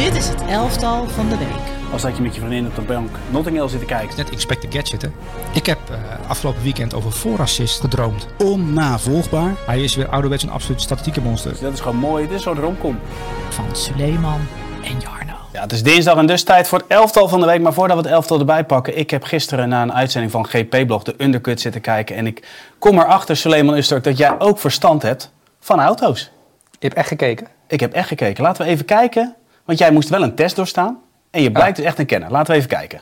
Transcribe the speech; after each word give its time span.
Dit 0.00 0.14
is 0.14 0.28
het 0.28 0.40
elftal 0.48 1.08
van 1.08 1.28
de 1.28 1.36
week. 1.38 1.92
Als 1.92 2.02
dat 2.02 2.16
je 2.16 2.22
met 2.22 2.34
je 2.34 2.40
vriendin 2.40 2.66
op 2.66 2.74
de 2.74 2.82
bank 2.82 3.10
Notting 3.30 3.56
Hill 3.56 3.68
zit 3.68 3.80
te 3.80 3.86
kijken. 3.86 4.16
Net 4.16 4.30
Inspector 4.30 4.72
Gadget, 4.72 5.02
hè? 5.02 5.08
Ik 5.54 5.66
heb 5.66 5.78
uh, 5.90 5.96
afgelopen 6.28 6.62
weekend 6.62 6.94
over 6.94 7.12
voorassist 7.12 7.80
gedroomd. 7.80 8.26
Onnavolgbaar. 8.38 9.52
Hij 9.66 9.82
is 9.82 9.94
weer 9.94 10.08
ouderwets 10.08 10.42
een 10.42 10.50
absoluut 10.50 10.80
statistiekenmonster. 10.80 11.50
Dus 11.50 11.60
dat 11.60 11.72
is 11.72 11.80
gewoon 11.80 11.96
mooi. 11.96 12.28
Dit 12.28 12.36
is 12.36 12.42
zo'n 12.42 12.60
romcom. 12.60 12.98
Van 13.48 13.76
Suleiman 13.76 14.40
en 14.82 14.98
Jarno. 15.00 15.34
Ja, 15.52 15.60
het 15.60 15.72
is 15.72 15.82
dinsdag 15.82 16.16
en 16.16 16.26
dus 16.26 16.42
tijd 16.42 16.68
voor 16.68 16.78
het 16.78 16.86
elftal 16.88 17.28
van 17.28 17.40
de 17.40 17.46
week. 17.46 17.60
Maar 17.60 17.72
voordat 17.72 17.96
we 17.96 18.02
het 18.02 18.12
elftal 18.12 18.38
erbij 18.38 18.64
pakken. 18.64 18.98
Ik 18.98 19.10
heb 19.10 19.22
gisteren 19.22 19.68
na 19.68 19.82
een 19.82 19.92
uitzending 19.92 20.32
van 20.32 20.46
GP-blog 20.46 21.02
de 21.02 21.14
Undercut 21.18 21.60
zitten 21.60 21.80
kijken. 21.80 22.16
En 22.16 22.26
ik 22.26 22.48
kom 22.78 22.98
erachter, 22.98 23.36
Suleiman 23.36 23.76
Usturk, 23.76 24.04
dat 24.04 24.16
jij 24.16 24.38
ook 24.38 24.58
verstand 24.58 25.02
hebt 25.02 25.32
van 25.60 25.80
auto's. 25.80 26.30
Je 26.70 26.86
hebt 26.86 26.94
echt 26.94 27.08
gekeken? 27.08 27.46
Ik 27.68 27.80
heb 27.80 27.92
echt 27.92 28.08
gekeken. 28.08 28.42
Laten 28.42 28.64
we 28.64 28.70
even 28.70 28.84
kijken. 28.84 29.34
Want 29.64 29.78
jij 29.78 29.92
moest 29.92 30.08
wel 30.08 30.22
een 30.22 30.34
test 30.34 30.56
doorstaan. 30.56 30.98
En 31.30 31.42
je 31.42 31.52
blijkt 31.52 31.76
dus 31.76 31.84
echt 31.84 31.98
een 31.98 32.06
kenner. 32.06 32.30
Laten 32.30 32.52
we 32.52 32.58
even 32.58 32.68
kijken. 32.68 33.00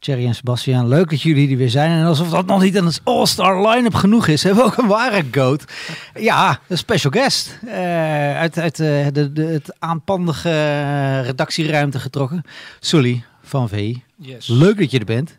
Thierry 0.00 0.26
en 0.26 0.34
Sebastian, 0.34 0.88
leuk 0.88 1.10
dat 1.10 1.22
jullie 1.22 1.50
er 1.50 1.56
weer 1.56 1.70
zijn. 1.70 1.90
En 1.90 2.06
alsof 2.06 2.30
dat 2.30 2.46
nog 2.46 2.62
niet 2.62 2.74
een 2.74 2.92
all-star 3.04 3.68
line-up 3.68 3.94
genoeg 3.94 4.26
is, 4.26 4.42
hebben 4.42 4.64
we 4.64 4.70
ook 4.70 4.76
een 4.76 4.86
ware 4.86 5.24
goat. 5.30 5.64
Ja, 6.14 6.58
een 6.68 6.78
special 6.78 7.12
guest. 7.12 7.58
Uh, 7.64 7.72
uit 8.38 8.58
uit 8.58 8.78
uh, 8.78 9.06
de, 9.12 9.32
de, 9.32 9.44
het 9.44 9.76
aanpandige 9.78 11.20
redactieruimte 11.20 11.98
getrokken. 11.98 12.42
Sully 12.80 13.24
van 13.42 13.68
V. 13.68 13.94
Yes. 14.16 14.46
Leuk 14.46 14.78
dat 14.78 14.90
je 14.90 14.98
er 14.98 15.04
bent. 15.04 15.34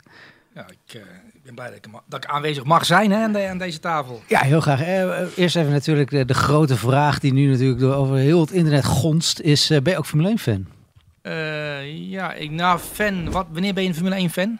Ja, 0.55 0.61
ik, 0.61 0.93
uh, 0.95 1.01
ik 1.01 1.07
ben 1.55 1.65
blij 1.65 1.79
dat 1.79 1.85
ik, 1.85 2.01
dat 2.07 2.23
ik, 2.23 2.29
aanwezig 2.29 2.63
mag 2.63 2.85
zijn 2.85 3.11
hè, 3.11 3.23
aan, 3.23 3.31
de, 3.31 3.47
aan, 3.47 3.57
deze 3.57 3.79
tafel. 3.79 4.21
Ja, 4.27 4.39
heel 4.39 4.61
graag. 4.61 4.81
eerst 5.35 5.55
even 5.55 5.71
natuurlijk 5.71 6.09
de, 6.09 6.25
de, 6.25 6.33
grote 6.33 6.77
vraag 6.77 7.19
die 7.19 7.33
nu 7.33 7.51
natuurlijk 7.51 7.79
door 7.79 7.93
over 7.93 8.15
heel 8.15 8.39
het 8.39 8.51
internet 8.51 8.85
gonst. 8.85 9.39
Is, 9.39 9.67
ben 9.67 9.83
je 9.85 9.97
ook 9.97 10.05
Formule 10.05 10.29
1 10.29 10.39
fan? 10.39 10.65
Uh, 11.23 12.09
ja, 12.09 12.33
ik, 12.33 12.51
nou, 12.51 12.79
fan. 12.79 13.31
Wat, 13.31 13.47
wanneer 13.51 13.73
ben 13.73 13.83
je 13.83 13.89
een 13.89 13.95
Formule 13.95 14.15
1 14.15 14.29
fan? 14.29 14.59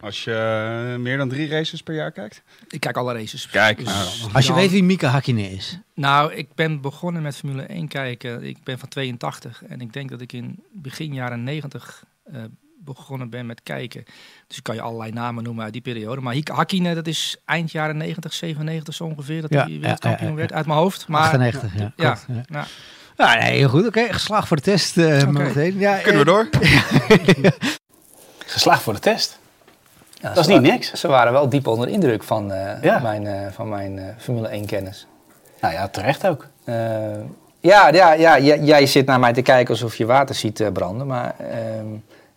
Als 0.00 0.24
je 0.24 0.90
uh, 0.92 1.02
meer 1.02 1.16
dan 1.16 1.28
drie 1.28 1.48
races 1.48 1.82
per 1.82 1.94
jaar 1.94 2.12
kijkt? 2.12 2.42
Ik 2.68 2.80
kijk 2.80 2.96
alle 2.96 3.12
races. 3.12 3.48
Kijk. 3.48 3.78
Dus, 3.78 3.86
nou, 3.86 4.32
als 4.32 4.46
je 4.46 4.54
weet 4.54 4.70
wie 4.70 4.84
Mika 4.84 5.08
Hakkinen 5.08 5.50
is. 5.50 5.78
Nou, 5.94 6.32
ik 6.32 6.54
ben 6.54 6.80
begonnen 6.80 7.22
met 7.22 7.36
Formule 7.36 7.62
1 7.62 7.88
kijken. 7.88 8.42
Ik 8.42 8.56
ben 8.64 8.78
van 8.78 8.88
82 8.88 9.64
en 9.64 9.80
ik 9.80 9.92
denk 9.92 10.10
dat 10.10 10.20
ik 10.20 10.32
in 10.32 10.62
begin 10.72 11.14
jaren 11.14 11.42
90 11.42 12.04
uh, 12.32 12.42
begonnen 12.94 13.30
ben 13.30 13.46
met 13.46 13.62
kijken. 13.62 14.04
Dus 14.46 14.56
ik 14.56 14.62
kan 14.62 14.74
je 14.74 14.80
allerlei 14.80 15.12
namen 15.12 15.44
noemen 15.44 15.64
uit 15.64 15.72
die 15.72 15.82
periode. 15.82 16.20
Maar 16.20 16.36
Hakkinen, 16.52 16.94
dat 16.94 17.06
is 17.06 17.36
eind 17.44 17.70
jaren 17.70 17.96
90, 17.96 18.32
97 18.32 18.94
zo 18.94 19.04
ongeveer. 19.04 19.40
Dat 19.40 19.50
ja, 19.50 19.64
hij 19.64 19.78
wereldkampioen 19.80 20.28
ja, 20.28 20.34
ja, 20.34 20.38
werd 20.38 20.52
uit 20.52 20.66
mijn 20.66 20.78
hoofd. 20.78 21.08
Maar, 21.08 21.20
98, 21.20 21.74
ja. 21.74 21.92
Ja, 21.96 22.18
ja. 22.28 22.42
ja. 22.48 22.66
Nou, 23.18 23.38
nee, 23.38 23.56
heel 23.56 23.68
goed. 23.68 23.86
Oké, 23.86 23.98
okay. 23.98 24.12
geslaagd 24.12 24.48
voor 24.48 24.56
de 24.56 24.62
test. 24.62 24.96
Uh, 24.96 25.06
okay. 25.06 25.24
meteen. 25.24 25.78
Ja, 25.78 25.96
Kunnen 25.96 26.24
we 26.24 26.30
door? 26.30 26.48
geslaagd 28.46 28.82
voor 28.82 28.92
de 28.92 28.98
test. 28.98 29.38
Ja, 30.20 30.28
dat 30.28 30.38
is 30.38 30.46
niet 30.46 30.62
niks. 30.62 30.92
Ze 30.92 31.08
waren 31.08 31.32
wel 31.32 31.48
diep 31.48 31.66
onder 31.66 31.86
de 31.86 31.92
indruk 31.92 32.22
van 32.22 32.52
uh, 32.52 32.82
ja. 32.82 32.98
mijn, 32.98 33.24
uh, 33.24 33.46
van 33.50 33.68
mijn 33.68 34.14
Formule 34.18 34.48
1 34.48 34.66
kennis. 34.66 35.06
Nou 35.60 35.74
ja, 35.74 35.88
terecht 35.88 36.26
ook. 36.26 36.46
ja, 37.60 37.88
ja, 37.88 38.12
ja, 38.12 38.38
jij 38.38 38.86
zit 38.86 39.06
naar 39.06 39.20
mij 39.20 39.32
te 39.32 39.42
kijken 39.42 39.70
alsof 39.74 39.96
je 39.96 40.06
water 40.06 40.34
ziet 40.34 40.72
branden. 40.72 41.06
Maar 41.06 41.34
ehm, 41.38 41.86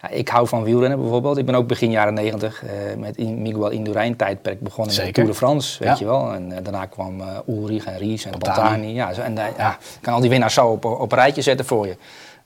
ja, 0.02 0.10
ik 0.10 0.30
hou 0.30 0.48
van 0.48 0.64
wielrennen 0.64 1.00
bijvoorbeeld. 1.00 1.38
Ik 1.38 1.46
ben 1.46 1.56
ook 1.56 1.68
begin 1.68 1.92
jaren 1.92 2.14
90 2.14 2.64
met 2.98 3.18
in 3.18 3.42
Miguel 3.42 3.70
Indurain 3.70 4.16
tijdperk 4.16 4.60
begonnen 4.60 4.94
Zeker. 4.94 5.06
met 5.06 5.16
de 5.16 5.22
Tour 5.22 5.32
de 5.34 5.38
France, 5.46 5.80
weet 5.84 5.88
Ja. 5.88 5.96
je 6.00 6.06
wel. 6.06 6.34
En 6.34 6.50
uh, 6.52 6.58
daarna 6.64 6.86
kwam 6.86 7.20
uh, 7.20 7.26
Ulrich 7.48 7.86
en 7.86 7.98
Ries 7.98 8.26
en. 8.26 8.32
Pantani. 8.38 8.94
Ja, 8.94 9.14
zo, 9.14 9.22
en 9.22 9.32
uh, 9.32 9.44
ja, 9.58 9.72
ik 9.72 9.98
kan 10.02 10.14
al 10.14 10.20
die 10.22 10.30
winnaars 10.30 10.54
zo 10.54 10.68
op, 10.68 10.86
op 10.86 11.12
een 11.12 11.18
rijtje 11.18 11.42
zetten 11.42 11.66
voor 11.66 11.88
je. 11.88 11.96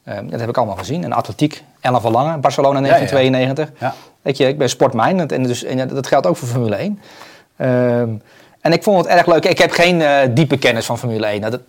Um, 0.10 0.30
dat 0.30 0.40
heb 0.40 0.50
ik 0.50 0.58
allemaal 0.58 0.76
gezien. 0.76 1.04
En 1.04 1.14
atletiek, 1.14 1.64
Ella 1.82 2.00
van 2.00 2.12
Lange, 2.12 2.38
Barcelona 2.38 2.80
1992. 2.82 3.72
Ja. 3.80 3.94
Weet 4.22 4.38
je, 4.38 4.48
ik 4.48 4.58
ben 4.58 4.70
sportminded 4.70 5.32
en, 5.32 5.44
dus, 5.44 5.64
en 5.64 5.88
dat 5.88 6.08
geldt 6.08 6.28
ook 6.28 6.38
voor 6.38 6.48
Formule 6.48 6.76
1. 6.76 8.22
En 8.66 8.72
ik 8.72 8.84
vond 8.84 8.98
het 8.98 9.08
erg 9.08 9.26
leuk. 9.26 9.46
Ik 9.46 9.58
heb 9.58 9.72
geen 9.72 10.00
uh, 10.00 10.20
diepe 10.30 10.58
kennis 10.58 10.86
van 10.86 10.98
Formule 10.98 11.26
1. 11.26 11.40
Nou, 11.40 11.52
dat, 11.52 11.62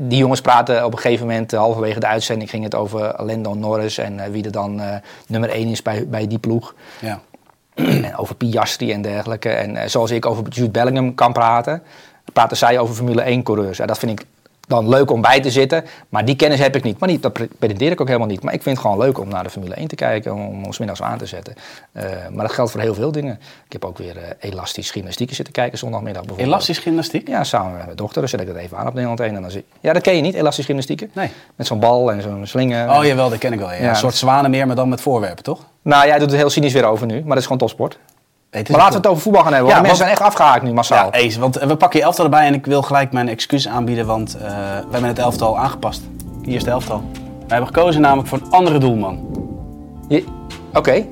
die 0.00 0.18
jongens 0.18 0.40
praten 0.40 0.84
op 0.84 0.92
een 0.92 0.98
gegeven 0.98 1.26
moment, 1.26 1.52
uh, 1.52 1.60
halverwege 1.60 2.00
de 2.00 2.06
uitzending, 2.06 2.50
ging 2.50 2.64
het 2.64 2.74
over 2.74 3.14
Lando 3.16 3.54
Norris 3.54 3.98
en 3.98 4.18
uh, 4.18 4.24
wie 4.24 4.44
er 4.44 4.52
dan 4.52 4.82
nummer 5.26 5.50
1 5.50 5.68
is 5.68 5.82
bij, 5.82 6.08
bij 6.08 6.26
die 6.26 6.38
ploeg. 6.38 6.74
Ja. 7.00 7.20
en 7.74 8.16
over 8.16 8.34
Piastri 8.34 8.92
en 8.92 9.02
dergelijke. 9.02 9.48
En 9.48 9.90
zoals 9.90 10.10
ik 10.10 10.26
over 10.26 10.48
Jude 10.48 10.70
Bellingham 10.70 11.14
kan 11.14 11.32
praten, 11.32 11.82
praten 12.32 12.56
zij 12.56 12.78
over 12.78 12.94
Formule 12.94 13.22
1 13.22 13.42
coureurs. 13.42 13.76
Ja, 13.76 13.86
dat 13.86 13.98
vind 13.98 14.20
ik 14.20 14.26
dan 14.68 14.88
leuk 14.88 15.10
om 15.10 15.20
bij 15.20 15.40
te 15.40 15.50
zitten. 15.50 15.84
Maar 16.08 16.24
die 16.24 16.36
kennis 16.36 16.58
heb 16.58 16.76
ik 16.76 16.82
niet. 16.82 16.98
Maar 16.98 17.08
niet, 17.08 17.22
dat 17.22 17.32
pretendeer 17.58 17.90
ik 17.90 18.00
ook 18.00 18.06
helemaal 18.06 18.28
niet. 18.28 18.42
Maar 18.42 18.54
ik 18.54 18.62
vind 18.62 18.76
het 18.76 18.86
gewoon 18.86 19.00
leuk 19.00 19.18
om 19.18 19.28
naar 19.28 19.42
de 19.42 19.50
Formule 19.50 19.74
1 19.74 19.88
te 19.88 19.94
kijken. 19.94 20.34
Om 20.34 20.64
ons 20.64 20.78
middags 20.78 21.02
aan 21.02 21.18
te 21.18 21.26
zetten. 21.26 21.54
Uh, 21.92 22.02
maar 22.32 22.46
dat 22.46 22.54
geldt 22.54 22.70
voor 22.70 22.80
heel 22.80 22.94
veel 22.94 23.12
dingen. 23.12 23.38
Ik 23.66 23.72
heb 23.72 23.84
ook 23.84 23.98
weer 23.98 24.16
uh, 24.16 24.22
elastisch 24.40 24.90
gymnastiek 24.90 25.34
zitten 25.34 25.54
kijken 25.54 25.78
zondagmiddag 25.78 26.22
bijvoorbeeld. 26.22 26.48
Elastisch 26.48 26.78
gymnastiek? 26.78 27.28
Ja, 27.28 27.44
samen 27.44 27.72
met 27.76 27.84
mijn 27.84 27.96
dochter. 27.96 28.20
Dan 28.20 28.28
zet 28.28 28.40
ik 28.40 28.46
dat 28.46 28.56
even 28.56 28.76
aan 28.76 28.86
op 28.86 28.92
Nederland 28.92 29.20
1. 29.20 29.34
En 29.34 29.42
dan 29.42 29.50
zie... 29.50 29.64
Ja, 29.80 29.92
dat 29.92 30.02
ken 30.02 30.16
je 30.16 30.22
niet, 30.22 30.34
elastisch 30.34 30.64
gymnastieken? 30.64 31.10
Nee. 31.12 31.30
Met 31.56 31.66
zo'n 31.66 31.80
bal 31.80 32.12
en 32.12 32.22
zo'n 32.22 32.46
slingen. 32.46 32.90
Oh 32.90 33.04
jawel, 33.04 33.30
dat 33.30 33.38
ken 33.38 33.52
ik 33.52 33.58
wel. 33.58 33.70
Ja. 33.70 33.74
Ja. 33.74 33.88
Een 33.88 33.96
soort 33.96 34.14
zwanenmeer, 34.14 34.66
maar 34.66 34.76
dan 34.76 34.88
met 34.88 35.00
voorwerpen, 35.00 35.44
toch? 35.44 35.60
Nou, 35.82 36.06
jij 36.06 36.18
doet 36.18 36.30
het 36.30 36.40
heel 36.40 36.50
cynisch 36.50 36.72
weer 36.72 36.84
over 36.84 37.06
nu. 37.06 37.14
Maar 37.14 37.28
dat 37.28 37.36
is 37.36 37.42
gewoon 37.42 37.58
topsport. 37.58 37.98
Maar 38.54 38.64
laten 38.80 38.90
we 38.90 38.96
het 38.96 39.06
over 39.06 39.22
voetbal 39.22 39.42
gaan 39.42 39.52
hebben. 39.52 39.68
Ja, 39.70 39.74
want 39.74 39.86
mensen 39.86 40.06
want- 40.06 40.16
zijn 40.18 40.28
echt 40.28 40.38
afgehaakt 40.40 40.62
nu 40.64 40.72
massaal. 40.72 41.06
Ja, 41.06 41.12
eens. 41.12 41.36
Want 41.36 41.54
we 41.54 41.76
pakken 41.76 41.98
je 41.98 42.04
elftal 42.04 42.24
erbij 42.24 42.46
en 42.46 42.54
ik 42.54 42.66
wil 42.66 42.82
gelijk 42.82 43.12
mijn 43.12 43.28
excuus 43.28 43.68
aanbieden, 43.68 44.06
want 44.06 44.34
eh, 44.36 44.42
we 44.42 44.90
hebben 44.90 45.04
het 45.04 45.18
elftal 45.18 45.58
aangepast. 45.58 46.02
Hier 46.42 46.54
is 46.54 46.60
het 46.60 46.70
elftal. 46.70 47.02
We 47.46 47.54
hebben 47.54 47.66
gekozen 47.66 48.00
namelijk 48.00 48.28
voor 48.28 48.38
een 48.38 48.50
andere 48.50 48.78
doelman. 48.78 49.18
Oké. 50.74 51.04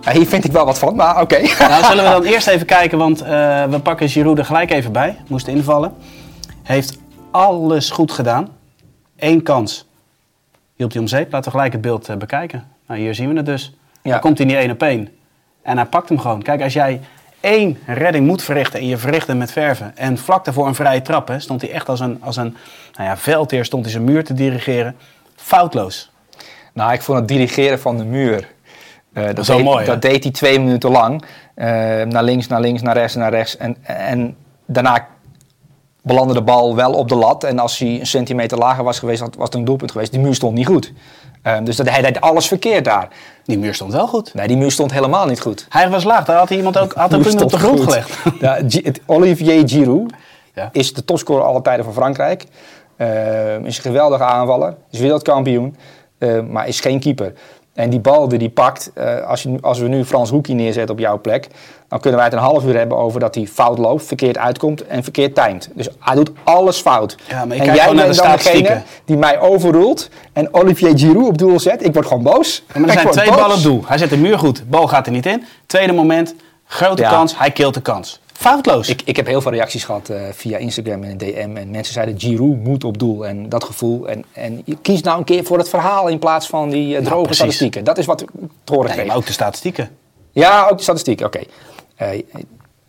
Ja, 0.00 0.12
hier 0.12 0.26
vind 0.26 0.44
ik 0.44 0.52
wel 0.52 0.64
wat 0.64 0.78
van, 0.78 0.94
maar 0.96 1.20
oké. 1.20 1.38
Nou, 1.68 1.84
zullen 1.84 2.04
we 2.04 2.10
dan 2.10 2.22
eerst 2.32 2.46
even 2.46 2.66
kijken, 2.66 2.98
want 2.98 3.20
eh, 3.22 3.64
we 3.64 3.78
pakken 3.82 4.08
Giroud 4.08 4.38
er 4.38 4.44
gelijk 4.44 4.70
even 4.70 4.92
bij. 4.92 5.16
Moest 5.26 5.46
invallen. 5.46 5.94
Heeft 6.62 6.98
alles 7.30 7.90
goed 7.90 8.12
gedaan. 8.12 8.48
Eén 9.18 9.42
kans. 9.42 9.86
Hielp 10.76 10.92
hij 10.92 11.00
om 11.00 11.06
zeep. 11.06 11.32
Laten 11.32 11.44
we 11.44 11.56
gelijk 11.56 11.72
het 11.72 11.82
beeld 11.82 12.08
eh, 12.08 12.16
bekijken. 12.16 12.64
Nou, 12.86 13.00
hier 13.00 13.14
zien 13.14 13.28
we 13.28 13.36
het 13.36 13.46
dus. 13.46 13.74
Ja. 14.02 14.10
Dan 14.10 14.20
komt 14.20 14.38
hij 14.38 14.46
niet 14.46 14.56
één 14.56 14.70
op 14.70 14.82
één. 14.82 15.08
En 15.62 15.76
hij 15.76 15.86
pakt 15.86 16.08
hem 16.08 16.18
gewoon. 16.18 16.42
Kijk, 16.42 16.62
als 16.62 16.72
jij 16.72 17.00
één 17.40 17.78
redding 17.86 18.26
moet 18.26 18.42
verrichten 18.42 18.80
en 18.80 18.86
je 18.86 18.96
verricht 18.96 19.26
hem 19.26 19.38
met 19.38 19.52
verven. 19.52 19.96
En 19.96 20.18
vlak 20.18 20.44
daarvoor 20.44 20.66
een 20.66 20.74
vrije 20.74 21.02
trap, 21.02 21.28
hè, 21.28 21.40
stond 21.40 21.60
hij 21.60 21.70
echt 21.70 21.88
als 21.88 22.00
een, 22.00 22.18
als 22.20 22.36
een 22.36 22.56
nou 22.96 23.08
ja, 23.08 23.16
veldheer, 23.16 23.64
stond 23.64 23.82
hij 23.82 23.92
zijn 23.92 24.04
muur 24.04 24.24
te 24.24 24.34
dirigeren. 24.34 24.96
Foutloos. 25.36 26.10
Nou, 26.72 26.92
ik 26.92 27.02
vond 27.02 27.18
het 27.18 27.28
dirigeren 27.28 27.80
van 27.80 27.96
de 27.96 28.04
muur. 28.04 28.48
eh, 29.12 29.24
dat, 29.34 29.46
wel 29.46 29.56
deed, 29.56 29.66
mooi, 29.66 29.84
dat 29.86 30.02
deed 30.02 30.22
hij 30.22 30.32
twee 30.32 30.60
minuten 30.60 30.90
lang. 30.90 31.24
eh, 31.54 31.66
naar 32.02 32.22
links, 32.22 32.46
naar 32.46 32.60
links, 32.60 32.82
naar 32.82 32.96
rechts, 32.96 33.14
naar 33.14 33.30
rechts. 33.30 33.56
En, 33.56 33.76
en 33.82 34.36
daarna 34.66 35.06
belandde 36.02 36.34
de 36.34 36.42
bal 36.42 36.76
wel 36.76 36.92
op 36.92 37.08
de 37.08 37.14
lat. 37.14 37.44
En 37.44 37.58
als 37.58 37.78
hij 37.78 38.00
een 38.00 38.06
centimeter 38.06 38.58
lager 38.58 38.84
was 38.84 38.98
geweest, 38.98 39.20
was 39.20 39.30
het 39.36 39.54
een 39.54 39.64
doelpunt 39.64 39.90
geweest. 39.90 40.12
Die 40.12 40.20
muur 40.20 40.34
stond 40.34 40.54
niet 40.54 40.66
goed. 40.66 40.92
Eh, 41.42 41.56
dus 41.62 41.76
dat, 41.76 41.88
hij 41.90 42.02
deed 42.02 42.20
alles 42.20 42.46
verkeerd 42.48 42.84
daar. 42.84 43.08
Die 43.44 43.58
muur 43.58 43.74
stond 43.74 43.92
wel 43.92 44.06
goed. 44.06 44.34
Nee, 44.34 44.46
die 44.46 44.56
muur 44.56 44.70
stond 44.70 44.92
helemaal 44.92 45.26
niet 45.26 45.40
goed. 45.40 45.66
Hij 45.68 45.90
was 45.90 46.04
laag. 46.04 46.24
Daar 46.24 46.36
had 46.38 46.48
hij 46.48 46.58
iemand 46.58 46.78
ook, 46.78 46.92
had 46.92 47.10
Muur 47.10 47.18
iemand 47.20 47.42
op 47.42 47.50
de 47.50 47.58
grond 47.58 47.78
goed. 47.78 47.88
gelegd. 47.92 48.18
Ja, 48.40 48.58
Olivier 49.06 49.68
Giroud 49.68 50.12
Ja. 50.54 50.68
is 50.72 50.94
de 50.94 51.04
topscorer 51.04 51.44
aller 51.44 51.62
tijden 51.62 51.84
van 51.84 51.94
Frankrijk. 51.94 52.44
Eh, 52.96 53.58
is 53.64 53.76
een 53.76 53.82
geweldige 53.82 54.24
aanvaller. 54.24 54.74
Is 54.90 54.98
wereldkampioen. 54.98 55.76
eh, 56.18 56.40
maar 56.40 56.68
is 56.68 56.80
geen 56.80 57.00
keeper. 57.00 57.32
En 57.74 57.90
die 57.90 58.00
bal 58.00 58.28
die 58.28 58.38
hij 58.38 58.48
pakt, 58.48 58.90
eh, 58.94 59.26
als, 59.26 59.42
je, 59.42 59.58
als 59.60 59.78
we 59.78 59.88
nu 59.88 60.04
Frans 60.04 60.30
Hoekie 60.30 60.54
neerzetten 60.54 60.94
op 60.94 61.00
jouw 61.00 61.20
plek, 61.20 61.48
dan 61.88 62.00
kunnen 62.00 62.18
wij 62.20 62.28
het 62.28 62.38
een 62.38 62.44
half 62.44 62.64
uur 62.64 62.76
hebben 62.76 62.98
over 62.98 63.20
dat 63.20 63.34
hij 63.34 63.46
fout 63.46 63.78
loopt, 63.78 64.04
verkeerd 64.04 64.38
uitkomt 64.38 64.86
en 64.86 65.02
verkeerd 65.02 65.34
timed. 65.34 65.70
Dus 65.74 65.88
hij 65.98 66.14
doet 66.14 66.30
alles 66.44 66.80
fout. 66.80 67.16
Ja, 67.28 67.44
maar 67.44 67.56
ik 67.56 67.62
en 67.66 67.74
jij 67.74 67.94
bent 67.94 68.14
de 68.14 68.22
dan 68.22 68.30
degene 68.32 68.82
die 69.04 69.16
mij 69.16 69.40
overrult 69.40 70.08
en 70.32 70.54
Olivier 70.54 70.98
Giroud 70.98 71.26
op 71.28 71.38
doel 71.38 71.60
zet. 71.60 71.84
Ik 71.84 71.92
word 71.94 72.06
gewoon 72.06 72.22
boos. 72.22 72.64
Ja, 72.74 72.80
maar 72.80 72.88
er 72.88 72.94
zijn 72.94 73.10
twee 73.10 73.28
boos. 73.28 73.36
ballen 73.36 73.56
op 73.56 73.62
doel. 73.62 73.82
Hij 73.86 73.98
zet 73.98 74.10
de 74.10 74.16
muur 74.16 74.38
goed. 74.38 74.70
Bal 74.70 74.88
gaat 74.88 75.06
er 75.06 75.12
niet 75.12 75.26
in. 75.26 75.44
Tweede 75.66 75.92
moment, 75.92 76.34
grote 76.66 77.02
Ja. 77.02 77.10
kans. 77.10 77.38
Hij 77.38 77.50
keelt 77.50 77.74
de 77.74 77.80
kans. 77.82 78.20
Foutloos. 78.42 78.88
Ik, 78.88 79.02
ik 79.04 79.16
heb 79.16 79.26
heel 79.26 79.40
veel 79.40 79.50
reacties 79.50 79.84
gehad 79.84 80.08
eh, 80.08 80.20
via 80.32 80.58
Instagram 80.58 81.02
en 81.02 81.10
een 81.10 81.18
DM. 81.18 81.56
En 81.56 81.70
mensen 81.70 81.92
zeiden, 81.94 82.20
Giroud 82.20 82.56
moet 82.56 82.84
op 82.84 82.98
doel. 82.98 83.26
En 83.26 83.48
dat 83.48 83.64
gevoel. 83.64 84.08
En, 84.08 84.24
en 84.32 84.62
je 84.64 84.76
kies 84.82 85.02
nou 85.02 85.18
een 85.18 85.24
keer 85.24 85.44
voor 85.44 85.58
het 85.58 85.68
verhaal 85.68 86.08
in 86.08 86.18
plaats 86.18 86.46
van 86.46 86.70
die 86.70 86.96
eh, 86.96 87.04
droge 87.04 87.34
statistieken. 87.34 87.84
Dat 87.84 87.98
is 87.98 88.06
wat 88.06 88.20
ik 88.20 88.28
te 88.64 88.72
horen 88.72 88.86
Nee, 88.86 88.94
kreeg. 88.94 89.06
maar 89.06 89.16
ook 89.16 89.26
de 89.26 89.32
statistieken. 89.32 89.90
Ja, 90.30 90.68
ook 90.70 90.76
de 90.76 90.82
statistieken. 90.82 91.26
Oké. 91.26 91.40
Eh, 91.96 92.22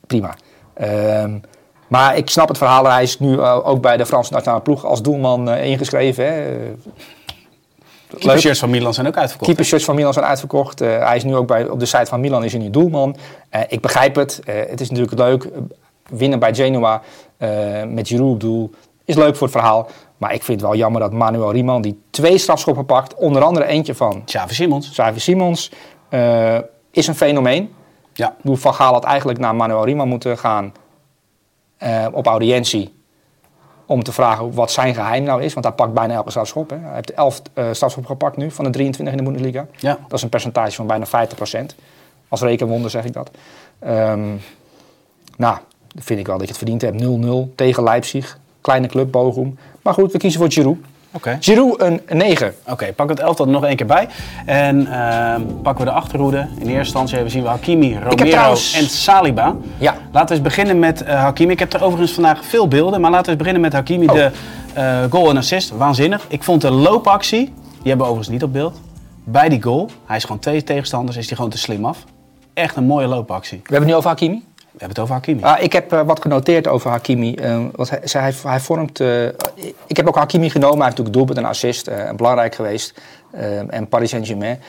prima. 0.08 0.36
Ehm, 0.74 1.38
maar 1.88 2.18
ik 2.18 2.30
snap 2.30 2.48
het 2.48 2.58
verhaal. 2.58 2.86
Hij 2.86 3.04
is 3.04 3.20
nu 3.20 3.42
ook 3.42 3.82
bij 3.82 3.98
de 3.98 4.06
Franse 4.06 4.34
nationale 4.34 4.62
ploeg 4.62 4.86
als 4.86 5.02
doelman 5.02 5.50
ingeschreven. 5.50 6.26
Hè. 6.26 6.44
De 8.20 8.40
shirts 8.40 8.60
van 8.60 8.70
Milan 8.70 8.94
zijn 8.94 9.08
ook 9.08 9.18
uitverkocht. 9.18 9.50
Keepershirts 9.50 9.86
van 9.86 9.96
Milan 9.96 10.14
zijn 10.14 10.26
uitverkocht. 10.26 10.82
Eh, 10.82 11.06
hij 11.08 11.16
is 11.16 11.24
nu 11.24 11.36
ook 11.36 11.48
bij, 11.48 11.68
op 11.68 11.80
de 11.80 11.86
site 11.86 12.06
van 12.06 12.20
Milan 12.20 12.44
is 12.44 12.52
hij 12.52 12.62
nu 12.62 12.70
doelman. 12.70 13.16
Eh, 13.50 13.62
ik 13.68 13.82
begrijp 13.82 14.16
het. 14.16 14.42
Eh, 14.46 14.56
het 14.70 14.82
is 14.82 14.90
natuurlijk 14.90 15.18
leuk. 15.18 15.50
Winnen 16.10 16.40
bij 16.40 16.56
Genoa 16.56 17.02
met 17.88 18.08
Giroud 18.08 18.30
op 18.30 18.40
doel. 18.40 18.72
Is 19.06 19.16
leuk 19.16 19.36
voor 19.36 19.48
het 19.48 19.56
verhaal. 19.56 19.88
Maar 20.18 20.34
ik 20.34 20.44
vind 20.44 20.60
het 20.60 20.70
wel 20.70 20.80
jammer 20.80 21.02
dat 21.02 21.12
Manuel 21.12 21.52
Riemann, 21.52 21.82
die 21.82 22.02
twee 22.10 22.38
strafschoppen 22.38 22.86
pakt, 22.86 23.16
onder 23.16 23.42
andere 23.42 23.66
eentje 23.66 23.96
van 23.96 24.24
Xavi 24.26 24.54
Simons. 24.54 24.90
Xavi 24.90 25.20
Simons, 25.20 25.72
is 26.92 27.08
een 27.08 27.16
fenomeen. 27.16 27.74
Ja. 28.14 28.36
Van 28.44 28.74
Gaal 28.74 28.94
had 28.94 29.04
eigenlijk 29.04 29.40
naar 29.40 29.56
Manuel 29.56 29.86
Riemann 29.86 30.10
moeten 30.10 30.38
gaan 30.38 30.74
op 32.12 32.26
audiëntie. 32.26 32.94
Om 33.86 34.04
te 34.04 34.12
vragen 34.12 34.54
wat 34.54 34.72
zijn 34.72 34.94
geheim 34.94 35.24
nou 35.24 35.44
is. 35.44 35.54
Want 35.54 35.66
hij 35.66 35.76
pakt 35.76 35.94
bijna 35.94 36.14
elke 36.14 36.30
strafschop. 36.30 36.70
Hè. 36.70 36.78
Hij 36.78 36.94
heeft 36.94 37.14
11 37.14 37.42
eh 37.54 37.66
strafschoppen 37.72 38.12
gepakt 38.12 38.38
nu 38.38 38.52
van 38.52 38.66
de 38.66 38.72
23 38.72 39.16
in 39.16 39.24
de 39.24 39.32
Bundesliga. 39.32 39.68
Ja. 39.78 39.98
Dat 40.08 40.18
is 40.18 40.24
een 40.24 40.30
percentage 40.30 40.76
van 40.76 40.88
bijna 40.88 41.06
50%. 41.06 41.76
Als 42.28 42.42
rekenwonder 42.42 42.90
zeg 42.90 43.06
ik 43.06 43.14
dat. 43.14 43.32
Ehm, 43.80 44.30
nou, 45.38 45.58
dan 45.88 46.04
vind 46.04 46.20
ik 46.20 46.28
wel 46.28 46.38
dat 46.38 46.48
je 46.48 46.54
het 46.54 46.58
verdiend 46.58 46.82
hebt. 46.82 47.02
0-0 47.02 47.56
tegen 47.56 47.84
Leipzig. 47.84 48.38
Kleine 48.62 48.88
club, 48.88 49.12
Bochum. 49.12 49.58
Maar 49.82 49.94
goed, 49.94 50.12
we 50.12 50.18
kiezen 50.18 50.40
voor 50.40 50.52
Giroud. 50.52 50.78
Giroud 51.40 51.82
een 51.82 52.02
9. 52.08 52.54
Oké, 52.68 52.94
pak 52.94 53.10
het 53.10 53.20
elftal 53.20 53.46
er 53.46 53.52
nog 53.52 53.66
één 53.66 53.76
keer 53.76 53.86
bij. 53.86 54.08
En 54.46 54.88
ehm, 54.88 55.42
pakken 55.62 55.86
we 55.86 55.92
de 55.92 55.98
achterhoede. 55.98 56.38
In 56.38 56.62
eerste 56.62 56.78
instantie 56.78 57.14
hebben 57.14 57.32
zien 57.32 57.44
we 57.44 57.50
Hakimi, 57.50 57.94
Romero 57.94 58.30
trouwens- 58.30 58.74
en 58.74 58.90
Saliba. 58.90 59.56
Ja. 59.78 59.96
Laten 60.12 60.28
we 60.28 60.34
eens 60.34 60.44
beginnen 60.44 60.80
met 60.80 61.04
eh, 61.04 61.16
Hakimi. 61.22 61.52
Ik 61.52 61.60
heb 61.60 61.74
er 61.74 61.84
overigens 61.84 62.12
vandaag 62.12 62.46
veel 62.46 62.68
beelden, 62.68 63.02
maar 63.02 63.12
laten 63.12 63.26
we 63.26 63.32
eens 63.32 63.40
beginnen 63.40 63.62
met 63.62 63.74
Hakimi. 63.74 64.08
Oh. 64.08 64.14
De 64.14 64.32
eh, 64.74 65.04
goal 65.10 65.30
en 65.30 65.38
assist, 65.38 65.70
waanzinnig. 65.70 66.26
Ik 66.28 66.44
vond 66.44 66.62
de 66.62 66.72
loopactie, 66.72 67.46
die 67.46 67.54
hebben 67.90 67.98
we 67.98 68.12
overigens 68.12 68.30
niet 68.30 68.44
op 68.44 68.54
beeld, 68.54 68.80
bij 69.24 69.50
die 69.50 69.62
goal. 69.62 69.90
Hij 70.06 70.18
is 70.18 70.24
gewoon 70.24 70.40
twee 70.40 70.64
tegenstanders, 70.64 71.18
is 71.18 71.28
hij 71.28 71.36
gewoon 71.36 71.52
te 71.52 71.58
slim 71.58 71.86
af. 71.86 72.04
Echt 72.54 72.76
een 72.76 72.86
mooie 72.86 73.08
loopactie. 73.08 73.58
We 73.58 73.64
hebben 73.64 73.82
het 73.82 73.90
nu 73.90 73.96
over 73.96 74.10
Hakimi. 74.10 74.44
We 74.74 74.80
hebben 74.80 74.90
het 74.90 75.00
over 75.00 75.14
Hakimi. 75.14 75.42
Ah, 75.44 75.62
ik 75.64 75.74
heb 75.74 75.92
eh, 75.92 76.02
wat 76.02 76.22
genoteerd 76.22 76.68
over 76.68 76.90
Hakimi. 76.90 77.36
eh, 77.36 77.62
want 77.76 77.90
hij, 77.90 78.00
hij, 78.04 78.34
hij 78.44 78.60
vormt. 78.60 79.00
eh, 79.00 79.26
ik 79.88 79.98
heb 79.98 80.08
ook 80.08 80.16
Hakimi 80.16 80.50
genomen. 80.50 80.78
Hij 80.78 80.86
heeft 80.86 80.98
natuurlijk 80.98 81.16
doelpunt 81.16 81.38
en 81.38 81.46
assist. 81.46 81.90
belangrijk 82.16 82.56
geweest. 82.56 83.02
En 83.70 83.88
Paris 83.88 84.10
Saint-Germain. 84.10 84.60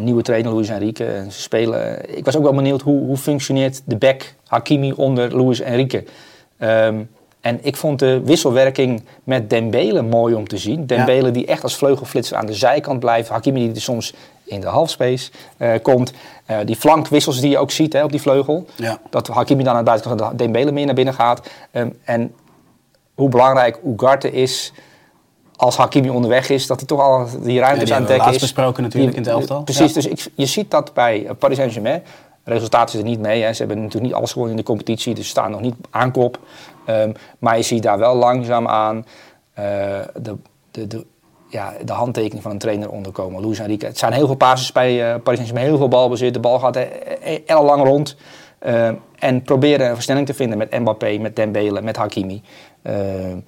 nieuwe 0.00 0.22
trainer 0.22 0.52
Luis 0.54 0.68
Enrique. 0.68 1.04
en 1.04 1.32
ze 1.32 1.40
spelen. 1.40 2.16
Ik 2.16 2.24
was 2.24 2.36
ook 2.36 2.42
wel 2.42 2.54
benieuwd 2.54 2.80
hoe, 2.82 3.06
hoe 3.06 3.16
functioneert 3.16 3.82
de 3.84 3.96
back 3.96 4.34
Hakimi 4.46 4.92
onder 4.92 5.36
Luis 5.36 5.60
Enrique. 5.60 6.04
Ehm, 6.58 7.00
en 7.40 7.58
ik 7.62 7.76
vond 7.76 7.98
de 7.98 8.20
wisselwerking 8.24 9.02
met 9.24 9.50
Dembele 9.50 10.02
mooi 10.02 10.34
om 10.34 10.48
te 10.48 10.56
zien. 10.58 10.86
Dembele 10.86 11.30
die 11.30 11.46
echt 11.46 11.62
als 11.62 11.76
vleugelflitser 11.76 12.36
aan 12.36 12.46
de 12.46 12.54
zijkant 12.54 13.00
blijft. 13.00 13.28
Hakimi 13.28 13.60
die 13.66 13.74
er 13.74 13.80
soms 13.80 14.14
in 14.44 14.60
de 14.60 14.66
halfspace 14.66 15.30
eh, 15.56 15.72
komt. 15.82 16.12
Eh, 16.46 16.58
die 16.64 16.76
flankwissels 16.76 17.40
die 17.40 17.50
je 17.50 17.58
ook 17.58 17.70
ziet 17.70 17.92
hè, 17.92 18.04
op 18.04 18.10
die 18.10 18.20
vleugel. 18.20 18.66
Ja. 18.76 18.98
Dat 19.10 19.26
Hakimi 19.28 19.62
dan 19.62 19.72
aan 19.72 19.78
de 19.84 19.90
buitenkant 19.90 20.30
de 20.30 20.36
Dembele 20.36 20.72
meer 20.72 20.86
naar 20.86 20.94
binnen 20.94 21.14
gaat. 21.14 21.48
Ehm, 21.70 21.90
en 22.04 22.34
hoe 23.14 23.28
belangrijk 23.28 23.78
Ugarte 23.86 24.30
is 24.32 24.72
als 25.56 25.76
Hakimi 25.76 26.08
onderweg 26.10 26.48
is, 26.48 26.66
dat 26.66 26.78
hij 26.78 26.86
toch 26.86 27.00
al 27.00 27.26
die 27.42 27.52
Ja, 27.52 27.60
ruimtes 27.62 27.84
die 27.84 27.94
aan 27.94 28.00
het 28.00 28.10
dekken 28.10 28.32
is. 28.34 28.40
besproken 28.40 28.82
natuurlijk 28.82 29.12
Die- 29.14 29.22
in 29.22 29.28
het 29.30 29.38
elftal. 29.38 29.62
Precies, 29.62 29.88
Ja. 29.88 29.94
dus 29.94 30.06
ik, 30.06 30.30
je 30.34 30.46
ziet 30.46 30.70
dat 30.70 30.94
bij 30.94 31.26
eh, 31.26 31.34
Paris 31.38 31.56
Saint-Germain. 31.56 32.02
Resultaten 32.44 32.90
zitten 32.90 33.10
niet 33.10 33.20
mee. 33.20 33.42
Hè. 33.42 33.52
Ze 33.52 33.58
hebben 33.58 33.76
natuurlijk 33.76 34.04
niet 34.06 34.14
alles 34.14 34.32
gewonnen 34.32 34.56
in 34.56 34.60
de 34.62 34.66
competitie, 34.68 35.14
dus 35.14 35.24
ze 35.24 35.30
staan 35.30 35.50
nog 35.50 35.60
niet 35.60 35.74
aan 35.90 36.12
kop. 36.12 36.38
Ehm, 36.86 37.12
maar 37.38 37.56
je 37.56 37.62
ziet 37.62 37.82
daar 37.82 37.98
wel 37.98 38.14
langzaam 38.14 38.68
aan 38.68 39.06
de, 39.54 40.36
de, 40.70 40.86
de, 40.86 41.06
ja, 41.52 41.72
de 41.84 41.92
handtekening 41.92 42.42
van 42.42 42.50
een 42.50 42.58
trainer 42.58 42.90
onderkomen. 42.90 43.42
Luis 43.44 43.58
Enrique. 43.58 43.86
Het 43.88 43.98
zijn 43.98 44.12
heel 44.12 44.26
veel 44.26 44.34
passes 44.36 44.72
bij 44.72 44.90
eh, 44.90 45.08
Paris 45.08 45.24
Saint-Germain, 45.38 45.66
heel 45.66 45.76
veel 45.76 45.88
balbezit. 45.88 46.34
De 46.34 46.40
bal 46.40 46.58
gaat 46.58 46.76
eh, 46.76 46.82
eh, 47.22 47.38
ellenlang 47.46 47.84
rond. 47.84 48.16
Ehm, 48.58 48.94
en 49.18 49.42
proberen 49.42 49.88
een 49.88 49.94
versnelling 49.94 50.26
te 50.26 50.34
vinden 50.34 50.58
met 50.58 50.78
Mbappé, 50.78 51.18
met 51.20 51.36
Dembele, 51.36 51.82
met 51.82 51.96
Hakimi. 51.96 52.42
En- 52.82 53.44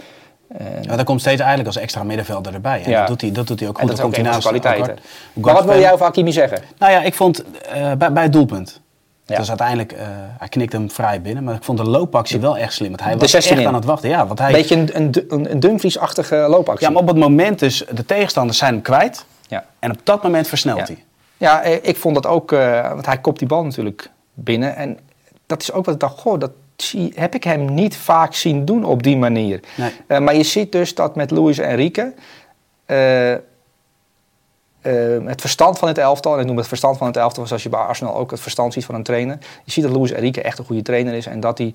Ja, 0.81 0.97
dat 0.97 1.05
komt 1.05 1.21
steeds 1.21 1.39
eigenlijk 1.41 1.67
als 1.67 1.77
extra 1.79 2.03
middenvelder 2.03 2.55
erbij. 2.55 2.83
En 2.85 2.91
Ja. 2.91 2.99
dat, 2.99 3.09
doet 3.09 3.21
hij, 3.21 3.33
dat 3.33 3.47
doet 3.47 3.61
hij 3.61 3.69
ook 3.69 3.75
en 3.79 3.81
goed. 3.81 3.97
dat 3.97 3.99
is 3.99 4.05
Dan 4.05 4.07
ook 4.07 4.15
komt 4.15 4.27
hij 4.27 4.35
naast 4.35 4.63
kwaliteiten. 4.65 5.05
Maar 5.35 5.55
wat 5.55 5.65
wil 5.65 5.81
jij 5.81 5.93
over 5.93 6.05
Hakimi 6.05 6.33
zeggen? 6.33 6.59
Nou 6.79 6.93
ja, 6.93 7.03
ik 7.03 7.15
vond 7.15 7.45
eh, 7.73 7.93
bij, 7.93 8.13
bij 8.13 8.23
het 8.23 8.33
doelpunt. 8.33 8.81
Ja. 9.27 9.37
Dus 9.39 9.49
uiteindelijk, 9.49 9.93
eh, 9.93 10.07
hij 10.39 10.49
knikte 10.49 10.77
hem 10.77 10.91
vrij 10.91 11.21
binnen. 11.21 11.45
Maar 11.45 11.55
ik 11.55 11.63
vond 11.65 11.79
de 11.79 11.85
loopactie 11.85 12.41
wel 12.41 12.57
echt 12.59 12.73
slim. 12.73 12.89
Want 12.89 13.03
hij 13.03 13.13
De 13.13 13.19
was 13.19 13.31
16 13.31 13.53
echt 13.53 13.61
in. 13.61 13.69
aan 13.69 13.75
het 13.75 13.85
wachten. 13.85 14.09
Ja, 14.09 14.27
want 14.27 14.39
hij, 14.39 14.49
Een 14.49 14.55
beetje 14.55 14.77
een, 14.77 14.91
een, 14.97 15.25
een, 15.29 15.51
een 15.51 15.61
Dumfries-achtige 15.61 16.37
loopactie. 16.37 16.87
ja, 16.87 16.93
maar 16.93 17.03
op 17.03 17.09
het 17.09 17.17
moment 17.17 17.59
dus, 17.59 17.85
de 17.95 18.07
tegenstanders 18.07 18.59
zijn 18.59 18.73
hem 18.73 18.83
kwijt. 18.83 19.25
Ja. 19.49 19.65
En 19.79 19.91
op 19.91 19.99
dat 20.05 20.23
moment 20.23 20.49
versnelt 20.49 20.79
Ja. 20.79 20.85
hij. 20.95 21.05
Ja, 21.37 21.63
eh, 21.63 21.79
ik 21.83 21.97
vond 21.97 22.15
dat 22.15 22.27
ook, 22.27 22.53
eh, 22.53 22.89
want 22.89 23.07
hij 23.07 23.19
kopt 23.19 23.39
die 23.39 23.49
bal 23.49 23.65
natuurlijk 23.65 24.11
binnen. 24.35 24.77
En 24.77 24.99
dat 25.47 25.63
is 25.63 25.73
ook 25.73 25.85
wat 25.85 25.95
ik 25.95 26.01
dacht, 26.01 26.19
goh, 26.21 26.39
dat 26.41 26.51
zie, 26.77 27.13
heb 27.17 27.35
ik 27.35 27.45
hem 27.45 27.75
niet 27.75 27.97
vaak 27.97 28.35
zien 28.35 28.65
doen 28.65 28.85
op 28.85 29.03
die 29.03 29.17
manier. 29.17 29.61
Nee. 30.09 30.21
Maar 30.21 30.35
je 30.37 30.43
ziet 30.43 30.73
dus 30.73 30.95
dat 30.95 31.17
met 31.17 31.31
Luis 31.31 31.59
Enrique 31.59 32.15
eh, 34.85 35.17
eh, 35.17 35.27
het 35.27 35.41
verstand 35.41 35.79
van 35.79 35.89
het 35.89 35.99
elftal, 35.99 36.35
en 36.35 36.41
ik 36.41 36.47
noem 36.47 36.57
het 36.57 36.69
verstand 36.69 36.97
van 36.97 37.07
het 37.07 37.17
elftal 37.17 37.47
zoals 37.47 37.63
je 37.63 37.69
bij 37.69 37.81
Arsenal 37.81 38.15
ook 38.15 38.31
het 38.31 38.41
verstand 38.41 38.73
ziet 38.73 38.85
van 38.85 38.95
een 38.95 39.03
trainer. 39.03 39.39
Je 39.65 39.73
ziet 39.73 39.85
dat 39.85 39.93
Luis 39.93 40.11
Enrique 40.11 40.43
echt 40.43 40.59
een 40.59 40.65
goede 40.65 40.83
trainer 40.83 41.15
is 41.15 41.27
en 41.27 41.41
dat 41.41 41.59
hij 41.59 41.75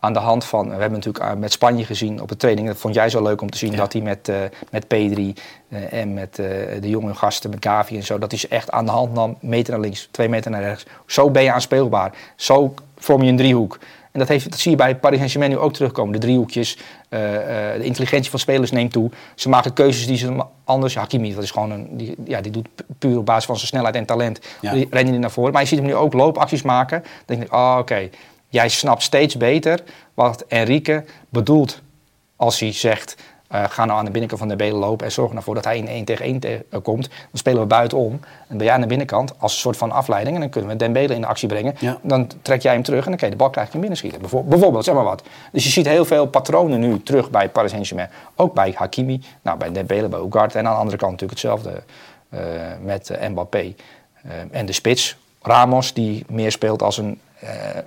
aan 0.00 0.12
de 0.12 0.18
hand 0.18 0.44
van, 0.44 0.64
we 0.64 0.70
hebben 0.70 0.92
natuurlijk 0.92 1.24
eh, 1.24 1.32
met 1.34 1.52
Spanje 1.52 1.84
gezien 1.84 2.20
op 2.22 2.28
de 2.28 2.36
training, 2.36 2.66
dat 2.66 2.76
vond 2.76 2.94
jij 2.94 3.08
zo 3.08 3.22
leuk 3.22 3.40
om 3.40 3.50
te 3.50 3.58
zien, 3.58 3.70
Ja. 3.70 3.76
dat 3.76 3.92
hij 3.92 4.02
met, 4.02 4.28
eh 4.28 4.36
met 4.70 4.86
Pedri 4.88 5.34
eh, 5.68 5.92
en 5.92 6.14
met 6.14 6.34
de 6.80 6.88
jonge 6.88 7.14
gasten, 7.14 7.50
met 7.50 7.64
Gavi 7.64 7.96
en 7.96 8.02
zo, 8.04 8.18
dat 8.18 8.30
hij 8.30 8.40
ze 8.40 8.48
echt 8.48 8.70
aan 8.70 8.84
de 8.84 8.90
hand 8.90 9.14
nam, 9.14 9.36
meter 9.40 9.72
naar 9.72 9.82
links, 9.82 10.08
twee 10.10 10.28
meter 10.28 10.50
naar 10.50 10.62
rechts. 10.62 10.86
Zo 11.06 11.30
ben 11.30 11.42
je 11.42 11.52
aanspeelbaar. 11.52 12.12
Zo 12.36 12.74
vorm 12.98 13.22
je 13.22 13.30
een 13.30 13.36
driehoek. 13.36 13.78
En 14.16 14.22
dat, 14.22 14.30
heeft, 14.30 14.50
dat 14.50 14.58
zie 14.58 14.70
je 14.70 14.76
bij 14.76 14.96
Paris 14.96 15.16
Saint-Germain 15.16 15.52
nu 15.52 15.58
ook 15.58 15.72
terugkomen. 15.72 16.12
De 16.12 16.18
driehoekjes, 16.18 16.78
eh, 17.08 17.72
eh, 17.72 17.78
de 17.78 17.84
intelligentie 17.84 18.30
van 18.30 18.38
spelers 18.38 18.70
neemt 18.70 18.92
toe. 18.92 19.10
Ze 19.34 19.48
maken 19.48 19.72
keuzes 19.72 20.06
die 20.06 20.16
ze 20.16 20.44
anders... 20.64 20.94
Hakimi, 20.94 21.34
dat 21.34 21.42
is 21.42 21.50
gewoon 21.50 21.70
een, 21.70 21.88
die, 21.90 22.14
ja, 22.24 22.40
die 22.40 22.52
doet 22.52 22.68
pu- 22.74 22.84
puur 22.98 23.18
op 23.18 23.26
basis 23.26 23.44
van 23.44 23.56
zijn 23.56 23.66
snelheid 23.66 23.94
en 23.94 24.04
talent. 24.04 24.40
Ja. 24.60 24.72
Die 24.72 24.86
rennen 24.90 25.12
die 25.12 25.20
naar 25.20 25.30
voren. 25.30 25.52
Maar 25.52 25.62
je 25.62 25.68
ziet 25.68 25.78
hem 25.78 25.86
nu 25.86 25.94
ook 25.94 26.12
loopacties 26.12 26.62
maken. 26.62 27.00
Dan 27.02 27.36
denk 27.36 27.42
ik, 27.42 27.52
oh, 27.52 27.76
oké, 27.78 28.08
jij 28.48 28.68
snapt 28.68 29.02
steeds 29.02 29.36
beter 29.36 29.82
wat 30.14 30.44
Enrique 30.48 31.04
bedoelt 31.28 31.80
als 32.36 32.60
hij 32.60 32.72
zegt... 32.72 33.16
eh, 33.48 33.64
ga 33.68 33.84
nou 33.84 33.98
aan 33.98 34.04
de 34.04 34.10
binnenkant 34.10 34.40
van 34.40 34.48
de 34.50 34.56
benen 34.56 34.78
lopen 34.78 35.06
en 35.06 35.12
zorg 35.12 35.32
ervoor 35.32 35.54
dat 35.54 35.64
hij 35.64 35.76
in 35.76 35.88
1 35.88 36.04
tegen 36.04 36.24
1 36.24 36.38
te- 36.40 36.64
eh, 36.70 36.80
komt. 36.82 37.08
Dan 37.08 37.18
spelen 37.32 37.60
we 37.60 37.66
buitenom. 37.66 38.20
En 38.48 38.56
ben 38.56 38.66
jij 38.66 38.74
aan 38.74 38.80
de 38.80 38.86
binnenkant 38.86 39.32
als 39.38 39.52
een 39.52 39.58
soort 39.58 39.76
van 39.76 39.92
afleiding. 39.92 40.34
En 40.34 40.40
dan 40.40 40.50
kunnen 40.50 40.70
we 40.70 40.76
Dembele 40.76 41.14
in 41.14 41.20
de 41.20 41.26
actie 41.26 41.48
brengen. 41.48 41.74
Ja. 41.78 41.98
Dan 42.02 42.30
trek 42.42 42.62
jij 42.62 42.72
hem 42.72 42.82
terug 42.82 43.02
en 43.04 43.08
dan 43.10 43.18
kan 43.18 43.28
je 43.28 43.34
de 43.34 43.40
bal 43.40 43.50
krijgen 43.50 43.72
en 43.72 43.78
binnenschieten. 43.80 44.20
Bijvo- 44.20 44.42
Bijvoorbeeld, 44.42 44.84
zeg 44.84 44.94
maar 44.94 45.04
wat. 45.04 45.22
Dus 45.52 45.64
je 45.64 45.70
ziet 45.70 45.86
heel 45.86 46.04
veel 46.04 46.26
patronen 46.26 46.80
nu 46.80 47.02
terug 47.02 47.30
bij 47.30 47.48
Paris 47.48 47.70
Saint-Germain. 47.70 48.08
Ook 48.36 48.54
bij 48.54 48.72
Hakimi, 48.76 49.20
nou, 49.42 49.58
bij 49.58 49.72
Dembele, 49.72 50.08
bij 50.08 50.20
Ugarte. 50.20 50.58
En 50.58 50.66
aan 50.66 50.72
de 50.72 50.78
andere 50.78 50.96
kant 50.96 51.10
natuurlijk 51.12 51.40
hetzelfde 51.40 51.82
eh, 52.28 52.40
met 52.82 53.18
Mbappé. 53.30 53.74
En 54.50 54.66
de 54.66 54.72
spits, 54.72 55.16
Ramos, 55.42 55.92
die 55.92 56.24
meer 56.28 56.52
speelt 56.52 56.82
als 56.82 56.98
een 56.98 57.20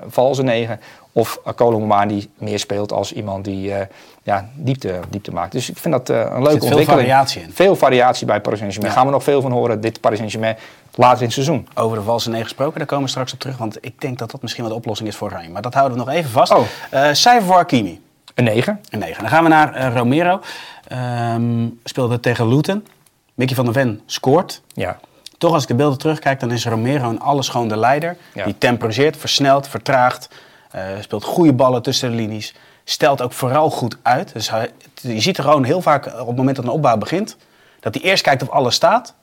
valse 0.08 0.44
negen. 0.44 0.80
Of 1.12 1.42
Colombomaan 1.56 2.08
die 2.08 2.30
meer 2.38 2.60
speelt 2.60 2.92
als 2.92 3.14
iemand 3.14 3.46
die 3.46 3.74
eh, 3.74 3.86
ja, 4.24 4.50
diepte, 4.56 5.00
diepte 5.10 5.32
maakt. 5.32 5.52
Dus 5.52 5.70
ik 5.70 5.78
vind 5.78 5.94
dat 5.94 6.10
eh, 6.10 6.18
een 6.18 6.24
leuke 6.24 6.34
zit 6.34 6.44
veel 6.44 6.68
ontwikkeling. 6.68 6.88
variatie 6.88 7.42
in. 7.42 7.52
Veel 7.54 7.76
variatie 7.76 8.26
bij 8.26 8.42
Paris 8.42 8.60
Saint-Germain. 8.60 8.94
Ja. 8.94 9.00
Gaan 9.00 9.08
we 9.10 9.14
nog 9.16 9.24
veel 9.24 9.42
van 9.42 9.52
horen, 9.52 9.82
dit 9.82 10.02
Paris 10.02 10.18
Saint-Germain, 10.18 10.58
later 10.96 11.18
in 11.18 11.24
het 11.24 11.34
seizoen. 11.34 11.68
Over 11.74 11.98
de 11.98 12.04
valse 12.04 12.30
negen 12.30 12.46
gesproken, 12.46 12.78
daar 12.78 12.88
komen 12.88 13.04
we 13.04 13.10
straks 13.10 13.34
op 13.34 13.40
terug. 13.40 13.58
Want 13.58 13.78
ik 13.82 14.02
denk 14.02 14.18
dat 14.20 14.32
dat 14.32 14.42
misschien 14.42 14.64
wel 14.64 14.72
de 14.72 14.80
oplossing 14.80 15.10
is 15.10 15.16
voor 15.16 15.28
Oranje. 15.28 15.50
Maar 15.50 15.62
dat 15.62 15.74
houden 15.74 15.98
we 15.98 16.04
nog 16.04 16.14
even 16.14 16.30
vast. 16.30 16.54
Oh. 16.54 16.66
Eh, 16.90 17.10
cijfer 17.12 17.48
voor 17.48 17.56
Hakimi. 17.56 18.02
Een 18.36 18.44
9. 18.44 18.80
Een 18.90 19.00
9. 19.00 19.22
Dan 19.22 19.32
gaan 19.32 19.44
we 19.44 19.50
naar 19.50 19.74
eh, 19.74 19.96
Romero. 19.96 20.42
Ehm, 20.88 21.68
speelde 21.84 22.20
tegen 22.20 22.48
Luton. 22.48 22.88
Mickey 23.34 23.56
van 23.56 23.66
der 23.66 23.74
Ven 23.74 24.02
scoort. 24.06 24.62
Ja. 24.74 25.00
Toch 25.40 25.54
als 25.54 25.62
ik 25.62 25.68
de 25.68 25.76
beelden 25.76 25.98
terugkijk, 25.98 26.40
dan 26.40 26.52
is 26.52 26.66
Romero 26.66 27.10
in 27.10 27.20
alles 27.20 27.50
gewoon 27.50 27.68
de 27.68 27.78
leider. 27.78 28.18
Ja. 28.34 28.46
Die 28.46 28.58
temporiseert, 28.58 29.18
versnelt, 29.18 29.68
vertraagt. 29.68 30.30
eh, 30.72 30.82
speelt 31.00 31.24
goede 31.24 31.54
ballen 31.54 31.82
tussen 31.82 32.10
de 32.10 32.16
linies. 32.16 32.56
Stelt 32.84 33.22
ook 33.22 33.34
vooral 33.34 33.70
goed 33.70 33.98
uit. 34.02 34.34
Dus 34.34 34.50
hij, 34.50 34.72
je 35.02 35.20
ziet 35.20 35.38
er 35.38 35.44
gewoon 35.44 35.64
heel 35.64 35.82
vaak 35.82 36.06
eh, 36.06 36.20
op 36.20 36.28
het 36.28 36.36
moment 36.36 36.56
dat 36.56 36.66
een 36.66 36.72
opbouw 36.72 36.98
begint... 36.98 37.38
dat 37.80 37.94
hij 37.94 38.04
eerst 38.04 38.24
kijkt 38.24 38.42
of 38.42 38.50
alles 38.50 38.76
staat. 38.76 39.14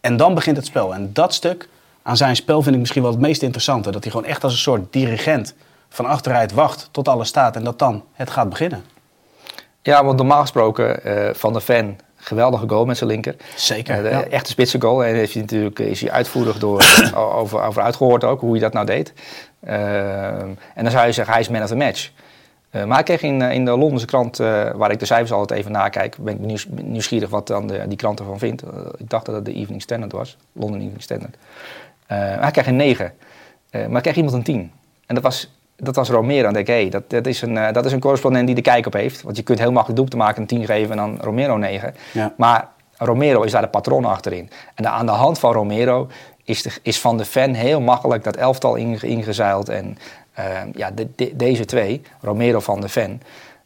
En 0.00 0.16
dan 0.16 0.34
begint 0.34 0.56
het 0.56 0.66
spel. 0.66 0.94
En 0.94 1.12
dat 1.12 1.34
stuk 1.34 1.68
aan 2.02 2.16
zijn 2.16 2.36
spel 2.36 2.62
vind 2.62 2.74
ik 2.74 2.80
misschien 2.80 3.02
wel 3.02 3.10
het 3.10 3.20
meest 3.20 3.42
interessante. 3.42 3.90
Dat 3.90 4.02
hij 4.02 4.12
gewoon 4.12 4.26
echt 4.26 4.44
als 4.44 4.52
een 4.52 4.58
soort 4.58 4.92
dirigent 4.92 5.54
van 5.88 6.06
achteruit 6.06 6.52
wacht 6.52 6.88
tot 6.90 7.08
alles 7.08 7.28
staat. 7.28 7.56
En 7.56 7.64
dat 7.64 7.78
dan 7.78 8.04
het 8.12 8.30
gaat 8.30 8.48
beginnen. 8.48 8.84
Ja, 9.82 10.04
want 10.04 10.16
normaal 10.16 10.40
gesproken 10.40 11.04
eh, 11.04 11.34
van 11.34 11.52
de 11.52 11.60
fan 11.60 11.96
geweldige 12.24 12.68
goal 12.68 12.84
met 12.84 12.96
zijn 12.96 13.10
linker. 13.10 13.36
Zeker, 13.56 14.06
Eh. 14.06 14.32
Echte 14.32 14.50
spitse 14.50 14.80
goal. 14.80 15.04
En 15.04 15.14
heeft 15.14 15.32
hij 15.32 15.42
natuurlijk, 15.42 15.78
is 15.78 16.00
hij 16.00 16.10
uitvoerig 16.10 16.58
door, 16.58 16.80
eh, 17.14 17.36
over, 17.38 17.62
over 17.62 17.82
uitgehoord 17.82 18.24
ook, 18.24 18.40
hoe 18.40 18.50
hij 18.50 18.60
dat 18.60 18.72
nou 18.72 18.86
deed. 18.86 19.12
Ehm, 19.64 20.48
en 20.74 20.82
dan 20.82 20.90
zou 20.90 21.06
je 21.06 21.12
zeggen, 21.12 21.32
hij 21.34 21.42
is 21.42 21.48
man 21.48 21.62
of 21.62 21.68
the 21.68 21.76
match. 21.76 22.10
Eh, 22.70 22.84
maar 22.84 22.98
ik 22.98 23.04
kreeg 23.04 23.22
in, 23.22 23.42
eh, 23.42 23.52
in 23.54 23.64
de 23.64 23.70
Londense 23.70 24.06
krant, 24.06 24.40
eh, 24.40 24.70
waar 24.74 24.90
ik 24.90 24.98
de 24.98 25.04
cijfers 25.06 25.32
altijd 25.32 25.58
even 25.58 25.72
nakijk, 25.72 26.16
ben 26.18 26.34
ik 26.34 26.40
nieuws- 26.40 26.66
nieuwsgierig 26.70 27.30
wat 27.30 27.46
dan 27.46 27.66
de, 27.66 27.84
die 27.88 27.96
krant 27.96 28.18
ervan 28.18 28.38
vindt. 28.38 28.62
Eh, 28.62 28.68
ik 28.96 29.10
dacht 29.10 29.26
dat 29.26 29.34
het 29.34 29.44
de 29.44 29.52
Evening 29.54 29.82
Standard 29.82 30.12
was, 30.12 30.36
London 30.52 30.80
Evening 30.80 31.02
Standard. 31.02 31.36
Eh, 32.06 32.18
maar 32.18 32.40
hij 32.42 32.50
kreeg 32.50 32.66
een 32.66 32.76
9. 32.76 33.12
Eh, 33.70 33.86
maar 33.86 33.96
ik 33.96 34.02
kreeg 34.02 34.16
iemand 34.16 34.34
een 34.34 34.42
10. 34.42 34.72
En 35.06 35.14
dat 35.14 35.24
was 35.24 35.50
dat 35.84 35.96
was 35.96 36.08
Romero. 36.10 36.46
En 36.46 36.52
denk 36.52 36.68
ik, 36.68 36.74
hé, 36.74 36.88
dat, 36.88 37.10
dat, 37.10 37.26
is 37.26 37.42
een, 37.42 37.56
eh, 37.56 37.72
dat 37.72 37.84
is 37.84 37.92
een 37.92 38.00
correspondent 38.00 38.46
die 38.46 38.54
de 38.54 38.60
kijk 38.62 38.86
op 38.86 38.92
heeft. 38.92 39.22
Want 39.22 39.36
je 39.36 39.42
kunt 39.42 39.58
heel 39.58 39.72
makkelijk 39.72 40.10
te 40.10 40.16
maken, 40.16 40.40
een 40.40 40.46
10 40.46 40.64
geven 40.64 40.90
en 40.90 40.96
dan 40.96 41.18
Romero 41.20 41.56
9. 41.56 41.94
Ja. 42.12 42.32
Maar 42.36 42.68
Romero 42.96 43.42
is 43.42 43.52
daar 43.52 43.62
de 43.62 43.68
patroon 43.68 44.04
achterin. 44.04 44.50
En 44.74 44.90
aan 44.90 45.06
de 45.06 45.12
hand 45.12 45.38
van 45.38 45.52
Romero 45.52 46.08
is, 46.44 46.62
de, 46.62 46.70
is 46.82 47.00
van 47.00 47.16
de 47.16 47.24
fan 47.24 47.54
heel 47.54 47.80
makkelijk 47.80 48.24
dat 48.24 48.36
elftal 48.36 48.74
inge- 48.74 49.06
ingezeild. 49.06 49.68
En 49.68 49.98
eh, 50.32 50.44
ja, 50.74 50.90
de- 50.90 51.08
de- 51.16 51.36
deze 51.36 51.64
twee, 51.64 52.02
Romero 52.20 52.60
van 52.60 52.80
de 52.80 52.88
fan, 52.88 53.20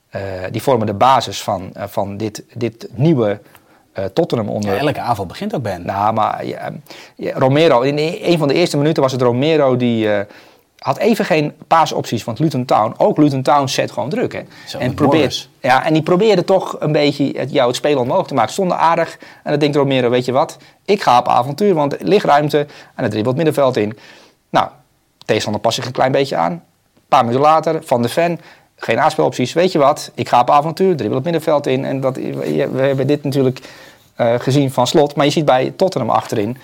eh, 0.08 0.20
die 0.50 0.62
vormen 0.62 0.86
de 0.86 0.94
basis 0.94 1.42
van, 1.42 1.72
van 1.74 2.16
dit, 2.16 2.44
dit 2.54 2.88
nieuwe 2.94 3.40
Tottenham 4.12 4.48
onder... 4.48 4.74
Ja, 4.74 4.78
elke 4.80 5.00
avond 5.00 5.28
begint 5.28 5.54
ook 5.54 5.62
Ben. 5.62 5.86
Nou, 5.86 6.12
maar 6.14 6.44
ja, 6.46 6.70
Romero, 7.34 7.80
in 7.80 7.98
een 7.98 8.38
van 8.38 8.48
de 8.48 8.54
eerste 8.54 8.76
minuten 8.76 9.02
was 9.02 9.12
het 9.12 9.22
Romero 9.22 9.76
die 9.76 10.08
had 10.78 10.98
even 10.98 11.24
geen 11.24 11.52
paasopties. 11.66 12.24
Want 12.24 12.38
Luton 12.38 12.64
Town, 12.64 12.94
ook 12.96 13.16
Luton 13.16 13.42
Town 13.42 13.66
zet 13.66 13.90
gewoon 13.90 14.08
druk. 14.08 14.32
Hè? 14.32 14.40
Zo, 14.66 14.78
en, 14.78 14.94
probeert, 14.94 15.48
ja, 15.60 15.84
en 15.84 15.92
die 15.92 16.02
probeerde 16.02 16.44
toch 16.44 16.76
een 16.78 16.92
beetje 16.92 17.32
het, 17.36 17.52
jou 17.52 17.66
het 17.66 17.76
spelen 17.76 17.98
onmogelijk 17.98 18.28
te 18.28 18.34
maken. 18.34 18.52
Stonden 18.52 18.78
aardig. 18.78 19.18
En 19.42 19.50
dan 19.50 19.58
denkt 19.58 19.76
Romero, 19.76 20.10
weet 20.10 20.24
je 20.24 20.32
wat, 20.32 20.56
ik 20.84 21.02
ga 21.02 21.18
op 21.18 21.28
avontuur, 21.28 21.74
want 21.74 22.00
er 22.00 22.06
ligt 22.06 22.24
ruimte. 22.24 22.58
En 22.58 22.66
dan 23.02 23.10
dribbelt 23.10 23.36
het 23.36 23.44
middenveld 23.44 23.76
in. 23.76 23.98
Nou, 24.50 24.68
tegenstander 25.24 25.62
past 25.62 25.76
zich 25.76 25.86
een 25.86 25.92
klein 25.92 26.12
beetje 26.12 26.36
aan. 26.36 26.52
Een 26.52 26.62
paar 27.08 27.24
minuten 27.24 27.44
later, 27.44 27.82
Van 27.84 28.02
de 28.02 28.08
Ven, 28.08 28.40
geen 28.76 29.00
aanspelopties. 29.00 29.52
Weet 29.52 29.72
je 29.72 29.78
wat, 29.78 30.10
ik 30.14 30.28
ga 30.28 30.40
op 30.40 30.50
avontuur, 30.50 30.96
dribbel 30.96 31.14
het 31.14 31.24
middenveld 31.24 31.66
in. 31.66 31.84
En 31.84 32.00
dat, 32.00 32.16
we 32.16 32.80
hebben 32.80 33.06
dit 33.06 33.24
natuurlijk 33.24 33.60
eh, 34.14 34.34
gezien 34.38 34.72
van 34.72 34.86
slot. 34.86 35.16
Maar 35.16 35.24
je 35.24 35.32
ziet 35.32 35.44
bij 35.44 35.72
Tottenham 35.76 36.10
achterin 36.10 36.56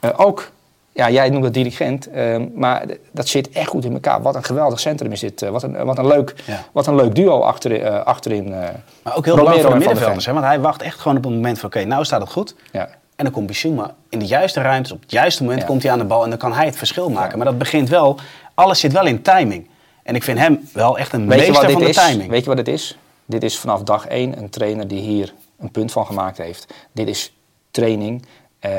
eh, 0.00 0.10
ook, 0.16 0.50
ja, 0.92 1.10
jij 1.10 1.30
noemt 1.30 1.44
het 1.44 1.54
dirigent, 1.54 2.10
eh, 2.10 2.36
maar 2.54 2.84
dat 3.10 3.28
zit 3.28 3.48
echt 3.50 3.68
goed 3.68 3.84
in 3.84 3.92
elkaar. 3.92 4.22
Wat 4.22 4.34
een 4.34 4.44
geweldig 4.44 4.80
centrum 4.80 5.12
is 5.12 5.20
dit. 5.20 5.42
eh, 5.42 5.50
wat, 5.50 5.62
een, 5.62 5.84
wat, 5.84 5.98
een 5.98 6.06
leuk, 6.06 6.34
Ja. 6.46 6.64
wat 6.72 6.86
een 6.86 6.94
leuk 6.94 7.14
duo 7.14 7.40
achterin. 7.40 7.82
eh, 7.82 8.02
achterin 8.04 8.52
eh. 8.52 8.68
Maar 9.02 9.16
ook 9.16 9.24
heel 9.24 9.34
belangrijk 9.34 9.60
voor 9.68 9.78
de 9.78 9.84
middenvelders. 9.84 10.26
Hè? 10.26 10.32
Want 10.32 10.44
hij 10.44 10.60
wacht 10.60 10.82
echt 10.82 10.98
gewoon 11.00 11.16
op 11.16 11.22
het 11.24 11.32
moment 11.32 11.58
van... 11.58 11.68
oké, 11.68 11.84
nou 11.84 12.04
staat 12.04 12.20
het 12.20 12.30
goed. 12.32 12.54
ja. 12.72 12.88
En 13.16 13.26
dan 13.26 13.34
komt 13.34 13.46
Bissouma 13.46 13.94
in 14.08 14.18
de 14.18 14.26
juiste 14.26 14.60
ruimtes, 14.60 14.92
op 14.92 15.00
het 15.00 15.10
juiste 15.10 15.42
moment 15.42 15.60
Ja. 15.60 15.66
komt 15.66 15.82
hij 15.82 15.92
aan 15.92 15.98
de 15.98 16.04
bal 16.04 16.22
en 16.24 16.28
dan 16.30 16.38
kan 16.38 16.52
hij 16.52 16.64
het 16.66 16.76
verschil 16.76 17.10
maken. 17.10 17.36
Maar 17.38 17.46
dat 17.46 17.58
begint 17.58 17.88
wel, 17.88 18.18
alles 18.54 18.80
zit 18.80 18.92
wel 18.92 19.06
in 19.06 19.22
timing. 19.22 19.68
En 20.02 20.14
ik 20.14 20.22
vind 20.22 20.38
hem 20.38 20.68
wel 20.72 20.98
echt 20.98 21.12
een 21.12 21.28
Weet 21.28 21.38
meester 21.38 21.70
van 21.70 21.80
de 21.80 21.88
is? 21.88 21.96
timing. 21.96 22.30
Weet 22.30 22.40
je 22.42 22.46
wat 22.46 22.56
dit 22.56 22.68
is? 22.68 22.98
Dit 23.26 23.42
is 23.42 23.58
vanaf 23.58 23.82
dag 23.82 24.06
één 24.06 24.38
een 24.38 24.50
trainer 24.50 24.88
die 24.88 25.00
hier 25.00 25.34
een 25.58 25.70
punt 25.70 25.92
van 25.92 26.06
gemaakt 26.06 26.38
heeft. 26.38 26.74
Dit 26.92 27.08
is 27.08 27.36
training 27.70 28.26
eh, 28.58 28.70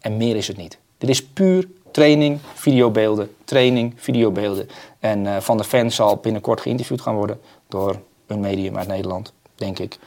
en 0.00 0.16
meer 0.16 0.36
is 0.36 0.48
het 0.48 0.56
niet. 0.56 0.78
Dit 1.00 1.08
is 1.08 1.26
puur 1.26 1.68
training, 1.90 2.38
videobeelden, 2.54 3.34
training, 3.44 3.94
videobeelden. 3.96 4.68
En 4.98 5.26
eh, 5.26 5.40
Van 5.40 5.56
der 5.56 5.66
Ven 5.66 5.92
zal 5.92 6.16
binnenkort 6.16 6.60
geïnterviewd 6.60 7.00
gaan 7.00 7.14
worden 7.14 7.40
door 7.68 7.96
een 8.26 8.40
medium 8.40 8.78
uit 8.78 8.88
Nederland, 8.88 9.32
denk 9.54 9.78
ik. 9.78 9.98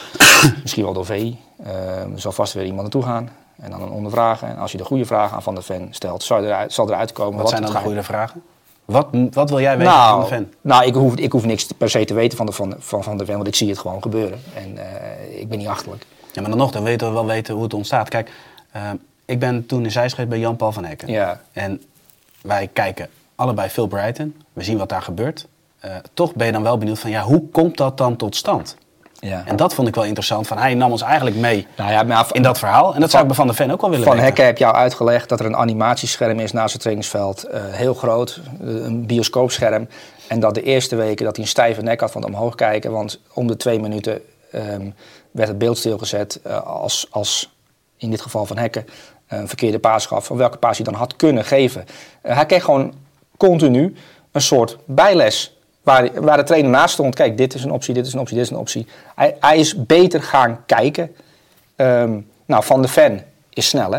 Misschien 0.62 0.84
wel 0.84 0.92
door 0.92 1.06
VI. 1.06 1.38
Eh, 1.62 2.00
er 2.00 2.20
zal 2.20 2.32
vast 2.32 2.52
weer 2.52 2.64
iemand 2.64 2.82
naartoe 2.82 3.02
gaan 3.02 3.30
en 3.56 3.70
dan 3.70 3.82
een 3.82 3.90
ondervragen. 3.90 4.48
En 4.48 4.56
als 4.56 4.72
je 4.72 4.78
de 4.78 4.84
goede 4.84 5.04
vraag 5.04 5.32
aan 5.32 5.42
Van 5.42 5.54
der 5.54 5.64
Ven 5.64 5.88
stelt, 5.90 6.22
zal 6.22 6.44
eruit, 6.44 6.72
zal 6.72 6.88
eruit 6.88 7.12
komen 7.12 7.38
Wat 7.38 7.48
zijn 7.48 7.62
het 7.62 7.72
dan 7.72 7.82
de 7.82 7.88
goede 7.88 8.02
vragen? 8.02 8.42
Wat, 8.84 9.08
wat 9.30 9.50
wil 9.50 9.60
jij 9.60 9.78
weten 9.78 9.92
van 9.92 10.20
de 10.20 10.26
fan? 10.26 10.48
nou, 10.60 10.84
ik 10.84 10.94
hoef, 10.94 11.14
ik 11.14 11.32
hoef 11.32 11.44
niks 11.44 11.66
per 11.76 11.90
se 11.90 12.04
te 12.04 12.14
weten 12.14 12.36
van 12.36 12.46
de, 12.46 12.52
van, 12.52 12.74
van, 12.78 13.02
van 13.02 13.16
de 13.16 13.24
Ven, 13.24 13.34
want 13.34 13.46
ik 13.46 13.54
zie 13.54 13.68
het 13.68 13.78
gewoon 13.78 14.02
gebeuren. 14.02 14.40
En 14.54 14.78
eh, 14.78 15.40
ik 15.40 15.48
ben 15.48 15.58
niet 15.58 15.66
achterlijk. 15.66 16.06
Ja, 16.32 16.40
maar 16.40 16.50
dan 16.50 16.58
nog, 16.58 16.70
dan 16.70 16.82
weten 16.82 17.06
we 17.06 17.12
wel 17.12 17.26
weten 17.26 17.54
hoe 17.54 17.62
het 17.62 17.74
ontstaat. 17.74 18.08
Kijk, 18.08 18.32
eh, 18.72 18.90
ik 19.32 19.38
ben 19.38 19.66
toen 19.66 19.84
in 19.84 19.90
zijschrift 19.90 20.28
bij 20.28 20.38
Jan-Paul 20.38 20.72
van 20.72 20.84
Hekken. 20.84 21.08
Ja. 21.08 21.40
En 21.52 21.82
wij 22.42 22.70
kijken 22.72 23.08
allebei 23.34 23.68
veel 23.68 23.86
Brighton. 23.86 24.36
We 24.52 24.62
zien 24.62 24.78
wat 24.78 24.88
daar 24.88 25.02
gebeurt. 25.02 25.46
Eh, 25.78 25.94
toch 26.14 26.34
ben 26.34 26.46
je 26.46 26.52
dan 26.52 26.62
wel 26.62 26.78
benieuwd 26.78 26.98
van, 26.98 27.10
ja, 27.10 27.22
hoe 27.22 27.48
komt 27.50 27.76
dat 27.76 27.98
dan 27.98 28.16
tot 28.16 28.36
stand? 28.36 28.76
Ja. 29.18 29.42
En 29.46 29.56
dat 29.56 29.74
vond 29.74 29.88
ik 29.88 29.94
wel 29.94 30.04
interessant. 30.04 30.46
Van, 30.46 30.58
hij 30.58 30.74
nam 30.74 30.90
ons 30.90 31.02
eigenlijk 31.02 31.36
mee 31.36 31.66
nou 31.76 31.90
ja, 31.90 32.02
maar 32.02 32.26
in 32.32 32.42
dat 32.42 32.58
verhaal. 32.58 32.94
En 32.94 33.00
dat 33.00 33.10
zou 33.10 33.22
ik 33.22 33.28
bij 33.28 33.36
Van 33.36 33.46
de 33.46 33.54
Ven 33.54 33.70
ook 33.70 33.80
wel 33.80 33.90
willen 33.90 34.04
Van 34.04 34.14
weten. 34.14 34.28
Hekken 34.28 34.46
heb 34.46 34.58
jou 34.58 34.74
uitgelegd 34.74 35.28
dat 35.28 35.40
er 35.40 35.46
een 35.46 35.56
animatiescherm 35.56 36.38
is 36.38 36.52
naast 36.52 36.72
het 36.72 36.80
trainingsveld. 36.80 37.42
eh, 37.42 37.62
heel 37.64 37.94
groot, 37.94 38.40
eh, 38.60 38.68
een 38.68 39.06
bioscoopscherm. 39.06 39.88
En 40.28 40.40
dat 40.40 40.54
de 40.54 40.62
eerste 40.62 40.96
weken 40.96 41.24
dat 41.24 41.36
hij 41.36 41.44
een 41.44 41.50
stijve 41.50 41.82
nek 41.82 42.00
had 42.00 42.10
van 42.10 42.22
het 42.22 42.30
omhoog 42.30 42.54
kijken. 42.54 42.92
Want 42.92 43.20
om 43.34 43.46
de 43.46 43.56
twee 43.56 43.80
minuten 43.80 44.20
ehm, 44.52 44.90
werd 45.30 45.48
het 45.48 45.58
beeld 45.58 45.78
stilgezet 45.78 46.40
als, 46.64 47.06
als 47.10 47.52
in 47.96 48.10
dit 48.10 48.20
geval 48.20 48.46
Van 48.46 48.58
Hekken 48.58 48.86
een 49.32 49.48
verkeerde 49.48 49.78
paas 49.78 50.06
gaf. 50.06 50.26
Van 50.26 50.36
welke 50.36 50.56
paas 50.56 50.76
hij 50.76 50.84
dan 50.84 50.94
had 50.94 51.16
kunnen 51.16 51.44
geven. 51.44 51.84
Eh, 52.20 52.34
hij 52.34 52.46
kreeg 52.46 52.64
gewoon 52.64 52.94
continu 53.36 53.94
een 54.32 54.40
soort 54.40 54.78
bijles. 54.84 55.56
Waar, 55.82 56.22
waar 56.22 56.36
de 56.36 56.42
trainer 56.42 56.70
naast 56.70 56.92
stond. 56.92 57.14
Kijk, 57.14 57.36
dit 57.36 57.54
is 57.54 57.64
een 57.64 57.70
optie, 57.70 57.94
dit 57.94 58.06
is 58.06 58.12
een 58.12 58.20
optie, 58.20 58.36
dit 58.36 58.44
is 58.44 58.50
een 58.50 58.56
optie. 58.58 58.86
Hij, 59.14 59.36
hij 59.40 59.58
is 59.58 59.86
beter 59.86 60.22
gaan 60.22 60.62
kijken. 60.66 61.14
Ehm, 61.76 62.20
nou, 62.46 62.64
Van 62.64 62.82
de 62.82 62.88
Ven 62.88 63.24
is 63.50 63.68
snel, 63.68 63.92
hè? 63.92 63.98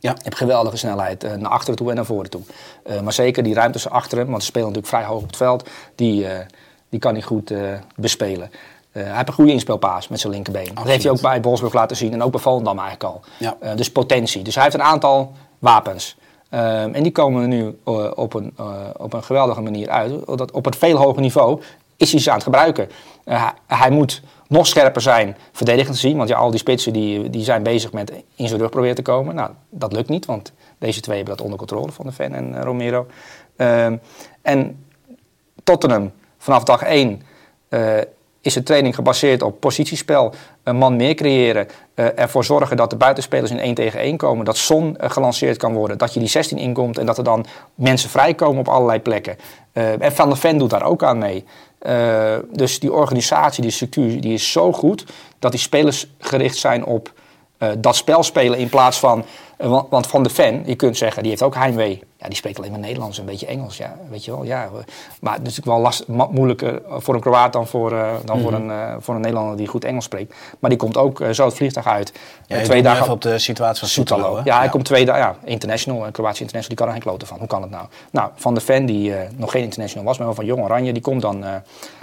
Ja. 0.00 0.10
Je 0.10 0.22
hebt 0.22 0.36
geweldige 0.36 0.76
snelheid 0.76 1.24
eh, 1.24 1.34
naar 1.34 1.50
achteren 1.50 1.76
toe 1.76 1.88
en 1.88 1.96
naar 1.96 2.04
voren 2.04 2.30
toe. 2.30 2.42
Eh, 2.84 3.00
maar 3.00 3.12
zeker 3.12 3.42
die 3.42 3.54
ruimtes 3.54 3.88
achter 3.88 4.18
hem, 4.18 4.28
want 4.28 4.42
ze 4.42 4.48
spelen 4.48 4.68
natuurlijk 4.68 4.94
vrij 4.94 5.06
hoog 5.06 5.20
op 5.22 5.26
het 5.26 5.36
veld, 5.36 5.68
die, 5.94 6.28
eh, 6.28 6.46
die 6.88 7.00
kan 7.00 7.12
hij 7.12 7.22
goed 7.22 7.50
eh, 7.50 7.60
bespelen. 7.96 8.50
Eh, 8.98 9.04
hij 9.04 9.14
heeft 9.14 9.28
een 9.28 9.34
goede 9.34 9.52
inspeelpaas 9.52 10.08
met 10.08 10.20
zijn 10.20 10.32
linkerbeen. 10.32 10.74
Dat 10.74 10.84
heeft 10.84 11.02
hij 11.02 11.12
ook 11.12 11.20
bij 11.20 11.42
Wolfsburg 11.42 11.74
laten 11.74 11.96
zien 11.96 12.12
en 12.12 12.22
ook 12.22 12.30
bij 12.30 12.40
Volendam 12.40 12.78
eigenlijk 12.78 13.14
al. 13.14 13.20
Ja. 13.38 13.56
Eh, 13.60 13.76
dus 13.76 13.92
potentie. 13.92 14.42
Dus 14.42 14.54
hij 14.54 14.62
heeft 14.62 14.74
een 14.74 14.82
aantal 14.82 15.32
wapens. 15.58 16.16
Ehm, 16.50 16.94
en 16.94 17.02
die 17.02 17.12
komen 17.12 17.42
er 17.42 17.48
nu 17.48 17.78
eh, 17.84 18.10
op, 18.14 18.34
een, 18.34 18.56
op 18.96 19.12
een 19.12 19.22
geweldige 19.22 19.60
manier 19.60 19.88
uit. 19.88 20.26
Dat 20.26 20.50
op 20.50 20.66
een 20.66 20.74
veel 20.74 20.96
hoger 20.96 21.22
niveau 21.22 21.60
is 21.96 22.12
hij 22.12 22.20
ze 22.20 22.28
aan 22.28 22.34
het 22.34 22.44
gebruiken. 22.44 22.88
Hij, 23.24 23.52
hij 23.66 23.90
moet 23.90 24.22
nog 24.48 24.66
scherper 24.66 25.02
zijn 25.02 25.36
verdedigend 25.52 25.94
te 25.94 26.00
zien. 26.00 26.16
Want 26.16 26.28
ja, 26.28 26.36
al 26.36 26.50
die 26.50 26.58
spitsen 26.58 26.92
die, 26.92 27.30
die 27.30 27.44
zijn 27.44 27.62
bezig 27.62 27.92
met 27.92 28.12
in 28.34 28.48
zijn 28.48 28.60
rug 28.60 28.70
proberen 28.70 28.96
te 28.96 29.02
komen. 29.02 29.34
Nou, 29.34 29.50
dat 29.70 29.92
lukt 29.92 30.08
niet, 30.08 30.26
want 30.26 30.52
deze 30.78 31.00
twee 31.00 31.16
hebben 31.16 31.36
dat 31.36 31.44
onder 31.44 31.58
controle 31.58 31.92
van 31.92 32.06
de 32.06 32.12
Ven 32.12 32.34
en 32.34 32.62
Romero. 32.62 33.06
Ehm, 33.56 33.96
en 34.42 34.84
Tottenham, 35.64 36.12
vanaf 36.38 36.64
dag 36.64 36.82
1 36.82 37.22
eh, 37.68 37.98
is 38.48 38.54
de 38.54 38.62
training 38.62 38.94
gebaseerd 38.94 39.42
op 39.42 39.60
positiespel. 39.60 40.32
Een 40.62 40.76
man 40.76 40.96
meer 40.96 41.14
creëren. 41.14 41.66
eh, 41.94 42.18
ervoor 42.18 42.44
zorgen 42.44 42.76
dat 42.76 42.90
de 42.90 42.96
buitenspelers 42.96 43.50
in 43.50 43.58
1 43.58 43.74
tegen 43.74 44.00
1 44.00 44.16
komen. 44.16 44.44
Dat 44.44 44.56
Son 44.56 44.96
eh, 44.96 45.10
gelanceerd 45.10 45.56
kan 45.56 45.74
worden. 45.74 45.98
Dat 45.98 46.14
je 46.14 46.20
die 46.20 46.28
16 46.28 46.58
inkomt 46.58 46.98
en 46.98 47.06
dat 47.06 47.18
er 47.18 47.24
dan 47.24 47.46
mensen 47.74 48.10
vrijkomen 48.10 48.60
op 48.60 48.68
allerlei 48.68 49.00
plekken. 49.00 49.36
Eh, 49.72 50.02
en 50.02 50.12
Van 50.12 50.28
der 50.28 50.38
Ven 50.38 50.58
doet 50.58 50.70
daar 50.70 50.82
ook 50.82 51.02
aan 51.02 51.18
mee. 51.18 51.44
Dus 52.52 52.80
die 52.80 52.92
organisatie, 52.92 53.62
die 53.62 53.70
structuur, 53.70 54.20
die 54.20 54.32
is 54.32 54.52
zo 54.52 54.72
goed 54.72 55.04
dat 55.38 55.50
die 55.50 55.60
spelers 55.60 56.06
gericht 56.18 56.56
zijn 56.56 56.84
op 56.84 57.12
eh, 57.58 57.68
dat 57.78 57.96
spel 57.96 58.22
spelen 58.22 58.58
in 58.58 58.68
plaats 58.68 58.98
van. 58.98 59.24
eh, 59.56 59.68
want, 59.68 59.90
want 59.90 60.06
Van 60.06 60.22
de 60.22 60.30
Ven, 60.30 60.62
je 60.66 60.74
kunt 60.74 60.96
zeggen, 60.96 61.20
die 61.22 61.30
heeft 61.30 61.42
ook 61.42 61.54
heimwee. 61.54 62.02
Ja, 62.16 62.26
die 62.26 62.36
spreekt 62.36 62.58
alleen 62.58 62.70
maar 62.70 62.80
Nederlands, 62.80 63.18
een 63.18 63.24
beetje 63.24 63.46
Engels. 63.46 63.76
Ja, 63.76 63.94
weet 64.10 64.24
je 64.24 64.30
wel. 64.30 64.44
Ja, 64.44 64.68
maar 65.20 65.32
het 65.34 65.46
is 65.46 65.56
natuurlijk 65.56 65.66
wel 65.66 65.78
last, 65.80 66.30
moeilijker 66.30 66.82
voor 66.88 67.14
een 67.14 67.20
Kroaat 67.20 67.52
dan, 67.52 67.66
voor, 67.66 67.92
eh, 67.92 68.10
dan 68.24 68.40
voor, 68.40 68.52
een, 68.52 68.70
eh, 68.70 68.94
voor 69.00 69.14
een 69.14 69.20
Nederlander 69.20 69.56
die 69.56 69.66
goed 69.66 69.84
Engels 69.84 70.04
spreekt. 70.04 70.34
Maar 70.58 70.70
die 70.70 70.78
komt 70.78 70.96
ook 70.96 71.20
eh, 71.20 71.30
zo 71.30 71.44
het 71.44 71.54
vliegtuig 71.54 71.86
uit. 71.86 72.12
Ja, 72.46 72.56
Eh, 72.56 72.62
twee 72.62 72.82
dagen 72.82 73.02
even 73.02 73.12
op 73.12 73.20
de 73.22 73.38
situatie 73.38 73.78
van 73.78 73.88
Soetalo. 73.88 74.40
ja, 74.44 74.58
hij 74.58 74.68
komt 74.68 74.84
twee 74.84 75.04
dagen. 75.04 75.20
Ja, 75.22 75.36
international, 75.44 76.06
een 76.06 76.12
Kroatische 76.12 76.42
international, 76.44 76.68
die 76.68 76.76
kan 76.76 76.86
er 76.86 76.92
geen 76.92 77.02
kloten 77.02 77.28
van. 77.28 77.38
Hoe 77.38 77.46
kan 77.46 77.62
het 77.62 77.70
nou? 77.70 77.84
Nou, 78.10 78.30
Van 78.34 78.54
de 78.54 78.60
Ven, 78.60 78.86
die 78.86 79.14
eh, 79.14 79.28
nog 79.36 79.50
geen 79.50 79.62
international 79.62 80.06
was, 80.06 80.16
maar 80.18 80.26
wel 80.26 80.36
van 80.36 80.44
Jong 80.44 80.62
Oranje, 80.62 80.92
die 80.92 81.02
komt 81.02 81.20
dan, 81.22 81.44
eh, 81.44 81.50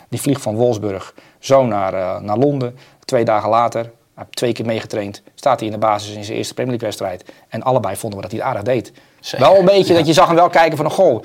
die 0.09 0.21
vliegt 0.21 0.41
van 0.41 0.55
Wolfsburg 0.55 1.13
zo 1.39 1.65
naar, 1.65 1.93
eh, 1.93 2.19
naar 2.19 2.37
Londen. 2.37 2.77
Twee 3.05 3.25
dagen 3.25 3.49
later, 3.49 3.91
hij 4.15 4.23
heeft 4.23 4.35
twee 4.35 4.51
keer 4.53 4.65
meegetraind, 4.65 5.21
staat 5.35 5.59
hij 5.59 5.67
in 5.67 5.73
de 5.73 5.79
basis 5.79 6.15
in 6.15 6.23
zijn 6.23 6.37
eerste 6.37 6.53
Premier 6.53 6.71
League 6.79 6.89
wedstrijd. 6.89 7.33
En 7.49 7.63
allebei 7.63 7.95
vonden 7.95 8.19
we 8.19 8.27
dat 8.27 8.31
hij 8.31 8.41
het 8.45 8.49
aardig 8.49 8.73
deed. 8.73 8.91
Zeker, 9.19 9.47
Wel 9.47 9.59
een 9.59 9.65
beetje 9.65 9.93
ja. 9.93 9.99
dat 9.99 10.07
je 10.07 10.13
zag 10.13 10.27
hem 10.27 10.35
wel 10.35 10.49
kijken 10.49 10.77
van, 10.77 10.91
goh, 10.91 11.23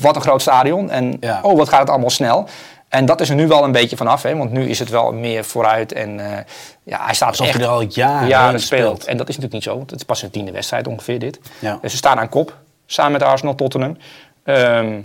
wat 0.00 0.16
een 0.16 0.22
groot 0.22 0.42
stadion. 0.42 0.90
En 0.90 1.16
Ja. 1.20 1.38
oh, 1.42 1.56
wat 1.56 1.68
gaat 1.68 1.80
het 1.80 1.90
allemaal 1.90 2.10
snel. 2.10 2.48
En 2.88 3.06
dat 3.06 3.20
is 3.20 3.28
er 3.28 3.34
nu 3.34 3.46
wel 3.46 3.64
een 3.64 3.72
beetje 3.72 3.96
vanaf, 3.96 4.22
hè, 4.22 4.36
want 4.36 4.50
nu 4.52 4.68
is 4.68 4.78
het 4.78 4.88
wel 4.88 5.12
meer 5.12 5.44
vooruit. 5.44 5.92
En 5.92 6.20
eh, 6.32 6.38
ja, 6.82 7.04
hij 7.04 7.14
staat 7.14 7.28
Alsof 7.28 7.46
echt 7.46 7.56
hij 7.56 7.64
er 7.64 7.70
al 7.72 7.80
jaren, 7.80 8.28
jaren 8.28 8.60
speelt. 8.60 8.80
speelt. 8.82 9.04
En 9.04 9.16
dat 9.16 9.28
is 9.28 9.36
natuurlijk 9.36 9.52
niet 9.52 9.62
zo, 9.62 9.76
want 9.76 9.90
het 9.90 10.00
is 10.00 10.06
pas 10.06 10.18
zijn 10.18 10.30
tiende 10.30 10.52
wedstrijd 10.52 10.86
ongeveer 10.86 11.18
dit. 11.18 11.40
Ja. 11.58 11.78
Dus 11.82 11.90
ze 11.90 11.96
staan 11.96 12.18
aan 12.18 12.28
kop, 12.28 12.56
samen 12.86 13.12
met 13.12 13.22
Arsenal, 13.22 13.54
Tottenham. 13.54 13.96
Ehm, 14.44 15.00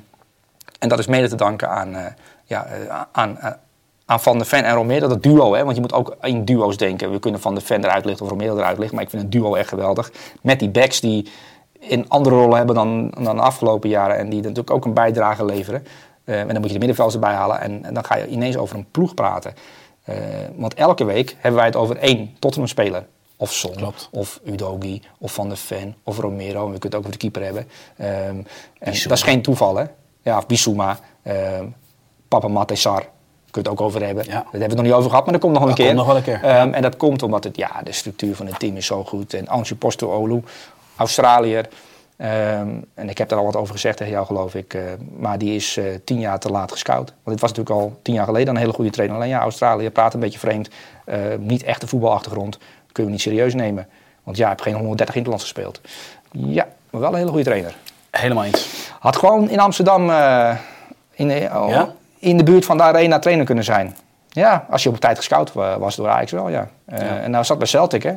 en 0.79 0.89
dat 0.89 0.99
is 0.99 1.07
mede 1.07 1.27
te 1.29 1.35
danken 1.35 1.69
aan, 1.69 1.95
eh, 1.95 2.05
ja, 2.45 2.65
eh, 2.65 3.01
aan, 3.11 3.37
aan- 4.11 4.19
Van 4.19 4.37
der 4.37 4.47
Ven 4.47 4.63
en 4.63 4.73
Romero, 4.73 5.07
dat 5.07 5.23
duo. 5.23 5.53
Hè? 5.53 5.63
Want 5.63 5.75
je 5.75 5.81
moet 5.81 5.93
ook 5.93 6.15
in 6.21 6.45
duo's 6.45 6.77
denken. 6.77 7.11
We 7.11 7.19
kunnen 7.19 7.41
Van 7.41 7.53
der 7.53 7.63
Ven 7.63 7.83
eruit 7.83 8.05
lichten 8.05 8.25
of 8.25 8.31
Romero 8.31 8.57
eruit 8.57 8.77
lichten. 8.77 8.95
Maar 8.95 9.03
ik 9.03 9.09
vind 9.09 9.21
het 9.21 9.31
duo 9.31 9.55
echt 9.55 9.69
geweldig. 9.69 10.11
Met 10.41 10.59
die 10.59 10.69
backs 10.69 10.99
die 10.99 11.29
in 11.79 12.09
andere 12.09 12.35
rollen 12.35 12.57
hebben 12.57 12.75
dan, 12.75 13.13
dan 13.23 13.35
de 13.35 13.41
afgelopen 13.41 13.89
jaren. 13.89 14.17
En 14.17 14.29
die 14.29 14.39
natuurlijk 14.41 14.71
ook 14.71 14.85
een 14.85 14.93
bijdrage 14.93 15.45
leveren. 15.45 15.85
Eh, 16.23 16.39
en 16.39 16.47
dan 16.47 16.55
moet 16.57 16.65
je 16.67 16.73
de 16.73 16.77
middenvelders 16.85 17.15
erbij 17.15 17.33
halen. 17.33 17.59
En, 17.61 17.85
en 17.85 17.93
dan 17.93 18.05
ga 18.05 18.15
je 18.15 18.27
ineens 18.27 18.57
over 18.57 18.75
een 18.77 18.87
ploeg 18.91 19.13
praten. 19.13 19.53
Eh, 20.03 20.15
want 20.55 20.73
elke 20.73 21.03
week 21.03 21.35
hebben 21.39 21.55
wij 21.59 21.65
het 21.65 21.75
over 21.75 21.97
één 21.97 22.35
Tottenham-speler. 22.39 23.05
Of 23.37 23.51
Son, 23.53 23.75
Klopt. 23.75 24.09
of 24.11 24.39
Udogi, 24.45 25.01
of 25.17 25.33
Van 25.33 25.47
der 25.47 25.57
Ven, 25.57 25.95
of 26.03 26.17
Romero. 26.17 26.65
En 26.65 26.71
we 26.71 26.79
kunnen 26.79 26.81
het 26.81 26.93
ook 26.95 26.99
over 26.99 27.11
de 27.11 27.17
keeper 27.17 27.43
hebben. 27.43 27.67
Ehm, 27.97 28.35
en 28.79 28.93
dat 29.07 29.11
is 29.17 29.23
geen 29.23 29.41
toeval, 29.41 29.75
hè? 29.75 29.83
Ja, 30.21 30.37
of 30.37 30.45
Bissouma. 30.47 30.99
ehm 31.23 31.65
Papa 32.27 32.47
Matessar. 32.47 33.05
Kun 33.51 33.61
je 33.63 33.69
het 33.69 33.79
ook 33.79 33.85
over 33.87 34.05
hebben. 34.05 34.23
Ja. 34.25 34.31
Daar 34.31 34.41
hebben 34.43 34.59
we 34.59 34.65
het 34.67 34.75
nog 34.75 34.85
niet 34.85 34.93
over 34.93 35.09
gehad, 35.09 35.23
maar 35.23 35.33
dat 35.33 35.41
komt 35.41 35.53
nog 35.53 35.61
wel 35.61 35.71
een 35.71 35.77
Dat 35.77 35.85
keer. 35.85 35.95
nog 35.95 36.05
wel 36.05 36.15
een 36.15 36.23
keer, 36.23 36.43
Ehm, 36.43 36.73
En 36.73 36.81
dat 36.81 36.97
komt 36.97 37.23
omdat 37.23 37.43
het, 37.43 37.57
ja, 37.57 37.69
de 37.83 37.91
structuur 37.91 38.35
van 38.35 38.45
het 38.47 38.59
team 38.59 38.75
is 38.75 38.85
zo 38.85 39.03
goed. 39.03 39.33
En 39.33 39.47
Ansi 39.47 39.75
Postecoglou, 39.75 40.43
Australiër. 40.95 41.67
Ehm, 42.17 42.69
en 42.93 43.09
ik 43.09 43.17
heb 43.17 43.29
daar 43.29 43.39
al 43.39 43.45
wat 43.45 43.55
over 43.55 43.73
gezegd 43.73 43.97
tegen 43.97 44.13
jou, 44.13 44.25
geloof 44.25 44.55
ik. 44.55 44.73
eh, 44.73 44.81
maar 45.17 45.37
die 45.37 45.55
is 45.55 45.77
eh, 45.77 45.85
tien 46.03 46.19
jaar 46.19 46.39
te 46.39 46.49
laat 46.49 46.71
gescout. 46.71 47.07
Want 47.23 47.25
dit 47.25 47.39
was 47.39 47.49
natuurlijk 47.51 47.75
al 47.79 47.99
tien 48.01 48.13
jaar 48.13 48.25
geleden 48.25 48.47
een 48.55 48.59
hele 48.61 48.73
goede 48.73 48.89
trainer. 48.91 49.17
Alleen 49.17 49.29
ja, 49.29 49.39
Australië 49.39 49.89
praat 49.89 50.13
een 50.13 50.19
beetje 50.19 50.39
vreemd. 50.39 50.69
Niet 51.39 51.63
echt 51.63 51.81
een 51.81 51.87
voetbalachtergrond. 51.87 52.57
Kunnen 52.91 53.11
we 53.11 53.17
niet 53.17 53.21
serieus 53.27 53.53
nemen. 53.53 53.87
Want 54.23 54.37
ja, 54.37 54.43
ik 54.43 54.49
heb 54.51 54.61
geen 54.61 54.73
130 54.75 55.15
interlands 55.15 55.43
gespeeld. 55.45 55.81
Ja, 56.31 56.67
maar 56.89 57.01
wel 57.01 57.09
een 57.11 57.15
hele 57.17 57.29
goede 57.29 57.43
trainer. 57.43 57.75
Helemaal 58.11 58.43
eens. 58.43 58.89
Had 58.99 59.15
gewoon 59.17 59.49
in 59.49 59.59
Amsterdam, 59.59 60.09
eh, 60.09 60.55
in, 61.11 61.27
de, 61.27 61.49
oh, 61.53 61.69
Ja? 61.69 61.93
In 62.21 62.37
de 62.37 62.43
buurt 62.43 62.65
van 62.65 62.77
de 62.77 62.83
arena 62.83 63.19
trainer 63.19 63.45
kunnen 63.45 63.63
zijn. 63.63 63.95
Ja, 64.29 64.65
als 64.69 64.83
je 64.83 64.89
op 64.89 64.99
tijd 64.99 65.17
gescout 65.17 65.53
wa- 65.53 65.79
was 65.79 65.95
door 65.95 66.09
Ajax 66.09 66.31
wel, 66.31 66.49
ja. 66.49 66.69
Eh, 66.85 66.99
Ja. 66.99 67.19
En 67.19 67.31
nou 67.31 67.43
zat 67.45 67.57
bij 67.57 67.67
Celtic, 67.67 68.03
hè. 68.03 68.09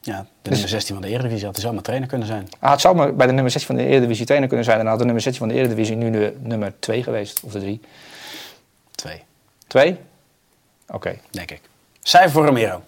Ja, 0.00 0.18
de 0.20 0.26
Dus- 0.42 0.50
nummer 0.52 0.68
16 0.68 0.94
van 0.94 1.04
de 1.04 1.10
Eredivisie 1.10 1.44
had 1.46 1.56
hij 1.56 1.64
zomaar 1.64 1.82
trainer 1.82 2.08
kunnen 2.08 2.26
zijn. 2.26 2.48
Hij 2.60 2.68
had 2.70 2.80
zomaar 2.80 3.14
bij 3.14 3.26
de 3.26 3.32
nummer 3.32 3.50
16 3.52 3.76
van 3.76 3.84
de 3.84 3.90
Eredivisie 3.90 4.24
trainer 4.24 4.48
kunnen 4.48 4.66
zijn. 4.66 4.78
En 4.78 4.82
dan 4.82 4.90
had 4.92 5.00
de 5.00 5.04
nummer 5.06 5.22
16 5.22 5.46
van 5.46 5.54
de 5.54 5.60
Eredivisie 5.60 5.96
nu 5.96 6.10
de 6.10 6.36
nummer 6.40 6.72
2 6.78 7.02
geweest. 7.02 7.40
Of 7.44 7.52
de 7.52 7.58
3. 7.60 7.80
Twee, 8.90 9.22
2? 9.66 9.98
Oké, 10.88 11.14
denk 11.30 11.50
ik. 11.50 11.60
Cijfer 12.02 12.30
voor 12.30 12.44
Romero. 12.46 12.82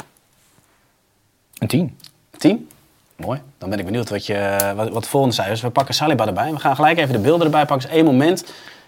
een 1.58 1.68
10. 1.68 1.98
10. 2.38 2.68
Mooi. 3.16 3.40
Dan 3.58 3.70
ben 3.70 3.78
ik 3.78 3.84
benieuwd 3.84 4.08
wat, 4.10 4.26
je, 4.26 4.56
wat, 4.76 4.88
wat 4.88 5.02
de 5.02 5.08
volgende 5.08 5.34
cijfers. 5.34 5.60
We 5.60 5.70
pakken 5.70 5.94
Saliba 5.94 6.26
erbij. 6.26 6.50
We 6.52 6.58
gaan 6.58 6.74
gelijk 6.76 6.98
even 6.98 7.12
de 7.12 7.18
beelden 7.20 7.46
erbij 7.46 7.64
pakken. 7.66 7.86
Dus 7.86 7.96
één 7.96 8.04
moment. 8.04 8.44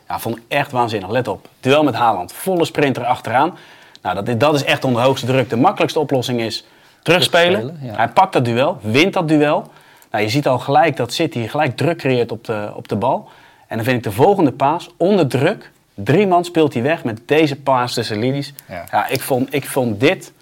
Ja, 0.08 0.18
vond 0.18 0.36
ik 0.36 0.42
echt 0.48 0.70
waanzinnig. 0.72 1.10
Let 1.10 1.28
op. 1.28 1.48
Duel 1.60 1.82
met 1.82 1.94
Haaland. 1.94 2.32
Volle 2.32 2.64
sprinter 2.64 3.04
achteraan. 3.04 3.58
Nou, 4.02 4.14
dat, 4.14 4.28
is- 4.28 4.36
dat 4.38 4.54
is 4.54 4.64
echt 4.64 4.84
onder 4.84 5.02
hoogste 5.02 5.26
druk. 5.26 5.50
De 5.50 5.56
makkelijkste 5.56 5.98
oplossing 6.00 6.40
is 6.40 6.64
terugspelen. 7.02 7.60
Terugspelen, 7.60 7.90
ja. 7.92 7.96
Hij 7.96 8.08
pakt 8.08 8.32
dat 8.32 8.44
duel, 8.44 8.78
wint 8.80 9.12
dat 9.12 9.28
duel. 9.28 9.70
Nou, 10.10 10.24
je 10.24 10.30
ziet 10.30 10.46
al 10.46 10.58
gelijk 10.58 10.96
dat 10.96 11.12
City 11.12 11.46
gelijk 11.48 11.76
druk 11.76 11.98
creëert 11.98 12.32
op 12.32 12.44
de, 12.44 12.72
op 12.74 12.88
de 12.88 12.96
bal. 12.96 13.28
En 13.66 13.76
dan 13.76 13.84
vind 13.84 13.96
ik 13.96 14.02
de 14.02 14.12
volgende 14.12 14.52
paas 14.52 14.90
onder 14.96 15.26
druk. 15.28 15.70
Drie 15.94 16.26
man 16.26 16.44
speelt 16.44 16.72
hij 16.74 16.82
weg 16.82 17.04
met 17.04 17.20
deze 17.26 17.56
paas 17.56 17.94
tussen 17.94 18.18
linies. 18.18 18.52
Ja. 18.68 18.84
Ja, 18.90 19.06
ik, 19.08 19.20
vond, 19.20 19.54
ik 19.54 19.66
vond 19.68 20.00
dit, 20.00 20.32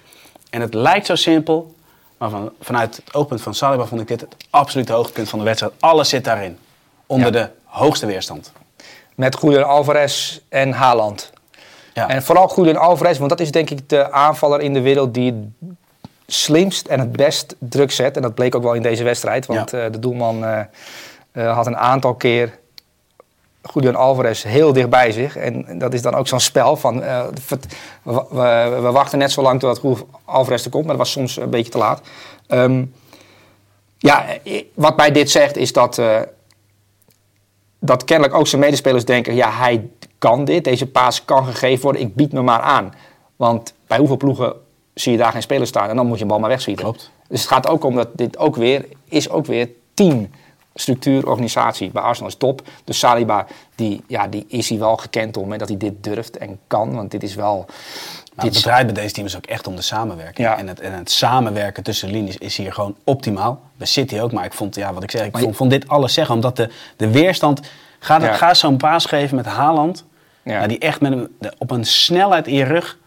en 0.51 0.61
het 0.61 0.75
lijkt 0.75 1.07
zo 1.07 1.15
simpel, 1.15 1.75
maar 2.19 2.31
van, 2.31 2.53
vanuit 2.61 2.97
het 2.97 3.15
oogpunt 3.15 3.43
van 3.43 3.55
Saliba 3.55 3.85
vond 3.85 4.01
ik 4.01 4.09
dit 4.09 4.21
het 4.21 4.37
absolute 4.51 4.93
hoogtepunt 4.93 5.29
van 5.29 5.39
de 5.39 5.45
wedstrijd. 5.45 5.73
Alles 5.81 6.09
zit 6.09 6.25
daarin. 6.25 6.59
Onder 7.07 7.27
Ja. 7.27 7.33
de 7.33 7.49
hoogste 7.65 8.07
weerstand. 8.07 8.53
Met 9.17 9.37
Julian 9.41 9.65
Alvarez 9.65 10.39
en 10.49 10.73
Haaland. 10.73 11.33
Ja. 11.95 12.09
En 12.09 12.23
vooral 12.23 12.53
Julian 12.57 12.77
Alvarez, 12.77 13.19
want 13.19 13.31
dat 13.31 13.41
is 13.41 13.51
denk 13.51 13.71
ik 13.71 13.89
de 13.89 14.13
aanvaller 14.13 14.61
in 14.61 14.73
de 14.75 14.81
wereld 14.81 15.15
die 15.15 15.33
het 15.33 15.75
slimst 16.27 16.87
en 16.87 17.01
het 17.01 17.13
best 17.13 17.55
druk 17.59 17.91
zet. 17.91 18.17
En 18.17 18.23
dat 18.23 18.35
bleek 18.35 18.55
ook 18.55 18.63
wel 18.63 18.73
in 18.75 18.83
deze 18.83 19.05
wedstrijd, 19.05 19.47
want 19.47 19.71
Ja. 19.71 19.85
eh, 19.85 19.93
de 19.93 19.99
doelman 19.99 20.45
eh, 20.45 20.61
eh, 21.33 21.55
had 21.55 21.67
een 21.67 21.77
aantal 21.77 22.15
keer 22.15 22.59
Julian 23.75 23.97
Alvarez 23.97 24.43
heel 24.43 24.73
dicht 24.73 24.91
bij 24.91 25.13
zich. 25.13 25.37
En 25.37 25.79
dat 25.79 25.95
is 25.95 26.03
dan 26.03 26.15
ook 26.15 26.29
zo'n 26.29 26.41
spel 26.41 26.77
van, 26.77 27.01
we, 27.01 27.59
we, 28.03 28.79
we 28.83 28.91
wachten 28.91 29.19
net 29.19 29.33
zo 29.33 29.43
lang 29.43 29.61
totdat 29.61 29.83
Julian 29.83 30.07
Alvarez 30.25 30.65
er 30.65 30.71
komt, 30.71 30.85
maar 30.87 30.97
dat 30.97 31.05
was 31.05 31.13
soms 31.13 31.37
een 31.37 31.51
beetje 31.51 31.71
te 31.71 31.79
laat. 31.79 32.01
Ehm, 32.47 32.85
ja, 33.99 34.25
wat 34.75 34.97
mij 34.97 35.11
dit 35.13 35.31
zegt 35.31 35.57
is 35.57 35.73
dat... 35.73 36.01
dat 37.79 38.05
kennelijk 38.05 38.37
ook 38.37 38.47
zijn 38.47 38.61
medespelers 38.61 39.05
denken: 39.05 39.35
ja, 39.35 39.51
hij 39.51 39.89
kan 40.19 40.45
dit, 40.45 40.65
deze 40.65 40.87
paas 40.87 41.25
kan 41.25 41.45
gegeven 41.45 41.83
worden, 41.83 42.03
ik 42.03 42.15
bied 42.15 42.33
me 42.33 42.43
maar 42.43 42.61
aan. 42.61 42.95
Want 43.37 43.75
bij 43.87 43.99
hoeveel 43.99 44.17
ploegen 44.17 44.55
zie 44.95 45.13
je 45.13 45.19
daar 45.19 45.33
geen 45.33 45.43
speler 45.43 45.67
staan 45.67 45.89
en 45.89 45.97
dan 45.97 46.07
moet 46.07 46.17
je 46.17 46.23
een 46.23 46.29
bal 46.29 46.39
maar 46.39 46.49
wegschieten. 46.49 46.85
Klopt. 46.85 47.11
Dus 47.29 47.41
het 47.41 47.49
gaat 47.49 47.69
ook 47.69 47.85
om 47.85 47.95
dat 47.95 48.09
dit 48.15 48.39
ook 48.39 48.57
weer 48.57 48.85
is 49.09 49.31
ook 49.31 49.47
weer 49.47 49.69
team. 49.95 50.31
Structuur, 50.75 51.27
organisatie. 51.27 51.91
Bij 51.91 52.03
Arsenal 52.03 52.31
is 52.31 52.37
top. 52.37 52.63
Dus 52.85 52.99
Saliba, 52.99 53.47
die, 53.75 54.03
ja, 54.07 54.27
die 54.29 54.45
is 54.49 54.69
hij 54.69 54.79
wel 54.79 54.97
gekend 54.97 55.37
om. 55.37 55.59
Dat 55.59 55.69
hij 55.69 55.77
dit 55.77 56.05
durft 56.05 56.37
en 56.37 56.59
kan. 56.67 56.95
Want 56.95 57.11
dit 57.11 57.23
is 57.23 57.35
wel... 57.35 57.67
Het 58.37 58.63
draait 58.63 58.87
bij 58.87 58.95
deze 58.95 59.15
team 59.15 59.27
is 59.27 59.37
ook 59.37 59.47
echt 59.47 59.67
om 59.67 59.77
de 59.77 59.83
samenwerking. 59.83 60.49
Ja. 60.49 60.59
En, 60.59 60.69
het, 60.69 60.81
en 60.81 60.93
het 60.93 61.11
samenwerken 61.11 61.83
tussen 61.83 62.11
linies 62.11 62.37
is 62.37 62.57
hier 62.57 62.73
gewoon 62.73 62.97
optimaal. 63.05 63.61
Bij 63.77 63.87
City 63.87 64.19
ook, 64.21 64.33
maar 64.33 64.45
ik 64.45 64.53
vond, 64.53 64.75
ja, 64.75 64.93
wat 64.93 65.03
ik 65.03 65.11
zeg, 65.11 65.27
ik 65.27 65.39
vond, 65.39 65.57
vond 65.57 65.71
dit 65.71 65.89
alles 65.89 66.15
zeggen. 66.15 66.35
Omdat 66.35 66.57
de, 66.57 66.71
de 66.97 67.11
weerstand... 67.11 67.61
Ga, 67.99 68.21
Ja. 68.21 68.33
ga 68.33 68.55
zo'n 68.55 68.77
paas 68.77 69.05
geven 69.05 69.37
met 69.37 69.47
Haaland. 69.47 70.05
Ja. 70.43 70.61
Ja, 70.61 70.67
die 70.67 70.79
echt 70.79 71.01
met 71.01 71.13
een, 71.13 71.37
op 71.59 71.71
een 71.71 71.85
snelheid 71.85 72.47
in 72.47 72.55
je 72.55 72.65
rug 72.65 72.99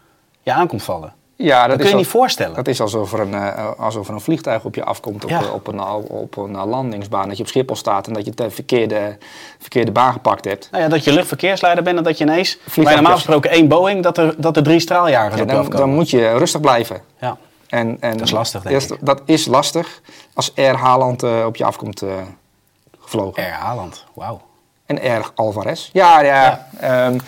je 0.42 0.52
aankomt 0.52 0.82
vallen. 0.82 1.12
Ja, 1.44 1.66
Dat 1.66 1.76
kun 1.76 1.86
je 1.86 1.92
al- 1.92 1.98
niet 1.98 2.08
voorstellen. 2.08 2.54
Dat 2.54 2.68
is 2.68 2.80
alsof 2.80 3.12
er 3.12 3.20
een, 3.20 3.34
eh, 3.34 3.70
alsof 3.78 4.08
er 4.08 4.14
een 4.14 4.20
vliegtuig 4.20 4.64
op 4.64 4.74
je 4.74 4.84
afkomt 4.84 5.24
op, 5.24 5.30
Ja. 5.30 5.40
eh, 5.40 5.52
op, 5.54 5.66
een, 5.66 5.80
op 6.08 6.36
een 6.36 6.56
eh, 6.56 6.64
landingsbaan. 6.66 7.28
Dat 7.28 7.36
je 7.36 7.42
op 7.42 7.48
Schiphol 7.48 7.76
staat 7.76 8.06
en 8.06 8.12
dat 8.12 8.24
je 8.24 8.30
de 8.30 8.50
verkeerde, 8.50 9.16
verkeerde 9.58 9.90
baan 9.92 10.12
gepakt 10.12 10.44
hebt. 10.44 10.68
Nou 10.70 10.82
ja, 10.82 10.88
dat 10.88 11.04
je 11.04 11.12
luchtverkeersleider 11.12 11.84
bent 11.84 11.98
en 11.98 12.04
dat 12.04 12.18
je 12.18 12.24
ineens... 12.24 12.58
Bij 12.74 12.94
normaal 12.94 13.14
gesproken 13.14 13.50
één 13.50 13.68
Boeing, 13.68 14.02
dat 14.02 14.18
er, 14.18 14.34
dat 14.36 14.56
er 14.56 14.62
drie 14.62 14.80
straaljagers 14.80 15.34
Ja, 15.36 15.42
op 15.42 15.48
je 15.48 15.54
dan, 15.54 15.64
afkomen. 15.64 15.86
dan 15.86 15.94
moet 15.94 16.10
je 16.10 16.36
rustig 16.38 16.60
blijven. 16.60 17.00
Ja. 17.20 17.36
En, 17.68 17.96
en 18.00 18.12
Dat 18.16 18.26
is 18.26 18.30
lastig, 18.32 18.62
denk 18.62 18.80
dat, 18.80 18.90
ik. 18.90 19.06
Dat 19.06 19.22
is 19.24 19.46
lastig 19.46 20.00
als 20.34 20.52
Air 20.56 20.74
Haaland 20.76 21.22
eh, 21.22 21.44
op 21.46 21.56
je 21.56 21.64
afkomt 21.64 22.02
eh, 22.02 22.08
gevlogen. 23.00 23.50
Haaland, 23.52 24.04
wauw. 24.14 24.40
En 24.86 25.00
Air 25.00 25.30
Alvarez. 25.34 25.90
Ja, 25.92 26.20
ja. 26.20 26.66
ehm, 26.80 27.18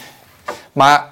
maar 0.72 1.11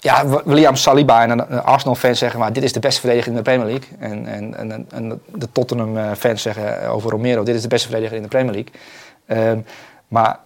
ja, 0.00 0.42
William 0.44 0.76
Saliba 0.76 1.22
en 1.22 1.30
een 1.30 1.62
Arsenal-fans 1.62 2.18
zeggen... 2.18 2.40
maar 2.40 2.52
dit 2.52 2.62
is 2.62 2.72
de 2.72 2.80
beste 2.80 3.00
verdediger 3.00 3.30
in 3.30 3.36
de 3.36 3.42
Premier 3.42 3.66
League. 3.66 3.88
En, 3.98 4.26
en, 4.26 4.54
en, 4.54 4.86
en 4.90 5.20
de 5.34 5.52
Tottenham-fans 5.52 6.42
zeggen 6.42 6.88
over 6.88 7.10
Romero... 7.10 7.42
dit 7.42 7.54
is 7.54 7.62
de 7.62 7.68
beste 7.68 7.88
verdediger 7.88 8.16
in 8.16 8.22
de 8.22 8.28
Premier 8.28 8.52
League. 8.52 8.72
Ehm, 9.26 9.60
maar 10.08 10.38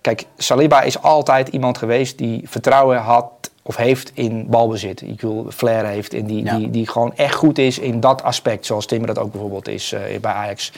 kijk, 0.00 0.24
Saliba 0.36 0.82
is 0.82 1.02
altijd 1.02 1.48
iemand 1.48 1.78
geweest... 1.78 2.18
die 2.18 2.42
vertrouwen 2.44 2.98
had 2.98 3.30
of 3.62 3.76
heeft 3.76 4.10
in 4.14 4.46
balbezit. 4.48 5.00
Ik 5.00 5.20
wil 5.20 5.46
flair 5.54 5.86
heeft 5.86 6.14
en 6.14 6.26
die, 6.26 6.44
Ja. 6.44 6.56
die, 6.56 6.70
die 6.70 6.88
gewoon 6.88 7.16
echt 7.16 7.34
goed 7.34 7.58
is 7.58 7.78
in 7.78 8.00
dat 8.00 8.22
aspect. 8.22 8.66
Zoals 8.66 8.86
Timmer 8.86 9.06
dat 9.06 9.18
ook 9.18 9.30
bijvoorbeeld 9.30 9.68
is 9.68 9.92
eh, 9.92 10.00
bij 10.20 10.32
Ajax 10.32 10.72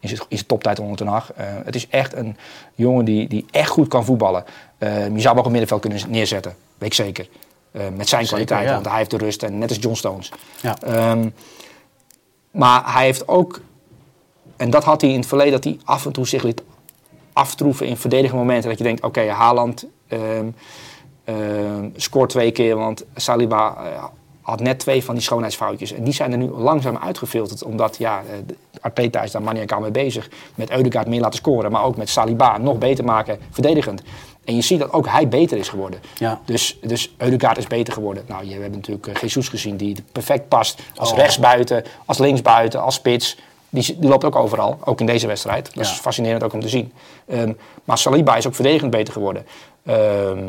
in 0.00 0.08
zijn, 0.08 0.20
in 0.28 0.36
zijn 0.36 0.48
toptijd 0.48 0.78
onder 0.78 0.96
Ten 0.96 1.06
Hag. 1.06 1.32
Eh, 1.32 1.46
het 1.64 1.74
is 1.74 1.88
echt 1.88 2.14
een 2.14 2.36
jongen 2.74 3.04
die, 3.04 3.28
die 3.28 3.46
echt 3.50 3.68
goed 3.70 3.88
kan 3.88 4.04
voetballen. 4.04 4.44
Eh, 4.78 5.08
je 5.08 5.20
zou 5.20 5.28
hem 5.28 5.38
ook 5.38 5.44
op 5.44 5.50
middenveld 5.50 5.80
kunnen 5.80 6.00
neerzetten, 6.08 6.54
weet 6.78 6.88
ik 6.88 6.94
zeker. 6.94 7.28
Eh, 7.74 7.82
met 7.96 8.08
zijn 8.08 8.26
kwaliteit, 8.26 8.66
ja. 8.66 8.72
want 8.72 8.86
hij 8.86 8.96
heeft 8.96 9.10
de 9.10 9.16
rust. 9.16 9.42
En 9.42 9.58
net 9.58 9.68
als 9.68 9.78
John 9.78 9.94
Stones. 9.94 10.32
Ja. 10.60 10.76
Ehm, 10.80 11.28
maar 12.50 12.92
hij 12.92 13.04
heeft 13.04 13.28
ook, 13.28 13.60
en 14.56 14.70
dat 14.70 14.84
had 14.84 15.00
hij 15.00 15.10
in 15.10 15.16
het 15.16 15.26
verleden, 15.26 15.52
dat 15.52 15.64
hij 15.64 15.78
af 15.84 16.06
en 16.06 16.12
toe 16.12 16.26
zich 16.26 16.42
liet 16.42 16.62
aftroeven 17.32 17.86
in 17.86 17.96
verdedigende 17.96 18.42
momenten. 18.42 18.68
Dat 18.68 18.78
je 18.78 18.84
denkt, 18.84 19.02
oké, 19.02 19.30
Haaland 19.30 19.86
ehm, 20.08 20.46
ehm, 21.24 21.88
scoort 21.96 22.30
twee 22.30 22.50
keer, 22.50 22.76
want 22.76 23.04
Saliba 23.14 23.76
eh, 23.76 24.04
had 24.40 24.60
net 24.60 24.78
twee 24.78 25.04
van 25.04 25.14
die 25.14 25.22
schoonheidsfoutjes. 25.22 25.92
En 25.92 26.04
die 26.04 26.14
zijn 26.14 26.32
er 26.32 26.38
nu 26.38 26.50
langzaam 26.50 26.96
uitgefilterd, 26.96 27.62
omdat 27.62 27.96
ja, 27.96 28.18
eh, 28.18 28.56
Arteta 28.80 29.22
is 29.22 29.30
daar 29.30 29.42
maniacaal 29.42 29.80
mee 29.80 29.90
bezig. 29.90 30.30
Met 30.54 30.70
Eudegaard 30.70 31.08
meer 31.08 31.20
laten 31.20 31.38
scoren, 31.38 31.72
maar 31.72 31.84
ook 31.84 31.96
met 31.96 32.08
Saliba 32.08 32.58
nog 32.58 32.78
beter 32.78 33.04
maken 33.04 33.38
verdedigend. 33.50 34.02
En 34.44 34.54
je 34.54 34.62
ziet 34.62 34.78
dat 34.78 34.92
ook 34.92 35.06
hij 35.08 35.28
beter 35.28 35.58
is 35.58 35.68
geworden. 35.68 36.00
Ja. 36.14 36.40
Dus, 36.44 36.78
dus 36.82 37.14
Eudegaard 37.16 37.58
is 37.58 37.66
beter 37.66 37.92
geworden. 37.92 38.24
Nou, 38.28 38.44
je 38.44 38.54
hebt 38.54 38.74
natuurlijk 38.74 39.06
eh, 39.06 39.14
Jesus 39.14 39.48
gezien 39.48 39.76
die 39.76 39.96
perfect 40.12 40.48
past 40.48 40.80
als 40.94 41.10
Oh. 41.10 41.16
rechtsbuiten, 41.16 41.84
als 42.04 42.18
linksbuiten, 42.18 42.80
als 42.82 42.94
spits. 42.94 43.36
Die, 43.70 43.98
die 43.98 44.08
loopt 44.08 44.24
ook 44.24 44.36
overal, 44.36 44.78
ook 44.84 45.00
in 45.00 45.06
deze 45.06 45.26
wedstrijd. 45.26 45.74
Dat 45.74 45.84
is 45.84 45.90
fascinerend 45.90 46.42
ook 46.42 46.52
om 46.52 46.60
te 46.60 46.68
zien. 46.68 46.92
Ehm, 47.26 47.52
maar 47.84 47.98
Saliba 47.98 48.36
is 48.36 48.46
ook 48.46 48.54
verdedigend 48.54 48.90
beter 48.90 49.12
geworden. 49.12 49.46
Ehm, 49.84 50.48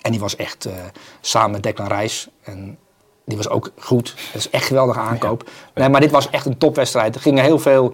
en 0.00 0.10
die 0.10 0.20
was 0.20 0.36
echt 0.36 0.64
eh, 0.64 0.72
samen 1.20 1.50
met 1.50 1.62
Declan 1.62 1.88
Rice. 1.88 2.28
En 2.42 2.78
die 3.24 3.36
was 3.36 3.48
ook 3.48 3.72
goed. 3.78 4.14
Het 4.32 4.34
is 4.40 4.50
echt 4.50 4.64
geweldige 4.66 4.98
aankoop. 5.00 5.50
Nee, 5.74 5.88
maar 5.88 6.00
dit 6.00 6.10
was 6.10 6.30
echt 6.30 6.46
een 6.46 6.58
topwedstrijd. 6.58 7.14
Er 7.14 7.20
gingen 7.20 7.44
heel 7.44 7.58
veel... 7.58 7.92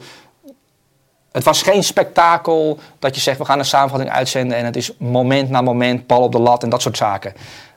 Het 1.35 1.45
was 1.45 1.63
geen 1.63 1.85
spektakel 1.85 2.79
dat 2.99 3.15
je 3.15 3.21
zegt, 3.21 3.39
we 3.39 3.45
gaan 3.45 3.59
een 3.59 3.65
samenvatting 3.65 4.11
uitzenden... 4.11 4.57
en 4.57 4.65
het 4.65 4.77
is 4.77 4.93
moment 4.99 5.51
na 5.51 5.61
moment, 5.61 6.07
bal 6.07 6.23
op 6.23 6.33
de 6.33 6.39
lat 6.39 6.63
en 6.63 6.69
dat 6.69 6.83
soort 6.83 6.97
zaken. 6.97 7.33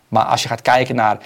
Maar 0.08 0.24
als 0.24 0.42
je 0.42 0.48
gaat 0.48 0.62
kijken 0.62 0.96
naar 0.96 1.18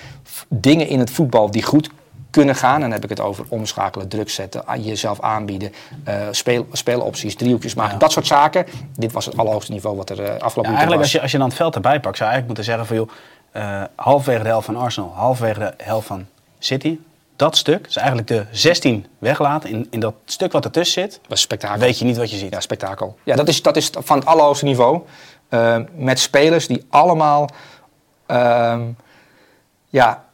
dingen 0.48 0.88
in 0.88 1.00
het 1.00 1.10
voetbal 1.12 1.52
die 1.52 1.63
goed 1.63 1.89
kunnen 2.30 2.56
gaan... 2.56 2.76
en 2.76 2.82
dan 2.82 2.91
heb 2.91 3.04
ik 3.04 3.10
het 3.10 3.20
over 3.20 3.46
omschakelen, 3.48 4.08
druk 4.08 4.30
zetten, 4.30 4.63
jezelf 4.82 5.22
aanbieden... 5.22 5.74
eh, 6.04 6.15
speel, 6.32 6.67
speelopties, 6.72 7.36
driehoekjes 7.36 7.74
maken, 7.74 7.94
Ja. 7.94 8.00
dat 8.00 8.12
soort 8.12 8.28
zaken. 8.28 8.65
Dit 8.96 9.12
was 9.12 9.26
het 9.26 9.38
allerhoogste 9.38 9.72
niveau 9.72 9.96
wat 9.98 10.10
er 10.10 10.20
eh, 10.24 10.41
afgelopen 10.41 10.72
Ja, 10.72 10.78
eigenlijk 10.78 10.96
was. 10.96 11.02
als 11.02 11.12
je, 11.12 11.22
als 11.22 11.32
je 11.32 11.38
dan 11.38 11.48
het 11.48 11.56
veld 11.58 11.76
erbij 11.76 12.00
pakt, 12.00 12.17
zou 12.17 12.30
je 12.30 12.36
eigenlijk 12.36 12.48
moeten 12.48 12.63
zeggen 12.63 12.86
van 12.86 12.96
joh, 12.96 13.10
eh, 13.52 13.84
halverwege 13.96 14.44
de 14.44 14.50
helft 14.50 14.65
van 14.65 14.76
Arsenal, 14.76 15.12
halverwege 15.15 15.60
de 15.60 15.74
helft 15.84 16.08
van 16.08 16.26
City. 16.60 16.98
Dat 17.42 17.58
stuk, 17.58 17.84
dus 17.84 17.96
eigenlijk 17.96 18.28
de 18.28 18.46
16 18.52 19.06
weglaten 19.18 19.70
in, 19.70 19.88
in 19.90 20.00
dat 20.00 20.14
stuk 20.26 20.52
wat 20.52 20.66
ertussen 20.66 21.02
zit, 21.02 21.20
was 21.28 21.42
spektakel. 21.42 21.80
weet 21.80 22.00
je 22.00 22.06
niet 22.06 22.18
wat 22.18 22.32
je 22.32 22.38
ziet. 22.38 22.54
Ja, 22.54 22.60
spektakel. 22.60 23.18
Ja, 23.24 23.36
dat 23.36 23.48
is, 23.48 23.62
dat 23.62 23.78
is 23.78 23.90
van 23.94 24.18
het 24.18 24.28
allerhoogste 24.28 24.66
niveau. 24.66 25.02
eh, 25.50 25.78
met 25.96 26.20
spelers 26.20 26.68
die 26.68 26.86
allemaal 26.90 27.50
ehm, 28.26 28.82
ja, 29.90 30.26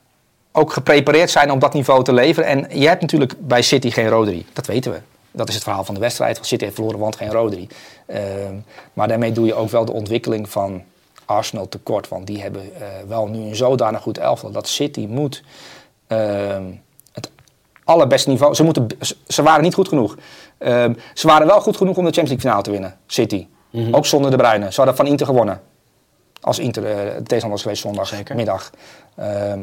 ook 0.52 0.74
geprepareerd 0.74 1.30
zijn 1.30 1.52
om 1.52 1.60
dat 1.60 1.74
niveau 1.74 2.04
te 2.04 2.13
leveren. 2.13 2.50
En 2.50 2.80
je 2.80 2.88
hebt 2.88 3.02
natuurlijk 3.02 3.34
bij 3.39 3.62
City 3.62 3.91
geen 3.91 4.10
Rodri, 4.10 4.46
dat 4.54 4.65
weten 4.65 4.91
we. 4.91 5.00
Dat 5.32 5.48
is 5.48 5.54
het 5.54 5.63
verhaal 5.63 5.84
van 5.84 5.93
de 5.93 6.00
wedstrijd. 6.00 6.39
City 6.41 6.63
heeft 6.63 6.76
verloren, 6.76 7.00
want 7.00 7.15
geen 7.15 7.32
Rodri. 7.32 7.67
Ehm, 8.06 8.56
maar 8.93 9.08
daarmee 9.08 9.32
doe 9.32 9.46
je 9.46 9.54
ook 9.54 9.70
wel 9.70 9.86
de 9.86 9.93
ontwikkeling 9.93 10.50
van 10.50 10.84
Arsenal 11.26 11.70
tekort. 11.70 12.08
Want 12.08 12.28
die 12.28 12.41
hebben 12.41 12.76
eh, 12.76 12.88
wel 13.08 13.28
nu 13.28 13.39
een 13.39 13.56
zodanig 13.56 14.02
goed 14.02 14.17
elftal 14.17 14.52
dat 14.52 14.67
City 14.67 15.06
moet 15.10 15.43
ehm, 16.08 16.63
allerbeste 17.88 18.30
niveau. 18.30 18.56
Ze, 18.56 18.63
moeten, 18.63 18.88
ze 19.28 19.43
waren 19.43 19.63
niet 19.63 19.73
goed 19.73 19.88
genoeg. 19.88 20.17
Ehm, 20.58 20.93
ze 21.13 21.28
waren 21.28 21.47
wel 21.47 21.62
goed 21.62 21.78
genoeg 21.78 21.97
om 21.97 22.06
de 22.06 22.12
Champions 22.12 22.30
League 22.30 22.50
finale 22.50 22.63
te 22.63 22.71
winnen, 22.71 22.97
City. 23.08 23.47
Ook 23.91 24.06
zonder 24.06 24.32
de 24.32 24.38
Bruyne. 24.38 24.71
Ze 24.71 24.76
hadden 24.76 24.95
van 24.95 25.08
Inter 25.08 25.26
gewonnen. 25.26 25.62
Als 26.41 26.60
Inter 26.60 26.84
uh, 26.84 26.97
tegenstander 26.97 27.50
was 27.50 27.62
geweest 27.62 27.82
zondagmiddag. 27.82 28.71
Ehm, 29.15 29.60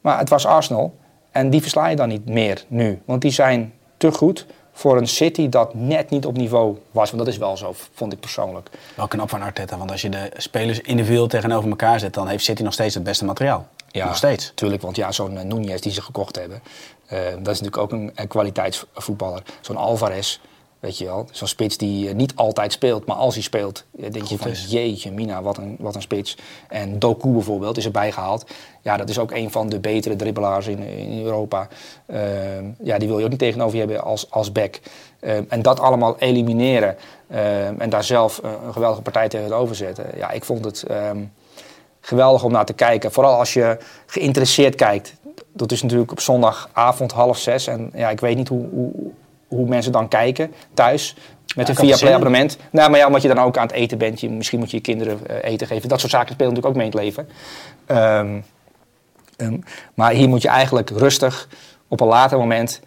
maar 0.00 0.18
het 0.18 0.28
was 0.28 0.46
Arsenal. 0.46 0.96
En 1.30 1.50
die 1.50 1.60
versla 1.60 1.86
je 1.86 1.96
dan 1.96 2.08
niet 2.08 2.28
meer 2.28 2.64
nu. 2.68 3.02
Want 3.04 3.22
die 3.22 3.30
zijn 3.30 3.72
te 3.96 4.12
goed 4.12 4.46
voor 4.72 4.96
een 4.96 5.06
City 5.06 5.48
dat 5.48 5.74
net 5.74 6.10
niet 6.10 6.26
op 6.26 6.36
niveau 6.36 6.78
was. 6.90 7.10
Want 7.10 7.24
dat 7.24 7.32
is 7.32 7.38
wel 7.38 7.56
zo, 7.56 7.74
vond 7.94 8.12
ik 8.12 8.20
persoonlijk. 8.20 8.70
Wel 8.94 9.08
knap 9.08 9.28
van 9.30 9.42
Arteta, 9.42 9.78
want 9.78 9.90
als 9.90 10.02
je 10.02 10.08
de 10.08 10.30
spelers 10.36 10.80
individueel 10.80 11.26
tegenover 11.26 11.70
elkaar 11.70 12.00
zet, 12.00 12.14
dan 12.14 12.28
heeft 12.28 12.44
City 12.44 12.62
nog 12.62 12.72
steeds 12.72 12.94
het 12.94 13.04
beste 13.04 13.24
materiaal. 13.24 13.66
Ja, 13.90 14.06
nog 14.06 14.16
steeds. 14.16 14.52
Tuurlijk, 14.54 14.82
want 14.82 14.96
ja, 14.96 15.12
zo'n 15.12 15.34
uh, 15.34 15.40
Nunez 15.40 15.80
die 15.80 15.92
ze 15.92 16.02
gekocht 16.02 16.36
hebben, 16.36 16.62
dat 17.08 17.54
is 17.54 17.60
natuurlijk 17.60 17.76
ook 17.76 17.92
een, 17.92 18.10
een 18.14 18.28
kwaliteitsvoetballer. 18.28 19.42
Zo'n 19.60 19.76
Alvarez, 19.76 20.38
weet 20.80 20.98
je 20.98 21.04
wel, 21.04 21.26
zo'n 21.30 21.48
spits 21.48 21.76
die 21.76 22.08
uh, 22.08 22.14
niet 22.14 22.32
altijd 22.36 22.72
speelt, 22.72 23.06
maar 23.06 23.16
als 23.16 23.34
hij 23.34 23.42
speelt, 23.42 23.84
denk 23.92 24.18
Goed 24.18 24.28
je 24.28 24.38
van 24.38 24.50
is. 24.50 24.66
jeetje 24.68 25.12
mina, 25.12 25.42
wat 25.42 25.56
een, 25.56 25.76
wat 25.78 25.94
een 25.94 26.02
spits. 26.02 26.36
En 26.68 26.98
Doku 26.98 27.28
bijvoorbeeld 27.28 27.76
is 27.76 27.84
erbij 27.84 28.12
gehaald. 28.12 28.46
Ja, 28.82 28.96
dat 28.96 29.08
is 29.08 29.18
ook 29.18 29.30
een 29.30 29.50
van 29.50 29.68
de 29.68 29.80
betere 29.80 30.16
dribbelaars 30.16 30.66
in, 30.66 30.78
in 30.82 31.24
Europa. 31.24 31.68
ja, 32.82 32.98
die 32.98 33.08
wil 33.08 33.18
je 33.18 33.24
ook 33.24 33.30
niet 33.30 33.38
tegenover 33.38 33.78
je 33.78 33.84
hebben 33.84 34.04
als, 34.04 34.30
als 34.30 34.52
back. 34.52 34.80
en 35.48 35.62
dat 35.62 35.80
allemaal 35.80 36.18
elimineren 36.18 36.96
en 37.78 37.90
daar 37.90 38.04
zelf 38.04 38.40
een 38.42 38.72
geweldige 38.72 39.02
partij 39.02 39.28
tegenover 39.28 39.76
zetten. 39.76 40.06
Ja, 40.16 40.30
ik 40.30 40.44
vond 40.44 40.64
het... 40.64 40.84
Um, 40.90 41.32
geweldig 42.00 42.44
om 42.44 42.52
naar 42.52 42.64
te 42.64 42.72
kijken. 42.72 43.12
Vooral 43.12 43.38
als 43.38 43.52
je 43.52 43.78
geïnteresseerd 44.06 44.74
kijkt. 44.74 45.14
Dat 45.58 45.72
is 45.72 45.82
natuurlijk 45.82 46.10
op 46.10 46.20
zondagavond 46.20 47.12
half 47.12 47.38
zes. 47.38 47.66
En 47.66 47.90
ja, 47.94 48.10
ik 48.10 48.20
weet 48.20 48.36
niet 48.36 48.48
hoe, 48.48 48.68
hoe, 48.70 48.92
hoe 49.48 49.68
mensen 49.68 49.92
dan 49.92 50.08
kijken 50.08 50.52
thuis. 50.74 51.16
Met 51.56 51.66
ja, 51.66 51.72
een 51.72 51.78
Viaplay 51.78 52.12
abonnement. 52.12 52.56
Nou, 52.70 52.90
maar 52.90 52.98
ja, 52.98 53.06
omdat 53.06 53.22
je 53.22 53.28
dan 53.28 53.38
ook 53.38 53.56
aan 53.56 53.66
het 53.66 53.76
eten 53.76 53.98
bent. 53.98 54.20
Je, 54.20 54.30
misschien 54.30 54.58
moet 54.58 54.70
je 54.70 54.76
je 54.76 54.82
kinderen 54.82 55.18
uh, 55.30 55.36
eten 55.42 55.66
geven. 55.66 55.88
Dat 55.88 56.00
soort 56.00 56.12
zaken 56.12 56.32
spelen 56.32 56.54
natuurlijk 56.54 56.76
ook 56.76 56.82
mee 56.82 56.90
in 56.90 56.98
het 56.98 57.16
leven. 57.16 57.28
Um, 57.86 58.44
um, 59.36 59.64
maar 59.94 60.12
hier 60.12 60.28
moet 60.28 60.42
je 60.42 60.48
eigenlijk 60.48 60.90
rustig 60.90 61.48
op 61.88 62.00
een 62.00 62.06
later 62.06 62.38
moment 62.38 62.80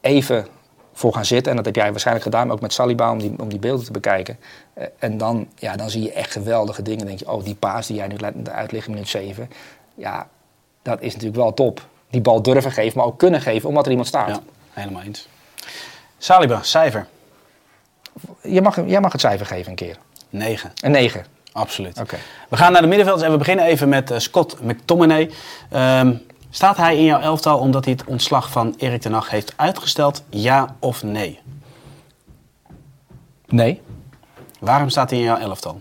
even 0.00 0.46
voor 0.92 1.14
gaan 1.14 1.24
zitten. 1.24 1.50
En 1.50 1.56
dat 1.56 1.66
heb 1.66 1.74
jij 1.74 1.90
waarschijnlijk 1.90 2.24
gedaan, 2.24 2.50
ook 2.50 2.60
met 2.60 2.72
Saliba, 2.72 3.12
om 3.12 3.18
die, 3.18 3.34
om 3.38 3.48
die 3.48 3.58
beelden 3.58 3.84
te 3.84 3.92
bekijken. 3.92 4.38
Uh, 4.78 4.84
en 4.98 5.18
dan, 5.18 5.48
ja, 5.54 5.76
dan 5.76 5.90
zie 5.90 6.02
je 6.02 6.12
echt 6.12 6.32
geweldige 6.32 6.82
dingen. 6.82 6.98
Dan 6.98 7.08
denk 7.08 7.18
je, 7.18 7.30
oh, 7.30 7.44
die 7.44 7.54
paas 7.54 7.86
die 7.86 7.96
jij 7.96 8.06
nu 8.06 8.16
uitlegt 8.50 8.86
in 8.86 8.92
minuut 8.92 9.08
7. 9.08 9.50
Ja, 9.94 10.28
dat 10.86 11.00
is 11.00 11.12
natuurlijk 11.12 11.40
wel 11.42 11.54
top. 11.54 11.86
Die 12.10 12.20
bal 12.20 12.42
durven 12.42 12.72
geven, 12.72 12.98
maar 12.98 13.06
ook 13.06 13.18
kunnen 13.18 13.40
geven, 13.40 13.68
omdat 13.68 13.84
er 13.84 13.90
iemand 13.90 14.08
staat. 14.08 14.28
Ja, 14.28 14.40
helemaal 14.70 15.02
eens. 15.02 15.28
Saliba, 16.18 16.62
cijfer? 16.62 17.06
Je 18.42 18.62
mag, 18.62 18.86
jij 18.86 19.00
mag 19.00 19.12
het 19.12 19.20
cijfer 19.20 19.46
geven 19.46 19.70
een 19.70 19.76
keer. 19.76 19.96
9. 20.30 20.72
Een 20.82 20.90
9. 20.90 21.26
Absoluut. 21.52 22.00
Okay. 22.00 22.18
We 22.48 22.56
gaan 22.56 22.72
naar 22.72 22.80
de 22.80 22.88
middenvelders 22.88 23.26
en 23.26 23.32
we 23.32 23.38
beginnen 23.38 23.64
even 23.64 23.88
met 23.88 24.10
uh, 24.10 24.18
Scott 24.18 24.62
McTominay. 24.62 25.30
Um, 25.72 26.26
Staat 26.50 26.76
hij 26.76 26.96
in 26.96 27.04
jouw 27.04 27.20
elftal 27.20 27.58
omdat 27.58 27.84
hij 27.84 27.94
het 27.98 28.04
ontslag 28.04 28.50
van 28.50 28.74
Erik 28.78 29.00
ten 29.00 29.12
Hag 29.12 29.30
heeft 29.30 29.52
uitgesteld? 29.56 30.22
Ja 30.28 30.76
of 30.78 31.02
nee? 31.02 31.40
Nee. 33.46 33.82
Waarom 34.58 34.88
staat 34.88 35.10
hij 35.10 35.18
in 35.18 35.24
jouw 35.24 35.38
elftal? 35.38 35.80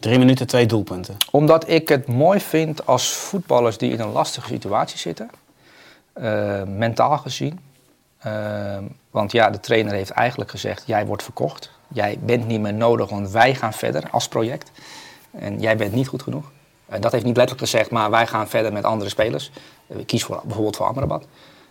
Drie 0.00 0.18
minuten, 0.18 0.46
twee 0.46 0.66
doelpunten. 0.66 1.16
Omdat 1.30 1.68
ik 1.68 1.88
het 1.88 2.06
mooi 2.06 2.40
vind 2.40 2.86
als 2.86 3.12
voetballers 3.12 3.78
die 3.78 3.92
in 3.92 4.00
een 4.00 4.12
lastige 4.12 4.46
situatie 4.46 4.98
zitten. 4.98 5.30
Uh, 6.20 6.62
mentaal 6.62 7.18
gezien. 7.18 7.60
Uh, 8.26 8.78
want 9.10 9.32
ja, 9.32 9.50
de 9.50 9.60
trainer 9.60 9.92
heeft 9.92 10.10
eigenlijk 10.10 10.50
gezegd: 10.50 10.82
jij 10.86 11.06
wordt 11.06 11.22
verkocht. 11.22 11.70
Jij 11.88 12.18
bent 12.22 12.46
niet 12.46 12.60
meer 12.60 12.74
nodig, 12.74 13.10
want 13.10 13.30
wij 13.30 13.54
gaan 13.54 13.72
verder 13.72 14.04
als 14.10 14.28
project. 14.28 14.70
En 15.30 15.60
jij 15.60 15.76
bent 15.76 15.92
niet 15.92 16.08
goed 16.08 16.22
genoeg. 16.22 16.50
Uh, 16.92 17.00
dat 17.00 17.12
heeft 17.12 17.24
niet 17.24 17.36
letterlijk 17.36 17.70
gezegd, 17.70 17.90
maar 17.90 18.10
wij 18.10 18.26
gaan 18.26 18.48
verder 18.48 18.72
met 18.72 18.84
andere 18.84 19.10
spelers. 19.10 19.50
Uh, 19.86 19.96
kies 20.06 20.24
voor, 20.24 20.40
bijvoorbeeld 20.44 20.76
voor 20.76 20.86
Amrabat. 20.86 21.26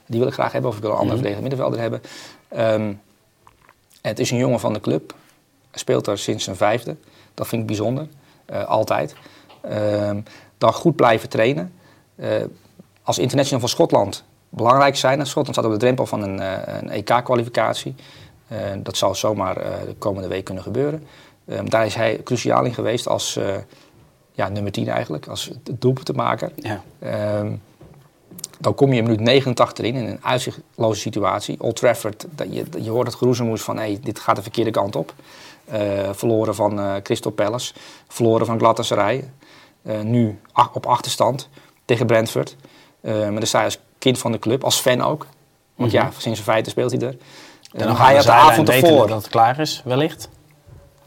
Die 0.05 0.19
wil 0.19 0.27
ik 0.27 0.33
graag 0.33 0.51
hebben, 0.51 0.69
of 0.69 0.75
ik 0.77 0.81
wil 0.81 0.91
een 0.91 0.97
andere 0.97 1.19
mm 1.19 1.33
-hmm. 1.33 1.41
middenvelder 1.41 1.79
hebben. 1.79 2.01
Um, 2.57 3.01
het 4.01 4.19
is 4.19 4.31
een 4.31 4.37
jongen 4.37 4.59
van 4.59 4.73
de 4.73 4.79
club. 4.79 5.13
Hij 5.71 5.79
speelt 5.79 6.07
er 6.07 6.17
sinds 6.17 6.43
zijn 6.43 6.55
vijfde. 6.55 6.95
Dat 7.33 7.47
vind 7.47 7.61
ik 7.61 7.67
bijzonder. 7.67 8.07
Uh, 8.51 8.65
altijd. 8.65 9.15
Um, 9.65 10.23
dan 10.57 10.73
goed 10.73 10.95
blijven 10.95 11.29
trainen. 11.29 11.73
als 13.03 13.19
international 13.19 13.59
van 13.59 13.69
Schotland 13.69 14.23
belangrijk 14.49 14.95
zijn. 14.95 15.25
Schotland 15.25 15.55
staat 15.55 15.65
op 15.65 15.71
de 15.71 15.77
drempel 15.77 16.05
van 16.05 16.21
een, 16.21 16.39
een 16.75 16.89
EK-kwalificatie. 16.89 17.95
dat 18.77 18.97
zal 18.97 19.15
zomaar 19.15 19.53
de 19.85 19.95
komende 19.97 20.27
week 20.27 20.45
kunnen 20.45 20.63
gebeuren. 20.63 21.03
Um, 21.45 21.69
daar 21.69 21.85
is 21.85 21.95
hij 21.95 22.21
cruciaal 22.23 22.65
in 22.65 22.73
geweest 22.73 23.07
als 23.07 23.39
ja, 24.31 24.49
nummer 24.49 24.71
10 24.71 24.87
eigenlijk, 24.87 25.27
als 25.27 25.51
doelpunt 25.71 26.05
te 26.05 26.13
maken. 26.13 26.51
Ja. 26.55 26.83
Um, 27.39 27.61
dan 28.59 28.75
kom 28.75 28.91
je 28.91 28.97
in 28.97 29.03
minuut 29.03 29.19
89 29.19 29.85
in, 29.85 29.95
in 29.95 30.07
een 30.07 30.19
uitzichtloze 30.21 30.99
situatie. 30.99 31.61
Old 31.61 31.75
Trafford, 31.75 32.25
dat 32.29 32.53
je, 32.53 32.65
je 32.79 32.89
hoort 32.89 33.07
het 33.07 33.15
geroezemoes 33.15 33.61
van 33.61 33.77
hey, 33.77 33.99
dit 34.03 34.19
gaat 34.19 34.35
de 34.35 34.41
verkeerde 34.41 34.71
kant 34.71 34.95
op. 34.95 35.13
Uh, 35.73 36.09
verloren 36.11 36.55
van 36.55 36.79
uh, 36.79 36.95
Crystal 37.03 37.31
Palace, 37.31 37.73
verloren 38.07 38.45
van 38.45 38.59
Galatasaray. 38.59 39.31
Uh, 39.83 39.99
nu 40.01 40.39
ach, 40.51 40.73
op 40.73 40.85
achterstand 40.85 41.49
tegen 41.85 42.05
Brentford. 42.05 42.55
maar 43.01 43.47
sta 43.47 43.59
je 43.59 43.65
als 43.65 43.79
kind 43.97 44.17
van 44.17 44.31
de 44.31 44.39
club, 44.39 44.63
als 44.63 44.79
fan 44.79 45.01
ook. 45.01 45.27
Want 45.75 45.91
mm 45.91 45.99
-hmm. 45.99 46.07
ja, 46.07 46.11
sinds 46.17 46.23
zijn 46.23 46.51
feiten 46.51 46.71
speelt 46.71 46.91
hij 46.91 47.01
er. 47.01 47.17
En 47.71 47.87
dan 47.87 47.95
ga 47.95 48.09
je 48.09 48.21
de 48.21 48.31
avond 48.31 48.69
ervoor. 48.69 49.07
dat 49.07 49.17
het 49.17 49.29
klaar 49.29 49.59
is, 49.59 49.81
wellicht? 49.85 50.29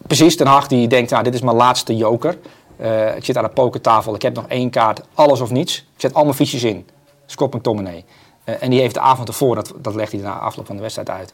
Precies, 0.07 0.37
Den 0.37 0.47
Haag 0.47 0.67
die 0.67 0.89
denkt, 0.89 1.11
nou 1.11 1.23
dit 1.23 1.35
is 1.35 1.41
mijn 1.41 1.57
laatste 1.57 1.97
joker. 1.97 2.39
Uh, 2.81 3.17
ik 3.17 3.25
zit 3.25 3.37
aan 3.37 3.45
de 3.45 3.51
pokertafel, 3.51 4.15
ik 4.15 4.23
heb 4.23 4.35
nog 4.35 4.47
één 4.49 4.71
kaart, 4.71 5.03
alles 5.15 5.41
of 5.41 5.51
niets. 5.51 5.79
Ik 5.79 6.01
zet 6.01 6.15
al 6.15 6.23
mijn 6.23 6.35
fiches 6.35 6.63
in. 6.63 6.89
Scott 7.27 7.55
McTominay. 7.55 8.05
Uh, 8.45 8.55
en 8.63 8.71
die 8.71 8.81
heeft 8.81 8.95
de 8.95 9.01
avond 9.01 9.29
ervoor, 9.29 9.55
dat, 9.55 9.73
dat 9.77 9.95
legt 9.95 10.13
hij 10.13 10.21
na 10.21 10.39
afloop 10.39 10.67
van 10.67 10.77
de 10.77 10.83
wedstrijd 10.83 11.11
uit, 11.11 11.33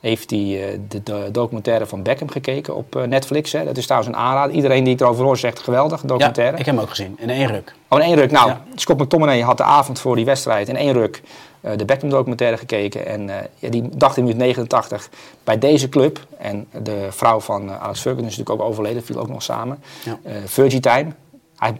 heeft 0.00 0.30
hij 0.30 0.72
uh, 0.72 0.78
de, 0.88 1.02
de, 1.02 1.28
documentaire 1.32 1.86
van 1.86 2.02
Beckham 2.02 2.30
gekeken 2.30 2.74
op 2.74 3.04
Netflix. 3.08 3.52
Hè. 3.52 3.64
Dat 3.64 3.76
is 3.76 3.84
trouwens 3.84 4.12
een 4.12 4.20
aanrader. 4.20 4.54
Iedereen 4.54 4.84
die 4.84 4.94
ik 4.94 5.00
erover 5.00 5.24
hoor 5.24 5.38
zegt 5.38 5.58
geweldig, 5.58 6.00
documentaire. 6.00 6.52
Ja, 6.52 6.58
ik 6.58 6.66
heb 6.66 6.74
hem 6.74 6.84
ook 6.84 6.90
gezien, 6.90 7.16
in 7.18 7.30
één 7.30 7.46
ruk. 7.46 7.74
Oh, 7.88 7.98
in 7.98 8.04
één 8.04 8.14
ruk. 8.14 8.30
Nou, 8.30 8.48
ja. 8.48 8.62
Scott 8.74 9.00
McTominay 9.00 9.40
had 9.40 9.56
de 9.56 9.62
avond 9.62 10.00
voor 10.00 10.16
die 10.16 10.24
wedstrijd 10.24 10.68
in 10.68 10.76
één 10.76 10.92
ruk 10.92 11.22
uh, 11.60 11.72
de 11.76 11.84
Beckham 11.84 12.10
documentaire 12.10 12.56
gekeken. 12.56 13.06
En 13.06 13.28
uh, 13.28 13.34
ja, 13.58 13.68
die 13.68 13.88
dacht 13.96 14.16
in 14.16 14.22
minuut 14.22 14.38
89 14.38 15.08
bij 15.44 15.58
deze 15.58 15.88
club. 15.88 16.26
En 16.38 16.66
de 16.82 17.06
vrouw 17.10 17.40
van 17.40 17.68
uh, 17.68 17.82
Alex 17.82 18.00
Ferguson 18.00 18.28
is 18.28 18.36
natuurlijk 18.36 18.60
ook 18.60 18.70
overleden, 18.70 19.04
viel 19.04 19.18
ook 19.18 19.28
nog 19.28 19.42
samen. 19.42 19.82
Ja. 20.04 20.18
Virgie 20.44 20.80
Time. 20.80 21.12
Hij, 21.56 21.78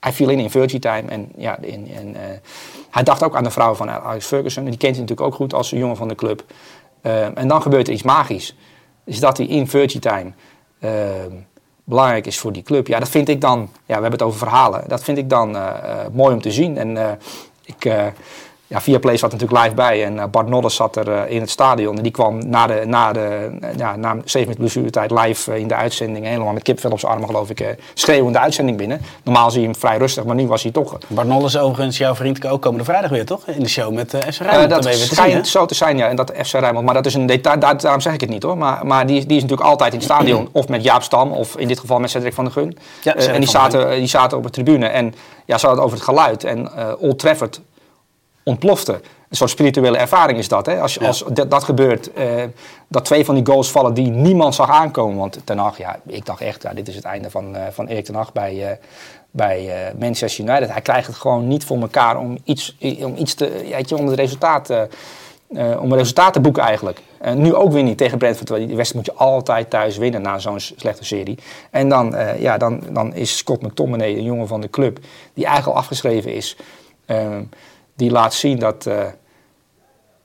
hij 0.00 0.12
viel 0.12 0.28
in 0.28 0.38
in 0.38 0.50
Virgie 0.50 0.78
Time. 0.78 1.08
En, 1.08 1.32
ja, 1.36 1.58
in, 1.60 1.90
en, 1.94 2.16
hij 2.90 3.02
dacht 3.02 3.22
ook 3.22 3.36
aan 3.36 3.44
de 3.44 3.50
vrouw 3.50 3.74
van 3.74 3.90
Alex 3.90 4.26
Ferguson. 4.26 4.64
En 4.64 4.70
die 4.70 4.78
kent 4.78 4.96
hij 4.96 5.00
natuurlijk 5.00 5.28
ook 5.28 5.34
goed 5.34 5.54
als 5.54 5.72
een 5.72 5.78
jongen 5.78 5.96
van 5.96 6.08
de 6.08 6.14
club. 6.14 6.44
En 7.34 7.48
dan 7.48 7.62
gebeurt 7.62 7.86
er 7.86 7.92
iets 7.92 8.02
magisch. 8.02 8.56
Dus 9.04 9.20
dat 9.20 9.36
hij 9.36 9.46
in 9.46 9.68
Virgie 9.68 10.00
Time 10.00 10.32
belangrijk 11.84 12.26
is 12.26 12.38
voor 12.38 12.52
die 12.52 12.62
club. 12.62 12.86
Ja, 12.86 12.98
dat 12.98 13.08
vind 13.08 13.28
ik 13.28 13.40
dan, 13.40 13.58
ja, 13.60 13.68
we 13.86 13.92
hebben 13.92 14.10
het 14.12 14.22
over 14.22 14.38
verhalen. 14.38 14.84
Dat 14.88 15.02
vind 15.02 15.18
ik 15.18 15.30
dan 15.30 15.56
mooi 16.12 16.34
om 16.34 16.40
te 16.40 16.52
zien. 16.52 16.78
En 16.78 17.18
ik 17.64 17.92
ja, 18.68 18.80
via 18.80 18.98
Play 18.98 19.16
zat 19.16 19.32
natuurlijk 19.32 19.62
live 19.62 19.74
bij 19.74 20.04
en 20.04 20.14
uh, 20.14 20.24
Bart 20.30 20.48
Noddes 20.48 20.74
zat 20.74 20.96
er 20.96 21.08
uh, 21.08 21.30
in 21.30 21.40
het 21.40 21.50
stadion. 21.50 21.96
En 21.96 22.02
die 22.02 22.12
kwam 22.12 22.48
na, 22.48 22.66
de, 22.66 22.82
na, 22.86 23.12
de, 23.12 23.58
uh, 23.62 23.68
ja, 23.76 23.96
na 23.96 24.16
zeven 24.24 24.40
minuten 24.40 24.54
blessuretijd 24.54 25.10
live 25.10 25.58
in 25.58 25.68
de 25.68 25.74
uitzending. 25.74 26.26
Helemaal 26.26 26.52
met 26.52 26.62
kipvel 26.62 26.90
op 26.90 26.98
zijn 26.98 27.12
armen 27.12 27.28
geloof 27.28 27.50
ik. 27.50 27.76
schreeuwende 27.94 28.38
uitzending 28.38 28.76
binnen. 28.76 29.00
Normaal 29.22 29.50
zie 29.50 29.60
je 29.60 29.66
hem 29.66 29.76
vrij 29.76 29.96
rustig, 29.96 30.24
maar 30.24 30.34
nu 30.34 30.46
was 30.46 30.62
hij 30.62 30.72
toch... 30.72 30.98
Bart 31.06 31.28
Noddes 31.28 31.58
overigens, 31.58 31.98
jouw 31.98 32.14
vriend, 32.14 32.46
ook 32.46 32.62
komende 32.62 32.84
vrijdag 32.84 33.10
weer 33.10 33.24
toch? 33.24 33.46
In 33.46 33.62
de 33.62 33.68
show 33.68 33.94
met 33.94 34.10
FC 34.10 34.40
Rijnmond. 34.40 34.70
dat 34.70 34.94
schijnt 34.94 35.48
zo 35.48 35.66
te 35.66 35.74
zijn, 35.74 35.96
ja. 35.96 36.08
En 36.08 36.16
dat 36.16 36.32
FC 36.44 36.52
Rijnmond. 36.52 36.84
Maar 36.84 36.94
dat 36.94 37.06
is 37.06 37.14
een 37.14 37.26
detail, 37.26 37.58
daar, 37.58 37.80
daarom 37.80 38.00
zeg 38.00 38.12
ik 38.12 38.20
het 38.20 38.30
niet 38.30 38.42
hoor. 38.42 38.58
Maar, 38.58 38.86
maar 38.86 39.06
die, 39.06 39.26
die 39.26 39.36
is 39.36 39.42
natuurlijk 39.42 39.68
altijd 39.68 39.92
in 39.92 39.98
het 39.98 40.08
stadion. 40.08 40.48
of 40.52 40.68
met 40.68 40.82
Jaap 40.82 41.02
Stam, 41.02 41.32
of 41.32 41.56
in 41.56 41.68
dit 41.68 41.78
geval 41.78 41.98
met 41.98 42.10
Cedric 42.10 42.34
van 42.34 42.44
der 42.44 42.52
Gun. 42.52 42.78
Ja, 43.02 43.14
en 43.14 43.40
die 43.40 43.50
zaten, 43.50 43.90
die 43.90 44.06
zaten 44.06 44.38
op 44.38 44.42
de 44.42 44.50
tribune. 44.50 44.86
En 44.86 45.14
ja, 45.44 45.58
ze 45.58 45.66
hadden 45.66 45.84
het 45.84 45.92
over 45.92 45.96
het 45.96 46.16
geluid. 46.16 46.44
En 46.44 46.70
Old 46.98 47.18
Trafford 47.18 47.60
ontplofte. 48.48 48.92
Een 49.28 49.36
soort 49.36 49.50
spirituele 49.50 49.96
ervaring 49.96 50.38
is 50.38 50.48
dat. 50.48 50.66
Hè? 50.66 50.80
Als, 50.80 50.94
Ja. 50.94 51.06
als 51.06 51.24
dat, 51.32 51.50
dat 51.50 51.64
gebeurt, 51.64 52.12
eh, 52.12 52.42
dat 52.88 53.04
twee 53.04 53.24
van 53.24 53.34
die 53.34 53.46
goals 53.46 53.70
vallen 53.70 53.94
die 53.94 54.10
niemand 54.10 54.54
zag 54.54 54.70
aankomen. 54.70 55.16
Want 55.16 55.38
Ten 55.44 55.58
Hag, 55.58 55.78
ja, 55.78 55.98
ik 56.06 56.26
dacht 56.26 56.40
echt, 56.40 56.62
ja, 56.62 56.74
dit 56.74 56.88
is 56.88 56.94
het 56.94 57.04
einde 57.04 57.30
van, 57.30 57.56
eh, 57.56 57.62
van 57.70 57.86
Erik 57.86 58.04
Ten 58.04 58.14
Hag 58.14 58.32
bij, 58.32 58.70
eh, 58.70 58.76
bij 59.30 59.70
Manchester 59.98 60.44
United. 60.44 60.70
Hij 60.70 60.80
krijgt 60.80 61.06
het 61.06 61.16
gewoon 61.16 61.48
niet 61.48 61.64
voor 61.64 61.80
elkaar 61.80 62.18
om 62.18 62.38
iets, 62.44 62.76
om 63.00 63.16
iets 63.16 63.34
te, 63.34 63.64
weet 63.70 63.88
je, 63.88 63.96
om 63.96 64.06
het 64.06 64.18
resultaat, 64.18 64.70
om 65.50 65.92
een 65.92 65.96
resultaat 65.96 66.32
te 66.32 66.40
boeken 66.40 66.62
eigenlijk. 66.62 67.00
En 67.20 67.42
nu 67.42 67.54
ook 67.54 67.72
weer 67.72 67.82
niet 67.82 67.98
tegen 67.98 68.18
Brentford. 68.18 68.48
Die 68.48 68.76
wedstrijd 68.76 68.94
moet 68.94 69.16
je 69.16 69.24
altijd 69.24 69.70
thuis 69.70 69.96
winnen 69.96 70.22
na 70.22 70.38
zo'n 70.38 70.60
slechte 70.60 71.04
serie. 71.04 71.38
En 71.70 71.88
dan, 71.88 72.14
ja, 72.38 72.58
dan, 72.58 72.82
dan 72.90 73.14
is 73.14 73.36
Scott 73.36 73.62
McTominay, 73.62 74.16
een 74.16 74.22
jongen 74.22 74.48
van 74.48 74.60
de 74.60 74.70
club, 74.70 74.98
die 75.34 75.44
eigenlijk 75.44 75.76
al 75.76 75.82
afgeschreven 75.82 76.34
is. 76.34 76.56
Die 77.96 78.10
laat 78.10 78.34
zien 78.34 78.58
dat, 78.58 78.86
eh, 78.86 79.04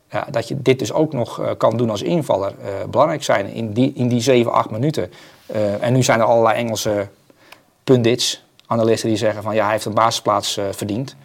ja, 0.10 0.28
dat 0.32 0.48
je 0.48 0.62
dit 0.62 0.80
dus 0.80 0.94
ook 0.94 1.14
nog 1.14 1.40
eh, 1.40 1.50
kan 1.58 1.78
doen 1.78 1.90
als 1.90 2.02
invaller. 2.02 2.54
eh, 2.62 2.74
belangrijk 2.90 3.24
zijn 3.24 3.48
in 3.48 3.74
die, 3.74 3.94
in 3.96 4.08
die 4.08 4.22
7, 4.22 4.52
8 4.52 4.70
minuten. 4.70 5.12
En 5.80 5.94
nu 5.94 6.04
zijn 6.04 6.20
er 6.20 6.26
allerlei 6.26 6.58
Engelse 6.58 7.08
pundits, 7.84 8.44
analisten 8.66 9.10
die 9.10 9.18
zeggen 9.18 9.44
van 9.44 9.56
ja, 9.56 9.64
hij 9.64 9.72
heeft 9.72 9.86
een 9.86 9.94
basisplaats 9.94 10.60
verdiend. 10.72 11.16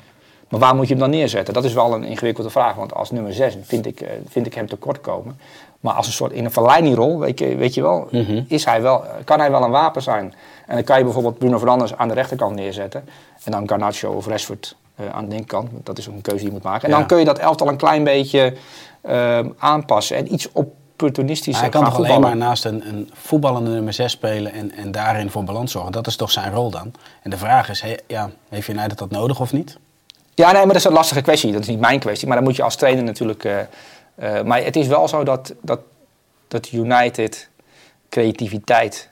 Maar 0.48 0.60
waar 0.60 0.74
moet 0.74 0.86
je 0.88 0.92
hem 0.92 1.00
dan 1.02 1.10
neerzetten? 1.10 1.54
Dat 1.54 1.64
is 1.64 1.72
wel 1.72 1.94
een 1.94 2.04
ingewikkelde 2.04 2.50
vraag. 2.50 2.74
Want 2.74 2.94
als 2.94 3.10
nummer 3.10 3.32
6 3.32 3.56
vind 3.62 3.86
ik, 3.86 4.06
vind 4.28 4.46
ik 4.46 4.54
hem 4.54 4.68
tekort 4.68 5.00
komen. 5.00 5.40
Maar 5.80 5.94
als 5.94 6.06
een 6.06 6.12
soort 6.12 6.32
in 6.32 6.44
een 6.44 6.52
verleidingrol, 6.52 7.18
weet 7.18 7.38
je, 7.38 7.56
weet 7.56 7.74
je 7.74 7.82
wel, 7.82 8.08
is 8.48 8.64
hij 8.64 8.82
wel, 8.82 9.04
kan 9.24 9.38
hij 9.38 9.50
wel 9.50 9.62
een 9.62 9.70
wapen 9.70 10.02
zijn. 10.02 10.34
En 10.66 10.74
dan 10.74 10.84
kan 10.84 10.98
je 10.98 11.04
bijvoorbeeld 11.04 11.38
Bruno 11.38 11.58
Fernandes 11.58 11.96
aan 11.96 12.08
de 12.08 12.14
rechterkant 12.14 12.54
neerzetten. 12.54 13.08
En 13.44 13.52
dan 13.52 13.68
Garnacho 13.68 14.12
of 14.12 14.26
Rashford 14.26 14.76
aan 15.12 15.24
de 15.24 15.30
linkerkant. 15.30 15.70
Dat 15.82 15.98
is 15.98 16.08
ook 16.08 16.14
een 16.14 16.20
keuze 16.20 16.38
die 16.38 16.46
je 16.48 16.52
moet 16.54 16.62
maken. 16.62 16.82
En 16.84 16.90
Ja. 16.90 16.96
dan 16.98 17.06
kun 17.06 17.18
je 17.18 17.24
dat 17.24 17.38
elftal 17.38 17.68
een 17.68 17.76
klein 17.76 18.04
beetje 18.04 18.56
eh, 19.00 19.38
aanpassen. 19.58 20.16
En 20.16 20.32
iets 20.32 20.52
opportunistischer 20.52 21.62
Hij 21.62 21.72
kan 21.72 21.84
toch 21.84 21.96
alleen 21.96 22.20
maar 22.20 22.36
naast 22.36 22.64
een, 22.64 22.88
een 22.88 23.10
voetballende 23.14 23.70
nummer 23.70 23.92
6 23.92 24.12
spelen 24.12 24.52
en, 24.52 24.72
en 24.72 24.90
daarin 24.92 25.30
voor 25.30 25.44
balans 25.44 25.72
zorgen. 25.72 25.92
Dat 25.92 26.06
is 26.06 26.16
toch 26.16 26.30
zijn 26.30 26.52
rol 26.52 26.70
dan? 26.70 26.92
En 27.22 27.30
de 27.30 27.36
vraag 27.38 27.68
is, 27.70 27.80
he- 27.80 27.96
ja, 28.06 28.30
heeft 28.48 28.68
United 28.68 28.98
dat 28.98 29.10
nodig 29.10 29.40
of 29.40 29.52
niet? 29.52 29.78
Ja, 30.34 30.44
nee, 30.46 30.56
maar 30.56 30.66
dat 30.66 30.76
is 30.76 30.84
een 30.84 30.92
lastige 30.92 31.20
kwestie. 31.20 31.52
Dat 31.52 31.60
is 31.60 31.66
niet 31.68 31.80
mijn 31.80 31.98
kwestie. 32.00 32.26
Maar 32.28 32.36
dan 32.36 32.46
moet 32.46 32.56
je 32.56 32.62
als 32.62 32.76
trainer 32.76 33.04
natuurlijk... 33.04 33.44
eh, 33.44 33.60
eh, 34.14 34.44
maar 34.44 34.64
het 34.64 34.76
is 34.76 34.86
wel 34.86 35.08
zo 35.08 35.24
dat, 35.24 35.54
dat, 35.62 35.80
dat 36.48 36.72
United 36.72 37.48
creativiteit 38.08 39.08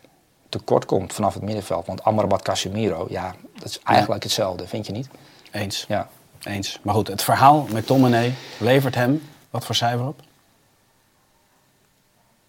tekort 0.48 0.84
komt 0.84 1.12
vanaf 1.12 1.34
het 1.34 1.42
middenveld. 1.42 1.86
Want 1.86 2.04
Amrabat 2.04 2.42
Casemiro, 2.42 3.06
ja, 3.10 3.34
dat 3.58 3.68
is 3.68 3.80
eigenlijk 3.84 4.22
hetzelfde, 4.22 4.66
vind 4.66 4.86
je 4.86 4.92
niet? 4.92 5.08
Eens. 5.54 5.84
Ja. 5.88 6.08
Eens. 6.42 6.78
Maar 6.82 6.94
goed, 6.94 7.08
het 7.08 7.22
verhaal 7.22 7.66
met 7.72 7.86
Tommenay 7.86 8.34
levert 8.58 8.94
hem 8.94 9.22
wat 9.50 9.64
voor 9.64 9.74
cijfer 9.74 10.06
op? 10.06 10.20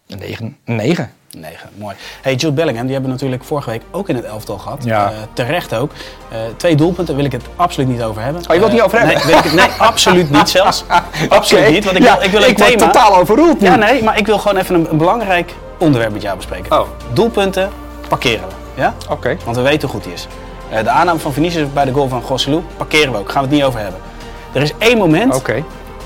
Een 0.08 0.18
negen. 0.20 0.58
Een 0.66 0.76
negen. 0.76 1.12
9. 1.38 1.70
Mooi. 1.76 1.96
Hey, 2.22 2.36
Jude 2.36 2.54
Bellingham, 2.54 2.84
die 2.84 2.94
hebben 2.94 3.12
we 3.12 3.16
natuurlijk 3.18 3.44
vorige 3.44 3.70
week 3.70 3.82
ook 3.92 4.10
in 4.10 4.16
het 4.16 4.26
elftal 4.26 4.58
gehad. 4.58 4.84
Ja. 4.84 5.12
Eh, 5.12 5.18
terecht 5.34 5.76
ook. 5.76 5.92
Eh, 6.32 6.38
twee 6.58 6.76
doelpunten 6.76 7.16
wil 7.16 7.26
ik 7.26 7.32
het 7.32 7.44
absoluut 7.56 7.88
niet 7.90 8.02
over 8.04 8.22
hebben. 8.22 8.42
Oh, 8.42 8.48
je 8.48 8.54
wilt 8.60 8.64
het 8.64 8.74
niet 8.74 8.82
over 8.82 8.98
hebben? 9.00 9.16
Nee, 9.18 9.26
wil 9.26 9.38
ik 9.38 9.44
het, 9.44 9.54
nee 9.54 9.70
absoluut 9.90 10.30
niet 10.30 10.50
zelfs. 10.50 10.84
Absoluut 11.30 11.70
niet, 11.70 11.84
want 11.86 11.98
ik 11.98 12.04
Ja, 12.04 12.14
wil, 12.16 12.24
ik 12.24 12.32
wil 12.32 12.44
een 12.44 12.50
ik 12.50 12.58
word 12.58 12.70
thema. 12.70 12.86
totaal 12.92 13.16
overroeld 13.16 13.60
nu. 13.60 13.68
Ja, 13.68 13.76
nee, 13.76 14.04
maar 14.04 14.18
ik 14.18 14.26
wil 14.26 14.38
gewoon 14.38 14.58
even 14.58 14.76
een, 14.76 14.90
een 14.92 14.98
belangrijk 14.98 15.54
onderwerp 15.80 16.12
met 16.12 16.22
jou 16.22 16.36
bespreken. 16.36 16.80
Oh. 16.80 16.88
Doelpunten 17.14 17.70
parkeren 18.08 18.48
we. 18.48 18.82
Ja? 18.82 18.94
Oké. 19.10 19.38
Want 19.46 19.56
we 19.56 19.62
weten 19.62 19.90
hoe 19.90 19.98
goed 19.98 20.06
hij 20.06 20.14
is. 20.14 20.28
Eh, 20.70 20.84
de 20.84 20.90
aanname 20.90 21.20
van 21.20 21.34
Vinicius 21.34 21.74
bij 21.74 21.86
de 21.86 21.92
goal 21.92 22.08
van 22.08 22.22
Gosselu 22.22 22.62
parkeren 22.78 23.12
we 23.12 23.18
ook. 23.18 23.32
Gaan 23.32 23.42
we 23.42 23.48
het 23.48 23.58
niet 23.58 23.66
over 23.66 23.80
hebben. 23.80 24.00
Er 24.54 24.62
is 24.62 24.72
één 24.78 24.98
moment 24.98 25.42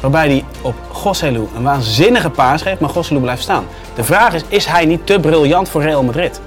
waarbij 0.01 0.27
hij 0.27 0.45
op 0.61 0.75
Gosselu 0.91 1.47
een 1.55 1.63
waanzinnige 1.63 2.29
paas 2.29 2.61
geeft, 2.61 2.79
maar 2.79 2.89
Gosselu 2.89 3.19
blijft 3.19 3.41
staan. 3.41 3.65
De 3.95 4.03
vraag 4.03 4.33
is, 4.33 4.41
is 4.47 4.65
hij 4.65 4.85
niet 4.85 5.05
te 5.05 5.19
briljant 5.19 5.69
voor 5.69 5.81
Real 5.81 6.03
Madrid? 6.03 6.41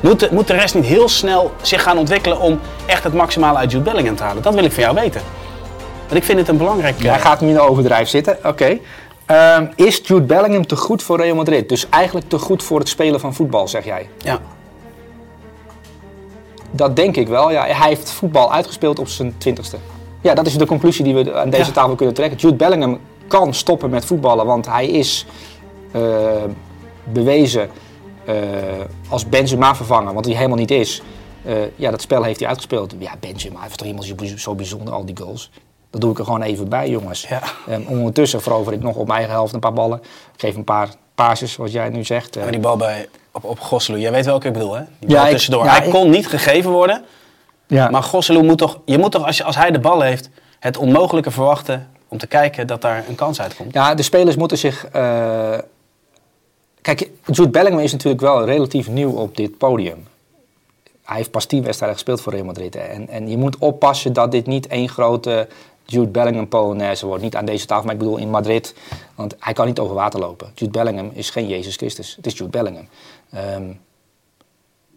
Moet 0.00 0.20
de, 0.20 0.28
moet 0.30 0.46
de 0.46 0.54
rest 0.54 0.74
niet 0.74 0.84
heel 0.84 1.08
snel 1.08 1.52
zich 1.62 1.82
gaan 1.82 1.98
ontwikkelen 1.98 2.40
om 2.40 2.60
echt 2.86 3.04
het 3.04 3.12
maximale 3.12 3.58
uit 3.58 3.70
Jude 3.70 3.84
Bellingham 3.84 4.16
te 4.16 4.22
halen? 4.22 4.42
Dat 4.42 4.54
wil 4.54 4.64
ik 4.64 4.72
van 4.72 4.82
jou 4.82 4.94
weten. 4.94 5.20
Want 6.00 6.14
ik 6.14 6.24
vind 6.24 6.38
het 6.38 6.48
een 6.48 6.56
belangrijk... 6.56 7.02
Jij 7.02 7.14
eh, 7.14 7.20
gaat 7.20 7.40
hem 7.40 7.48
in 7.48 7.54
de 7.54 7.60
overdrijf 7.60 8.08
zitten. 8.08 8.38
Oké. 8.44 8.78
Ehm, 9.26 9.66
is 9.74 10.00
Jude 10.04 10.22
Bellingham 10.26 10.66
te 10.66 10.76
goed 10.76 11.02
voor 11.02 11.20
Real 11.20 11.36
Madrid? 11.36 11.68
Dus 11.68 11.88
eigenlijk 11.88 12.28
te 12.28 12.38
goed 12.38 12.62
voor 12.62 12.78
het 12.78 12.88
spelen 12.88 13.20
van 13.20 13.34
voetbal, 13.34 13.68
zeg 13.68 13.84
jij? 13.84 14.08
Ja, 14.18 14.38
Dat 16.76 16.96
denk 16.96 17.16
ik 17.16 17.28
wel. 17.28 17.50
Ja, 17.50 17.64
hij 17.64 17.88
heeft 17.88 18.10
voetbal 18.10 18.52
uitgespeeld 18.52 18.98
op 18.98 19.08
zijn 19.08 19.34
twintigste. 19.38 19.76
Ja, 20.20 20.34
dat 20.34 20.46
is 20.46 20.56
de 20.56 20.66
conclusie 20.66 21.04
die 21.04 21.14
we 21.14 21.34
aan 21.34 21.50
deze 21.50 21.64
Ja. 21.66 21.72
tafel 21.72 21.94
kunnen 21.94 22.14
trekken. 22.14 22.38
Jude 22.38 22.54
Bellingham 22.56 22.98
kan 23.28 23.54
stoppen 23.54 23.90
met 23.90 24.04
voetballen, 24.04 24.46
want 24.46 24.66
hij 24.66 24.86
is 24.88 25.26
eh, 25.92 26.00
bewezen 27.12 27.70
eh, 28.24 28.34
als 29.08 29.28
Benzema 29.28 29.74
vervanger, 29.74 30.14
wat 30.14 30.24
hij 30.24 30.34
helemaal 30.34 30.56
niet 30.58 30.70
is. 30.70 31.02
Eh, 31.44 31.54
ja, 31.76 31.90
dat 31.90 32.00
spel 32.02 32.22
heeft 32.22 32.38
hij 32.38 32.48
uitgespeeld. 32.48 32.94
Ja, 32.98 33.12
Benzema 33.20 33.58
hij 33.58 33.68
was 33.68 33.76
toch 33.76 33.86
helemaal 33.86 34.28
zo- 34.28 34.36
zo 34.36 34.54
bijzonder, 34.54 34.94
al 34.94 35.04
die 35.04 35.16
goals. 35.18 35.50
Dat 35.90 36.00
doe 36.00 36.10
ik 36.10 36.18
er 36.18 36.24
gewoon 36.24 36.42
even 36.42 36.68
bij, 36.68 36.88
jongens. 36.88 37.26
Ja. 37.28 37.42
En 37.66 37.88
ondertussen 37.88 38.42
verover 38.42 38.72
ik 38.72 38.82
nog 38.82 38.96
op 38.96 39.06
mijn 39.06 39.18
eigen 39.18 39.34
helft 39.34 39.52
een 39.54 39.60
paar 39.60 39.72
ballen. 39.72 39.98
Ik 40.34 40.40
geef 40.40 40.54
een 40.56 40.64
paar 40.64 40.88
paasjes, 41.14 41.52
zoals 41.52 41.72
jij 41.72 41.88
nu 41.88 42.04
zegt. 42.04 42.36
Maar 42.36 42.50
die 42.50 42.60
bal 42.60 42.76
bij, 42.76 43.08
op, 43.34 43.44
op 43.44 43.60
Gosselu, 43.60 43.98
jij 43.98 44.10
weet 44.12 44.24
welke 44.24 44.46
ik 44.46 44.52
bedoel 44.52 44.74
hè? 44.74 44.82
Die 45.00 45.10
Ja, 45.10 45.28
ik- 45.28 45.40
hij 45.50 45.84
ik- 45.86 45.90
kon 45.92 46.10
niet 46.10 46.26
gegeven 46.26 46.70
worden, 46.70 47.04
ja. 47.66 47.90
maar 47.90 48.02
Gosselu 48.02 48.42
moet 48.42 48.58
toch... 48.58 48.78
Je 48.84 48.98
moet 48.98 49.12
toch, 49.12 49.26
als, 49.26 49.36
je, 49.36 49.44
als 49.44 49.56
hij 49.56 49.70
de 49.70 49.78
bal 49.80 50.00
heeft, 50.00 50.28
het 50.60 50.76
onmogelijke 50.76 51.30
verwachten 51.30 51.88
om 52.08 52.18
te 52.18 52.26
kijken 52.26 52.66
dat 52.66 52.80
daar 52.82 53.04
een 53.08 53.14
kans 53.14 53.40
uitkomt. 53.40 53.72
Ja, 53.72 53.94
de 53.94 54.02
spelers 54.02 54.36
moeten 54.36 54.58
zich. 54.58 54.86
eh, 54.86 55.58
Kijk, 56.80 57.10
Jude 57.26 57.48
Bellingham 57.50 57.82
is 57.82 57.92
natuurlijk 57.92 58.20
wel 58.20 58.44
relatief 58.44 58.88
nieuw 58.88 59.10
op 59.10 59.36
dit 59.36 59.58
podium. 59.58 60.06
Hij 61.04 61.16
heeft 61.16 61.30
pas 61.30 61.44
tien 61.44 61.62
wedstrijden 61.62 61.96
gespeeld 61.98 62.20
voor 62.20 62.32
Real 62.32 62.44
Madrid. 62.44 62.76
En, 62.76 63.08
en 63.08 63.28
je 63.30 63.36
moet 63.36 63.58
oppassen 63.58 64.12
dat 64.12 64.30
dit 64.30 64.46
niet 64.46 64.66
één 64.66 64.88
grote 64.88 65.48
Jude 65.84 66.06
Bellingham 66.10 66.48
Polonaise 66.48 67.06
wordt. 67.06 67.22
Niet 67.22 67.36
aan 67.36 67.44
deze 67.44 67.66
tafel, 67.66 67.84
maar 67.84 67.92
ik 67.92 67.98
bedoel 67.98 68.16
in 68.16 68.30
Madrid. 68.30 68.74
Want 69.14 69.34
hij 69.38 69.52
kan 69.52 69.66
niet 69.66 69.78
over 69.78 69.94
water 69.94 70.20
lopen. 70.20 70.50
Jude 70.54 70.72
Bellingham 70.72 71.10
is 71.14 71.30
geen 71.30 71.48
Jezus 71.48 71.76
Christus. 71.76 72.16
Het 72.16 72.26
is 72.26 72.32
Jude 72.32 72.50
Bellingham. 72.50 72.88
Ehm, 73.34 73.62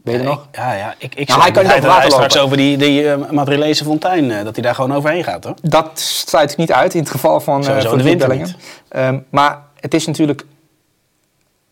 ben 0.04 0.14
je 0.14 0.20
er 0.20 0.26
nog? 0.26 0.48
Ja, 0.52 0.74
ja. 0.74 0.96
Ik, 0.98 1.16
ik 1.16 1.28
Nou, 1.28 1.42
hij 1.42 1.52
kan 1.52 1.64
niet 1.64 1.72
over 1.74 1.88
water 1.88 2.12
straks 2.12 2.38
over 2.38 2.58
die, 2.58 2.78
die 2.78 3.12
eh, 3.12 3.74
fontein, 3.74 4.32
eh, 4.32 4.44
dat 4.44 4.56
hij 4.56 4.64
daar 4.64 4.76
gewoon 4.76 4.94
overheen 4.94 5.24
gaat, 5.24 5.44
hoor. 5.44 5.54
Dat 5.62 6.00
sluit 6.00 6.52
ik 6.52 6.58
niet 6.58 6.72
uit 6.72 6.94
in 6.94 7.00
het 7.00 7.10
geval 7.10 7.40
van, 7.40 7.68
eh 7.68 7.80
van 7.86 7.98
de 7.98 8.16
Bellingham. 8.16 8.54
Ehm, 8.90 9.20
maar 9.30 9.62
het 9.80 9.94
is 9.94 10.06
natuurlijk... 10.08 10.46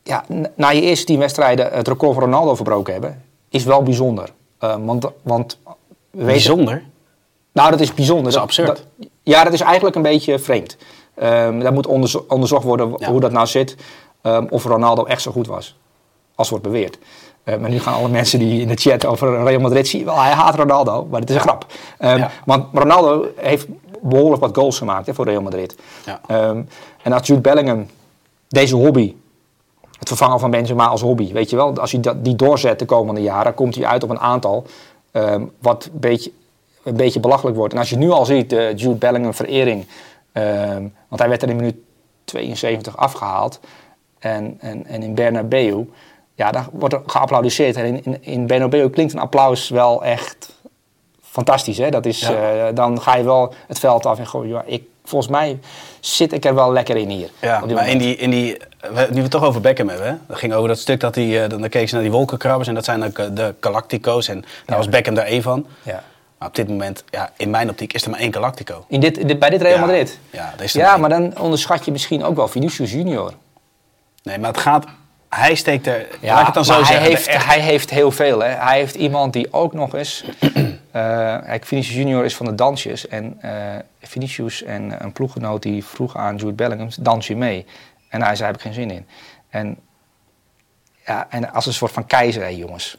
Ja, 0.03 0.23
na 0.55 0.69
je 0.69 0.81
eerste 0.81 1.05
tien 1.05 1.19
wedstrijden 1.19 1.69
het 1.71 1.87
record 1.87 2.13
van 2.13 2.23
Ronaldo 2.23 2.55
verbroken 2.55 2.93
hebben... 2.93 3.23
is 3.49 3.63
wel 3.63 3.83
bijzonder. 3.83 4.29
Ehm, 4.59 4.85
want, 4.85 5.05
want 5.21 5.59
we 5.63 5.77
weten... 6.11 6.25
Bijzonder. 6.25 6.83
Nou, 7.51 7.71
dat 7.71 7.79
is 7.79 7.93
bijzonder. 7.93 8.23
Dat 8.23 8.33
is 8.33 8.39
absurd. 8.39 8.85
ja, 9.23 9.43
dat 9.43 9.53
is 9.53 9.61
eigenlijk 9.61 9.95
een 9.95 10.01
beetje 10.01 10.39
vreemd. 10.39 10.77
Ehm 11.15 11.59
daar 11.59 11.73
moet 11.73 11.87
onderzo- 11.87 12.25
onderzocht 12.27 12.63
worden 12.63 12.93
Ja. 12.97 13.09
hoe 13.09 13.19
dat 13.19 13.31
nou 13.31 13.47
zit. 13.47 13.75
ehm, 14.21 14.45
of 14.49 14.63
Ronaldo 14.63 15.03
echt 15.05 15.21
zo 15.21 15.31
goed 15.31 15.47
was. 15.47 15.75
Als 16.35 16.49
wordt 16.49 16.63
beweerd. 16.63 16.97
Eh, 17.43 17.57
maar 17.57 17.69
nu 17.69 17.79
gaan 17.79 17.93
alle 17.93 18.09
mensen 18.09 18.39
die 18.39 18.61
in 18.61 18.67
de 18.67 18.75
chat 18.75 19.05
over 19.05 19.43
Real 19.43 19.61
Madrid 19.61 19.87
zien... 19.87 20.05
Wel, 20.05 20.21
hij 20.21 20.31
haat 20.31 20.55
Ronaldo, 20.55 21.07
maar 21.09 21.19
het 21.19 21.29
is 21.29 21.35
een 21.35 21.41
grap. 21.41 21.65
Ehm, 21.97 22.17
Ja. 22.17 22.31
Want 22.45 22.65
Ronaldo 22.73 23.27
heeft 23.35 23.67
behoorlijk 24.01 24.41
wat 24.41 24.55
goals 24.55 24.77
gemaakt 24.77 25.05
hè, 25.07 25.13
voor 25.13 25.25
Real 25.25 25.41
Madrid. 25.41 25.75
Ja. 26.05 26.21
Ehm, 26.27 26.61
en 27.03 27.13
als 27.13 27.27
Jude 27.27 27.41
Bellingham 27.41 27.85
deze 28.47 28.75
hobby... 28.75 29.15
Het 29.99 30.07
vervangen 30.07 30.39
van 30.39 30.51
Benzema 30.51 30.87
als 30.87 31.01
hobby, 31.01 31.33
weet 31.33 31.49
je 31.49 31.55
wel. 31.55 31.77
Als 31.79 31.91
hij 31.91 32.01
dat, 32.01 32.25
die 32.25 32.35
doorzet 32.35 32.79
de 32.79 32.85
komende 32.85 33.21
jaren, 33.21 33.53
komt 33.53 33.75
hij 33.75 33.85
uit 33.85 34.03
op 34.03 34.09
een 34.09 34.19
aantal 34.19 34.65
ehm, 35.11 35.43
wat 35.59 35.85
een 35.93 35.99
beetje, 35.99 36.31
een 36.83 36.95
beetje 36.95 37.19
belachelijk 37.19 37.57
wordt. 37.57 37.73
En 37.73 37.79
als 37.79 37.89
je 37.89 37.97
nu 37.97 38.09
al 38.09 38.25
ziet, 38.25 38.49
de 38.49 38.73
Jude 38.75 38.95
Bellingham 38.95 39.33
verering, 39.33 39.85
want 41.07 41.21
hij 41.21 41.29
werd 41.29 41.41
er 41.41 41.49
in 41.49 41.55
minuut 41.55 41.75
72 42.25 42.97
afgehaald. 42.97 43.59
En, 44.19 44.57
en, 44.59 44.85
en 44.85 45.03
in 45.03 45.15
Bernabeu, 45.15 45.83
ja, 46.35 46.51
dan 46.51 46.67
wordt 46.71 46.93
er 46.93 47.01
geapplaudiseerd. 47.05 47.75
En 47.75 47.85
in, 47.85 48.03
in, 48.05 48.17
in 48.23 48.47
Bernabeu 48.47 48.89
klinkt 48.89 49.13
een 49.13 49.19
applaus 49.19 49.69
wel 49.69 50.03
echt 50.03 50.53
fantastisch. 51.21 51.77
Hè? 51.77 51.89
Dat 51.89 52.05
is, 52.05 52.19
Ja. 52.19 52.67
eh, 52.67 52.75
dan 52.75 53.01
ga 53.01 53.15
je 53.15 53.23
wel 53.23 53.53
het 53.67 53.79
veld 53.79 54.05
af 54.05 54.19
en 54.19 54.27
gooi, 54.27 54.49
ja, 54.49 54.63
ik, 54.65 54.83
volgens 55.03 55.31
mij 55.31 55.59
zit 55.99 56.33
ik 56.33 56.45
er 56.45 56.55
wel 56.55 56.71
lekker 56.71 56.95
in 56.97 57.09
hier. 57.09 57.29
Ja, 57.41 57.63
maar 57.65 57.87
in 57.89 57.97
die, 57.97 58.15
in 58.15 58.29
die, 58.29 58.57
we- 58.81 59.07
nu 59.09 59.15
we 59.15 59.21
het 59.21 59.31
toch 59.31 59.43
over 59.43 59.61
Beckham 59.61 59.89
hebben, 59.89 60.07
hè? 60.07 60.13
dat 60.27 60.37
ging 60.37 60.53
over 60.53 60.67
dat 60.67 60.79
stuk 60.79 60.99
dat 60.99 61.15
hij, 61.15 61.43
eh, 61.43 61.49
dan 61.49 61.69
keek 61.69 61.87
ze 61.87 61.93
naar 61.93 62.03
die 62.03 62.11
wolkenkrabbers 62.11 62.67
en 62.67 62.73
dat 62.75 62.85
zijn 62.85 63.03
ook 63.03 63.35
de 63.35 63.55
Galactico's 63.59 64.27
en 64.27 64.45
daar 64.65 64.77
was 64.77 64.89
Beckham 64.89 65.15
daar 65.15 65.25
één 65.25 65.41
van. 65.41 65.65
Ja. 65.83 66.03
Maar 66.37 66.47
op 66.47 66.55
dit 66.55 66.67
moment, 66.69 67.03
ja, 67.09 67.31
in 67.37 67.49
mijn 67.49 67.69
optiek 67.69 67.93
is 67.93 68.03
er 68.03 68.09
maar 68.09 68.19
één 68.19 68.33
Galactico. 68.33 68.85
In 68.87 68.99
dit, 68.99 69.27
dit- 69.27 69.39
bij 69.39 69.49
dit 69.49 69.61
Real. 69.61 69.79
Madrid? 69.79 70.19
Ja, 70.29 70.53
Ja, 70.71 70.89
maar 70.89 70.99
maar 70.99 71.09
dan 71.09 71.37
onderschat 71.39 71.85
je 71.85 71.91
misschien 71.91 72.23
ook 72.23 72.35
wel 72.35 72.47
Vinicius 72.47 72.91
Junior. 72.91 73.33
Nee, 74.23 74.37
maar 74.39 74.49
het 74.51 74.59
gaat, 74.59 74.85
hij 75.35 75.55
steekt 75.55 75.87
er, 75.87 76.07
laat 76.21 76.39
ik 76.39 76.45
het 76.45 76.53
dan 76.55 76.65
zo 76.65 76.73
maar 76.75 76.85
zeggen. 76.85 77.03
Hij 77.05 77.09
heeft, 77.15 77.27
echt- 77.27 77.45
hij 77.45 77.59
heeft 77.59 77.89
heel 77.89 78.11
veel. 78.11 78.39
Hè. 78.39 78.47
Hij 78.49 78.77
heeft 78.77 78.95
iemand 78.95 79.33
die 79.33 79.53
ook 79.53 79.73
nog 79.73 79.95
eens 79.95 80.23
Eh, 80.91 81.01
kijk, 81.43 81.65
Vinicius 81.65 81.95
Junior 81.95 82.25
is 82.25 82.35
van 82.35 82.45
de 82.45 82.55
dansjes. 82.55 83.07
En 83.07 83.37
eh 83.41 83.51
Vinicius 84.01 84.63
en 84.63 85.03
een 85.03 85.11
ploeggenoot 85.11 85.61
die 85.61 85.85
vroeg 85.85 86.17
aan 86.17 86.35
Jude 86.35 86.53
Bellingham, 86.53 86.89
dans 86.99 87.27
je 87.27 87.35
mee? 87.35 87.65
En 88.09 88.21
hij 88.21 88.35
zei, 88.35 88.37
daar 88.37 88.47
heb 88.47 88.55
ik 88.55 88.61
geen 88.61 88.73
zin 88.73 88.91
in. 88.91 89.05
En, 89.49 89.77
ja, 91.05 91.27
en 91.29 91.51
als 91.53 91.65
een 91.65 91.73
soort 91.73 91.91
van 91.91 92.05
keizer, 92.05 92.41
hé 92.41 92.47
jongens, 92.47 92.97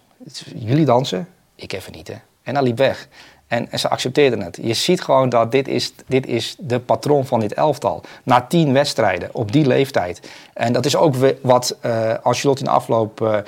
jullie 0.54 0.84
dansen, 0.84 1.28
ik 1.54 1.72
even 1.72 1.92
niet 1.92 2.08
hè. 2.08 2.14
En 2.42 2.54
hij 2.54 2.62
liep 2.64 2.76
weg. 2.76 3.08
En, 3.46 3.70
en 3.70 3.78
ze 3.78 3.88
accepteerden 3.88 4.40
het. 4.40 4.58
Je 4.62 4.74
ziet 4.74 5.02
gewoon 5.02 5.28
dat 5.28 5.52
dit 5.52 5.68
is, 5.68 5.92
dit 6.06 6.26
is 6.26 6.56
de 6.58 6.80
patroon 6.80 7.26
van 7.26 7.40
dit 7.40 7.54
elftal. 7.54 8.02
Na 8.22 8.40
tien 8.40 8.72
wedstrijden, 8.72 9.28
op 9.32 9.52
die 9.52 9.66
leeftijd. 9.66 10.20
En 10.54 10.72
dat 10.72 10.84
is 10.84 10.96
ook 10.96 11.14
wat 11.40 11.76
eh 11.80 12.14
Ancelotti 12.22 12.62
in 12.64 12.68
de 12.68 12.76
afloop... 12.76 13.20
eh, 13.20 13.38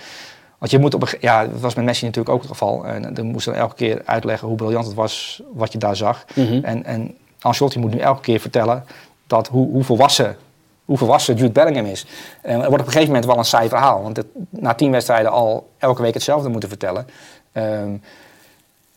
want 0.58 0.70
je 0.70 0.78
moet 0.78 0.94
op 0.94 1.02
een, 1.02 1.18
ja, 1.20 1.46
dat 1.46 1.60
was 1.60 1.74
met 1.74 1.84
Messi 1.84 2.04
natuurlijk 2.04 2.34
ook 2.34 2.40
het 2.40 2.50
geval. 2.50 2.86
En 2.86 3.14
dan 3.14 3.26
moest 3.26 3.44
dan 3.44 3.54
elke 3.54 3.74
keer 3.74 4.02
uitleggen 4.04 4.48
hoe 4.48 4.56
briljant 4.56 4.86
het 4.86 4.94
was 4.94 5.42
wat 5.52 5.72
je 5.72 5.78
daar 5.78 5.96
zag. 5.96 6.24
Mhm. 6.34 6.64
En, 6.64 6.84
en 6.84 7.16
Ancelotti 7.40 7.78
moet 7.78 7.94
nu 7.94 7.98
elke 7.98 8.20
keer 8.20 8.40
vertellen 8.40 8.84
dat 9.26 9.48
hoe, 9.48 9.70
hoe, 9.70 9.84
volwassen, 9.84 10.36
hoe 10.84 10.98
volwassen 10.98 11.34
Jude 11.36 11.52
Bellingham 11.52 11.86
is. 11.86 12.06
En 12.42 12.60
het 12.60 12.68
wordt 12.68 12.80
op 12.80 12.86
een 12.86 12.92
gegeven 12.92 13.06
moment 13.06 13.24
wel 13.24 13.38
een 13.38 13.44
saai 13.44 13.68
verhaal. 13.68 14.02
Want 14.02 14.16
het, 14.16 14.26
na 14.50 14.74
tien 14.74 14.90
wedstrijden 14.90 15.30
al 15.30 15.68
elke 15.78 16.02
week 16.02 16.14
hetzelfde 16.14 16.48
moeten 16.48 16.68
vertellen. 16.68 17.06
Ehm, 17.52 17.90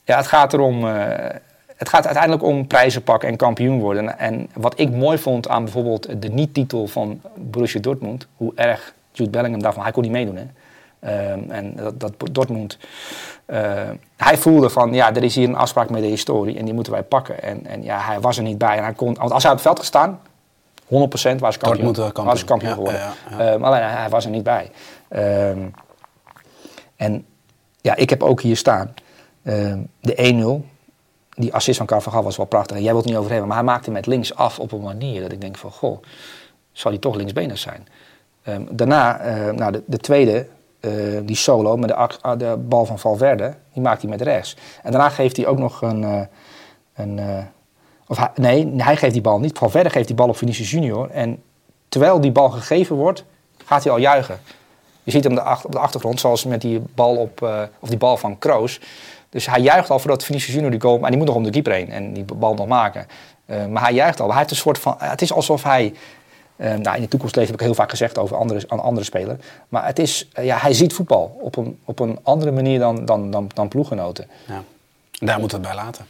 ja, 0.03 0.17
het 0.17 0.27
gaat 0.27 0.53
erom... 0.53 0.87
eh, 0.87 1.35
het 1.75 1.89
gaat 1.89 2.05
uiteindelijk 2.05 2.43
om 2.43 2.67
prijzen 2.67 3.03
pakken 3.03 3.29
en 3.29 3.35
kampioen 3.35 3.79
worden. 3.79 4.19
En 4.19 4.49
wat 4.53 4.79
ik 4.79 4.91
mooi 4.91 5.17
vond 5.17 5.47
aan 5.49 5.63
bijvoorbeeld 5.63 6.21
de 6.21 6.27
niet-titel 6.29 6.87
van 6.87 7.21
Borussia 7.35 7.79
Dortmund... 7.81 8.27
hoe 8.37 8.51
erg 8.55 8.93
Jude 9.11 9.29
Bellingham 9.29 9.61
daarvan... 9.61 9.83
Hij 9.83 9.91
kon 9.91 10.03
niet 10.03 10.11
meedoen, 10.11 10.35
hè. 10.35 10.45
Ehm, 10.99 11.51
en 11.51 11.75
dat, 11.75 11.99
dat 11.99 12.13
Dortmund... 12.31 12.77
eh, 13.45 13.89
hij 14.17 14.37
voelde 14.37 14.69
van, 14.69 14.93
ja, 14.93 15.15
er 15.15 15.23
is 15.23 15.35
hier 15.35 15.47
een 15.47 15.55
afspraak 15.55 15.89
met 15.89 16.01
de 16.01 16.07
historie... 16.07 16.57
en 16.57 16.65
die 16.65 16.73
moeten 16.73 16.93
wij 16.93 17.03
pakken. 17.03 17.43
En, 17.43 17.65
en 17.65 17.83
ja, 17.83 17.99
hij 17.99 18.19
was 18.19 18.37
er 18.37 18.43
niet 18.43 18.57
bij. 18.57 18.77
En 18.77 18.83
hij 18.83 18.93
kon, 18.93 19.13
want 19.13 19.31
als 19.31 19.43
hij 19.43 19.51
op 19.51 19.57
het 19.57 19.67
veld 19.67 19.79
gestaan... 19.79 20.19
100% 20.83 20.89
was 20.89 21.09
hij 21.21 21.37
kampioen. 21.57 21.93
Wel 21.93 21.93
kampioen. 21.93 22.25
Was 22.25 22.43
kampioen 22.43 22.69
Ja, 22.69 22.75
geworden. 22.75 22.99
ja, 22.99 23.13
ja. 23.29 23.51
Ehm, 23.51 23.63
alleen 23.63 23.81
hij, 23.81 23.91
hij 23.91 24.09
was 24.09 24.25
er 24.25 24.31
niet 24.31 24.43
bij. 24.43 24.71
Ehm, 25.07 25.59
en 26.95 27.25
ja, 27.81 27.95
ik 27.95 28.09
heb 28.09 28.23
ook 28.23 28.41
hier 28.41 28.57
staan 28.57 28.93
ehm, 29.43 29.80
de 29.99 30.63
1-0. 30.63 30.69
Die 31.30 31.54
assist 31.54 31.77
van 31.77 31.86
Carvajal 31.86 32.23
was 32.23 32.38
wel 32.38 32.45
prachtig. 32.45 32.77
Jij 32.77 32.86
wilt 32.86 32.97
het 32.97 33.06
niet 33.06 33.15
over 33.15 33.32
hebben, 33.32 33.47
maar 33.47 33.58
hij 33.58 33.65
maakte 33.65 33.91
met 33.91 34.06
links 34.06 34.36
af 34.36 34.60
op 34.60 34.71
een 34.71 34.82
manier 34.82 35.21
dat 35.21 35.32
ik 35.32 35.41
denk 35.41 35.58
van, 35.58 35.71
goh, 35.71 36.01
zal 36.71 36.91
hij 36.91 36.99
toch 36.99 37.15
linksbenig 37.15 37.58
zijn? 37.58 37.88
Ehm, 38.43 38.62
daarna, 38.71 39.19
eh, 39.19 39.54
nou, 39.54 39.71
de, 39.71 39.84
de 39.86 39.97
tweede, 39.97 40.47
eh, 40.82 40.91
die 41.23 41.36
solo 41.36 41.77
met 41.77 41.89
de, 41.89 41.95
ah, 41.95 42.39
de 42.39 42.58
bal 42.67 42.86
van 42.86 42.99
Valverde, 42.99 43.54
die 43.73 43.82
maakt 43.82 44.01
hij 44.01 44.10
met 44.10 44.21
rechts. 44.21 44.56
En 44.84 44.91
daarna 44.91 45.10
geeft 45.10 45.38
hij 45.38 45.47
ook 45.47 45.58
nog 45.58 45.82
een, 45.82 46.04
eh, 46.04 46.21
een 46.93 47.19
eh, 47.19 47.38
of 48.08 48.30
nee, 48.36 48.73
hij 48.77 48.97
geeft 48.97 49.13
die 49.13 49.21
bal 49.21 49.39
niet. 49.39 49.58
Valverde 49.58 49.89
geeft 49.89 50.08
die 50.08 50.15
bal 50.15 50.27
op 50.27 50.38
Vinicius 50.38 50.71
Junior. 50.71 51.10
En 51.10 51.43
terwijl 51.89 52.21
die 52.21 52.32
bal 52.32 52.49
gegeven 52.49 52.95
wordt, 52.95 53.25
gaat 53.65 53.84
hij 53.84 53.91
al 53.91 53.97
juichen. 53.97 54.39
Je 55.04 55.12
ziet 55.12 55.23
hem 55.23 55.38
op 55.38 55.71
de 55.71 55.80
achtergrond, 55.80 56.19
zoals 56.19 56.43
met 56.43 56.62
die 56.62 56.82
bal, 56.95 57.15
op, 57.15 57.41
of 57.80 57.89
die 57.89 57.97
bal 57.97 58.17
van 58.17 58.38
Kroos. 58.38 58.80
Dus 59.32 59.46
hij 59.46 59.60
juicht 59.62 59.89
al 59.89 60.00
voordat 60.00 60.24
Vinicius 60.24 60.54
Junior 60.54 60.72
die 60.72 60.82
goal... 60.82 61.00
Maar 61.00 61.10
die 61.10 61.17
moet 61.20 61.28
nog 61.28 61.36
om 61.36 61.44
de 61.44 61.50
keeper 61.50 61.74
heen 61.74 61.89
en 61.89 62.13
die 62.13 62.24
bal 62.24 62.54
nog 62.54 62.67
maken. 62.67 63.08
Eh, 63.46 63.65
maar 63.65 63.84
hij 63.84 63.94
juicht 63.94 64.20
al. 64.20 64.28
Hij 64.30 64.38
heeft 64.38 64.52
een 64.52 64.56
soort 64.56 64.78
van... 64.80 64.96
Het 64.98 65.22
is 65.22 65.34
alsof 65.34 65.63
hij... 65.63 65.94
eh, 66.56 66.74
nou, 66.74 66.96
in 66.96 67.02
de 67.02 67.08
toekomst 67.08 67.36
heb 67.36 67.50
ik 67.50 67.60
heel 67.60 67.74
vaak 67.74 67.89
gezegd 67.89 68.17
over 68.17 68.36
andere, 68.36 68.63
aan 68.67 68.80
andere 68.80 69.06
spelers. 69.06 69.39
Maar 69.70 69.86
het 69.86 70.00
is, 70.00 70.28
eh, 70.34 70.46
ja, 70.46 70.58
hij 70.58 70.74
ziet 70.74 70.94
voetbal 70.94 71.38
op 71.41 71.56
een, 71.58 71.80
op 71.86 72.00
een 72.00 72.20
andere 72.24 72.52
manier 72.52 72.80
dan, 72.80 73.06
dan, 73.06 73.32
dan, 73.32 73.50
dan 73.54 73.67
ploeggenoten. 73.67 74.30
Ja. 74.48 74.63
Daar 75.12 75.39
moeten 75.39 75.62
we 75.62 75.67
het 75.67 75.76
bij 75.76 75.86
laten. 75.86 76.06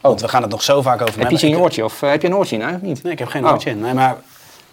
Want 0.00 0.20
we 0.20 0.28
gaan 0.28 0.42
het 0.42 0.50
nog 0.50 0.62
zo 0.62 0.82
vaak 0.82 1.00
over 1.02 1.20
Heb 1.20 1.30
je 1.30 1.46
Ik- 1.48 1.58
oortje? 1.58 1.84
Of 1.84 2.00
heb 2.00 2.22
je 2.22 2.28
een 2.28 2.34
oortje 2.34 2.56
in? 2.56 2.62
hè, 2.62 2.78
niet? 2.80 3.02
Nee, 3.02 3.12
ik 3.12 3.18
heb 3.18 3.28
geen 3.28 3.44
Oh. 3.44 3.50
oortje 3.52 3.70
in. 3.70 3.80
Nee, 3.80 3.94
maar 3.94 4.16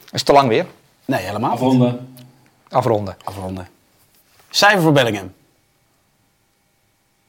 Is 0.04 0.10
het 0.12 0.26
te 0.26 0.32
lang 0.34 0.48
weer? 0.48 0.66
nee, 1.06 1.20
helemaal 1.20 1.50
niet. 1.52 1.60
Afronden. 1.60 2.14
Afronden. 2.70 3.18
Afronden. 3.24 3.68
Cijfer 4.50 4.82
voor 4.82 4.92
Bellingham. 4.92 5.34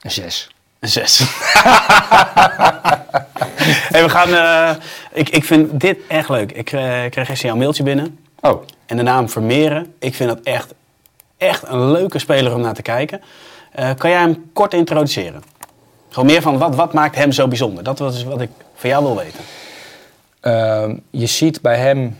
Een 0.00 0.10
zes. 0.10 0.50
Een 0.78 0.88
zes. 0.88 1.18
hey, 3.92 4.02
we 4.02 4.08
gaan, 4.08 4.34
eh, 4.34 4.70
ik, 5.12 5.28
ik 5.28 5.44
vind 5.44 5.80
dit 5.80 5.98
echt 6.08 6.28
leuk. 6.28 6.52
Ik 6.52 6.72
eh, 6.72 6.80
kreeg 6.82 7.26
gisteren 7.26 7.36
jouw 7.36 7.56
mailtje 7.56 7.82
binnen. 7.82 8.18
Oh, 8.40 8.62
En 8.86 8.96
de 8.96 9.02
naam 9.02 9.28
Vermeeren. 9.28 9.94
Ik 9.98 10.14
vind 10.14 10.28
dat 10.28 10.40
echt, 10.40 10.74
echt 11.36 11.68
een 11.68 11.90
leuke 11.90 12.18
speler 12.18 12.54
om 12.54 12.60
naar 12.60 12.74
te 12.74 12.82
kijken. 12.82 13.20
Eh, 13.72 13.90
kan 13.96 14.10
jij 14.10 14.20
hem 14.20 14.50
kort 14.52 14.74
introduceren? 14.74 15.42
Gewoon 16.08 16.28
meer 16.28 16.42
van 16.42 16.58
wat, 16.58 16.74
wat 16.74 16.92
maakt 16.92 17.16
hem 17.16 17.32
zo 17.32 17.48
bijzonder? 17.48 17.84
Dat 17.84 18.00
is 18.00 18.24
wat 18.24 18.40
ik 18.40 18.50
van 18.74 18.90
jou 18.90 19.04
wil 19.04 19.16
weten. 19.16 19.40
Ehm, 20.40 20.96
je 21.10 21.26
ziet 21.26 21.60
bij 21.62 21.78
hem 21.78 22.18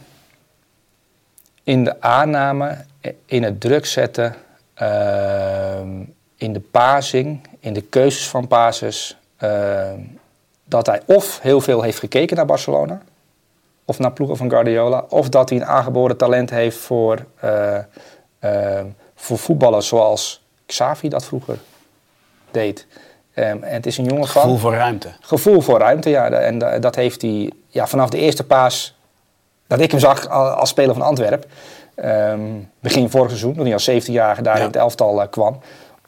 in 1.65 1.85
de 1.85 2.01
aanname, 2.01 2.85
in 3.27 3.43
het 3.43 3.61
druk 3.61 3.87
zetten, 3.87 4.35
ehm, 4.75 5.89
in 6.39 6.53
de 6.53 6.61
passing, 6.61 7.41
in 7.61 7.73
de 7.73 7.81
keuzes 7.83 8.29
van 8.29 8.47
passes, 8.47 9.17
ehm, 9.37 10.01
dat 10.65 10.87
hij 10.87 11.01
of 11.07 11.39
heel 11.41 11.61
veel 11.61 11.83
heeft 11.83 11.99
gekeken 11.99 12.37
naar 12.37 12.47
Barcelona, 12.47 13.01
of 13.85 13.99
naar 13.99 14.13
ploegen 14.13 14.37
van 14.37 14.51
Guardiola, 14.51 15.05
of 15.09 15.29
dat 15.29 15.49
hij 15.49 15.59
een 15.59 15.65
aangeboren 15.67 16.17
talent 16.17 16.51
heeft 16.51 16.77
voor, 16.77 17.25
eh, 17.41 17.79
ehm, 18.39 18.87
voor 19.15 19.39
voetballen 19.39 19.83
zoals 19.83 20.43
Xavi 20.67 21.09
dat 21.09 21.25
vroeger 21.25 21.59
deed. 22.51 22.87
Ehm, 23.35 23.63
en 23.63 23.73
het 23.75 23.87
is 23.87 23.99
een 23.99 24.05
jongen 24.05 24.29
van... 24.29 24.43
Gevoel 24.43 24.57
voor 24.59 24.75
ruimte. 24.75 25.09
Gevoel 25.21 25.61
voor 25.61 25.79
ruimte, 25.79 26.11
ja. 26.11 26.31
En 26.31 26.59
da- 26.59 26.79
dat 26.79 26.95
heeft 26.95 27.23
hij 27.23 27.51
ja, 27.69 27.87
vanaf 27.87 28.09
de 28.11 28.19
eerste 28.19 28.45
paas 28.47 28.97
dat 29.67 29.81
ik 29.81 29.91
hem 29.91 30.01
zag 30.01 30.29
al- 30.29 30.49
als 30.49 30.69
speler 30.69 30.95
van 30.95 31.03
Antwerp. 31.05 31.47
ehm, 31.95 32.41
begin 32.81 33.11
vorig 33.11 33.29
seizoen, 33.29 33.55
toen 33.55 33.65
hij 33.65 33.73
als 33.73 33.85
17-jarige 33.91 34.43
daar 34.43 34.55
Ja. 34.55 34.61
in 34.61 34.67
het 34.67 34.77
elftal 34.77 35.23
eh, 35.23 35.29
kwam. 35.31 35.59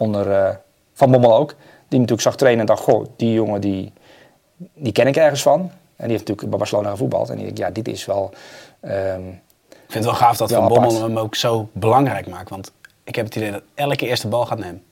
Onder 0.00 0.30
eh, 0.32 0.54
Van 0.92 1.10
Bommel 1.10 1.34
ook. 1.36 1.54
Die 1.88 1.98
natuurlijk 1.98 2.28
zag 2.28 2.36
trainen 2.36 2.60
en 2.60 2.66
dacht, 2.66 2.82
goh, 2.82 3.06
die 3.16 3.32
jongen 3.32 3.60
die, 3.60 3.92
die 4.74 4.92
ken 4.92 5.06
ik 5.06 5.16
ergens 5.16 5.42
van. 5.42 5.60
En 5.60 6.06
die 6.08 6.16
heeft 6.16 6.28
natuurlijk 6.28 6.48
bij 6.48 6.58
Barcelona 6.58 6.90
gevoetbald. 6.90 7.30
En 7.30 7.36
die 7.36 7.44
dacht, 7.46 7.58
ja, 7.58 7.70
dit 7.70 7.88
is 7.88 8.06
wel... 8.06 8.30
ehm, 8.80 9.28
Ik 9.68 9.96
vind 9.96 10.04
het 10.04 10.04
wel 10.04 10.14
gaaf 10.14 10.36
dat 10.36 10.52
Van 10.52 10.68
Bommel 10.68 10.90
apart. 10.90 11.02
hem 11.02 11.18
ook 11.18 11.34
zo 11.34 11.68
belangrijk 11.72 12.26
maakt. 12.28 12.50
Want 12.50 12.72
ik 13.04 13.14
heb 13.14 13.24
het 13.24 13.36
idee 13.36 13.50
dat 13.50 13.62
elke 13.74 14.06
eerste 14.06 14.28
bal 14.28 14.46
gaat 14.46 14.58
nemen. 14.58 14.82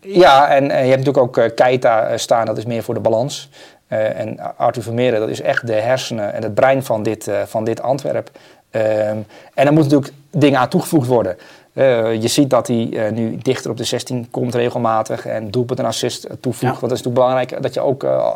Ja, 0.00 0.48
en 0.48 0.64
je 0.64 0.70
hebt 0.72 0.88
natuurlijk 1.04 1.18
ook 1.18 1.38
eh, 1.38 1.54
Keita 1.54 2.06
eh, 2.06 2.18
staan, 2.18 2.46
dat 2.46 2.58
is 2.58 2.64
meer 2.64 2.82
voor 2.82 2.94
de 2.94 3.00
balans. 3.00 3.48
En 3.88 4.56
Arthur 4.56 4.82
Vermeeren, 4.82 5.20
dat 5.20 5.28
is 5.28 5.40
echt 5.40 5.66
de 5.66 5.72
hersenen 5.72 6.32
en 6.32 6.42
het 6.42 6.54
brein 6.54 6.82
van 6.82 7.02
dit, 7.02 7.30
van 7.46 7.64
dit 7.64 7.82
Antwerp. 7.82 8.30
Ehm, 8.70 9.16
en 9.54 9.66
er 9.66 9.72
moeten 9.72 9.92
natuurlijk 9.92 10.12
dingen 10.30 10.58
aan 10.60 10.68
toegevoegd 10.68 11.06
worden. 11.06 11.36
Eh, 11.72 12.22
je 12.22 12.28
ziet 12.28 12.50
dat 12.50 12.66
hij 12.66 12.88
eh, 12.92 13.12
nu 13.12 13.36
dichter 13.36 13.70
op 13.70 13.76
de 13.76 13.84
16 13.84 14.30
komt 14.30 14.54
regelmatig 14.54 15.26
en 15.26 15.50
doelpunt 15.50 15.78
en 15.78 15.84
assist 15.84 16.24
eh, 16.24 16.36
toevoegt. 16.40 16.74
Ja. 16.74 16.80
Want 16.80 16.80
dat 16.80 16.98
is 16.98 17.02
natuurlijk 17.02 17.24
belangrijk 17.24 17.62
dat 17.62 17.74
je 17.74 17.80
ook... 17.80 18.04
eh, 18.04 18.30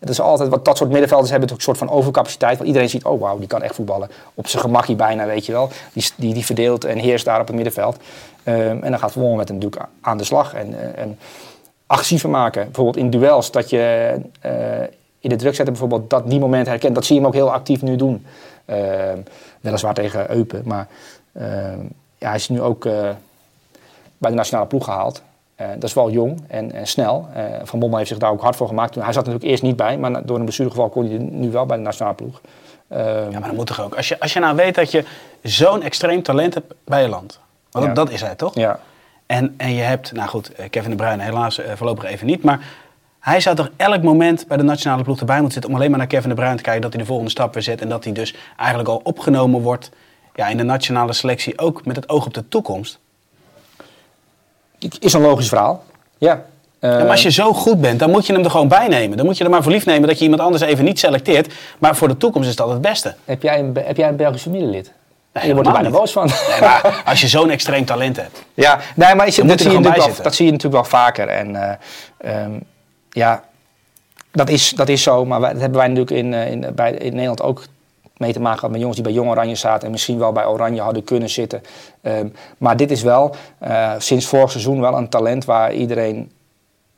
het 0.00 0.08
is 0.08 0.20
altijd, 0.20 0.48
wat 0.48 0.64
dat 0.64 0.76
soort 0.76 0.90
middenvelders 0.90 1.30
hebben 1.30 1.48
toch 1.48 1.56
een 1.56 1.64
soort 1.64 1.78
van 1.78 1.90
overcapaciteit. 1.90 2.56
Want 2.56 2.66
iedereen 2.66 2.88
ziet, 2.88 3.04
oh 3.04 3.20
wauw, 3.20 3.38
die 3.38 3.46
kan 3.46 3.62
echt 3.62 3.74
voetballen. 3.74 4.10
Op 4.34 4.46
zijn 4.46 4.62
gemakkie 4.62 4.96
bijna, 4.96 5.26
weet 5.26 5.46
je 5.46 5.52
wel. 5.52 5.68
Die, 5.92 6.10
die, 6.16 6.34
die 6.34 6.44
verdeelt 6.44 6.84
en 6.84 6.98
heerst 6.98 7.24
daar 7.24 7.40
op 7.40 7.46
het 7.46 7.56
middenveld. 7.56 7.96
Ehm, 8.42 8.82
en 8.82 8.90
dan 8.90 8.98
gaat 8.98 9.12
Verwongen 9.12 9.36
met 9.36 9.48
hem 9.48 9.58
natuurlijk 9.58 9.84
aan 10.00 10.18
de 10.18 10.24
slag. 10.24 10.54
En, 10.54 10.96
en 10.96 11.18
agressiever 11.86 12.30
maken. 12.30 12.64
Bijvoorbeeld 12.64 12.96
in 12.96 13.10
duels, 13.10 13.50
dat 13.50 13.70
je 13.70 14.14
in 15.20 15.28
de 15.28 15.36
druk 15.36 15.54
zetten 15.54 15.74
bijvoorbeeld 15.74 16.10
dat 16.10 16.30
die 16.30 16.40
moment 16.40 16.66
herkent. 16.66 16.94
Dat 16.94 17.04
zie 17.04 17.14
je 17.14 17.20
hem 17.20 17.30
ook 17.30 17.36
heel 17.36 17.52
actief 17.52 17.82
nu 17.82 17.96
doen. 17.96 18.26
Ehm, 18.64 19.18
weliswaar 19.60 19.94
tegen 19.94 20.30
Eupen, 20.34 20.62
maar 20.64 20.86
ehm, 21.32 21.80
ja, 22.20 22.26
hij 22.26 22.36
is 22.36 22.48
nu 22.48 22.60
ook 22.60 22.84
eh, 22.84 22.92
bij 24.18 24.30
de 24.30 24.36
nationale 24.36 24.66
ploeg 24.66 24.84
gehaald. 24.84 25.22
Eh, 25.54 25.66
dat 25.74 25.84
is 25.84 25.94
wel 25.94 26.10
jong 26.10 26.44
en, 26.48 26.72
en 26.72 26.86
snel. 26.86 27.28
Eh, 27.34 27.44
Van 27.62 27.78
Bommel 27.78 27.98
heeft 27.98 28.10
zich 28.10 28.18
daar 28.18 28.30
ook 28.30 28.40
hard 28.40 28.56
voor 28.56 28.68
gemaakt. 28.68 28.94
Hij 28.94 29.04
zat 29.04 29.14
er 29.14 29.16
natuurlijk 29.16 29.44
eerst 29.44 29.62
niet 29.62 29.76
bij, 29.76 29.98
maar 29.98 30.26
door 30.26 30.36
een 30.36 30.42
blessuregeval 30.42 30.88
kon 30.88 31.08
hij 31.08 31.18
nu 31.18 31.50
wel 31.50 31.66
bij 31.66 31.76
de 31.76 31.82
nationale 31.82 32.14
ploeg. 32.14 32.40
Ja, 32.88 33.28
maar 33.30 33.42
dat 33.42 33.52
moet 33.52 33.66
toch 33.66 33.80
ook. 33.80 33.94
Als 33.94 34.08
je, 34.08 34.20
als 34.20 34.32
je 34.32 34.40
nou 34.40 34.56
weet 34.56 34.74
dat 34.74 34.90
je 34.90 35.04
zo'n 35.42 35.82
extreem 35.82 36.22
talent 36.22 36.54
hebt 36.54 36.74
bij 36.84 37.02
je 37.02 37.08
land. 37.08 37.40
Want 37.70 37.86
Ja. 37.86 37.92
dat 37.92 38.10
is 38.10 38.20
hij 38.20 38.34
toch? 38.34 38.54
ja. 38.54 38.80
En, 39.26 39.54
en 39.56 39.74
je 39.74 39.82
hebt, 39.82 40.12
nou 40.12 40.28
goed, 40.28 40.52
Kevin 40.70 40.90
de 40.90 40.96
Bruyne 40.96 41.22
helaas 41.22 41.60
voorlopig 41.74 42.04
even 42.04 42.26
niet. 42.26 42.42
Maar 42.42 42.60
hij 43.20 43.40
zou 43.40 43.56
toch 43.56 43.70
elk 43.76 44.02
moment 44.02 44.46
bij 44.46 44.56
de 44.56 44.62
nationale 44.62 45.02
ploeg 45.02 45.18
erbij 45.20 45.36
moeten 45.36 45.52
zitten. 45.52 45.70
Om 45.70 45.76
alleen 45.76 45.90
maar 45.90 45.98
naar 45.98 46.08
Kevin 46.08 46.28
de 46.28 46.34
Bruyne 46.34 46.56
te 46.56 46.62
kijken 46.62 46.82
dat 46.82 46.92
hij 46.92 47.00
de 47.00 47.06
volgende 47.06 47.30
stap 47.30 47.54
weer 47.54 47.62
zet. 47.62 47.80
En 47.80 47.88
dat 47.88 48.04
hij 48.04 48.12
dus 48.12 48.34
eigenlijk 48.56 48.88
al 48.88 49.00
opgenomen 49.02 49.60
wordt 49.60 49.90
ja, 50.34 50.48
in 50.48 50.56
de 50.56 50.62
nationale 50.62 51.12
selectie. 51.12 51.58
Ook 51.58 51.84
met 51.84 51.96
het 51.96 52.08
oog 52.08 52.26
op 52.26 52.34
de 52.34 52.48
toekomst. 52.48 52.98
Is 54.98 55.12
een 55.12 55.20
logisch 55.20 55.48
verhaal. 55.48 55.84
Ja. 56.18 56.44
Ja, 56.80 56.98
maar 56.98 57.10
als 57.10 57.22
je 57.22 57.30
zo 57.30 57.52
goed 57.52 57.80
bent, 57.80 57.98
dan 57.98 58.10
moet 58.10 58.26
je 58.26 58.32
hem 58.32 58.44
er 58.44 58.50
gewoon 58.50 58.68
bij 58.68 58.88
nemen. 58.88 59.16
Dan 59.16 59.26
moet 59.26 59.38
je 59.38 59.44
er 59.44 59.50
maar 59.50 59.62
voor 59.62 59.72
lief 59.72 59.86
nemen 59.86 60.08
dat 60.08 60.18
je 60.18 60.24
iemand 60.24 60.42
anders 60.42 60.62
even 60.62 60.84
niet 60.84 60.98
selecteert. 60.98 61.54
Maar 61.78 61.96
voor 61.96 62.08
de 62.08 62.16
toekomst 62.16 62.48
is 62.48 62.56
dat 62.56 62.68
het 62.68 62.80
beste. 62.80 63.14
heb, 63.24 63.42
jij 63.42 63.58
een, 63.58 63.76
heb 63.84 63.96
jij 63.96 64.08
een 64.08 64.16
Belgisch 64.16 64.42
familielid? 64.42 64.92
Nee, 65.32 65.46
je 65.46 65.52
wordt 65.52 65.68
er 65.68 65.74
bijna 65.74 65.90
boos 65.90 66.12
van. 66.12 66.26
Nee, 66.26 66.60
maar 66.60 67.02
als 67.04 67.20
je 67.20 67.28
zo'n 67.28 67.50
extreem 67.50 67.84
talent 67.84 68.16
hebt. 68.16 68.44
Ja, 68.54 68.80
nee, 68.94 69.14
maar 69.14 69.26
is, 69.26 69.36
dat, 69.36 69.60
zie 69.60 69.70
je 69.70 69.80
wel, 69.80 70.08
dat 70.22 70.34
zie 70.34 70.46
je 70.46 70.52
natuurlijk 70.52 70.82
wel 70.82 70.90
vaker. 70.90 71.28
En, 71.28 71.56
eh, 71.56 71.74
ehm, 72.18 72.52
ja, 73.10 73.44
dat 74.32 74.48
is, 74.48 74.70
dat 74.70 74.88
is 74.88 75.02
zo. 75.02 75.24
Maar 75.24 75.40
wij, 75.40 75.52
dat 75.52 75.60
hebben 75.60 75.78
wij 75.78 75.88
natuurlijk 75.88 76.16
in, 76.16 76.34
eh, 76.34 76.50
in, 76.50 76.66
bij, 76.74 76.92
in 76.92 77.12
Nederland 77.12 77.42
ook 77.42 77.62
mee 78.20 78.32
te 78.32 78.40
maken 78.40 78.58
gehad 78.58 78.70
met 78.70 78.80
jongens 78.80 79.00
die 79.00 79.06
bij 79.08 79.16
Jong 79.16 79.30
Oranje 79.30 79.54
zaten 79.54 79.86
en 79.86 79.90
misschien 79.90 80.18
wel 80.18 80.32
bij 80.32 80.46
Oranje 80.46 80.80
hadden 80.80 81.04
kunnen 81.04 81.28
zitten. 81.28 81.62
Ehm, 82.00 82.28
maar 82.58 82.76
dit 82.76 82.90
is 82.90 83.02
wel 83.02 83.34
eh, 83.58 83.94
sinds 83.98 84.26
vorig 84.26 84.50
seizoen 84.50 84.80
wel 84.80 84.96
een 84.96 85.08
talent 85.08 85.44
waar 85.44 85.72
iedereen 85.72 86.32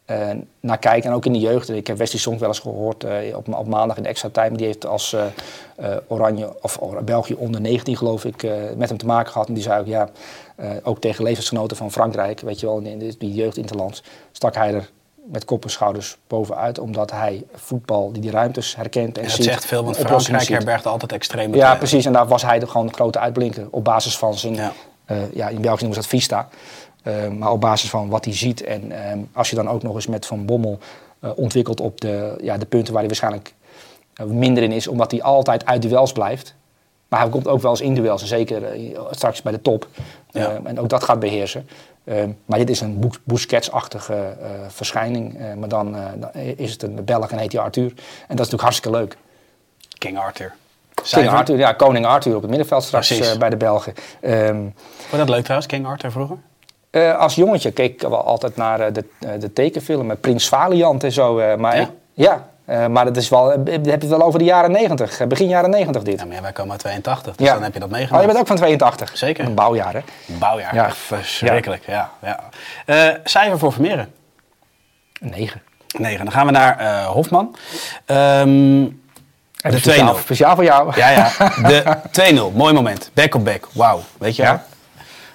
eh, 0.05 0.31
naar 0.61 0.79
kijkt. 0.79 1.07
En 1.07 1.13
ook 1.13 1.27
in 1.27 1.33
de 1.33 1.39
jeugd. 1.39 1.71
Ik 1.71 1.87
heb 1.87 1.97
Wesley 1.97 2.21
Song 2.21 2.39
wel 2.39 2.49
eens 2.49 2.59
gehoord 2.59 3.05
eh, 3.05 3.37
op, 3.37 3.55
op 3.55 3.67
maandag 3.67 3.97
in 3.97 4.03
de 4.03 4.09
extra 4.09 4.29
time. 4.29 4.57
Die 4.57 4.67
heeft 4.67 4.87
als 4.87 5.17
Oranje 6.09 6.63
of 6.63 6.79
België 7.05 7.35
onder 7.35 7.61
19 7.61 7.97
geloof 7.97 8.25
ik 8.25 8.47
met 8.77 8.89
hem 8.89 8.99
te 8.99 9.07
maken 9.07 9.33
gehad. 9.33 9.49
En 9.49 9.55
die 9.55 9.63
zei 9.63 9.81
ook 9.81 9.87
ja, 9.87 10.09
ook 10.83 11.01
tegen 11.01 11.25
levensgenoten 11.25 11.77
van 11.77 11.93
Frankrijk, 11.93 12.41
weet 12.41 12.61
je 12.61 12.67
wel, 12.67 12.79
in, 12.79 12.87
in 12.87 13.15
die 13.19 13.35
jeugd 13.35 13.57
interlands, 13.57 14.03
stak 14.33 14.55
hij 14.55 14.75
er 14.75 14.91
met 15.25 15.45
kop 15.45 15.65
en 15.65 15.71
schouders 15.71 16.17
bovenuit. 16.27 16.79
Omdat 16.79 17.11
hij 17.11 17.45
voetbal 17.55 18.13
die 18.13 18.23
die 18.23 18.31
ruimtes 18.31 18.77
herkent 18.77 19.17
en 19.17 19.23
En 19.23 19.29
dat 19.29 19.37
ziet. 19.37 19.45
zegt 19.45 19.65
veel, 19.65 19.85
want 19.85 19.97
Frankrijk 19.97 20.49
herbergt 20.49 20.87
altijd 20.87 21.13
extreme 21.13 21.57
Ja, 21.57 21.75
precies. 21.75 22.05
En 22.05 22.13
daar 22.13 22.27
was 22.27 22.43
hij 22.43 22.59
de, 22.59 22.67
gewoon 22.67 22.87
de 22.87 22.93
grote 22.93 23.19
uitblinker 23.19 23.67
op 23.71 23.85
basis 23.85 24.19
van 24.19 24.35
zijn... 24.35 24.55
Ja. 24.55 24.73
eh, 25.05 25.33
ja, 25.33 25.49
in 25.49 25.61
België 25.61 25.85
noemen 25.85 25.95
ze 25.95 26.09
dat 26.09 26.21
Vista. 26.21 26.49
Eh, 27.03 27.29
maar 27.29 27.51
op 27.51 27.61
basis 27.61 27.91
van 27.91 28.09
wat 28.09 28.25
hij 28.25 28.35
ziet. 28.35 28.63
En 28.63 28.93
ehm, 28.93 29.19
als 29.33 29.51
je 29.51 29.57
dan 29.57 29.69
ook 29.69 29.83
nog 29.83 29.95
eens 29.95 30.07
met 30.07 30.27
Van 30.27 30.47
Bommel 30.47 30.79
eh, 31.21 31.31
ontwikkelt 31.37 31.81
op 31.81 32.01
de, 32.01 32.39
ja, 32.43 32.59
de 32.59 32.67
punten 32.67 32.93
waar 32.93 33.03
hij 33.03 33.09
waarschijnlijk 33.09 33.55
minder 34.27 34.63
in 34.63 34.73
is. 34.73 34.89
Omdat 34.89 35.11
hij 35.11 35.23
altijd 35.23 35.67
uit 35.67 35.83
duels 35.83 36.13
blijft. 36.13 36.55
Maar 37.09 37.21
hij 37.21 37.31
komt 37.31 37.49
ook 37.49 37.63
wel 37.63 37.71
eens 37.71 37.81
in 37.81 37.95
duels. 37.95 38.23
En 38.23 38.29
zeker 38.29 38.63
straks 39.11 39.43
bij 39.43 39.53
de 39.53 39.63
top. 39.63 39.87
Ja. 40.31 40.49
Eh, 40.49 40.57
en 40.65 40.81
ook 40.81 40.89
dat 40.89 41.05
gaat 41.05 41.21
beheersen. 41.21 41.69
Ehm, 42.05 42.31
maar 42.45 42.59
dit 42.59 42.71
is 42.71 42.81
een 42.81 43.11
Busquets-achtige 43.25 44.15
eh, 44.15 44.49
verschijning. 44.69 45.39
Eh, 45.41 45.55
maar 45.55 45.69
dan, 45.69 45.97
eh, 45.97 46.03
dan 46.17 46.31
is 46.57 46.73
het 46.73 46.83
een 46.83 47.05
Belg 47.05 47.31
en 47.31 47.39
heet 47.39 47.53
hij 47.53 47.61
Arthur. 47.61 47.85
En 47.87 47.93
dat 47.93 48.01
is 48.29 48.37
natuurlijk 48.37 48.63
hartstikke 48.63 48.99
leuk. 48.99 49.17
King 49.99 50.19
Arthur. 50.19 50.55
King. 50.95 51.29
Arthur, 51.29 51.57
ja, 51.59 51.73
koning 51.73 52.07
Arthur 52.07 52.35
op 52.35 52.41
het 52.41 52.51
middenveld 52.51 52.83
straks 52.83 53.39
bij 53.39 53.51
de 53.51 53.57
Belgen. 53.57 53.93
Vond 54.21 55.11
je 55.11 55.17
dat 55.17 55.29
leuk 55.29 55.43
trouwens, 55.43 55.67
King 55.71 55.87
Arthur 55.87 56.11
vroeger? 56.11 56.37
als 57.19 57.35
jongetje 57.35 57.71
keek 57.71 57.93
ik 57.93 58.01
wel 58.09 58.25
altijd 58.25 58.57
naar 58.57 58.81
eh, 58.81 58.93
de, 58.93 59.05
de 59.39 59.53
tekenfilm 59.53 60.07
met 60.07 60.21
Prins 60.21 60.49
Valiant 60.49 61.05
en 61.05 61.13
zo. 61.13 61.57
maar 61.57 61.77
Ja? 61.77 61.83
ik- 61.83 61.91
ja 62.13 62.49
eh, 62.65 62.87
maar 62.87 63.05
dat 63.05 63.17
is 63.17 63.29
wel, 63.29 63.53
eh, 63.53 63.59
heb 63.73 63.85
je 63.85 63.91
het 63.91 64.09
wel 64.09 64.23
over 64.23 64.39
de 64.39 64.45
jaren 64.45 64.71
90, 64.71 65.21
eh, 65.21 65.27
begin 65.27 65.49
jaren 65.49 65.71
90 65.71 66.03
dit. 66.03 66.19
Ja, 66.21 66.27
maar 66.27 66.35
ja, 66.37 66.43
wij 66.43 66.53
komen 66.53 66.71
uit 66.73 66.81
82, 66.81 67.37
dus 67.37 67.47
Ja. 67.47 67.53
dan 67.55 67.63
heb 67.63 67.73
je 67.73 67.79
dat 67.79 67.89
Oh, 67.89 67.95
meegemaakt. 67.95 68.23
je 68.25 68.29
bent 68.29 68.41
ook 68.41 68.47
van 68.47 68.57
82? 68.57 69.11
Zeker. 69.19 69.45
Een 69.45 69.55
bouwjaar, 69.55 69.93
hè? 69.93 70.01
Bouwjaar, 70.27 70.75
Ja. 70.75 70.91
verschrikkelijk. 70.91 71.83
Ja. 71.87 72.11
Ja, 72.23 72.41
cijfer 73.25 73.59
voor 73.59 73.73
Vermeeren? 73.73 74.13
Een 75.21 75.31
9. 75.31 75.63
9. 75.99 76.25
Dan 76.25 76.33
gaan 76.35 76.47
we 76.47 76.53
naar 76.53 77.05
Hofman. 77.05 77.57
Ehm, 78.05 78.49
de 78.51 78.91
2-0. 79.63 79.79
Speciaal, 79.79 80.15
speciaal 80.15 80.55
voor 80.55 80.65
jou. 80.65 80.93
Ja, 80.97 81.09
ja. 81.11 81.31
De 81.69 81.97
2-0. 82.11 82.51
Mooi 82.51 82.73
moment. 82.75 83.11
Back 83.15 83.35
op 83.35 83.45
back. 83.45 83.69
Wauw. 83.73 84.01
Weet 84.19 84.37
je 84.37 84.43
wel? 84.43 84.61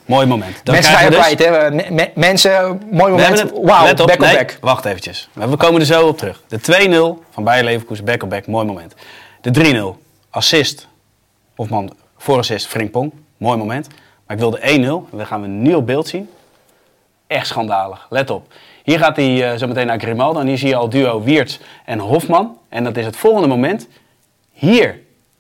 Mooi 0.08 0.26
moment. 0.26 0.60
Dan 0.64 0.74
mensen 0.74 1.12
dus- 1.12 1.20
kwijt, 1.20 1.39
hè? 1.39 1.72
Me- 1.72 1.88
me- 1.91 2.12
mensen, 2.16 2.82
mooi 2.91 3.12
moment. 3.12 3.39
het, 3.39 3.51
Wauw, 3.62 3.86
let 3.86 3.99
op, 3.99 4.08
back 4.08 4.20
nee, 4.20 4.30
on 4.30 4.36
back. 4.36 4.58
wacht 4.62 4.86
eventjes. 4.86 5.30
We 5.34 5.58
komen 5.58 5.80
er 5.80 5.86
zo 5.88 6.08
op 6.08 6.18
terug. 6.18 6.43
De 6.47 6.60
2-0 6.60 7.24
van 7.32 7.43
Bayer 7.43 7.64
Leverkusen, 7.64 8.05
back 8.05 8.24
op 8.24 8.30
back, 8.30 8.47
mooi 8.47 8.66
moment. 8.66 8.93
De 9.41 9.51
3-0, 9.51 9.97
assist, 10.30 10.88
Hofman, 11.55 11.95
voor 12.18 12.38
assist, 12.38 12.68
Frimpong, 12.68 13.12
mooi 13.38 13.58
moment. 13.58 13.88
Maar 14.26 14.36
ik 14.36 14.41
wil 14.41 14.51
de 14.51 14.60
1-0, 14.60 15.08
en 15.12 15.18
dan 15.18 15.26
gaan 15.28 15.41
we 15.41 15.47
nu 15.47 15.74
op 15.74 15.86
beeld 15.86 16.08
zien. 16.08 16.30
Echt 17.28 17.47
schandalig, 17.47 18.08
let 18.10 18.30
op. 18.30 18.53
Hier 18.84 18.99
gaat 18.99 19.16
hij 19.16 19.51
eh, 19.51 19.58
zo 19.58 19.68
meteen 19.68 19.88
naar 19.88 19.99
Grimaldo 19.99 20.39
en 20.39 20.47
hier 20.47 20.58
zie 20.58 20.68
je 20.68 20.76
al 20.76 20.89
duo 20.89 21.22
Wiertz 21.24 21.58
en 21.86 21.99
Hofman. 21.99 22.58
En 22.70 22.84
dat 22.84 22.97
is 22.97 23.05
het 23.05 23.16
volgende 23.16 23.47
moment. 23.47 23.88
Hier 24.53 24.99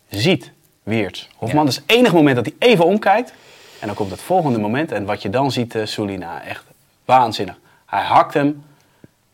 ziet 0.09 0.51
Wiertz 0.83 1.27
Hofman. 1.35 1.65
Dat 1.65 1.73
is 1.73 1.79
het 1.85 1.91
enige 1.97 2.15
moment 2.15 2.35
dat 2.35 2.45
hij 2.45 2.69
even 2.69 2.85
omkijkt. 2.85 3.33
En 3.79 3.87
dan 3.87 3.95
komt 3.95 4.11
het 4.11 4.21
volgende 4.21 4.59
moment. 4.59 4.91
En 4.91 5.05
wat 5.05 5.21
je 5.21 5.29
dan 5.29 5.51
ziet, 5.51 5.75
eh 5.75 5.85
Sulina, 5.85 6.43
echt 6.43 6.63
waanzinnig. 7.05 7.59
Hij 7.85 8.03
hakt 8.03 8.33
hem 8.33 8.63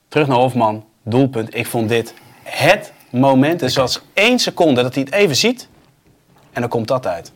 terug 0.08 0.28
naar 0.28 0.38
Hofman, 0.38 0.86
doelpunt. 1.04 1.56
Ik 1.56 1.68
vond 1.68 1.90
dit 1.90 2.14
het 2.44 2.94
moment. 3.10 3.60
Dus 3.60 3.76
was 3.76 4.02
één 4.14 4.40
seconde 4.40 4.82
dat 4.82 4.94
hij 4.96 5.04
het 5.04 5.14
even 5.14 5.36
ziet. 5.36 5.68
En 6.52 6.62
dan 6.62 6.70
komt 6.70 6.88
dat 6.88 7.08
uit. 7.08 7.32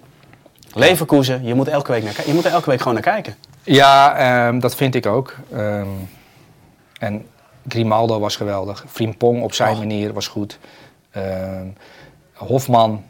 Leverkusen, 0.73 1.43
je 1.43 1.53
moet, 1.53 1.67
elke 1.67 1.91
week 1.91 2.03
naar, 2.03 2.23
je 2.25 2.33
moet 2.33 2.45
er 2.45 2.51
elke 2.51 2.69
week 2.69 2.79
gewoon 2.79 2.93
naar 2.93 3.03
kijken. 3.03 3.35
Ja, 3.63 4.15
ehm, 4.15 4.59
dat 4.59 4.75
vind 4.75 4.95
ik 4.95 5.05
ook. 5.05 5.35
Ehm, 5.53 5.87
en 6.99 7.25
Grimaldo 7.67 8.19
was 8.19 8.35
geweldig. 8.35 8.85
Frimpong 8.87 9.41
op 9.43 9.53
zijn 9.53 9.71
Och. 9.71 9.77
manier 9.77 10.13
was 10.13 10.27
goed. 10.27 10.59
Ehm, 11.11 11.67
Hofman, 12.33 13.03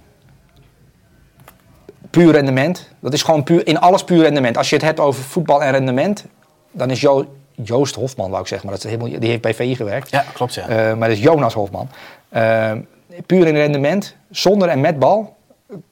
puur 2.10 2.32
rendement. 2.32 2.90
Dat 3.00 3.14
is 3.14 3.24
gewoon 3.24 3.44
puur, 3.44 3.68
in 3.68 3.80
alles 3.80 4.04
puur 4.04 4.22
rendement. 4.22 4.58
Als 4.58 4.70
je 4.70 4.76
het 4.76 4.86
hebt 4.86 5.00
over 5.00 5.24
voetbal 5.24 5.64
en 5.64 5.72
rendement, 5.72 6.26
dan 6.72 6.90
is 6.90 7.02
Jo- 7.02 7.26
Joost 7.52 7.96
Hofman, 7.96 8.30
wou 8.30 8.42
ik 8.42 8.48
zeggen, 8.48 8.68
maar 8.68 8.76
dat 8.78 8.86
is 8.86 8.92
helemaal, 8.98 9.20
die 9.20 9.30
heeft 9.30 9.42
bij 9.42 9.54
VI 9.54 9.76
gewerkt. 9.76 10.10
Ja, 10.10 10.26
klopt 10.34 10.54
ja. 10.54 10.68
Eh, 10.68 10.76
maar 10.98 11.08
dat 11.08 11.18
is 11.18 11.24
Jonas 11.24 11.54
Hofman. 11.54 11.90
Ehm, 12.30 12.82
puur 13.26 13.48
in 13.48 13.56
rendement, 13.56 14.16
zonder 14.32 14.68
en 14.70 14.82
met 14.82 15.00
bal, 15.00 15.36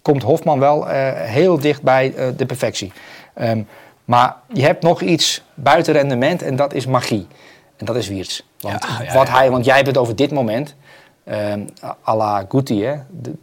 komt 0.01 0.24
Hofman 0.24 0.59
wel 0.59 0.89
eh, 0.89 1.11
heel 1.22 1.59
dicht 1.59 1.82
bij 1.82 2.13
eh, 2.16 2.28
de 2.38 2.45
perfectie. 2.45 2.91
Ehm, 3.34 3.61
maar 4.05 4.36
je 4.53 4.61
hebt 4.61 4.84
nog 4.84 5.01
iets 5.01 5.43
buiten 5.53 5.93
rendement 5.93 6.41
en 6.41 6.55
dat 6.55 6.74
is 6.74 6.86
magie. 6.86 7.28
En 7.78 7.86
dat 7.86 7.95
is 7.95 8.07
Wiertz. 8.07 8.41
Want, 8.59 8.84
Ja, 8.84 9.03
ja, 9.05 9.13
wat. 9.13 9.30
Hij, 9.30 9.49
want 9.51 9.66
jij 9.66 9.76
hebt 9.76 9.88
het 9.88 9.97
over 9.97 10.16
dit 10.16 10.32
moment. 10.32 10.76
Ehm 11.26 11.62
à 12.08 12.16
la 12.16 12.46
Guti, 12.50 12.84
hè? 12.84 12.96
De- 13.10 13.34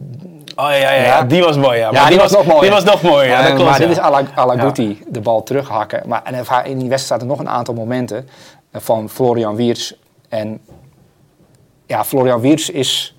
Oh 0.55 0.69
ja, 0.69 0.75
ja, 0.75 0.91
ja, 0.91 1.03
Ja. 1.03 1.23
die 1.23 1.43
was 1.43 1.57
mooi. 1.57 1.77
Ja, 1.77 1.89
ja, 1.91 2.07
die 2.09 2.17
was 2.17 2.31
nog 2.31 2.45
mooi. 2.45 2.61
Die 2.61 2.69
was 2.69 2.83
nog 2.83 3.01
mooi, 3.01 3.27
ja, 3.27 3.41
dat 3.41 3.53
klopt. 3.53 3.69
maar 3.69 3.79
dit 3.79 3.89
is 3.89 3.99
à 3.99 4.09
la, 4.09 4.23
à. 4.37 4.59
Guti, 4.59 5.03
de 5.07 5.19
bal 5.21 5.43
terughakken. 5.43 6.01
Maar 6.07 6.21
en 6.23 6.33
in 6.65 6.77
die 6.77 6.89
wedstrijd 6.89 7.21
zaten 7.21 7.27
nog 7.27 7.39
een 7.39 7.49
aantal 7.49 7.73
momenten 7.73 8.27
eh, 8.71 8.81
van 8.81 9.09
Florian 9.09 9.55
Wiertz. 9.55 9.91
En 10.29 10.59
ja, 11.85 12.03
Florian 12.05 12.41
Wiertz 12.41 12.69
is... 12.69 13.17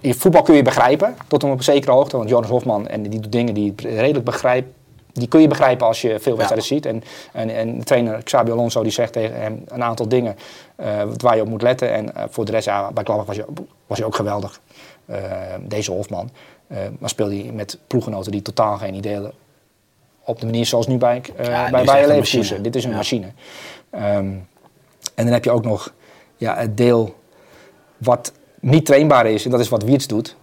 In 0.00 0.14
voetbal 0.14 0.42
kun 0.42 0.54
je 0.54 0.62
begrijpen, 0.62 1.16
tot 1.28 1.42
een 1.42 1.50
op 1.50 1.56
een 1.58 1.64
zekere 1.64 1.92
hoogte. 1.92 2.16
Want 2.16 2.28
Jonas 2.28 2.48
Hofman, 2.50 2.88
en 2.88 3.02
die 3.02 3.20
doet 3.20 3.32
dingen 3.32 3.54
die 3.54 3.72
je 3.76 3.88
redelijk 3.88 4.24
begrijpt. 4.24 4.68
Die 5.14 5.28
kun 5.28 5.40
je 5.40 5.48
begrijpen 5.48 5.86
als 5.86 6.00
je 6.00 6.18
veel 6.20 6.36
wedstrijden 6.36 6.66
ziet. 6.66 6.86
En, 6.86 7.02
en, 7.32 7.50
en 7.50 7.78
de 7.78 7.84
trainer 7.84 8.22
Xabi 8.22 8.50
Alonso 8.50 8.82
die 8.82 8.92
zegt 8.92 9.12
tegen 9.12 9.40
hem 9.40 9.62
een 9.66 9.82
aantal 9.82 10.08
dingen 10.08 10.36
eh, 10.76 11.02
waar 11.16 11.36
je 11.36 11.42
op 11.42 11.48
moet 11.48 11.62
letten. 11.62 11.92
En 11.92 12.14
eh, 12.14 12.24
voor 12.28 12.44
de 12.44 12.50
rest, 12.50 12.64
ja, 12.64 12.92
bij 12.92 13.04
Klappert 13.04 13.28
was 13.28 13.36
hij, 13.36 13.46
was 13.86 13.98
hij 13.98 14.06
ook 14.06 14.14
geweldig. 14.14 14.60
Eh, 15.06 15.20
deze 15.60 15.90
Hofman. 15.92 16.30
Maar 16.98 17.08
speelde 17.10 17.34
hij 17.34 17.52
met 17.52 17.78
ploeggenoten 17.86 18.32
die 18.32 18.42
totaal 18.42 18.76
geen 18.76 18.94
idee 18.94 19.14
hadden. 19.14 19.32
Op 20.24 20.40
de 20.40 20.46
manier 20.46 20.66
zoals 20.66 20.86
nu 20.86 20.96
bij, 20.96 21.22
Ja, 21.42 21.70
bij 21.70 21.84
Bayer 21.84 22.08
Leverkusen. 22.08 22.62
Dit 22.62 22.76
is 22.76 22.84
een 22.84 22.90
Ja. 22.90 22.96
machine. 22.96 23.26
Ehm, 23.90 24.04
en 25.14 25.24
dan 25.24 25.26
heb 25.26 25.44
je 25.44 25.50
ook 25.50 25.64
nog 25.64 25.92
ja, 26.36 26.56
het 26.56 26.76
deel 26.76 27.14
wat 27.96 28.32
niet 28.60 28.86
trainbaar 28.86 29.26
is. 29.26 29.44
En 29.44 29.50
dat 29.50 29.60
is 29.60 29.68
wat 29.68 29.82
Wiertz 29.82 30.06
doet. 30.06 30.36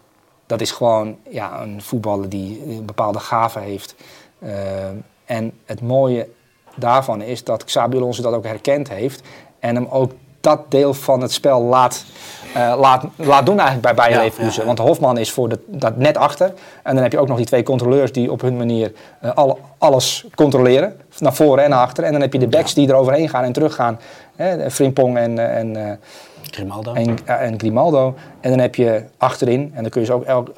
Dat 0.46 0.62
is 0.62 0.72
gewoon 0.72 1.18
ja, 1.30 1.62
een 1.62 1.82
voetballer 1.82 2.30
die 2.30 2.62
een 2.68 2.86
bepaalde 2.86 3.20
gave 3.20 3.60
heeft. 3.60 3.96
Ehm, 4.42 4.96
en 5.26 5.52
het 5.66 5.82
mooie 5.82 6.28
daarvan 6.76 7.22
is 7.22 7.44
dat 7.44 7.64
Xabi 7.64 7.98
Alonso 7.98 8.22
dat 8.22 8.34
ook 8.34 8.46
herkend 8.46 8.89
heeft. 8.89 9.22
En 9.60 9.76
hem 9.76 9.88
ook 9.89 10.12
dat 10.42 10.60
deel 10.72 10.94
van 10.94 11.22
het 11.22 11.32
spel 11.32 11.62
laat, 11.62 12.06
eh, 12.54 12.74
laat, 12.80 13.06
laat 13.16 13.46
doen 13.46 13.60
eigenlijk 13.60 13.82
bij 13.82 13.94
Bayer 13.96 14.18
Ja, 14.18 14.24
Leverkusen. 14.24 14.60
ja. 14.62 14.68
Want 14.68 14.80
Hofman 14.80 15.18
is 15.18 15.32
voor 15.32 15.50
de, 15.50 15.60
dat 15.68 15.98
net 15.98 16.18
achter. 16.18 16.54
En 16.84 16.94
dan 16.94 17.04
heb 17.04 17.12
je 17.12 17.20
ook 17.20 17.28
nog 17.28 17.38
die 17.38 17.46
twee 17.46 17.64
controleurs 17.64 18.12
die 18.12 18.32
op 18.32 18.42
hun 18.42 18.58
manier 18.58 18.92
eh, 19.20 19.32
alle- 19.34 19.58
alles 19.78 20.26
controleren. 20.36 20.96
Naar 21.20 21.34
voren 21.34 21.64
en 21.64 21.70
naar 21.70 21.80
achter. 21.80 22.04
En 22.04 22.12
dan 22.12 22.22
heb 22.22 22.34
je 22.34 22.39
de 22.39 22.48
backs 22.48 22.74
die 22.74 22.88
er 22.88 22.96
overheen 22.96 23.30
gaan 23.30 23.44
en 23.44 23.52
teruggaan. 23.54 24.00
Hè, 24.36 24.72
Frimpong 24.72 25.18
en, 25.18 25.38
eh, 25.39 25.58
en, 25.58 26.00
Grimaldo. 26.42 26.94
en, 26.94 27.18
en 27.26 27.60
Grimaldo. 27.60 28.16
En 28.39 28.50
dan 28.50 28.60
heb 28.60 28.76
je 28.76 29.04
achterin, 29.18 29.72
en 29.76 29.82
dan 29.82 29.92
kun 29.92 30.02
je 30.02 30.08
ze 30.08 30.14
ook 30.14 30.24
elk- 30.24 30.52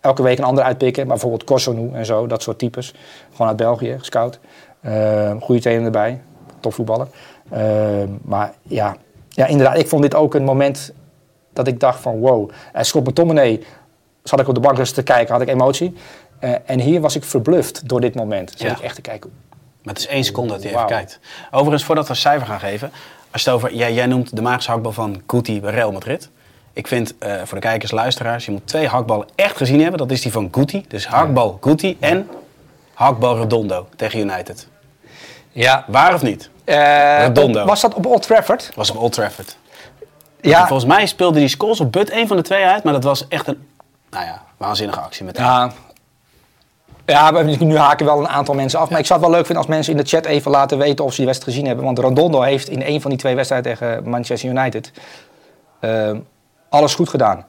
elke 0.00 0.22
week 0.22 0.38
een 0.38 0.44
ander 0.44 0.64
uitpikken. 0.64 1.02
Maar 1.02 1.12
bijvoorbeeld 1.12 1.44
Kossonu 1.44 1.90
en 1.92 2.06
zo, 2.06 2.26
dat 2.26 2.42
soort 2.42 2.58
types. 2.58 2.94
Gewoon 3.30 3.46
uit 3.48 3.56
België, 3.56 3.94
gescout. 3.98 4.38
Eh 4.80 5.30
goede 5.40 5.60
trainer 5.60 5.84
erbij, 5.84 6.20
topvoetballer. 6.60 7.06
Eh, 7.50 7.62
maar 8.22 8.52
ja, 8.62 8.96
ja, 9.28 9.46
inderdaad, 9.46 9.78
ik 9.78 9.88
vond 9.88 10.02
dit 10.02 10.14
ook 10.14 10.34
een 10.34 10.44
moment 10.44 10.92
dat 11.52 11.66
ik 11.66 11.80
dacht 11.80 12.00
van 12.00 12.18
wow. 12.18 12.50
Uh, 12.76 12.82
Scott 12.82 13.06
McTominay, 13.08 13.62
zat 14.22 14.40
ik 14.40 14.48
op 14.48 14.54
de 14.54 14.60
bank 14.60 14.78
eens 14.78 14.90
te 14.92 15.02
kijken, 15.02 15.32
had 15.32 15.42
ik 15.42 15.48
emotie. 15.48 15.94
Eh, 16.38 16.54
en 16.66 16.80
hier 16.80 17.00
was 17.00 17.16
ik 17.16 17.24
verbluft 17.24 17.88
door 17.88 18.00
dit 18.00 18.14
moment. 18.14 18.50
Zat 18.50 18.60
Ja. 18.60 18.70
ik 18.76 18.80
echt 18.80 18.94
te 18.94 19.00
kijken. 19.00 19.30
Maar 19.82 19.94
het 19.94 19.98
is 19.98 20.06
één 20.08 20.24
seconde 20.24 20.52
dat 20.52 20.62
Wauw. 20.62 20.74
even 20.74 20.86
kijkt. 20.86 21.20
Overigens, 21.50 21.84
voordat 21.84 22.04
we 22.04 22.10
een 22.10 22.16
cijfer 22.16 22.46
gaan 22.46 22.60
geven. 22.60 22.90
Als 23.30 23.42
je 23.42 23.50
het 23.50 23.58
over, 23.58 23.74
jij 23.74 24.06
noemt 24.06 24.36
de 24.36 24.42
magische 24.42 24.70
hakbal 24.70 24.92
van 24.92 25.22
Guti 25.26 25.60
bij 25.60 25.70
Real 25.72 25.92
Madrid. 25.92 26.30
Ik 26.78 26.86
vind 26.86 27.14
eh, 27.18 27.32
voor 27.44 27.60
de 27.60 27.66
kijkers, 27.66 27.90
luisteraars, 27.90 28.44
je 28.44 28.50
moet 28.50 28.66
twee 28.66 28.86
hakballen 28.88 29.26
echt 29.34 29.56
gezien 29.56 29.80
hebben. 29.80 29.98
Dat 29.98 30.10
is 30.10 30.22
die 30.22 30.32
van 30.32 30.48
Guti. 30.52 30.84
Dus 30.88 31.06
hakbal 31.06 31.58
Guti 31.60 31.96
en 32.00 32.28
hakbal 32.94 33.36
Redondo 33.38 33.86
tegen 33.96 34.18
United. 34.20 34.68
Ja. 35.50 35.84
Waar 35.86 36.14
of 36.14 36.22
niet? 36.22 36.50
Eh, 36.64 37.18
Redondo. 37.26 37.64
was 37.64 37.80
dat 37.80 37.94
op 37.94 38.06
Old 38.06 38.22
Trafford? 38.22 38.70
Was 38.74 38.90
op 38.90 38.96
Old 38.96 39.12
Trafford. 39.12 39.56
Ja, 40.40 40.66
Volgens 40.66 40.88
mij 40.88 41.06
speelde 41.06 41.38
die 41.38 41.48
Scholes 41.48 41.80
op 41.80 41.92
But 41.92 42.12
een 42.12 42.26
van 42.26 42.36
de 42.36 42.42
twee 42.42 42.64
uit, 42.64 42.84
maar 42.84 42.92
dat 42.92 43.04
was 43.04 43.28
echt 43.28 43.46
een 43.46 43.68
nou 44.10 44.24
ja, 44.24 44.42
waanzinnige 44.56 45.00
actie 45.00 45.24
met. 45.24 45.36
Ja. 45.36 45.70
Ja, 47.06 47.32
we- 47.32 47.64
nu 47.64 47.76
haken 47.76 48.06
wel 48.06 48.18
een 48.18 48.28
aantal 48.28 48.54
mensen 48.54 48.78
af. 48.78 48.90
Maar 48.90 48.98
ik 48.98 49.06
zou 49.06 49.18
het 49.20 49.28
wel 49.28 49.36
leuk 49.38 49.46
vinden 49.46 49.64
als 49.64 49.74
mensen 49.74 49.92
in 49.92 49.98
de 50.02 50.08
chat 50.08 50.24
even 50.24 50.50
laten 50.50 50.78
weten 50.78 51.04
of 51.04 51.10
ze 51.10 51.16
die 51.16 51.26
wedstrijd 51.26 51.52
gezien 51.54 51.68
hebben. 51.68 51.84
Want 51.86 51.98
Ronaldo 51.98 52.40
heeft 52.42 52.68
in 52.68 52.82
een 52.82 53.00
van 53.00 53.10
die 53.10 53.18
twee 53.18 53.34
wedstrijden 53.34 53.72
tegen 53.76 54.08
Manchester 54.10 54.50
United 54.50 54.92
ehm, 55.80 56.18
alles 56.68 56.94
goed 56.94 57.08
gedaan. 57.08 57.44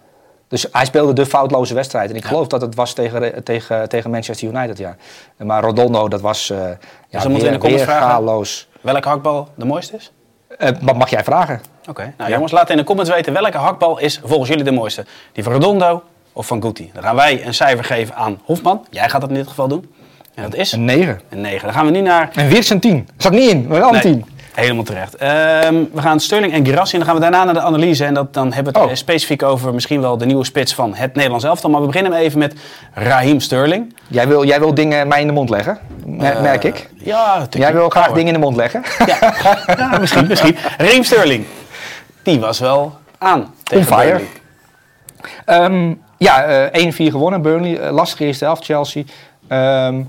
Dus 0.48 0.68
hij 0.72 0.86
speelde 0.86 1.14
de 1.14 1.26
foutloze 1.26 1.74
wedstrijd. 1.74 2.10
En 2.10 2.16
ik 2.16 2.26
geloof 2.26 2.48
dat 2.48 2.62
het 2.62 2.76
was 2.76 2.94
tegen, 2.94 3.44
tegen, 3.44 3.90
tegen 3.90 4.10
Manchester 4.10 4.48
United, 4.48 4.78
ja. 4.78 4.96
Maar 5.38 5.64
Ronaldo, 5.64 6.08
dat 6.08 6.22
was 6.22 6.50
eh 6.50 6.58
ja, 6.58 6.66
Dus 7.10 7.22
dan 7.22 7.32
moeten 7.32 7.40
we 7.40 7.46
in 7.46 7.60
de 7.60 7.60
comments 7.60 7.84
vragen. 7.84 8.46
Welke 8.82 9.08
hakbal 9.08 9.48
de 9.56 9.66
mooiste 9.66 9.96
is? 9.96 10.12
Eh, 10.58 10.70
wat 10.82 10.96
mag 10.98 11.10
jij 11.10 11.24
vragen? 11.24 11.62
Oké, 11.90 12.14
nou 12.18 12.32
jongens, 12.32 12.52
laat 12.52 12.70
in 12.70 12.78
de 12.78 12.84
comments 12.84 13.12
weten 13.12 13.34
welke 13.34 13.58
hakbal 13.58 14.00
is 14.00 14.22
volgens 14.24 14.50
jullie 14.50 14.64
de 14.64 14.72
mooiste. 14.72 15.06
Die 15.32 15.44
van 15.44 15.54
Redondo 15.54 16.04
of 16.34 16.48
van 16.48 16.62
Guti? 16.62 16.92
Dan 16.94 17.04
gaan 17.04 17.16
wij 17.16 17.46
een 17.46 17.54
cijfer 17.54 17.86
geven 17.86 18.16
aan 18.16 18.40
Hofman. 18.46 18.86
Jij 18.90 19.10
gaat 19.10 19.22
dat 19.22 19.30
in 19.30 19.36
dit 19.36 19.48
geval 19.48 19.68
doen. 19.68 19.94
En 20.36 20.44
dat 20.44 20.56
is 20.56 20.72
Een 20.72 20.86
9. 20.86 21.22
een 21.30 21.42
9. 21.42 21.66
Dan 21.66 21.74
gaan 21.74 21.86
we 21.86 21.92
nu 21.92 22.02
naar... 22.02 22.30
En 22.34 22.48
weer 22.48 22.64
zijn 22.64 22.80
10. 22.80 23.08
Zat 23.18 23.32
niet 23.32 23.50
in, 23.50 23.68
maar 23.68 23.80
wel 23.80 23.88
een 23.88 23.94
Nee, 23.94 24.02
10. 24.02 24.26
Helemaal 24.60 24.84
terecht. 24.84 25.16
Ehm, 25.16 25.74
we 25.94 26.02
gaan 26.02 26.20
Sterling 26.20 26.54
en 26.54 26.66
Girassi 26.66 26.92
en 26.94 27.00
dan 27.00 27.08
gaan 27.08 27.16
we 27.18 27.22
daarna 27.22 27.44
naar 27.44 27.54
de 27.54 27.62
analyse. 27.62 28.06
En 28.06 28.14
dat, 28.14 28.34
dan 28.34 28.54
hebben 28.54 28.74
we 28.74 28.80
het 28.80 28.90
Oh. 28.90 28.96
specifiek 28.96 29.44
over 29.44 29.74
misschien 29.74 30.02
wel 30.02 30.18
de 30.18 30.26
nieuwe 30.26 30.46
spits 30.46 30.74
van 30.74 30.96
het 30.96 31.16
Nederlands 31.16 31.46
elftal. 31.46 31.70
Maar 31.70 31.82
we 31.82 31.88
beginnen 31.88 32.14
even 32.14 32.40
met 32.40 32.54
Raheem 32.94 33.40
Sterling. 33.40 33.96
Jij 34.08 34.28
wil, 34.28 34.46
jij 34.46 34.60
wil 34.60 34.74
dingen 34.74 35.08
mij 35.08 35.22
in 35.22 35.28
de 35.28 35.34
mond 35.34 35.50
leggen, 35.50 35.80
Eh, 36.20 36.42
merk 36.42 36.64
ik. 36.64 36.90
Ja, 36.98 37.26
natuurlijk. 37.28 37.56
Jij 37.72 37.74
wil 37.74 37.90
graag 37.90 38.12
dingen 38.12 38.28
in 38.28 38.34
de 38.34 38.40
mond 38.40 38.56
leggen. 38.56 38.84
Ja, 39.06 39.18
ja 39.78 39.98
misschien, 40.00 40.28
misschien. 40.28 40.56
Raheem 40.78 41.04
Sterling. 41.04 41.46
Die 42.24 42.40
was 42.40 42.60
wel 42.60 42.98
aan 43.18 43.54
tegen 43.64 43.92
On 43.94 44.00
fire. 44.00 44.20
Ehm, 45.46 45.94
ja, 46.18 46.44
eh 46.44 46.82
1-4 46.84 47.12
gewonnen. 47.12 47.42
Burnley, 47.42 47.80
eh, 47.80 47.92
lastige 47.92 48.26
eerste 48.26 48.46
helft. 48.46 48.66
Chelsea. 48.66 49.04
Ehm 49.48 50.02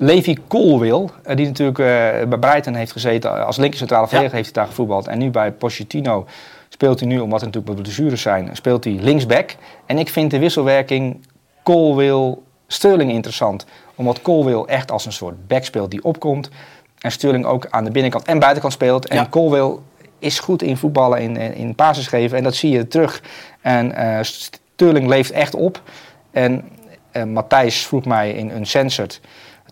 Levi 0.00 0.38
Colwill, 0.48 1.08
eh, 1.22 1.36
die 1.36 1.46
natuurlijk 1.46 1.78
eh, 1.78 1.86
bij 2.28 2.38
Brighton 2.38 2.74
heeft 2.74 2.92
gezeten 2.92 3.46
als 3.46 3.56
linker 3.56 3.78
centrale 3.78 4.06
verdediger, 4.06 4.36
heeft 4.36 4.54
hij 4.54 4.62
daar 4.64 4.72
gevoetbald. 4.72 5.06
En 5.06 5.18
nu 5.18 5.30
bij 5.30 5.52
Pochettino 5.52 6.26
speelt 6.68 7.00
hij 7.00 7.08
nu, 7.08 7.18
omdat 7.18 7.40
er 7.40 7.46
natuurlijk 7.46 7.74
wat 7.74 7.82
blessures 7.82 8.22
zijn, 8.22 8.50
speelt 8.52 8.84
hij 8.84 8.92
linksback. 8.92 9.56
En 9.86 9.98
ik 9.98 10.08
vind 10.08 10.30
de 10.30 10.38
wisselwerking 10.38 11.26
Colwill 11.62 12.36
Sterling 12.66 13.10
interessant. 13.10 13.66
Omdat 13.94 14.22
Colwill 14.22 14.62
echt 14.62 14.90
als 14.90 15.06
een 15.06 15.12
soort 15.12 15.46
back 15.46 15.64
speelt 15.64 15.90
die 15.90 16.04
opkomt. 16.04 16.50
En 16.98 17.12
Sterling 17.12 17.44
ook 17.44 17.66
aan 17.70 17.84
de 17.84 17.90
binnenkant 17.90 18.24
en 18.24 18.38
buitenkant 18.38 18.72
speelt. 18.72 19.06
En 19.06 19.16
Ja. 19.16 19.26
Colwill 19.30 19.76
is 20.18 20.38
goed 20.38 20.62
in 20.62 20.76
voetballen, 20.76 21.20
in, 21.20 21.36
in, 21.36 21.74
passes 21.74 22.06
geven. 22.06 22.38
En 22.38 22.44
dat 22.44 22.54
zie 22.54 22.70
je 22.70 22.88
terug. 22.88 23.22
En 23.60 23.92
eh, 23.92 24.18
Sterling 24.22 25.08
leeft 25.08 25.30
echt 25.30 25.54
op. 25.54 25.82
En 26.30 26.68
eh, 27.10 27.24
Matthijs 27.24 27.86
vroeg 27.86 28.04
mij 28.04 28.32
in 28.32 28.50
Uncensored, 28.56 29.20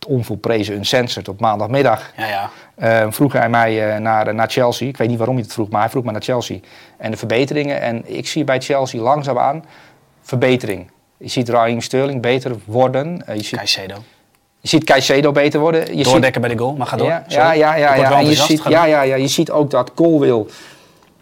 het 0.07 0.15
onvolprezen 0.15 0.75
Uncensored 0.75 1.29
op 1.29 1.41
maandagmiddag. 1.41 2.13
Ja, 2.17 2.27
ja. 2.27 2.51
eh, 2.75 3.07
vroeg 3.11 3.33
hij 3.33 3.49
mij 3.49 3.95
eh, 3.95 4.01
naar, 4.01 4.35
naar 4.35 4.49
Chelsea. 4.49 4.89
Ik 4.89 4.97
weet 4.97 5.09
niet 5.09 5.19
waarom 5.19 5.35
hij 5.35 5.45
het 5.45 5.53
vroeg, 5.53 5.69
maar 5.69 5.81
hij 5.81 5.91
vroeg 5.91 6.05
me 6.05 6.13
naar 6.13 6.23
Chelsea. 6.23 6.59
En 6.97 7.11
de 7.11 7.17
verbeteringen. 7.17 7.81
En 7.81 8.03
ik 8.17 8.27
zie 8.27 8.45
bij 8.45 8.61
Chelsea 8.61 9.01
langzaamaan 9.01 9.65
verbetering. 10.23 10.91
Je 11.17 11.29
ziet 11.29 11.49
Raheem 11.49 11.81
Sterling 11.81 12.23
beter 12.23 12.57
worden. 12.65 13.27
Eh, 13.27 13.37
je, 13.37 13.43
ziet, 13.43 13.59
Caicedo. 13.59 13.95
je 14.61 14.69
ziet 14.69 14.85
Caicedo 14.85 15.33
beter 15.33 15.61
worden. 15.61 15.81
Je 15.81 15.95
ziet, 15.95 16.05
Doordekken 16.05 16.41
bij 16.41 16.51
de 16.51 16.59
goal, 16.59 16.77
maar 16.77 16.87
ga 16.87 16.97
door. 16.97 17.07
ja, 17.07 17.25
Sorry. 17.27 17.45
ja, 17.45 17.53
ja, 17.53 17.95
ja, 17.95 18.19
En 18.19 18.27
je 18.27 18.35
ziet, 18.35 18.63
ja, 18.69 18.85
ja, 18.85 19.03
ja, 19.03 19.15
je 19.17 19.29
ziet 19.29 19.51
ook 19.51 19.71
dat 19.71 19.95
Colwill 19.95 20.45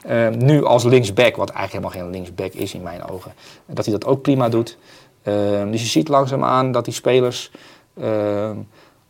eh, 0.05 0.29
nu 0.29 0.65
als 0.65 0.85
linksback, 0.85 1.37
wat 1.37 1.51
eigenlijk 1.51 1.85
helemaal 1.85 1.91
geen 1.91 2.21
linksback 2.21 2.53
is 2.53 2.75
in 2.75 2.83
mijn 2.83 3.09
ogen, 3.09 3.33
dat 3.67 3.85
hij 3.85 3.95
dat 3.95 4.07
ook 4.07 4.23
prima 4.23 4.49
doet. 4.49 4.77
Ehm, 5.23 5.71
dus 5.71 5.81
je 5.81 5.87
ziet 5.87 6.09
langzaamaan 6.09 6.73
dat 6.73 6.85
die 6.85 6.95
spelers 6.95 7.51
ehm, 7.51 7.63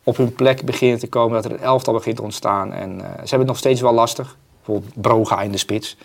op 0.05 0.17
hun 0.17 0.35
plek 0.35 0.65
beginnen 0.65 0.99
te 0.99 1.07
komen, 1.09 1.43
dat 1.43 1.45
er 1.53 1.59
een 1.59 1.65
elftal 1.65 1.93
begint 1.95 2.17
te 2.17 2.23
ontstaan. 2.23 2.73
En 2.73 2.91
eh, 3.01 3.07
ze 3.07 3.19
hebben 3.19 3.39
het 3.39 3.47
nog 3.47 3.57
steeds 3.59 3.81
wel 3.81 3.93
lastig. 3.95 4.37
Bijvoorbeeld 4.57 5.01
Broga 5.03 5.43
in 5.43 5.51
de 5.53 5.59
spits. 5.59 5.97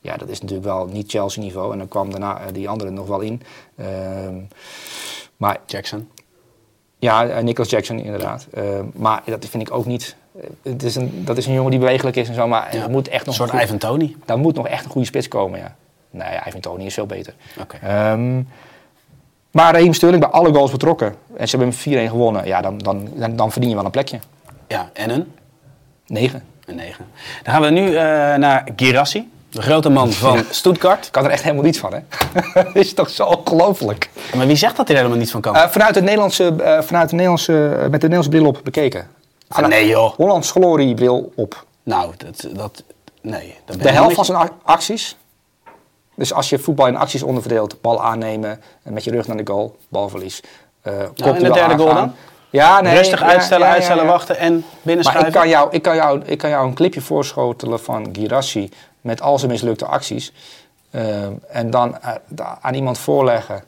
Ja, 0.00 0.16
dat 0.16 0.28
is 0.28 0.40
natuurlijk 0.40 0.68
wel 0.68 0.86
niet 0.86 1.10
Chelsea 1.10 1.42
niveau. 1.42 1.72
En 1.72 1.78
dan 1.78 1.88
kwam 1.88 2.10
daarna 2.10 2.40
eh, 2.40 2.46
die 2.52 2.68
andere 2.68 2.90
nog 2.90 3.06
wel 3.06 3.20
in. 3.20 3.42
Ehm, 3.76 4.34
maar 5.36 5.58
Jackson. 5.66 6.08
ja, 6.98 7.26
eh, 7.28 7.42
Nicholas 7.42 7.70
Jackson 7.70 7.98
inderdaad. 7.98 8.46
Eh, 8.52 8.64
maar 8.94 9.22
dat 9.26 9.46
vind 9.46 9.62
ik 9.68 9.74
ook 9.74 9.86
niet. 9.86 10.16
eh, 10.40 10.42
Het 10.62 10.82
is 10.82 10.94
een, 10.94 11.24
dat 11.24 11.36
is 11.36 11.46
een 11.46 11.52
jongen 11.52 11.70
die 11.70 11.80
bewegelijk 11.80 12.16
is 12.16 12.28
en 12.28 12.34
zo, 12.34 12.46
maar 12.48 12.76
Ja. 12.76 12.82
er 12.82 12.90
moet 12.90 13.08
echt 13.08 13.20
Een 13.20 13.26
nog 13.26 13.34
soort 13.34 13.48
een 13.52 13.58
goede- 13.58 13.74
Ivan 13.74 13.90
Tony. 13.90 14.16
daar 14.24 14.38
moet 14.38 14.54
nog 14.54 14.66
echt 14.68 14.84
een 14.84 14.90
goede 14.90 15.06
spits 15.06 15.28
komen, 15.28 15.58
ja. 15.58 15.76
Nee, 16.10 16.32
ja, 16.32 16.46
Ivan 16.48 16.60
Tony 16.60 16.84
is 16.84 16.94
veel 16.94 17.06
beter. 17.06 17.34
Oké. 17.60 17.76
Ehm, 17.76 18.42
maar 19.50 19.72
Raheem 19.72 19.92
Sterling 19.92 20.22
bij 20.22 20.30
alle 20.32 20.52
goals 20.54 20.70
betrokken. 20.70 21.14
En 21.36 21.48
ze 21.48 21.56
hebben 21.56 21.74
met 21.84 22.08
4-1 22.08 22.10
gewonnen. 22.10 22.46
Ja, 22.46 22.60
dan, 22.60 22.78
dan, 22.78 23.08
dan, 23.14 23.36
dan 23.36 23.52
verdien 23.52 23.70
je 23.70 23.76
wel 23.76 23.84
een 23.84 23.90
plekje. 23.90 24.18
Ja, 24.68 24.90
en 24.92 25.10
een? 25.10 25.32
9. 26.06 26.42
Een 26.66 26.74
9. 26.76 27.06
Dan 27.42 27.52
gaan 27.54 27.62
we 27.62 27.70
nu 27.70 27.86
eh, 27.86 28.02
naar 28.34 28.64
Girassi. 28.76 29.30
De 29.50 29.62
grote 29.62 29.88
man 29.88 30.12
van 30.12 30.42
Stuttgart. 30.50 31.06
Ik 31.06 31.12
kan 31.12 31.24
er 31.24 31.30
echt 31.30 31.42
helemaal 31.42 31.64
niets 31.64 31.78
van, 31.78 31.92
hè? 31.92 32.00
Dat 32.54 32.74
is 32.84 32.94
toch 32.94 33.08
zo 33.10 33.24
ongelooflijk. 33.24 34.10
Maar 34.36 34.46
wie 34.46 34.56
zegt 34.56 34.76
dat 34.76 34.86
hij 34.86 34.96
er 34.96 35.02
helemaal 35.02 35.22
niet 35.22 35.30
van 35.30 35.40
kan? 35.40 35.56
Eh, 35.56 35.68
vanuit, 35.68 35.94
het 35.94 36.04
Nederlandse, 36.04 36.54
eh, 36.62 36.82
vanuit 36.82 37.08
de 37.08 37.14
Nederlandse, 37.14 37.52
met 37.80 38.00
de 38.00 38.08
Nederlandse 38.08 38.28
bril 38.30 38.46
op 38.46 38.60
bekeken. 38.64 39.08
ah, 39.48 39.66
nee 39.66 39.86
joh. 39.86 40.12
Hollands 40.14 40.50
gloriebril 40.50 41.32
op. 41.36 41.64
Nou, 41.82 42.12
dat... 42.16 42.46
dat 42.56 42.82
nee. 43.20 43.54
Dat 43.64 43.82
De 43.82 43.90
helft 43.90 44.14
van 44.14 44.24
zijn 44.24 44.38
ac- 44.38 44.52
acties. 44.62 45.16
Dus 46.20 46.32
als 46.32 46.48
je 46.48 46.58
voetbal 46.58 46.86
in 46.86 46.96
acties 46.96 47.22
onderverdeelt, 47.22 47.80
bal 47.80 48.02
aannemen, 48.02 48.60
en 48.82 48.92
met 48.92 49.04
je 49.04 49.10
rug 49.10 49.26
naar 49.26 49.36
de 49.36 49.46
goal, 49.46 49.76
balverlies. 49.88 50.42
eh 50.82 50.92
Nou, 51.14 51.36
en 51.36 51.42
de 51.42 51.50
derde 51.50 51.76
goal 51.76 51.94
dan? 51.94 52.14
Ja, 52.50 52.80
nee, 52.80 52.94
Rustig 52.94 53.22
uitstellen, 53.22 53.66
ja, 53.66 53.72
ja, 53.72 53.76
uitstellen, 53.76 54.06
wachten 54.06 54.38
en 54.38 54.52
Maar 54.52 54.62
binnenschuiven. 54.82 55.26
ik 55.26 55.38
kan, 55.38 55.48
jou, 55.48 55.68
ik, 55.70 55.82
kan 55.82 55.96
jou, 55.96 56.22
ik 56.24 56.38
kan 56.38 56.50
jou 56.50 56.66
een 56.66 56.74
clipje 56.74 57.00
voorschotelen 57.00 57.80
van 57.80 58.08
Girassi 58.12 58.70
met 59.00 59.20
al 59.20 59.38
zijn 59.38 59.50
mislukte 59.50 59.86
acties. 59.86 60.32
Ehm, 60.90 61.32
en 61.48 61.70
dan 61.70 61.98
eh, 61.98 62.14
aan 62.60 62.74
iemand 62.74 62.98
voorleggen 62.98 63.62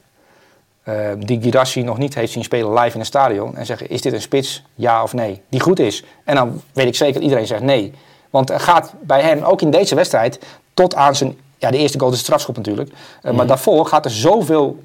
ehm, 0.84 1.20
die 1.20 1.42
Girassi 1.42 1.82
nog 1.82 1.98
niet 1.98 2.14
heeft 2.14 2.32
zien 2.32 2.44
spelen 2.44 2.72
live 2.72 2.94
in 2.94 3.00
een 3.00 3.06
stadion. 3.06 3.56
En 3.56 3.66
zeggen, 3.66 3.88
is 3.88 4.00
dit 4.02 4.12
een 4.12 4.20
spits, 4.20 4.64
ja 4.74 5.02
of 5.02 5.12
nee? 5.12 5.42
Die 5.48 5.60
goed 5.60 5.78
is. 5.78 6.04
En 6.24 6.34
dan 6.34 6.62
weet 6.72 6.86
ik 6.86 6.94
zeker 6.94 7.14
dat 7.14 7.22
iedereen 7.22 7.46
zegt 7.46 7.62
nee. 7.62 7.94
Want 8.30 8.50
er 8.50 8.60
gaat 8.60 8.92
bij 9.00 9.22
hem, 9.22 9.42
ook 9.42 9.60
in 9.60 9.70
deze 9.70 9.94
wedstrijd, 9.94 10.40
tot 10.74 10.94
aan 10.94 11.14
zijn... 11.14 11.38
Ja, 11.62 11.70
de 11.70 11.78
eerste 11.78 11.98
goal 11.98 12.10
is 12.10 12.16
een 12.16 12.24
strafschop 12.24 12.56
natuurlijk. 12.56 12.90
Eh, 13.22 13.32
Maar 13.32 13.46
daarvoor 13.46 13.86
gaat 13.86 14.04
er 14.04 14.10
zoveel 14.10 14.82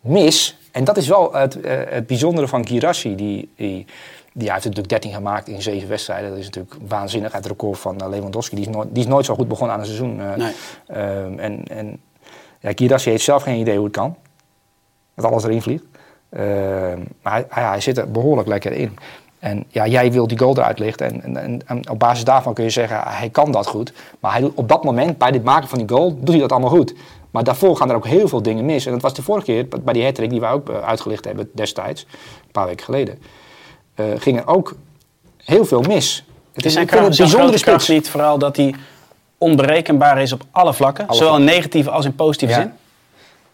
mis. 0.00 0.56
En 0.72 0.84
dat 0.84 0.96
is 0.96 1.08
wel 1.08 1.32
het, 1.34 1.60
eh, 1.60 1.78
het 1.88 2.06
bijzondere 2.06 2.48
van 2.48 2.66
Girassi. 2.66 3.14
Die, 3.14 3.52
die, 3.56 3.86
die 4.32 4.50
heeft 4.50 4.64
natuurlijk 4.64 4.88
13 4.88 5.12
gemaakt 5.12 5.48
in 5.48 5.62
zeven 5.62 5.88
wedstrijden. 5.88 6.30
Dat 6.30 6.38
is 6.38 6.44
natuurlijk 6.44 6.74
waanzinnig. 6.88 7.32
Het 7.32 7.46
record 7.46 7.78
van 7.78 8.00
eh, 8.00 8.08
Lewandowski. 8.08 8.56
Die 8.56 8.66
is, 8.66 8.74
nooit, 8.74 8.88
die 8.90 9.02
is 9.02 9.08
nooit 9.08 9.24
zo 9.24 9.34
goed 9.34 9.48
begonnen 9.48 9.74
aan 9.74 9.80
een 9.80 9.86
seizoen. 9.86 10.16
Nee. 10.16 10.52
Ehm, 10.86 11.38
en 11.38 11.64
en 11.66 12.00
ja, 12.60 12.72
Girassi 12.74 13.10
heeft 13.10 13.24
zelf 13.24 13.42
geen 13.42 13.58
idee 13.60 13.76
hoe 13.76 13.84
het 13.84 13.96
kan. 13.96 14.16
Dat 15.14 15.24
alles 15.24 15.44
erin 15.44 15.62
vliegt. 15.62 15.84
Ehm, 16.30 16.98
maar 17.22 17.32
hij, 17.32 17.46
hij, 17.48 17.64
hij 17.64 17.80
zit 17.80 17.98
er 17.98 18.10
behoorlijk 18.10 18.48
lekker 18.48 18.72
in. 18.72 18.98
En 19.40 19.64
ja, 19.68 19.86
jij 19.86 20.12
wil 20.12 20.26
die 20.26 20.38
goal 20.38 20.56
eruit 20.56 20.78
lichten. 20.78 21.06
En, 21.06 21.22
en, 21.22 21.36
en, 21.36 21.60
en 21.66 21.90
op 21.90 21.98
basis 21.98 22.24
daarvan 22.24 22.54
kun 22.54 22.64
je 22.64 22.70
zeggen, 22.70 23.00
hij 23.04 23.28
kan 23.28 23.52
dat 23.52 23.66
goed. 23.66 23.92
Maar 24.20 24.32
hij 24.32 24.40
doet 24.40 24.52
op 24.54 24.68
dat 24.68 24.84
moment, 24.84 25.18
bij 25.18 25.28
het 25.28 25.44
maken 25.44 25.68
van 25.68 25.78
die 25.78 25.88
goal, 25.88 26.16
doet 26.18 26.28
hij 26.28 26.38
dat 26.38 26.52
allemaal 26.52 26.70
goed. 26.70 26.94
Maar 27.30 27.44
daarvoor 27.44 27.76
gaan 27.76 27.90
er 27.90 27.96
ook 27.96 28.06
heel 28.06 28.28
veel 28.28 28.42
dingen 28.42 28.64
mis. 28.64 28.86
En 28.86 28.92
dat 28.92 29.02
was 29.02 29.14
de 29.14 29.22
vorige 29.22 29.46
keer, 29.46 29.68
bij 29.82 29.92
die 29.92 30.04
hat 30.04 30.16
die 30.16 30.40
wij 30.40 30.50
ook 30.50 30.68
eh, 30.70 30.80
uitgelicht 30.80 31.24
hebben 31.24 31.50
destijds, 31.54 32.06
een 32.44 32.52
paar 32.52 32.66
weken 32.66 32.84
geleden, 32.84 33.18
eh, 33.94 34.04
ging 34.18 34.38
er 34.38 34.46
ook 34.46 34.74
heel 35.44 35.64
veel 35.64 35.82
mis. 35.82 36.24
Het 36.52 36.64
is 36.64 36.74
kracht, 36.74 36.90
zijn 36.90 37.28
bijzondere 37.28 37.58
spits. 37.58 37.88
niet 37.88 38.08
vooral 38.10 38.38
dat 38.38 38.56
hij 38.56 38.74
onberekenbaar 39.38 40.22
is 40.22 40.32
op 40.32 40.42
alle 40.50 40.74
vlakken. 40.74 41.06
Alle 41.06 41.18
zowel 41.18 41.36
in 41.36 41.44
negatieve 41.44 41.90
als 41.90 42.04
in 42.04 42.14
positieve 42.14 42.54
Ja. 42.54 42.60
zin. 42.60 42.72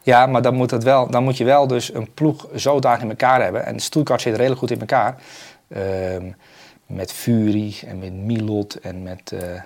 Ja, 0.03 0.27
maar 0.27 0.43
dan 0.43 0.55
moet, 0.55 0.71
het 0.71 0.83
wel, 0.83 1.11
dan 1.11 1.25
moet 1.25 1.37
je 1.37 1.45
wel 1.45 1.67
dus 1.67 1.95
een 1.95 2.09
ploeg 2.15 2.47
zodanig 2.55 3.03
in 3.03 3.09
elkaar 3.09 3.43
hebben. 3.43 3.67
En 3.67 3.81
Stuttgart 3.81 4.21
zit 4.21 4.35
redelijk 4.37 4.59
goed 4.61 4.71
in 4.71 4.81
elkaar. 4.81 5.17
Ehm, 5.69 6.31
met 6.87 7.13
Fury 7.13 7.75
en 7.87 7.99
met 7.99 8.13
Milot 8.13 8.81
en 8.81 9.03
met 9.03 9.33
eh, 9.33 9.55
eh, 9.55 9.63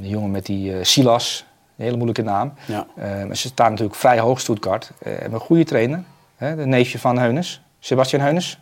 de 0.00 0.08
jongen 0.08 0.30
met 0.30 0.46
die 0.46 0.72
eh, 0.72 0.84
Silas. 0.84 1.46
Een 1.76 1.84
hele 1.84 1.96
moeilijke 1.96 2.22
naam. 2.22 2.52
Ja. 2.66 2.86
Ehm, 2.96 3.32
ze 3.32 3.48
staan 3.48 3.70
natuurlijk 3.70 3.98
vrij 3.98 4.18
hoog, 4.18 4.40
Stuttgart. 4.40 4.90
Hebben 5.04 5.32
een 5.32 5.40
goede 5.40 5.64
trainer. 5.64 6.04
Hè, 6.36 6.56
de 6.56 6.66
neefje 6.66 6.98
van 6.98 7.18
Heunes. 7.18 7.62
Sebastian 7.78 8.22
Heunes. 8.22 8.60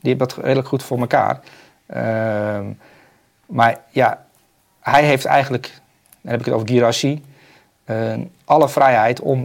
Die 0.00 0.14
heeft 0.14 0.18
dat 0.18 0.36
redelijk 0.36 0.68
goed 0.68 0.82
voor 0.82 0.98
elkaar. 0.98 1.40
Ehm, 1.86 2.72
maar 3.46 3.80
ja, 3.90 4.26
hij 4.80 5.04
heeft 5.04 5.24
eigenlijk, 5.24 5.80
dan 6.20 6.30
heb 6.30 6.40
ik 6.40 6.46
het 6.46 6.54
over 6.54 6.68
Girassi, 6.68 7.24
eh, 7.90 8.18
alle 8.44 8.68
vrijheid 8.68 9.20
om 9.20 9.44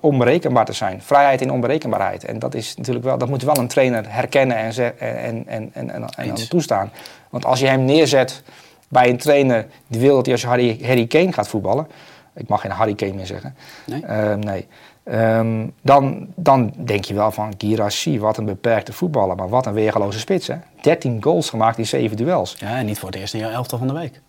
onberekenbaar, 0.00 0.64
te 0.64 0.72
zijn. 0.72 1.02
Vrijheid 1.02 1.40
in 1.40 1.50
onberekenbaarheid. 1.52 2.24
En 2.24 2.38
dat 2.38 2.54
is 2.54 2.76
natuurlijk 2.76 3.04
wel, 3.04 3.18
dat 3.18 3.28
moet 3.28 3.42
wel 3.42 3.56
een 3.56 3.68
trainer 3.68 4.04
herkennen 4.08 4.56
en, 4.56 4.72
ze- 4.72 4.84
en, 4.98 5.46
en, 5.46 5.70
en, 5.72 6.08
en, 6.16 6.48
toestaan. 6.48 6.90
Want 7.30 7.44
als 7.44 7.60
je 7.60 7.66
hem 7.66 7.84
neerzet 7.84 8.42
bij 8.88 9.08
een 9.08 9.16
trainer 9.16 9.66
die 9.86 10.00
wil 10.00 10.14
dat 10.16 10.24
hij 10.24 10.34
als 10.34 10.44
Harry, 10.44 10.78
Harry 10.84 11.06
Kane 11.06 11.32
gaat 11.32 11.48
voetballen. 11.48 11.86
Ik 12.34 12.48
mag 12.48 12.60
geen 12.60 12.70
Harry 12.70 12.94
Kane 12.94 13.12
meer 13.12 13.26
zeggen. 13.26 13.56
Nee? 13.86 14.04
Ehm, 14.04 14.38
nee. 14.38 14.66
Ehm, 15.04 15.66
dan, 15.82 16.26
dan 16.34 16.72
denk 16.76 17.04
je 17.04 17.14
wel 17.14 17.30
van 17.30 17.54
Girassi, 17.58 18.20
wat 18.20 18.36
een 18.36 18.44
beperkte 18.44 18.92
voetballer. 18.92 19.36
Maar 19.36 19.48
wat 19.48 19.66
een 19.66 19.72
weergeloze 19.72 20.18
spits. 20.18 20.46
Hè? 20.46 20.54
13 20.80 21.22
goals 21.22 21.50
gemaakt 21.50 21.78
in 21.78 21.86
7 21.86 22.16
duels. 22.16 22.56
Ja, 22.58 22.76
en 22.76 22.86
niet 22.86 22.98
voor 22.98 23.08
het 23.08 23.18
eerst 23.18 23.34
in 23.34 23.40
jouw 23.40 23.50
elftal 23.50 23.78
van 23.78 23.86
de 23.86 23.92
week. 23.94 24.20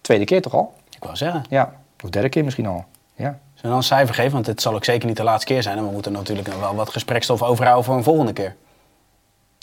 Tweede 0.00 0.24
keer 0.24 0.42
toch 0.42 0.54
al? 0.54 0.74
Ik 0.96 1.04
wou 1.04 1.16
zeggen. 1.16 1.44
Ja. 1.48 1.72
Of 2.04 2.10
derde 2.10 2.28
keer 2.28 2.44
misschien 2.44 2.66
al. 2.66 2.84
Ja. 3.18 3.24
Zullen 3.24 3.38
we 3.54 3.68
dan 3.68 3.76
een 3.76 3.82
cijfer 3.82 4.14
geven? 4.14 4.32
Want 4.32 4.46
het 4.46 4.62
zal 4.62 4.74
ook 4.74 4.84
zeker 4.84 5.08
niet 5.08 5.16
de 5.16 5.22
laatste 5.22 5.46
keer 5.52 5.62
zijn. 5.62 5.78
En 5.78 5.84
we 5.86 5.90
moeten 5.90 6.12
natuurlijk 6.12 6.48
nog 6.48 6.60
wel 6.60 6.74
wat 6.74 6.90
gesprekstof 6.90 7.42
overhouden 7.42 7.84
voor 7.84 7.94
een 7.96 8.02
volgende 8.02 8.32
keer. 8.32 8.56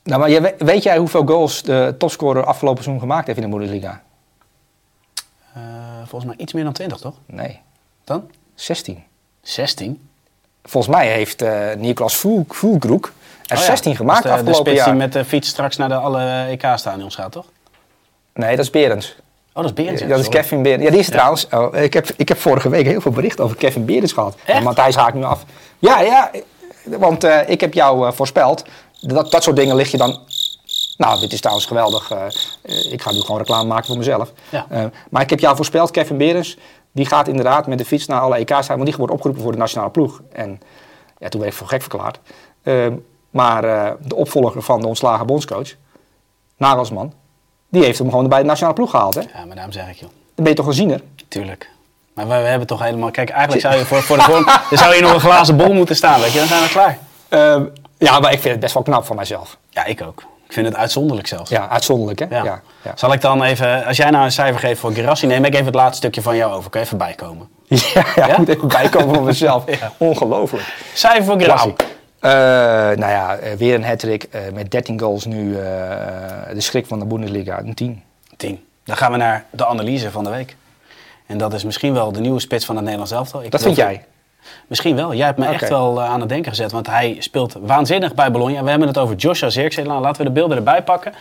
Nou, 0.03 0.19
maar 0.19 0.29
je, 0.29 0.55
weet 0.57 0.83
jij 0.83 0.97
hoeveel 0.97 1.25
goals 1.25 1.61
de 1.63 1.95
topscorer 1.97 2.43
afgelopen 2.45 2.83
seizoen 2.83 3.07
gemaakt 3.07 3.27
heeft 3.27 3.39
in 3.39 3.49
de 3.49 3.55
Bundesliga? 3.57 4.01
Eh, 5.53 5.61
volgens 6.05 6.25
mij 6.25 6.35
iets 6.37 6.53
meer 6.53 6.63
dan 6.63 6.73
20, 6.73 6.97
toch? 6.99 7.15
Nee, 7.25 7.59
Dan? 8.03 8.29
16. 8.55 9.03
16. 9.41 10.09
Volgens 10.63 10.95
mij 10.95 11.07
heeft 11.07 11.41
eh 11.41 11.75
Niklas 11.77 12.15
Voel- 12.15 12.45
Voelkroek 12.47 13.05
er 13.45 13.55
Oh 13.57 13.61
ja, 13.61 13.65
16 13.69 13.95
gemaakt 13.95 14.17
is 14.17 14.23
de, 14.23 14.29
afgelopen 14.29 14.55
spits 14.61 14.77
jaar. 14.77 14.85
die 14.85 14.95
met 14.95 15.13
de 15.13 15.25
fiets 15.25 15.47
straks 15.49 15.77
naar 15.77 15.89
de 15.89 15.95
alle 15.95 16.45
EK-stadions 16.49 17.15
gaat, 17.15 17.31
toch? 17.31 17.45
Nee, 18.33 18.55
dat 18.55 18.65
is 18.65 18.71
Berends. 18.71 19.15
Oh, 19.57 19.63
dat 19.63 19.65
is 19.65 19.73
Berends. 19.73 20.01
ja, 20.01 20.07
dat 20.07 20.19
is. 20.19 20.29
Kevin 20.29 20.61
Berends. 20.61 20.83
Ja, 20.85 20.89
die 20.91 20.99
is 20.99 21.09
trouwens... 21.09 21.47
Oh, 21.51 21.75
ik, 21.75 21.93
heb, 21.93 22.07
ik 22.17 22.27
heb 22.27 22.37
vorige 22.37 22.69
week 22.69 22.85
heel 22.85 23.01
veel 23.01 23.11
berichten 23.11 23.43
over 23.43 23.57
Kevin 23.57 23.85
Berends 23.85 24.13
gehad. 24.13 24.35
Echt? 24.45 24.57
En 24.57 24.63
Matthijs 24.63 24.95
haakt 24.95 25.13
nu 25.13 25.23
af. 25.23 25.43
Ja, 25.79 25.99
ja. 26.01 26.31
Want 26.83 27.23
eh, 27.23 27.49
ik 27.49 27.61
heb 27.61 27.73
jou 27.73 28.07
eh, 28.07 28.13
voorspeld. 28.13 28.65
Dat, 29.01 29.31
dat 29.31 29.43
soort 29.43 29.55
dingen 29.55 29.75
lig 29.75 29.91
je 29.91 29.97
dan... 29.97 30.19
Nou, 30.97 31.19
dit 31.19 31.33
is 31.33 31.39
trouwens 31.39 31.65
geweldig. 31.67 32.11
eh, 32.11 32.25
eh, 32.61 32.91
ik 32.91 33.01
ga 33.01 33.11
nu 33.11 33.19
gewoon 33.19 33.37
reclame 33.37 33.67
maken 33.67 33.85
voor 33.85 33.97
mezelf. 33.97 34.31
Ja. 34.49 34.65
Eh, 34.69 34.83
maar 35.09 35.21
ik 35.21 35.29
heb 35.29 35.39
jou 35.39 35.55
voorspeld, 35.55 35.91
Kevin 35.91 36.17
Berends... 36.17 36.57
Die 36.91 37.05
gaat 37.05 37.27
inderdaad 37.27 37.67
met 37.67 37.77
de 37.77 37.85
fiets 37.85 38.05
naar 38.05 38.19
alle 38.21 38.35
EK's. 38.35 38.67
Want 38.67 38.85
die 38.85 38.95
wordt 38.97 39.13
opgeroepen 39.13 39.43
voor 39.43 39.51
de 39.51 39.57
nationale 39.57 39.91
ploeg. 39.91 40.21
En 40.31 40.59
ja, 41.17 41.29
toen 41.29 41.39
werd 41.41 41.51
ik 41.53 41.57
voor 41.59 41.67
gek 41.67 41.81
verklaard. 41.81 42.19
Eh, 42.63 42.87
maar 43.29 43.63
eh, 43.63 43.91
de 44.01 44.15
opvolger 44.15 44.61
van 44.61 44.81
de 44.81 44.87
ontslagen 44.87 45.25
bondscoach... 45.25 45.69
Nagelsman... 46.57 47.13
Die 47.69 47.83
heeft 47.83 47.99
hem 47.99 48.09
gewoon 48.09 48.29
bij 48.29 48.39
de 48.39 48.45
nationale 48.45 48.75
ploeg 48.75 48.89
gehaald. 48.89 49.13
Hè? 49.13 49.21
Ja, 49.21 49.45
maar 49.45 49.55
daarom 49.55 49.73
zeg 49.73 49.89
ik, 49.89 49.95
joh. 49.95 50.09
Dan 50.09 50.43
ben 50.43 50.47
je 50.47 50.53
toch 50.53 50.67
een 50.67 50.73
ziener? 50.73 51.01
Tuurlijk. 51.27 51.69
Maar 52.13 52.27
we, 52.27 52.33
we 52.33 52.47
hebben 52.47 52.67
toch 52.67 52.83
helemaal... 52.83 53.11
Kijk, 53.11 53.29
eigenlijk 53.29 53.61
zou 53.61 53.75
je 53.75 53.85
voor, 53.85 54.01
voor 54.01 54.17
de 54.17 54.23
vorm... 54.23 54.47
er 54.71 54.77
zou 54.83 54.93
hier 54.93 55.01
nog 55.01 55.13
een 55.13 55.19
glazen 55.19 55.57
bol 55.57 55.73
moeten 55.73 55.95
staan, 55.95 56.19
weet 56.19 56.31
je. 56.31 56.39
Dan 56.39 56.47
zijn 56.47 56.63
we 56.63 56.69
klaar. 56.69 56.97
Ehm, 57.29 57.63
ja, 57.97 58.19
maar 58.19 58.31
ik 58.31 58.39
vind 58.39 58.51
het 58.51 58.59
best 58.59 58.73
wel 58.73 58.83
knap 58.83 59.05
van 59.05 59.15
mijzelf. 59.15 59.57
Ja, 59.69 59.85
ik 59.85 60.01
ook. 60.01 60.23
Ik 60.47 60.53
vind 60.53 60.65
het 60.65 60.75
uitzonderlijk 60.75 61.27
zelfs. 61.27 61.49
Ja, 61.49 61.69
uitzonderlijk 61.69 62.19
hè? 62.19 62.25
Ja. 62.29 62.43
Ja. 62.43 62.61
ja. 62.81 62.91
Zal 62.95 63.13
ik 63.13 63.21
dan 63.21 63.43
even... 63.43 63.85
Als 63.85 63.97
jij 63.97 64.09
nou 64.09 64.23
een 64.23 64.31
cijfer 64.31 64.59
geeft 64.59 64.79
voor 64.79 64.91
Girassi, 64.91 65.27
neem 65.27 65.45
ik 65.45 65.53
even 65.53 65.65
het 65.65 65.75
laatste 65.75 65.97
stukje 65.97 66.21
van 66.21 66.35
jou 66.35 66.53
over. 66.53 66.69
Kan 66.69 66.81
je 66.81 66.85
even 66.85 66.97
bijkomen? 66.97 67.49
Ja, 68.15 68.27
ik 68.27 68.37
moet 68.37 68.47
even 68.47 68.67
bijkomen 68.67 69.15
van 69.15 69.23
mezelf. 69.23 69.63
Ongelooflijk. 69.97 70.63
Cijfer 70.93 71.23
voor 71.23 71.39
Girassi. 71.39 71.73
Wauw. 71.77 71.94
Eh, 72.25 72.31
nou 72.97 73.11
ja, 73.11 73.35
eh, 73.35 73.53
weer 73.53 73.75
een 73.75 73.83
hat-trick 73.83 74.23
eh, 74.23 74.41
met 74.53 74.71
13 74.71 74.99
goals 74.99 75.25
nu. 75.25 75.53
de 76.53 76.61
schrik 76.61 76.85
van 76.85 76.99
de 76.99 77.05
Bundesliga, 77.05 77.59
een 77.59 77.73
10. 77.73 78.03
10. 78.37 78.65
Dan 78.83 78.97
gaan 78.97 79.11
we 79.11 79.17
naar 79.17 79.45
de 79.49 79.65
analyse 79.65 80.11
van 80.11 80.23
de 80.23 80.29
week. 80.29 80.55
En 81.25 81.37
dat 81.37 81.53
is 81.53 81.63
misschien 81.63 81.93
wel 81.93 82.11
de 82.11 82.19
nieuwe 82.19 82.39
spits 82.39 82.65
van 82.65 82.75
het 82.75 82.83
Nederlands 82.83 83.13
elftal. 83.13 83.43
Ik 83.43 83.51
Dat 83.51 83.61
vind 83.61 83.75
jij? 83.75 84.05
Misschien 84.67 84.95
wel. 84.95 85.13
Jij 85.13 85.25
hebt 85.25 85.37
me 85.37 85.45
echt 85.45 85.69
wel 85.69 86.01
aan 86.01 86.19
het 86.19 86.29
denken 86.29 86.51
gezet. 86.51 86.71
Want 86.71 86.87
hij 86.87 87.15
speelt 87.19 87.55
waanzinnig 87.59 88.13
bij 88.13 88.31
Bologna. 88.31 88.63
We 88.63 88.69
hebben 88.69 88.87
het 88.87 88.97
over 88.97 89.15
Joshua 89.15 89.49
Zirkzee. 89.49 89.85
Nou, 89.85 90.01
laten 90.01 90.21
we 90.21 90.27
de 90.27 90.33
beelden 90.33 90.57
erbij 90.57 90.83
pakken. 90.83 91.13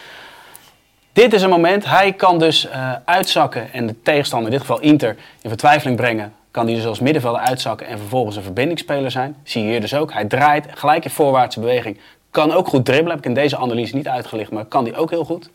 Dit 1.12 1.32
is 1.32 1.42
een 1.42 1.50
moment. 1.50 1.84
Hij 1.84 2.12
kan 2.12 2.38
dus 2.38 2.68
uitzakken 3.04 3.72
en 3.72 3.86
de 3.86 4.02
tegenstander, 4.02 4.52
in 4.52 4.58
dit 4.58 4.66
geval 4.66 4.80
Inter, 4.82 5.16
in 5.40 5.48
vertwijfeling 5.48 5.96
brengen. 5.96 6.32
Kan 6.54 6.66
hij 6.66 6.74
dus 6.74 6.86
als 6.86 7.00
middenvelder 7.00 7.40
uitzakken 7.40 7.86
en 7.86 7.98
vervolgens 7.98 8.36
een 8.36 8.42
verbindingsspeler 8.42 9.10
zijn. 9.10 9.36
Zie 9.42 9.62
je 9.62 9.70
hier 9.70 9.80
dus 9.80 9.94
ook. 9.94 10.12
Hij 10.12 10.24
draait 10.24 10.66
gelijk 10.70 11.04
in 11.04 11.10
voorwaartse 11.10 11.60
beweging. 11.60 11.98
Kan 12.30 12.52
ook 12.52 12.68
goed 12.68 12.84
dribbelen. 12.84 13.10
Heb 13.10 13.18
ik 13.18 13.24
in 13.24 13.34
deze 13.34 13.56
analyse 13.56 13.96
niet 13.96 14.08
uitgelicht, 14.08 14.50
maar 14.50 14.64
kan 14.64 14.84
hij 14.84 14.96
ook 14.96 15.10
heel 15.10 15.24
goed. 15.24 15.50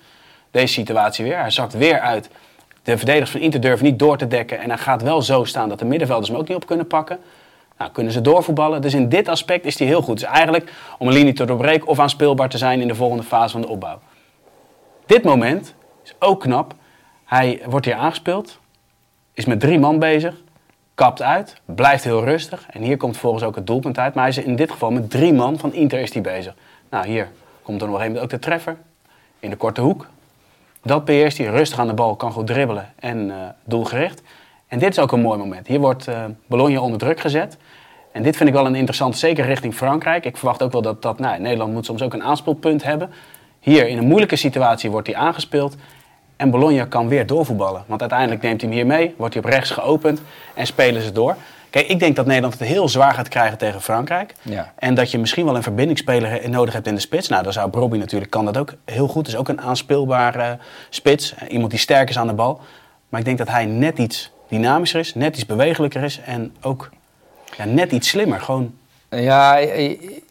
Deze 0.52 0.74
situatie 0.74 1.26
weer. 1.26 1.40
Hij 1.40 1.50
zakt 1.50 1.74
weer 1.74 2.00
uit. 2.00 2.30
De 2.84 2.98
verdedigers 2.98 3.32
van 3.32 3.40
Inter 3.40 3.62
durven 3.62 3.86
niet 3.86 4.00
door 4.00 4.18
te 4.18 4.28
dekken. 4.28 4.60
En 4.60 4.70
hij 4.70 4.78
gaat 4.78 5.02
wel 5.02 5.22
zo 5.22 5.44
staan 5.44 5.70
dat 5.70 5.80
de 5.80 5.86
middenvelders 5.86 6.30
hem 6.30 6.38
ook 6.38 6.48
niet 6.48 6.58
op 6.58 6.66
kunnen 6.66 6.88
pakken. 6.88 7.20
Nou, 7.78 7.92
kunnen 7.92 8.14
ze 8.14 8.22
doorvoetballen. 8.22 8.82
Dus 8.82 8.94
in 8.94 9.10
dit 9.10 9.28
aspect 9.28 9.66
is 9.66 9.80
hij 9.80 9.88
heel 9.88 10.02
goed. 10.02 10.20
Dus 10.20 10.30
eigenlijk 10.30 10.74
om 10.98 11.08
een 11.08 11.14
linie 11.14 11.34
te 11.34 11.46
doorbreken 11.46 11.88
of 11.88 12.00
aanspeelbaar 12.00 12.50
te 12.50 12.58
zijn 12.58 12.82
in 12.82 12.88
de 12.88 12.96
volgende 12.96 13.24
fase 13.24 13.52
van 13.52 13.62
de 13.62 13.68
opbouw. 13.68 14.00
Dit 15.06 15.24
moment 15.24 15.74
is 16.04 16.14
ook 16.20 16.40
knap. 16.40 16.74
Hij 17.26 17.62
wordt 17.66 17.86
hier 17.86 17.96
aangespeeld. 17.96 18.60
Is 19.34 19.46
met 19.46 19.60
drie 19.60 19.80
man 19.80 20.00
bezig. 20.00 20.36
Kapt 21.00 21.22
uit. 21.22 21.56
Blijft 21.66 22.04
heel 22.04 22.24
rustig. 22.24 22.66
En 22.70 22.82
hier 22.82 22.98
komt 22.98 23.12
vervolgens 23.12 23.44
ook 23.44 23.56
het 23.56 23.68
doelpunt 23.68 23.98
uit. 24.00 24.14
Maar 24.14 24.24
hij 24.24 24.38
is 24.38 24.44
in 24.44 24.56
dit 24.56 24.72
geval 24.72 24.92
met 24.92 25.10
drie 25.10 25.34
man 25.34 25.60
van 25.60 25.74
Inter 25.74 26.00
is 26.00 26.12
bezig. 26.12 26.54
Nou, 26.90 27.08
hier 27.08 27.28
komt 27.62 27.82
er 27.82 27.88
nog 27.88 28.02
even 28.02 28.22
ook 28.22 28.30
de 28.30 28.40
treffer. 28.40 28.78
In 29.40 29.50
de 29.50 29.56
korte 29.56 29.82
hoek. 29.82 30.08
Dat 30.82 31.06
beheerst 31.06 31.38
hij 31.38 31.48
rustig 31.48 31.80
aan 31.80 31.88
de 31.88 31.94
bal, 31.94 32.16
kan 32.16 32.32
goed 32.32 32.48
dribbelen 32.48 32.94
en 33.00 33.32
eh, 33.32 33.38
doelgericht. 33.64 34.22
En 34.68 34.80
dit 34.80 34.90
is 34.90 35.00
ook 35.00 35.12
een 35.12 35.22
mooi 35.22 35.40
moment. 35.40 35.68
Hier 35.68 35.80
wordt 35.80 36.08
eh, 36.08 36.24
Bologna 36.48 36.80
onder 36.80 37.00
druk 37.00 37.20
gezet. 37.20 37.58
En 38.12 38.24
dit 38.24 38.38
vind 38.38 38.50
ik 38.50 38.56
wel 38.56 38.66
een 38.66 38.76
interessant, 38.76 39.18
zeker 39.18 39.46
richting 39.46 39.76
Frankrijk. 39.76 40.26
Ik 40.26 40.38
verwacht 40.38 40.64
ook 40.64 40.72
wel 40.72 40.82
dat, 40.82 41.02
dat 41.02 41.20
nou, 41.20 41.40
Nederland 41.40 41.74
moet 41.74 41.86
soms 41.86 42.02
ook 42.02 42.14
een 42.14 42.24
aanspeelpunt 42.24 42.84
hebben. 42.84 43.12
Hier 43.60 43.88
in 43.88 43.98
een 43.98 44.08
moeilijke 44.08 44.36
situatie 44.36 44.92
wordt 44.92 45.08
hij 45.08 45.16
aangespeeld. 45.16 45.76
En 46.40 46.50
Bologna 46.50 46.86
kan 46.86 47.08
weer 47.08 47.26
doorvoetballen. 47.26 47.84
Want 47.86 48.02
uiteindelijk 48.02 48.42
neemt 48.42 48.62
hij 48.62 48.70
hem 48.70 48.80
hier 48.80 48.88
mee, 48.88 49.14
wordt 49.18 49.34
hij 49.34 49.44
op 49.44 49.50
rechts 49.50 49.72
geopend 49.72 50.22
en 50.54 50.66
spelen 50.66 51.02
ze 51.02 51.12
door. 51.12 51.36
Kijk, 51.70 51.88
ik 51.88 52.00
denk 52.00 52.16
dat 52.16 52.26
Nederland 52.26 52.60
het 52.60 52.68
heel 52.68 52.90
zwaar 52.90 53.14
gaat 53.14 53.28
krijgen 53.28 53.58
tegen 53.58 53.82
Frankrijk. 53.82 54.36
Ja. 54.42 54.74
En 54.76 54.94
dat 54.94 55.12
je 55.12 55.20
misschien 55.20 55.46
wel 55.46 55.56
een 55.56 55.64
verbindingsspeler 55.64 56.50
nodig 56.50 56.74
hebt 56.74 56.88
in 56.88 56.96
de 56.96 57.02
spits. 57.02 57.28
Nou, 57.28 57.44
dan 57.44 57.54
zou 57.54 57.70
Brobby 57.70 57.98
natuurlijk, 57.98 58.32
kan 58.32 58.46
dat 58.46 58.58
ook 58.58 58.74
heel 58.86 59.08
goed. 59.08 59.28
Is 59.28 59.36
ook 59.36 59.48
een 59.48 59.62
aanspeelbare 59.62 60.58
spits. 60.90 61.36
Eh, 61.36 61.54
Iemand 61.54 61.72
die 61.72 61.80
sterk 61.80 62.10
is 62.10 62.18
aan 62.18 62.28
de 62.28 62.34
bal. 62.34 62.62
Maar 63.10 63.20
ik 63.20 63.26
denk 63.26 63.38
dat 63.38 63.50
hij 63.50 63.66
net 63.66 63.98
iets 63.98 64.32
dynamischer 64.50 65.00
is, 65.00 65.16
net 65.16 65.36
iets 65.36 65.46
bewegelijker 65.46 66.04
is. 66.04 66.20
En 66.26 66.56
ook 66.62 66.90
ja, 67.58 67.66
net 67.66 67.92
iets 67.92 68.10
slimmer. 68.10 68.42
Gewoon, 68.42 68.78
Ja, 69.10 69.58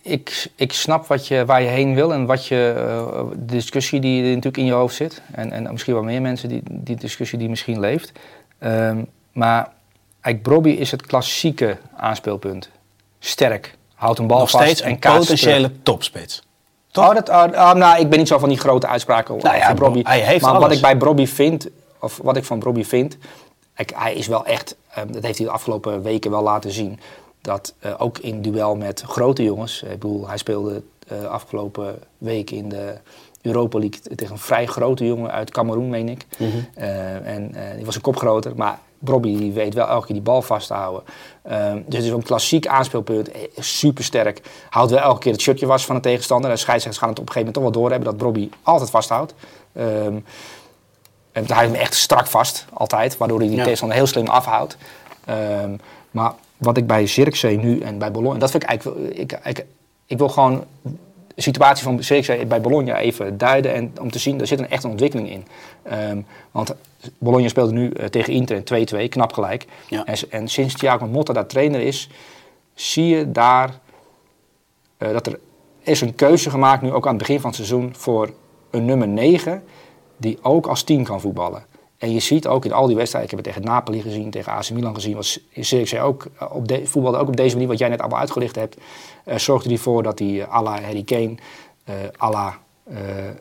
ik, 0.02 0.50
ik 0.54 0.72
snap 0.72 1.06
wat 1.06 1.26
je, 1.26 1.44
waar 1.44 1.62
je 1.62 1.68
heen 1.68 1.94
wil 1.94 2.12
en 2.12 2.26
wat 2.26 2.46
je, 2.46 2.74
eh, 2.76 3.22
de 3.30 3.44
discussie 3.44 4.00
die 4.00 4.22
natuurlijk 4.22 4.56
in 4.56 4.64
je 4.64 4.72
hoofd 4.72 4.94
zit. 4.94 5.22
En, 5.32 5.52
en 5.52 5.72
misschien 5.72 5.94
wel 5.94 6.02
meer 6.02 6.22
mensen 6.22 6.48
die, 6.48 6.62
die 6.64 6.96
discussie 6.96 7.38
die 7.38 7.48
misschien 7.48 7.80
leeft. 7.80 8.12
Ehm, 8.58 9.02
maar 9.32 9.72
eigenlijk 10.20 10.42
Brobby 10.42 10.70
is 10.70 10.90
het 10.90 11.06
klassieke 11.06 11.76
aanspeelpunt. 11.96 12.70
Sterk, 13.18 13.76
houdt 13.94 14.18
een 14.18 14.26
bal 14.26 14.38
nog 14.38 14.50
vast 14.50 14.64
steeds 14.64 14.80
en 14.80 14.90
een 14.90 14.98
potentiële 14.98 15.70
topspits. 15.82 16.42
Oh, 16.92 17.14
dat, 17.14 17.28
oh, 17.28 17.44
oh, 17.52 17.72
nou, 17.72 18.00
ik 18.00 18.08
ben 18.08 18.18
niet 18.18 18.28
zo 18.28 18.38
van 18.38 18.48
die 18.48 18.58
grote 18.58 18.86
uitspraken 18.86 19.36
Nou 19.36 19.56
ja, 19.56 19.74
hij 20.02 20.20
heeft 20.20 20.44
maar 20.44 20.60
wat 20.60 20.72
ik 20.72 20.80
bij 20.80 20.96
Brobby 20.96 21.26
vind, 21.26 21.68
of 22.00 22.20
wat 22.22 22.36
ik 22.36 22.44
van 22.44 22.58
Brobby 22.58 22.84
vind, 22.84 23.16
kijk, 23.74 23.92
hij 23.94 24.14
is 24.14 24.26
wel 24.26 24.46
echt, 24.46 24.76
eh, 24.90 25.02
dat 25.08 25.22
heeft 25.22 25.38
hij 25.38 25.46
de 25.46 25.52
afgelopen 25.52 26.02
weken 26.02 26.30
wel 26.30 26.42
laten 26.42 26.70
zien, 26.70 27.00
dat 27.40 27.74
eh, 27.78 27.94
ook 27.98 28.18
in 28.18 28.42
duel 28.42 28.76
met 28.76 29.00
grote 29.00 29.42
jongens, 29.42 29.82
ik 29.82 29.88
bedoel, 29.90 30.28
hij 30.28 30.36
speelde 30.38 30.82
eh, 31.08 31.24
afgelopen 31.24 31.98
week 32.18 32.50
in 32.50 32.68
de 32.68 32.94
Europa 33.42 33.78
League 33.78 34.00
tegen 34.16 34.32
een 34.32 34.38
vrij 34.40 34.66
grote 34.66 35.06
jongen 35.06 35.30
uit 35.30 35.50
Cameroen, 35.50 35.88
meen 35.88 36.08
ik. 36.08 36.26
Mhm. 36.38 36.50
Eh, 36.74 37.26
en 37.26 37.54
eh, 37.54 37.76
die 37.76 37.84
was 37.84 37.94
een 37.94 38.00
kop 38.00 38.16
groter, 38.16 38.52
maar 38.56 38.78
Brobby 38.98 39.36
die 39.36 39.52
weet 39.52 39.74
wel 39.74 39.88
elke 39.88 40.06
keer 40.06 40.14
die 40.14 40.24
bal 40.24 40.42
vast 40.42 40.66
te 40.66 40.74
houden. 40.74 41.02
Ehm, 41.42 41.74
dus 41.74 41.94
het 41.96 42.04
is 42.04 42.10
een 42.10 42.22
klassiek 42.22 42.66
aanspeelpunt, 42.66 43.30
super 43.58 44.04
sterk. 44.04 44.40
Houdt 44.70 44.90
wel 44.90 45.00
elke 45.00 45.18
keer 45.20 45.32
het 45.32 45.40
shirtje 45.40 45.66
was 45.66 45.84
van 45.84 45.94
de 45.94 46.00
tegenstander. 46.00 46.50
En 46.50 46.58
scheidsrechters 46.58 46.98
gaan 47.04 47.08
het 47.08 47.18
op 47.18 47.26
een 47.26 47.32
gegeven 47.32 47.52
moment 47.54 47.72
toch 47.74 47.82
wel 47.82 47.82
doorhebben 47.82 48.08
dat 48.08 48.32
Brobby 48.32 48.50
altijd 48.62 48.90
vasthoudt. 48.90 49.34
Ehm 49.72 50.16
en 51.32 51.46
hij 51.46 51.56
houdt 51.56 51.72
hem 51.72 51.80
echt 51.80 51.94
strak 51.94 52.26
vast, 52.26 52.64
altijd, 52.72 53.16
waardoor 53.16 53.38
hij 53.38 53.46
die 53.46 53.56
Ja. 53.56 53.62
tegenstander 53.62 53.96
heel 53.96 54.06
slim 54.06 54.26
afhoudt. 54.26 54.76
Ehm, 55.24 55.76
maar 56.10 56.32
wat 56.58 56.76
ik 56.76 56.86
bij 56.86 57.06
Zirkzee 57.06 57.58
nu 57.58 57.80
en 57.80 57.98
bij 57.98 58.10
Bologna, 58.10 58.38
dat 58.38 58.50
vind 58.50 58.62
ik 58.62 58.68
eigenlijk, 58.68 59.18
ik, 59.18 59.40
ik, 59.44 59.64
ik 60.06 60.18
wil 60.18 60.28
gewoon 60.28 60.64
de 61.34 61.42
situatie 61.42 61.84
van 61.84 62.02
Zirkzee 62.02 62.46
bij 62.46 62.60
Bologna 62.60 62.98
even 62.98 63.38
duiden 63.38 63.74
en 63.74 63.92
om 64.00 64.10
te 64.10 64.18
zien, 64.18 64.40
er 64.40 64.46
zit 64.46 64.58
een 64.58 64.68
echt 64.68 64.84
een 64.84 64.90
ontwikkeling 64.90 65.30
in. 65.30 65.44
Ehm, 65.82 66.20
want 66.50 66.74
Bologna 67.18 67.48
speelde 67.48 67.72
nu 67.72 67.90
eh, 67.90 68.06
tegen 68.06 68.32
Inter 68.32 68.56
in 68.56 69.06
2-2, 69.06 69.08
knap 69.08 69.32
gelijk. 69.32 69.66
Ja. 69.88 70.04
En, 70.04 70.16
en 70.30 70.48
sinds 70.48 70.74
Thiago 70.74 71.06
Motta 71.06 71.32
daar 71.32 71.46
trainer 71.46 71.80
is, 71.80 72.08
zie 72.74 73.06
je 73.06 73.32
daar 73.32 73.78
eh, 74.96 75.12
dat 75.12 75.26
er 75.26 75.38
is 75.82 76.00
een 76.00 76.14
keuze 76.14 76.50
gemaakt, 76.50 76.82
nu 76.82 76.92
ook 76.92 77.04
aan 77.04 77.14
het 77.14 77.18
begin 77.18 77.40
van 77.40 77.50
het 77.50 77.56
seizoen, 77.56 77.94
voor 77.96 78.30
een 78.70 78.84
nummer 78.84 79.08
9 79.08 79.62
die 80.16 80.38
ook 80.42 80.66
als 80.66 80.82
team 80.82 81.04
kan 81.04 81.20
voetballen. 81.20 81.64
En 81.98 82.12
je 82.12 82.20
ziet 82.20 82.46
ook 82.46 82.64
in 82.64 82.72
al 82.72 82.86
die 82.86 82.96
wedstrijden, 82.96 83.30
ik 83.30 83.36
heb 83.36 83.44
het 83.46 83.54
tegen 83.54 83.72
Napoli 83.72 84.00
gezien, 84.00 84.30
tegen 84.30 84.52
AC 84.52 84.70
Milan 84.70 84.94
gezien, 84.94 85.14
was 85.14 85.40
Zirkzee 85.54 86.00
ook 86.00 86.26
eh, 86.38 86.54
op 86.54 86.68
de, 86.68 86.86
voetbalde 86.86 87.18
ook 87.18 87.28
op 87.28 87.36
deze 87.36 87.54
manier, 87.54 87.68
wat 87.68 87.78
jij 87.78 87.88
net 87.88 88.00
allemaal 88.00 88.18
uitgelicht 88.18 88.56
hebt, 88.56 88.76
eh, 89.24 89.38
zorgde 89.38 89.68
hij 89.68 89.78
voor 89.78 90.02
dat 90.02 90.18
hij 90.18 90.42
eh, 90.42 90.54
à 90.54 90.62
la 90.62 90.80
Harry 90.80 91.02
Kane, 91.02 91.34
eh 91.84 91.94
à 92.22 92.30
la 92.30 92.58
eh, 92.90 93.28
eh, 93.28 93.34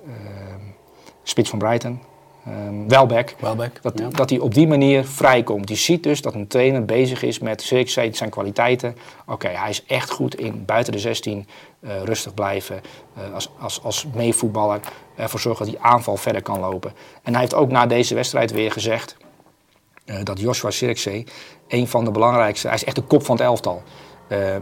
spits 1.24 1.50
van 1.50 1.60
Brighton, 1.60 2.00
ehm, 2.48 2.88
Welbeck. 2.88 3.36
Welbeck. 3.40 3.82
Dat, 3.82 4.00
ja. 4.00 4.08
dat 4.10 4.30
hij 4.30 4.40
op 4.40 4.54
die 4.54 4.68
manier 4.68 5.06
vrijkomt. 5.06 5.70
Je 5.70 5.76
ziet 5.76 6.04
dus 6.04 6.22
dat 6.22 6.34
een 6.34 6.48
trainer 6.48 6.86
bezig 6.86 7.24
is 7.24 7.40
met 7.40 7.62
Zirkzee, 7.62 8.16
zijn 8.16 8.30
kwaliteiten. 8.30 8.96
Oké, 9.26 9.48
hij 9.48 9.70
is 9.70 9.86
echt 9.86 10.10
goed 10.10 10.36
in 10.36 10.66
buiten 10.66 10.94
de 10.94 11.00
16 11.00 11.48
eh, 11.80 12.04
rustig 12.04 12.34
blijven. 12.34 12.82
eh, 13.14 13.34
als, 13.34 13.50
als, 13.60 13.84
als 13.84 14.06
meevoetballer 14.14 14.80
ervoor 15.16 15.40
zorgen 15.40 15.66
dat 15.66 15.74
die 15.74 15.84
aanval 15.84 16.18
verder 16.18 16.42
kan 16.42 16.60
lopen. 16.60 16.94
En 17.24 17.32
hij 17.32 17.42
heeft 17.42 17.54
ook 17.54 17.70
na 17.70 17.86
deze 17.86 18.16
wedstrijd 18.16 18.52
weer 18.52 18.72
gezegd 18.72 19.18
eh, 20.06 20.16
dat 20.24 20.40
Joshua 20.40 20.72
Zirkzee 20.72 21.24
een 21.68 21.88
van 21.88 22.06
de 22.06 22.12
belangrijkste... 22.12 22.68
Hij 22.68 22.76
is 22.76 22.84
echt 22.84 22.96
de 22.96 23.02
kop 23.02 23.26
van 23.26 23.36
het 23.36 23.46
elftal. 23.46 23.82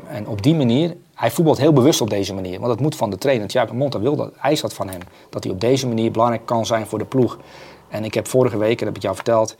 En 0.07 0.27
op 0.27 0.41
die 0.41 0.55
manier, 0.55 0.95
hij 1.13 1.31
voetbalt 1.31 1.57
heel 1.57 1.73
bewust 1.73 2.01
op 2.01 2.09
deze 2.09 2.33
manier. 2.33 2.59
Want 2.59 2.71
dat 2.71 2.79
moet 2.79 2.95
van 2.95 3.09
de 3.09 3.17
trainer. 3.17 3.47
Thiago 3.47 3.73
Monta 3.73 3.99
wil 3.99 4.15
dat, 4.15 4.33
eist 4.41 4.61
dat 4.61 4.73
van 4.73 4.89
hem. 4.89 4.99
Dat 5.29 5.43
hij 5.43 5.53
op 5.53 5.61
deze 5.61 5.87
manier 5.87 6.11
belangrijk 6.11 6.45
kan 6.45 6.65
zijn 6.65 6.87
voor 6.87 6.99
de 6.99 7.05
ploeg. 7.05 7.37
En 7.89 8.03
ik 8.03 8.13
heb 8.13 8.27
vorige 8.27 8.57
week, 8.57 8.77
dat 8.77 8.87
heb 8.87 8.95
ik 8.95 9.01
jou 9.01 9.15
verteld, 9.15 9.55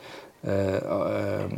eh, 0.45 0.75
eh, 0.75 0.81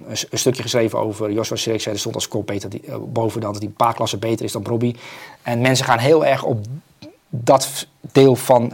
een, 0.08 0.38
stukje 0.38 0.62
geschreven 0.62 1.00
over 1.00 1.32
Joshua 1.32 1.56
Zirkzee. 1.56 1.94
Er 1.94 2.00
stond 2.00 2.16
als 2.16 2.28
kop 2.28 2.48
beter, 2.48 2.70
die, 2.70 2.82
eh, 2.88 2.96
boven 3.08 3.42
dan 3.42 3.52
dat 3.52 3.62
hij 3.62 3.70
een 3.70 3.78
paar 3.78 3.94
klassen 3.94 4.20
beter 4.20 4.46
is 4.46 4.52
dan 4.52 4.66
Robbie. 4.66 4.96
En 5.42 5.62
mensen 5.62 5.86
gaan 5.86 5.98
heel 5.98 6.26
erg 6.26 6.44
op 6.44 6.66
dat 7.30 7.88
deel 8.12 8.36
van, 8.36 8.74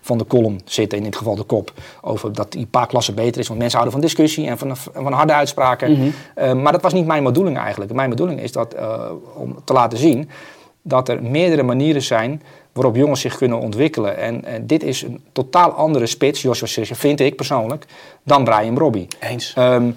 van 0.00 0.18
de 0.18 0.26
column 0.26 0.60
zitten, 0.64 0.98
in 0.98 1.04
dit 1.04 1.16
geval 1.16 1.34
de 1.34 1.42
kop, 1.42 1.72
over 2.00 2.32
dat 2.32 2.52
hij 2.52 2.62
een 2.62 2.70
paar 2.70 2.86
klassen 2.86 3.14
beter 3.14 3.40
is. 3.40 3.48
Want 3.48 3.60
mensen 3.60 3.78
houden 3.78 4.00
van 4.00 4.08
discussie 4.08 4.46
en 4.46 4.58
van, 4.58 4.68
en 4.70 5.02
van 5.02 5.12
harde 5.12 5.32
uitspraken. 5.32 6.14
Eh, 6.34 6.52
maar 6.52 6.72
dat 6.72 6.82
was 6.82 6.92
niet 6.92 7.06
mijn 7.06 7.24
bedoeling 7.24 7.58
eigenlijk. 7.58 7.92
Mijn 7.92 8.10
bedoeling 8.10 8.40
is 8.40 8.52
dat, 8.52 8.74
om 9.34 9.56
te 9.64 9.72
laten 9.72 9.98
zien 9.98 10.30
dat 10.82 11.08
er 11.08 11.22
meerdere 11.22 11.62
manieren 11.62 12.02
zijn 12.02 12.42
waarop 12.72 12.96
jongens 12.96 13.20
zich 13.20 13.36
kunnen 13.36 13.58
ontwikkelen. 13.58 14.16
En 14.16 14.66
dit 14.66 14.82
is 14.82 15.02
een 15.02 15.24
totaal 15.32 15.70
andere 15.70 16.06
spits, 16.06 16.42
Joshua 16.42 16.66
Zirkzee, 16.66 16.96
vind 16.96 17.20
ik 17.20 17.36
persoonlijk, 17.36 17.86
dan 18.22 18.44
Brian 18.44 18.78
Robbie. 18.78 19.06
Eens. 19.20 19.52
Ehm, 19.56 19.90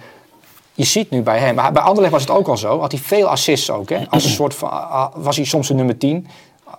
je 0.73 0.84
ziet 0.84 1.09
nu 1.09 1.21
bij 1.21 1.39
hem, 1.39 1.55
maar 1.55 1.71
bij 1.71 1.82
Anderlecht 1.82 2.13
was 2.13 2.21
het 2.21 2.32
ook 2.32 2.47
al 2.47 2.57
zo, 2.57 2.80
had 2.80 2.91
hij 2.91 3.01
veel 3.01 3.28
assists 3.28 3.71
ook. 3.71 3.89
Hè? 3.89 4.09
Als 4.09 4.23
een 4.23 4.30
soort 4.30 4.53
van, 4.53 5.11
was 5.15 5.36
hij 5.36 5.45
soms 5.45 5.69
een 5.69 5.76
nummer 5.76 5.97
10. 5.97 6.28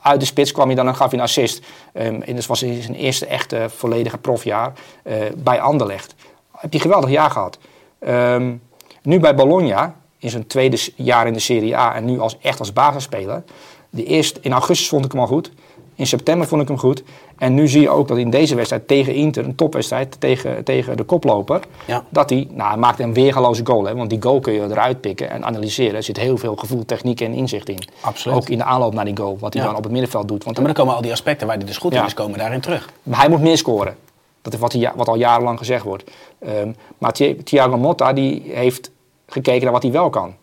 Uit 0.02 0.20
de 0.20 0.26
spits 0.26 0.52
kwam 0.52 0.66
hij 0.66 0.74
dan 0.74 0.86
en 0.88 0.96
gaf 0.96 1.10
hij 1.10 1.18
een 1.18 1.24
assist. 1.24 1.64
Ehm 1.92 2.20
en 2.22 2.34
dat 2.34 2.46
was 2.46 2.58
zijn 2.58 2.94
eerste 2.94 3.26
echte 3.26 3.66
volledige 3.68 4.18
profjaar 4.18 4.72
eh, 5.02 5.14
bij 5.36 5.60
Anderlecht. 5.60 6.14
Heb 6.50 6.60
hij 6.60 6.70
een 6.70 6.80
geweldig 6.80 7.10
jaar 7.10 7.30
gehad. 7.30 7.58
Ehm, 7.98 8.54
nu 9.02 9.20
bij 9.20 9.34
Bologna, 9.34 9.94
in 10.18 10.30
zijn 10.30 10.46
tweede 10.46 10.78
jaar 10.94 11.26
in 11.26 11.32
de 11.32 11.38
Serie 11.38 11.76
A 11.76 11.94
en 11.94 12.04
nu 12.04 12.20
als, 12.20 12.38
echt 12.42 12.58
als 12.58 12.72
basisspeler. 12.72 13.42
De 13.90 14.04
eerste, 14.04 14.40
in 14.42 14.52
augustus 14.52 14.88
vond 14.88 15.04
ik 15.04 15.12
hem 15.12 15.20
al 15.20 15.26
goed. 15.26 15.50
In 15.96 16.06
september 16.06 16.46
vond 16.48 16.62
ik 16.62 16.68
hem 16.68 16.78
goed. 16.78 17.02
En 17.38 17.54
nu 17.54 17.68
zie 17.68 17.80
je 17.80 17.90
ook 17.90 18.08
dat 18.08 18.18
in 18.18 18.30
deze 18.30 18.54
wedstrijd 18.54 18.88
tegen 18.88 19.14
Inter, 19.14 19.44
een 19.44 19.54
topwedstrijd 19.54 20.20
tegen, 20.20 20.64
tegen 20.64 20.96
de 20.96 21.02
koploper, 21.04 21.60
Ja. 21.86 22.04
dat 22.08 22.30
hij, 22.30 22.48
nou 22.50 22.68
hij 22.68 22.78
maakte 22.78 23.02
een 23.02 23.14
weergaloze 23.14 23.66
goal. 23.66 23.84
Hè, 23.84 23.94
want 23.94 24.10
die 24.10 24.22
goal 24.22 24.40
kun 24.40 24.52
je 24.52 24.60
eruit 24.62 25.00
pikken 25.00 25.30
en 25.30 25.44
analyseren. 25.44 25.94
Er 25.94 26.02
zit 26.02 26.16
heel 26.16 26.36
veel 26.38 26.56
gevoel, 26.56 26.84
techniek 26.84 27.20
en 27.20 27.32
inzicht 27.32 27.68
in. 27.68 27.78
Absoluut. 28.00 28.36
Ook 28.38 28.48
in 28.48 28.58
de 28.58 28.64
aanloop 28.64 28.94
naar 28.94 29.04
die 29.04 29.16
goal, 29.16 29.36
wat 29.38 29.52
hij 29.52 29.62
Ja. 29.62 29.68
dan 29.68 29.76
op 29.76 29.82
het 29.82 29.92
middenveld 29.92 30.28
doet. 30.28 30.44
Want 30.44 30.56
Maar 30.56 30.66
dan 30.66 30.74
komen 30.74 30.94
al 30.94 31.02
die 31.02 31.12
aspecten 31.12 31.46
waar 31.46 31.56
hij 31.56 31.66
dus 31.66 31.76
goed 31.76 31.94
in 31.94 32.04
is, 32.04 32.14
komen 32.14 32.38
daarin 32.38 32.60
terug. 32.60 32.88
maar 33.02 33.20
hij 33.20 33.28
moet 33.28 33.40
meer 33.40 33.56
scoren. 33.58 33.96
Dat 34.42 34.52
is 34.52 34.58
wat, 34.58 34.72
hij, 34.72 34.92
wat 34.94 35.08
al 35.08 35.16
jarenlang 35.16 35.58
gezegd 35.58 35.84
wordt. 35.84 36.10
Ehm, 36.38 36.72
maar 36.98 37.12
Thi- 37.12 37.42
Thiago 37.42 37.76
Motta 37.78 38.12
die 38.12 38.42
heeft 38.46 38.90
gekeken 39.26 39.62
naar 39.62 39.72
wat 39.72 39.82
hij 39.82 39.92
wel 39.92 40.10
kan. 40.10 40.34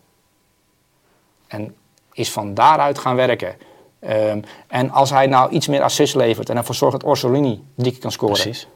En 1.46 1.74
is 2.12 2.30
van 2.32 2.54
daaruit 2.54 2.98
gaan 2.98 3.16
werken. 3.16 3.54
Ehm, 4.06 4.40
en 4.66 4.90
als 4.90 5.10
hij 5.10 5.26
nou 5.26 5.50
iets 5.50 5.68
meer 5.68 5.82
assist 5.82 6.14
levert 6.14 6.50
en 6.50 6.56
ervoor 6.56 6.74
zorgt 6.74 7.00
dat 7.00 7.10
Orsolini 7.10 7.62
drie 7.76 7.90
keer 7.92 8.00
kan 8.00 8.12
scoren. 8.12 8.34
Precies. 8.34 8.68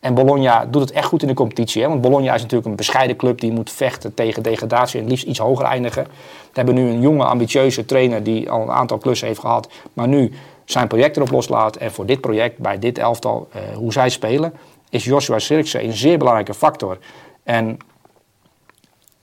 En 0.00 0.14
Bologna 0.14 0.66
doet 0.66 0.80
het 0.80 0.90
echt 0.90 1.06
goed 1.06 1.22
in 1.22 1.28
de 1.28 1.34
competitie. 1.34 1.82
Hè? 1.82 1.88
Want 1.88 2.00
Bologna 2.00 2.34
is 2.34 2.40
natuurlijk 2.40 2.68
een 2.68 2.76
bescheiden 2.76 3.16
club 3.16 3.40
die 3.40 3.52
moet 3.52 3.70
vechten 3.70 4.14
tegen 4.14 4.42
degradatie 4.42 5.00
en 5.00 5.06
liefst 5.06 5.24
iets 5.24 5.38
hoger 5.38 5.64
eindigen. 5.64 6.04
We 6.04 6.52
hebben 6.52 6.74
nu 6.74 6.88
een 6.88 7.00
jonge, 7.00 7.24
ambitieuze 7.24 7.84
trainer 7.84 8.22
die 8.22 8.50
al 8.50 8.62
een 8.62 8.70
aantal 8.70 8.98
klussen 8.98 9.26
heeft 9.26 9.40
gehad. 9.40 9.68
Maar 9.92 10.08
nu 10.08 10.32
zijn 10.64 10.88
project 10.88 11.16
erop 11.16 11.30
loslaat. 11.30 11.76
En 11.76 11.92
voor 11.92 12.06
dit 12.06 12.20
project, 12.20 12.58
bij 12.58 12.78
dit 12.78 12.98
elftal, 12.98 13.48
eh, 13.52 13.60
hoe 13.76 13.92
zij 13.92 14.08
spelen, 14.08 14.52
is 14.90 15.04
Joshua 15.04 15.38
Zirkzee 15.38 15.84
een 15.84 15.92
zeer 15.92 16.18
belangrijke 16.18 16.54
factor. 16.54 16.98
En 17.42 17.78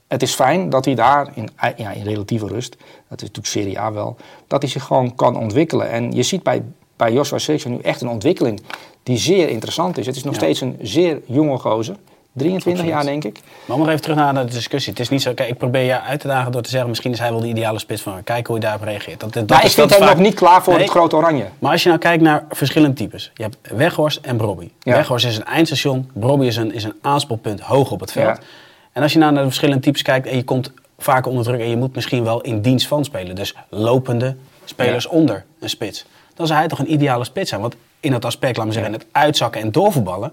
het 0.08 0.22
is 0.22 0.34
fijn 0.34 0.70
dat 0.70 0.84
hij 0.84 0.94
daar 0.94 1.28
in, 1.34 1.48
ja, 1.76 1.90
in 1.90 2.02
relatieve 2.02 2.46
rust, 2.46 2.70
dat 3.08 3.22
is 3.22 3.28
natuurlijk 3.28 3.46
Serie 3.46 3.78
A 3.80 3.92
wel, 3.92 4.16
dat 4.46 4.62
hij 4.62 4.70
zich 4.70 4.82
gewoon 4.84 5.14
kan 5.14 5.36
ontwikkelen. 5.36 5.90
En 5.90 6.12
je 6.12 6.22
ziet 6.22 6.42
bij, 6.42 6.62
bij 6.96 7.12
Joshua 7.12 7.38
Zirkzee 7.38 7.72
nu 7.72 7.78
echt 7.78 8.00
een 8.00 8.08
ontwikkeling 8.08 8.62
die 9.02 9.16
zeer 9.18 9.48
interessant 9.48 9.98
is. 9.98 10.06
Het 10.06 10.16
is 10.16 10.24
nog 10.24 10.34
Ja. 10.34 10.40
steeds 10.40 10.60
een 10.60 10.78
zeer 10.82 11.20
jonge 11.26 11.58
gozer, 11.58 11.96
23 12.32 12.86
jaar 12.86 13.04
denk 13.04 13.24
ik. 13.24 13.40
Maar 13.64 13.76
om 13.76 13.82
nog 13.82 13.88
even 13.90 14.02
terug 14.02 14.16
naar 14.16 14.34
de 14.34 14.44
discussie. 14.52 14.90
Het 14.92 15.00
is 15.00 15.08
niet 15.08 15.22
zo, 15.22 15.34
kijk, 15.34 15.48
ik 15.48 15.58
probeer 15.58 15.82
je 15.82 16.00
uit 16.00 16.20
te 16.20 16.26
dagen 16.26 16.52
door 16.52 16.62
te 16.62 16.70
zeggen, 16.70 16.88
misschien 16.88 17.12
is 17.12 17.18
hij 17.18 17.30
wel 17.30 17.40
de 17.40 17.46
ideale 17.48 17.78
spits 17.78 18.02
van. 18.02 18.24
Kijk 18.24 18.46
hoe 18.46 18.56
hij 18.58 18.64
daarop 18.64 18.82
reageert. 18.86 19.20
Dat, 19.20 19.32
dat 19.32 19.48
Maar 19.48 19.58
ik 19.58 19.64
is 19.64 19.74
vind 19.74 19.88
dat 19.88 19.98
hem 19.98 20.06
vaak- 20.08 20.16
nog 20.16 20.26
niet 20.26 20.34
klaar 20.34 20.62
voor 20.62 20.72
Nee. 20.72 20.82
het 20.82 20.90
grote 20.90 21.16
oranje. 21.16 21.46
Maar 21.58 21.72
als 21.72 21.82
je 21.82 21.88
nou 21.88 22.00
kijkt 22.00 22.22
naar 22.22 22.44
verschillende 22.50 22.96
types. 22.96 23.30
Je 23.34 23.42
hebt 23.42 23.56
Weghorst 23.62 24.18
en 24.22 24.36
Brobby. 24.36 24.70
Ja. 24.80 24.94
Weghorst 24.94 25.26
is 25.26 25.36
een 25.36 25.44
eindstation. 25.44 26.10
Brobby 26.12 26.46
is 26.46 26.56
een, 26.56 26.72
is 26.74 26.84
een 26.84 26.94
aanspoelpunt 27.00 27.60
hoog 27.60 27.90
op 27.90 28.00
het 28.00 28.12
veld. 28.12 28.36
Ja. 28.36 28.42
En 28.94 29.02
als 29.02 29.12
je 29.12 29.18
nou 29.18 29.32
naar 29.32 29.42
de 29.42 29.48
verschillende 29.48 29.82
types 29.82 30.02
kijkt 30.02 30.26
en 30.26 30.36
je 30.36 30.44
komt 30.44 30.72
vaak 30.98 31.26
onder 31.26 31.44
druk 31.44 31.60
en 31.60 31.68
je 31.68 31.76
moet 31.76 31.94
misschien 31.94 32.24
wel 32.24 32.40
in 32.40 32.60
dienst 32.60 32.86
van 32.86 33.04
spelen. 33.04 33.34
Dus 33.34 33.54
lopende 33.68 34.36
spelers 34.64 35.04
Ja. 35.04 35.10
onder 35.10 35.44
een 35.60 35.68
spits. 35.68 36.06
Dan 36.34 36.46
zou 36.46 36.58
hij 36.58 36.68
toch 36.68 36.78
een 36.78 36.92
ideale 36.92 37.24
spits 37.24 37.48
zijn. 37.48 37.60
Want 37.60 37.76
in 38.00 38.10
dat 38.10 38.24
aspect, 38.24 38.56
laat 38.56 38.66
me 38.66 38.72
zeggen, 38.72 38.92
het 38.92 39.06
uitzakken 39.12 39.60
en 39.60 39.72
doorvoetballen. 39.72 40.32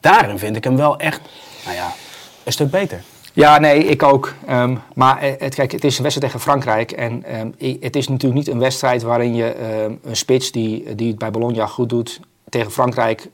Daarin 0.00 0.38
vind 0.38 0.56
ik 0.56 0.64
hem 0.64 0.76
wel 0.76 0.98
echt, 0.98 1.20
nou 1.64 1.76
ja, 1.76 1.92
een 2.44 2.52
stuk 2.52 2.70
beter. 2.70 3.02
Ja, 3.32 3.58
nee, 3.58 3.84
ik 3.84 4.02
ook. 4.02 4.34
Ehm, 4.46 4.76
maar 4.94 5.18
eh, 5.18 5.32
het, 5.38 5.54
kijk, 5.54 5.72
het 5.72 5.84
is 5.84 5.96
een 5.96 6.02
wedstrijd 6.02 6.32
tegen 6.32 6.46
Frankrijk. 6.50 6.92
En 6.92 7.24
ehm, 7.24 7.50
het 7.80 7.96
is 7.96 8.08
natuurlijk 8.08 8.38
niet 8.44 8.48
een 8.54 8.58
wedstrijd 8.58 9.02
waarin 9.02 9.34
je 9.34 9.52
ehm, 9.52 9.92
een 10.02 10.16
spits 10.16 10.52
die, 10.52 10.94
die 10.94 11.08
het 11.08 11.18
bij 11.18 11.30
Bologna 11.30 11.66
goed 11.66 11.88
doet 11.88 12.20
tegen 12.48 12.70
Frankrijk 12.70 13.28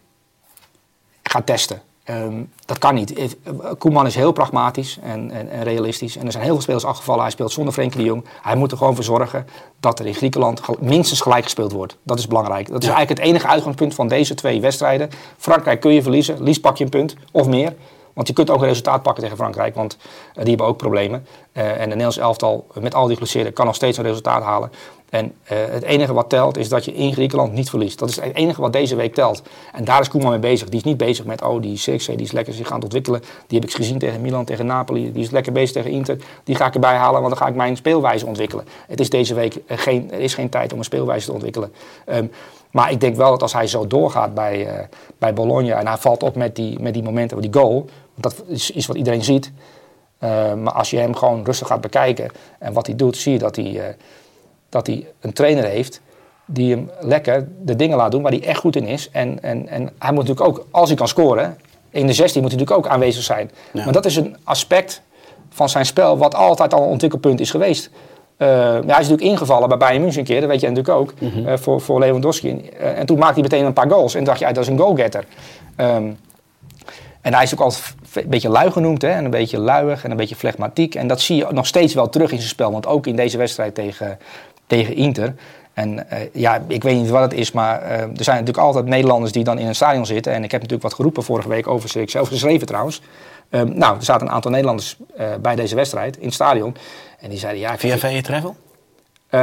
gaat 1.23 1.47
testen. 1.47 1.83
Ehm, 2.05 2.43
dat 2.67 2.79
kan 2.79 2.95
niet. 2.95 3.37
Koeman 3.79 4.07
is 4.07 4.15
heel 4.15 4.33
pragmatisch 4.33 4.99
en, 5.03 5.31
en, 5.31 5.51
en 5.51 5.63
realistisch. 5.63 6.17
En 6.17 6.27
er 6.27 6.33
zijn 6.33 6.45
heel 6.45 6.53
veel 6.53 6.63
spelers 6.63 6.85
afgevallen. 6.85 7.23
Hij 7.23 7.31
speelt 7.31 7.53
zonder 7.53 7.73
Frenkie 7.73 7.99
de 8.01 8.05
Jong. 8.07 8.25
Hij 8.43 8.57
moet 8.57 8.71
er 8.73 8.77
gewoon 8.77 8.95
voor 8.95 9.05
zorgen 9.05 9.47
dat 9.81 9.99
er 9.99 10.07
in 10.07 10.15
Griekenland 10.15 10.61
minstens 10.81 11.21
gelijk 11.21 11.45
gespeeld 11.45 11.73
wordt. 11.73 11.97
Dat 12.03 12.19
is 12.19 12.27
belangrijk. 12.27 12.69
Dat 12.69 12.83
is 12.83 12.89
Ja. 12.89 12.95
eigenlijk 12.95 13.21
het 13.21 13.31
enige 13.31 13.47
uitgangspunt 13.53 13.95
van 13.95 14.09
deze 14.09 14.35
twee 14.35 14.61
wedstrijden. 14.61 15.11
Frankrijk 15.39 15.81
kun 15.81 15.93
je 15.93 16.03
verliezen. 16.03 16.43
Liefst 16.43 16.61
pak 16.61 16.77
je 16.77 16.85
een 16.85 16.91
punt 16.91 17.17
of 17.33 17.47
meer. 17.47 17.75
Want 18.15 18.29
je 18.29 18.35
kunt 18.35 18.51
ook 18.51 18.61
een 18.61 18.69
resultaat 18.69 19.03
pakken 19.03 19.23
tegen 19.23 19.39
Frankrijk, 19.39 19.75
want 19.75 19.97
eh, 20.29 20.41
die 20.41 20.49
hebben 20.49 20.67
ook 20.67 20.77
problemen. 20.77 21.27
Eh, 21.53 21.71
en 21.71 21.79
de 21.79 21.85
Nederlands 21.85 22.19
elftal, 22.19 22.67
met 22.81 22.95
al 22.95 23.05
die 23.05 23.13
geblesseerden, 23.13 23.53
kan 23.53 23.67
nog 23.67 23.75
steeds 23.75 23.99
een 23.99 24.05
resultaat 24.05 24.43
halen. 24.43 24.71
En 25.15 25.33
eh, 25.45 25.59
het 25.71 25.83
enige 25.83 26.13
wat 26.13 26.29
telt 26.29 26.57
is 26.57 26.69
dat 26.69 26.85
je 26.85 26.95
in 26.95 27.13
Griekenland 27.13 27.53
niet 27.53 27.71
verliest. 27.71 27.99
Dat 27.99 28.09
is 28.09 28.21
het 28.21 28.35
enige 28.35 28.61
wat 28.61 28.73
deze 28.73 28.97
week 28.97 29.15
telt. 29.15 29.43
En 29.73 29.85
daar 29.85 30.01
is 30.01 30.09
Koeman 30.09 30.31
mee 30.31 30.39
bezig. 30.39 30.69
Die 30.69 30.79
is 30.79 30.85
niet 30.85 30.97
bezig 30.97 31.25
met, 31.25 31.43
oh, 31.43 31.63
die 31.63 31.77
Zirkzee, 31.77 32.17
die 32.17 32.27
is 32.27 32.33
lekker 32.33 32.53
zich 32.55 32.69
aan 32.69 32.75
het 32.75 32.85
ontwikkelen. 32.85 33.21
Die 33.47 33.59
heb 33.59 33.69
ik 33.69 33.75
gezien 33.75 33.99
tegen 33.99 34.21
Milan, 34.21 34.45
tegen 34.45 34.67
Napoli. 34.67 35.13
Die 35.13 35.23
is 35.23 35.31
lekker 35.31 35.53
bezig 35.53 35.73
tegen 35.73 35.91
Inter. 35.91 36.17
Die 36.45 36.55
ga 36.55 36.67
ik 36.67 36.75
erbij 36.75 36.95
halen, 36.95 37.21
want 37.21 37.35
dan 37.35 37.43
ga 37.43 37.49
ik 37.49 37.55
mijn 37.55 37.77
speelwijze 37.77 38.27
ontwikkelen. 38.27 38.65
Het 38.87 39.01
is 39.01 39.11
deze 39.11 39.35
week 39.35 39.59
geen, 39.67 40.13
er 40.13 40.21
is 40.21 40.35
geen 40.35 40.49
tijd 40.49 40.73
om 40.73 40.79
een 40.79 40.85
speelwijze 40.85 41.27
te 41.27 41.33
ontwikkelen. 41.33 41.73
Ehm, 42.05 42.27
maar 42.71 42.91
ik 42.91 43.01
denk 43.01 43.17
wel 43.17 43.31
dat 43.31 43.43
als 43.43 43.53
hij 43.53 43.67
zo 43.67 43.87
doorgaat 43.87 44.35
bij, 44.35 44.89
bij 45.19 45.35
Bologna 45.35 45.79
en 45.79 45.87
hij 45.87 45.97
valt 45.97 46.23
op 46.23 46.37
met 46.37 46.57
die, 46.57 46.81
met 46.81 46.95
die 46.95 47.03
momenten, 47.03 47.41
die 47.41 47.55
goal, 47.55 47.87
dat 48.15 48.43
is, 48.47 48.71
is 48.71 48.87
wat 48.87 48.97
iedereen 48.97 49.25
ziet. 49.25 49.53
Eh, 50.19 50.55
maar 50.55 50.73
als 50.73 50.91
je 50.91 50.99
hem 50.99 51.15
gewoon 51.15 51.45
rustig 51.45 51.67
gaat 51.67 51.81
bekijken 51.81 52.31
en 52.59 52.73
wat 52.73 52.87
hij 52.87 52.97
doet, 52.97 53.17
zie 53.17 53.33
je 53.33 53.39
dat 53.39 53.57
hij, 53.57 53.81
eh, 53.81 53.95
dat 54.69 54.87
hij 54.87 55.07
een 55.21 55.33
trainer 55.33 55.65
heeft 55.65 56.01
die 56.47 56.71
hem 56.75 56.91
lekker 57.01 57.49
de 57.61 57.77
dingen 57.77 57.97
laat 57.97 58.11
doen 58.11 58.23
waar 58.23 58.33
hij 58.33 58.43
echt 58.43 58.59
goed 58.59 58.77
in 58.77 58.87
is. 58.87 59.11
En, 59.11 59.43
en, 59.43 59.69
en 59.69 59.91
hij 59.99 60.13
moet 60.13 60.27
natuurlijk 60.27 60.59
ook, 60.59 60.67
als 60.71 60.89
hij 60.89 60.97
kan 60.97 61.09
scoren, 61.09 61.59
in 61.91 62.07
de 62.07 62.13
16 62.13 62.43
moet 62.43 62.51
hij 62.51 62.61
natuurlijk 62.61 62.87
ook 62.87 62.93
aanwezig 62.93 63.23
zijn. 63.23 63.51
Ja. 63.73 63.85
Maar 63.85 63.93
dat 63.93 64.05
is 64.05 64.17
een 64.17 64.37
aspect 64.45 65.03
van 65.49 65.69
zijn 65.69 65.87
spel 65.87 66.19
wat 66.19 66.35
altijd 66.35 66.75
al 66.75 66.83
een 66.83 66.89
ontwikkelpunt 66.89 67.41
is 67.41 67.51
geweest. 67.51 67.91
Eh, 68.37 68.49
ja, 68.49 68.73
hij 68.73 68.81
is 68.81 68.87
natuurlijk 68.87 69.23
ingevallen 69.23 69.69
bij 69.69 69.79
Bayern 69.79 70.01
München 70.01 70.21
een 70.21 70.27
keer, 70.27 70.41
dat 70.41 70.49
weet 70.49 70.61
je 70.61 70.69
natuurlijk 70.69 70.99
ook, 70.99 71.13
eh, 71.21 71.57
voor, 71.57 71.81
voor 71.81 71.99
Lewandowski. 71.99 72.69
En 72.79 73.07
toen 73.07 73.19
maakte 73.19 73.41
hij 73.41 73.43
meteen 73.43 73.65
een 73.65 73.73
paar 73.73 73.91
goals 73.91 74.15
en 74.15 74.25
dacht 74.25 74.39
je, 74.39 74.45
ja, 74.45 74.53
dat 74.53 74.63
is 74.63 74.69
een 74.69 74.79
goalgetter. 74.79 75.25
Ehm, 75.77 76.11
en 77.21 77.35
hij 77.35 77.43
is 77.43 77.53
ook 77.53 77.61
altijd 77.61 77.95
een 78.17 78.29
beetje 78.29 78.49
lui 78.49 78.71
genoemd, 78.71 79.03
hè? 79.03 79.09
en 79.09 79.25
een 79.25 79.31
beetje 79.31 79.59
luiig 79.59 80.05
en 80.05 80.11
een 80.11 80.17
beetje 80.17 80.37
flegmatiek. 80.37 80.95
En 80.95 81.07
dat 81.07 81.21
zie 81.21 81.37
je 81.37 81.47
nog 81.51 81.67
steeds 81.67 81.95
wel 81.95 82.09
terug 82.09 82.31
in 82.31 82.39
zijn 82.39 82.49
spel, 82.49 82.73
want 82.73 82.87
ook 82.87 83.07
in 83.07 83.17
deze 83.17 83.39
wedstrijd 83.39 83.75
tegen, 83.75 84.19
tegen 84.67 84.95
Inter. 84.95 85.35
En 85.73 86.11
eh, 86.11 86.19
ja, 86.33 86.63
ik 86.69 86.83
weet 86.83 86.97
niet 86.97 87.09
wat 87.09 87.23
het 87.23 87.35
is, 87.35 87.53
maar 87.53 87.83
eh, 87.83 88.01
er 88.01 88.25
zijn 88.25 88.39
natuurlijk 88.39 88.67
altijd 88.67 88.85
Nederlanders 88.85 89.33
die 89.33 89.45
dan 89.45 89.59
in 89.59 89.67
een 89.67 89.75
stadion 89.75 90.07
zitten. 90.07 90.33
En 90.33 90.45
ik 90.45 90.51
heb 90.51 90.61
natuurlijk 90.61 90.89
wat 90.89 90.95
geroepen 90.95 91.23
vorige 91.23 91.49
week 91.49 91.67
over 91.67 91.89
ze, 91.89 92.01
ik 92.01 92.11
zelf 92.11 92.29
geschreven 92.29 92.67
trouwens. 92.67 93.01
Ehm, 93.51 93.79
nou, 93.79 93.97
er 93.97 94.05
zaten 94.05 94.27
een 94.27 94.33
aantal 94.33 94.51
Nederlanders 94.51 94.97
eh, 95.17 95.27
bij 95.41 95.55
deze 95.55 95.75
wedstrijd 95.75 96.17
in 96.17 96.25
het 96.25 96.35
stadion. 96.35 96.77
En 97.21 97.31
die 97.31 97.39
zeiden, 97.39 97.61
ja, 97.61 97.73
ik 97.73 97.81
Via 97.81 97.99
VE 97.99 98.21
Travel? 98.23 98.57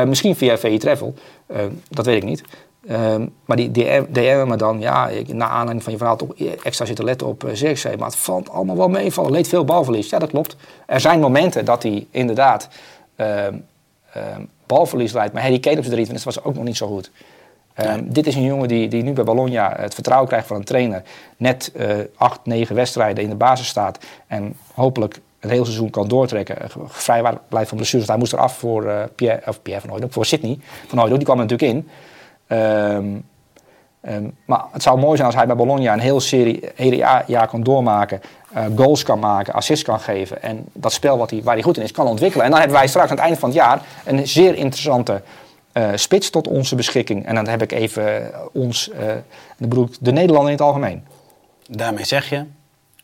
misschien 0.06 0.36
via 0.36 0.58
VE 0.58 0.78
Travel, 0.78 1.14
eh, 1.46 1.60
dat 1.90 2.06
weet 2.06 2.16
ik 2.16 2.24
niet. 2.24 2.44
Ehm, 2.88 3.28
maar 3.46 3.58
die 3.58 3.72
DM 3.72 4.04
DM 4.12 4.46
me 4.48 4.56
dan, 4.56 4.80
ja, 4.80 5.08
ik, 5.08 5.34
na 5.34 5.48
aanleiding 5.48 5.84
van 5.84 5.92
je 5.92 5.98
verhaal 5.98 6.18
toch 6.18 6.36
extra 6.64 6.86
zitten 6.86 7.06
letten 7.06 7.28
op 7.28 7.44
uh, 7.44 7.52
Zirkzee. 7.54 7.98
Maar 7.98 8.08
het 8.08 8.16
valt 8.16 8.50
allemaal 8.50 8.78
wel 8.78 8.90
meevallen. 8.90 9.32
Leed 9.32 9.48
veel 9.48 9.66
balverlies. 9.66 10.10
Ja, 10.10 10.20
dat 10.20 10.30
klopt. 10.30 10.56
Er 10.86 11.00
zijn 11.00 11.20
momenten 11.20 11.66
dat 11.66 11.84
hij 11.84 12.08
inderdaad 12.12 12.68
ehm, 13.16 13.56
ehm, 14.14 14.42
balverlies 14.66 15.14
leidt. 15.14 15.34
Maar 15.34 15.42
Harry 15.42 15.60
Kane 15.60 15.78
op 15.78 15.84
zijn 15.84 15.96
23 15.96 16.34
was 16.34 16.44
ook 16.44 16.56
nog 16.56 16.64
niet 16.64 16.78
zo 16.78 16.88
goed. 16.88 17.12
Dit 18.04 18.28
is 18.28 18.36
een 18.36 18.44
jongen 18.44 18.68
die, 18.68 18.88
die 18.88 19.04
nu 19.04 19.14
bij 19.14 19.24
Bologna 19.24 19.74
het 19.78 19.94
vertrouwen 19.94 20.28
krijgt 20.30 20.48
van 20.48 20.56
een 20.58 20.64
trainer. 20.64 21.04
Net 21.38 21.72
eh 21.76 21.90
acht, 22.16 22.40
negen 22.44 22.76
wedstrijden 22.76 23.24
in 23.24 23.30
de 23.30 23.36
basis 23.36 23.68
staat. 23.68 24.00
En 24.28 24.56
hopelijk 24.74 25.20
het 25.40 25.52
hele 25.52 25.64
seizoen 25.64 25.90
kan 25.90 26.08
doortrekken. 26.08 26.62
Eh, 26.62 26.70
Vrij 26.88 27.22
waar- 27.22 27.40
blijft 27.48 27.68
van 27.70 27.78
blessures. 27.78 28.08
Hij 28.08 28.18
moest 28.18 28.34
eraf 28.34 28.58
voor 28.58 28.86
eh, 28.86 29.04
Pierre, 29.16 29.42
of 29.48 29.62
Pierre 29.62 29.82
van 29.82 29.90
Hooydonk, 29.90 30.14
voor 30.14 30.26
Sydney 30.26 30.58
van 30.88 30.98
Hooydonk. 30.98 31.20
Die 31.20 31.28
kwam 31.30 31.40
er 31.40 31.46
natuurlijk 31.48 31.72
in. 31.78 31.90
Ehm, 32.52 33.06
ehm, 34.02 34.30
maar 34.46 34.64
het 34.72 34.84
zou 34.84 35.00
mooi 35.00 35.16
zijn 35.16 35.28
als 35.28 35.36
hij 35.36 35.46
bij 35.46 35.56
Bologna 35.56 35.94
een 35.94 36.00
heel 36.00 36.20
serie, 36.20 36.70
hele 36.76 36.96
jaar, 37.28 37.48
kan 37.48 37.64
doormaken. 37.64 38.22
eh, 38.54 38.66
goals 38.76 39.04
kan 39.04 39.20
maken, 39.20 39.54
assists 39.54 39.84
kan 39.86 40.00
geven. 40.00 40.42
En 40.42 40.66
dat 40.74 40.94
spel 40.94 41.18
wat 41.18 41.30
hij, 41.30 41.44
waar 41.44 41.54
hij 41.54 41.64
goed 41.64 41.78
in 41.78 41.84
is, 41.84 41.92
kan 41.92 42.08
ontwikkelen. 42.08 42.46
En 42.46 42.52
dan 42.52 42.60
hebben 42.60 42.78
wij 42.78 42.88
straks 42.88 43.10
aan 43.10 43.16
het 43.16 43.24
einde 43.24 43.40
van 43.40 43.50
het 43.50 43.58
jaar 43.58 43.82
een 44.06 44.28
zeer 44.28 44.56
interessante 44.56 45.22
eh, 45.72 45.90
spits 45.96 46.30
tot 46.30 46.48
onze 46.48 46.76
beschikking. 46.76 47.26
En 47.26 47.36
dan 47.36 47.48
heb 47.48 47.62
ik 47.62 47.72
even 47.72 48.34
eh, 48.34 48.40
ons, 48.54 48.92
dan 49.58 49.70
bedoel 49.70 49.86
ik 49.86 49.96
de 50.00 50.12
Nederlander 50.12 50.52
in 50.52 50.58
het 50.58 50.66
algemeen. 50.66 51.06
Daarmee 51.68 52.06
zeg 52.06 52.30
je, 52.30 52.46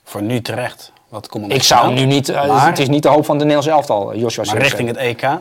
voor 0.04 0.22
nu 0.22 0.42
terecht, 0.42 0.92
wat 1.10 1.28
komt 1.28 1.54
Ik 1.54 1.64
zou 1.64 1.94
nu 1.94 2.06
niet, 2.06 2.34
Maar- 2.34 2.66
het 2.68 2.80
is 2.80 2.88
niet 2.88 3.04
de 3.04 3.10
hoop 3.10 3.26
van 3.26 3.38
de 3.38 3.46
Nederlandse 3.46 3.72
elftal, 3.76 4.16
Joshua 4.16 4.44
Maar 4.44 4.58
richting 4.58 4.88
het 4.88 4.98
EK 4.98 5.22
zou 5.22 5.40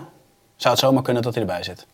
het 0.75 0.79
zomaar 0.79 1.03
kunnen 1.03 1.23
dat 1.23 1.35
hij 1.35 1.43
erbij 1.43 1.63
zit. 1.63 1.87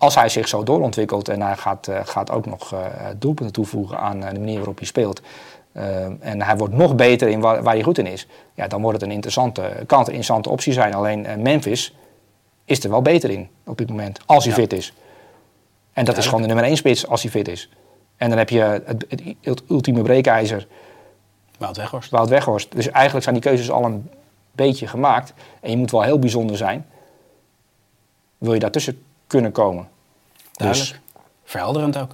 Als 0.00 0.14
hij 0.14 0.28
zich 0.28 0.48
zo 0.48 0.62
doorontwikkelt 0.62 1.28
en 1.28 1.42
hij 1.42 1.56
gaat, 1.56 1.88
eh, 1.88 2.00
gaat 2.04 2.30
ook 2.30 2.46
nog 2.46 2.72
eh, 2.72 2.80
doelpunten 3.16 3.54
toevoegen 3.54 3.98
aan 3.98 4.24
eh, 4.24 4.32
de 4.32 4.38
manier 4.38 4.56
waarop 4.56 4.78
hij 4.78 4.86
speelt. 4.86 5.20
en 6.20 6.42
hij 6.42 6.56
wordt 6.56 6.74
nog 6.74 6.94
beter 6.94 7.28
in 7.28 7.40
waar, 7.40 7.62
waar 7.62 7.74
hij 7.74 7.82
goed 7.82 7.98
in 7.98 8.06
is. 8.06 8.26
Ja, 8.54 8.66
dan 8.66 8.80
wordt 8.80 9.00
het 9.00 9.08
een 9.08 9.14
interessante, 9.14 9.60
kan 9.62 9.98
het 9.98 10.08
een 10.08 10.14
interessante 10.14 10.50
optie 10.50 10.72
zijn. 10.72 10.94
Alleen 10.94 11.26
Memphis 11.42 11.94
is 12.64 12.84
er 12.84 12.90
wel 12.90 13.02
beter 13.02 13.30
in 13.30 13.48
op 13.66 13.78
dit 13.78 13.88
moment. 13.88 14.20
Als 14.26 14.44
hij 14.44 14.52
Ja. 14.54 14.60
fit 14.60 14.72
is. 14.72 14.94
En 15.92 16.04
dat 16.04 16.16
is 16.16 16.24
gewoon 16.24 16.40
de 16.40 16.46
nummer 16.46 16.64
1 16.64 16.76
spits 16.76 17.06
als 17.06 17.22
hij 17.22 17.30
fit 17.30 17.48
is. 17.48 17.68
En 18.16 18.28
dan 18.28 18.38
heb 18.38 18.48
je 18.48 18.60
het, 18.60 19.04
het, 19.08 19.22
het 19.40 19.62
ultieme 19.68 20.02
breekijzer, 20.02 20.66
Wout 21.58 21.76
Weghorst. 21.76 22.10
Wout 22.10 22.28
Weghorst. 22.28 22.72
Dus 22.72 22.90
eigenlijk 22.90 23.24
zijn 23.24 23.34
die 23.34 23.44
keuzes 23.44 23.70
al 23.70 23.84
een 23.84 24.10
beetje 24.52 24.86
gemaakt. 24.86 25.32
En 25.60 25.70
je 25.70 25.76
moet 25.76 25.90
wel 25.90 26.02
heel 26.02 26.18
bijzonder 26.18 26.56
zijn. 26.56 26.86
Wil 28.38 28.54
je 28.54 28.60
daartussen 28.60 29.02
kunnen 29.30 29.52
komen. 29.52 29.88
Duidelijk. 30.52 30.90
Dus 30.90 31.00
Verhelderend 31.44 31.98
ook. 31.98 32.10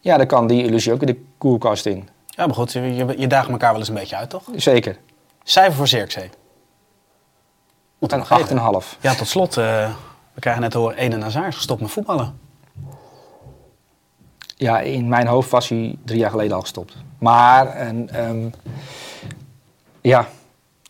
ja, 0.00 0.16
dan 0.16 0.26
kan 0.26 0.46
die 0.46 0.64
illusie 0.64 0.92
ook 0.92 1.00
in 1.00 1.06
de 1.06 1.24
koelkast 1.38 1.86
in. 1.86 2.08
Ja, 2.26 2.46
maar 2.46 2.54
goed, 2.54 2.72
je, 2.72 2.94
je, 2.94 3.14
je 3.18 3.26
daagt 3.26 3.48
elkaar 3.48 3.70
wel 3.70 3.78
eens 3.78 3.88
een 3.88 3.94
beetje 3.94 4.16
uit, 4.16 4.30
toch? 4.30 4.42
Zeker. 4.56 4.98
Cijfer 5.42 5.74
voor 5.74 5.88
Zirkzee. 5.88 6.30
Moet 7.98 8.12
Een. 8.12 8.24
8,5. 8.24 9.00
Ja, 9.00 9.14
tot 9.14 9.28
slot, 9.28 9.56
eh, 9.56 9.94
we 10.32 10.40
krijgen 10.40 10.62
net 10.62 10.70
te 10.70 10.78
horen, 10.78 10.96
Eden 10.96 11.22
Hazard 11.22 11.48
is 11.48 11.54
gestopt 11.54 11.80
met 11.80 11.90
voetballen. 11.90 12.38
Ja, 14.56 14.80
in 14.80 15.08
mijn 15.08 15.26
hoofd 15.26 15.50
was 15.50 15.68
hij 15.68 15.96
drie 16.04 16.18
jaar 16.18 16.30
geleden 16.30 16.54
al 16.54 16.60
gestopt. 16.60 16.96
Maar 17.18 17.66
en, 17.66 18.08
ehm, 18.08 18.48
ja, 20.00 20.28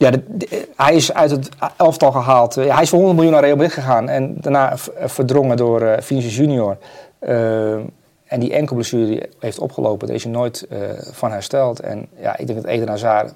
ja 0.04 0.10
de- 0.10 0.24
de- 0.28 0.68
hij 0.76 0.94
is 0.94 1.12
uit 1.12 1.30
het 1.30 1.48
elftal 1.76 2.12
gehaald. 2.12 2.56
Eh, 2.56 2.72
hij 2.74 2.82
is 2.82 2.88
voor 2.88 2.98
100 2.98 3.16
miljoen 3.18 3.34
naar 3.34 3.44
Real 3.44 3.56
Madrid 3.56 3.74
gegaan. 3.74 4.08
En 4.08 4.34
daarna 4.40 4.72
verdrongen 5.04 5.56
door 5.56 5.80
eh 5.82 6.02
Vinicius 6.02 6.36
Junior. 6.36 6.76
Ehm, 7.18 7.80
en 8.24 8.40
die 8.40 8.52
enkelblessure 8.52 9.06
die 9.06 9.22
heeft 9.38 9.58
opgelopen. 9.58 10.06
Daar 10.06 10.16
is 10.16 10.22
hij 10.24 10.32
nooit 10.32 10.66
eh, 10.70 10.78
van 11.12 11.30
hersteld. 11.32 11.80
En 11.80 12.06
ja, 12.20 12.36
ik 12.36 12.46
denk 12.46 12.62
dat 12.62 12.70
Eden 12.70 12.88
Hazard 12.88 13.34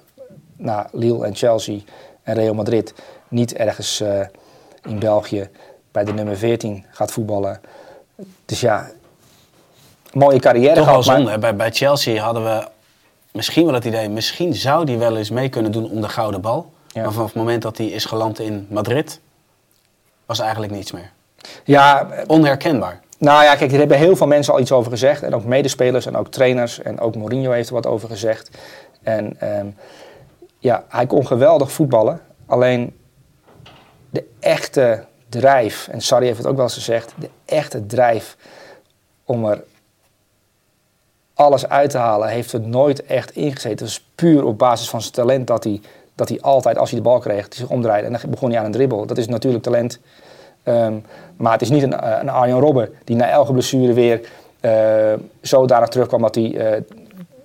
na 0.57 0.87
Lille 0.91 1.25
en 1.25 1.35
Chelsea 1.35 1.77
en 2.23 2.33
Real 2.35 2.53
Madrid... 2.53 2.93
niet 3.27 3.53
ergens 3.53 4.01
eh, 4.01 4.19
in 4.87 4.99
België 4.99 5.49
bij 5.91 6.03
de 6.03 6.13
nummer 6.13 6.37
14 6.37 6.85
gaat 6.91 7.11
voetballen. 7.11 7.59
Dus 8.45 8.59
ja, 8.59 8.89
mooie 10.13 10.39
carrière 10.39 10.73
Toch 10.75 10.85
wel 10.85 11.01
gehad. 11.01 11.05
maar- 11.05 11.15
zonde. 11.15 11.31
hè? 11.31 11.39
Bij, 11.39 11.55
bij 11.55 11.71
Chelsea 11.71 12.21
hadden 12.23 12.43
we 12.43 12.67
misschien 13.31 13.65
wel 13.65 13.73
het 13.73 13.85
idee, 13.85 14.09
misschien 14.09 14.53
zou 14.53 14.85
die 14.85 14.97
wel 14.97 15.17
eens 15.17 15.29
mee 15.29 15.49
kunnen 15.49 15.71
doen 15.71 15.89
om 15.89 16.01
de 16.01 16.09
gouden 16.09 16.41
bal. 16.41 16.71
Ja. 16.87 17.01
Maar 17.01 17.11
vanaf 17.11 17.27
het 17.27 17.35
moment 17.35 17.61
dat 17.61 17.77
hij 17.77 17.87
is 17.87 18.05
geland 18.05 18.39
in 18.39 18.67
Madrid, 18.69 19.19
was 20.25 20.39
eigenlijk 20.39 20.71
niets 20.71 20.91
meer. 20.91 21.11
Ja, 21.63 22.07
Onherkenbaar. 22.27 22.99
nou 23.17 23.43
ja, 23.43 23.55
kijk, 23.55 23.71
er 23.71 23.77
hebben 23.77 23.97
heel 23.97 24.15
veel 24.15 24.27
mensen 24.27 24.53
al 24.53 24.59
iets 24.59 24.71
over 24.71 24.91
gezegd. 24.91 25.23
En 25.23 25.35
ook 25.35 25.43
medespelers 25.43 26.05
en 26.05 26.15
ook 26.15 26.27
trainers. 26.27 26.81
En 26.81 26.99
ook 26.99 27.15
Mourinho 27.15 27.51
heeft 27.51 27.67
er 27.67 27.73
wat 27.73 27.85
over 27.85 28.09
gezegd. 28.09 28.49
En 29.03 29.39
ehm, 29.39 29.67
ja, 30.59 30.83
hij 30.89 31.05
kon 31.05 31.27
geweldig 31.27 31.71
voetballen. 31.71 32.21
Alleen 32.45 32.97
de 34.09 34.25
echte 34.39 35.05
drijf, 35.29 35.87
en 35.87 36.01
Sarri 36.01 36.25
heeft 36.25 36.37
het 36.37 36.47
ook 36.47 36.55
wel 36.55 36.65
eens 36.65 36.73
gezegd, 36.73 37.13
de 37.17 37.29
echte 37.45 37.85
drijf 37.85 38.37
om 39.23 39.45
er 39.45 39.63
alles 41.39 41.69
uit 41.69 41.89
te 41.89 41.97
halen, 41.97 42.29
heeft 42.29 42.51
het 42.51 42.65
nooit 42.65 43.05
echt 43.05 43.31
ingezeten. 43.31 43.85
Was 43.85 44.05
puur 44.15 44.45
op 44.45 44.57
basis 44.57 44.89
van 44.89 45.01
zijn 45.01 45.13
talent 45.13 45.47
dat 45.47 45.63
hij, 45.63 45.81
dat 46.15 46.29
hij 46.29 46.41
altijd, 46.41 46.77
als 46.77 46.89
hij 46.89 46.99
de 46.99 47.05
bal 47.05 47.19
kreeg, 47.19 47.47
zich 47.49 47.69
omdraaide. 47.69 48.07
En 48.07 48.11
dan 48.11 48.29
begon 48.29 48.49
hij 48.49 48.59
aan 48.59 48.65
een 48.65 48.71
dribbel. 48.71 49.05
Dat 49.05 49.17
is 49.17 49.27
natuurlijk 49.27 49.63
talent. 49.63 49.99
Ehm, 50.63 50.93
maar 51.37 51.51
het 51.51 51.61
is 51.61 51.69
niet 51.69 51.83
een, 51.83 51.99
eh, 51.99 52.17
een 52.21 52.29
Arjen 52.29 52.59
Robben 52.59 52.89
die 53.03 53.15
na 53.15 53.29
elke 53.29 53.51
blessure 53.51 53.93
weer 53.93 54.21
eh 54.59 55.13
zodanig 55.41 55.89
terugkwam 55.89 56.21
dat 56.21 56.35
hij 56.35 56.57
eh, 56.57 56.81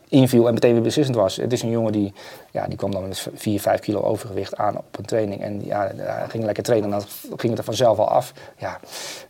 inviel 0.09 0.47
en 0.47 0.55
meteen 0.55 0.72
weer 0.72 0.82
beslissend 0.82 1.16
was. 1.16 1.36
Het 1.36 1.53
is 1.53 1.62
een 1.62 1.70
jongen 1.70 1.92
die, 1.92 2.12
ja, 2.51 2.66
die 2.66 2.76
kwam 2.76 2.90
dan 2.90 3.09
met 3.09 3.26
4, 3.34 3.61
5 3.61 3.80
kilo 3.80 4.01
overgewicht 4.01 4.57
aan 4.57 4.76
op 4.76 4.99
een 4.99 5.05
training. 5.05 5.42
En 5.42 5.64
ja, 5.64 5.92
ging 6.28 6.45
lekker 6.45 6.62
trainen 6.62 6.92
en 6.92 6.99
dan 6.99 7.09
ging 7.36 7.51
het 7.51 7.59
er 7.59 7.64
vanzelf 7.64 7.99
al 7.99 8.09
af. 8.09 8.32
Ja, 8.59 8.80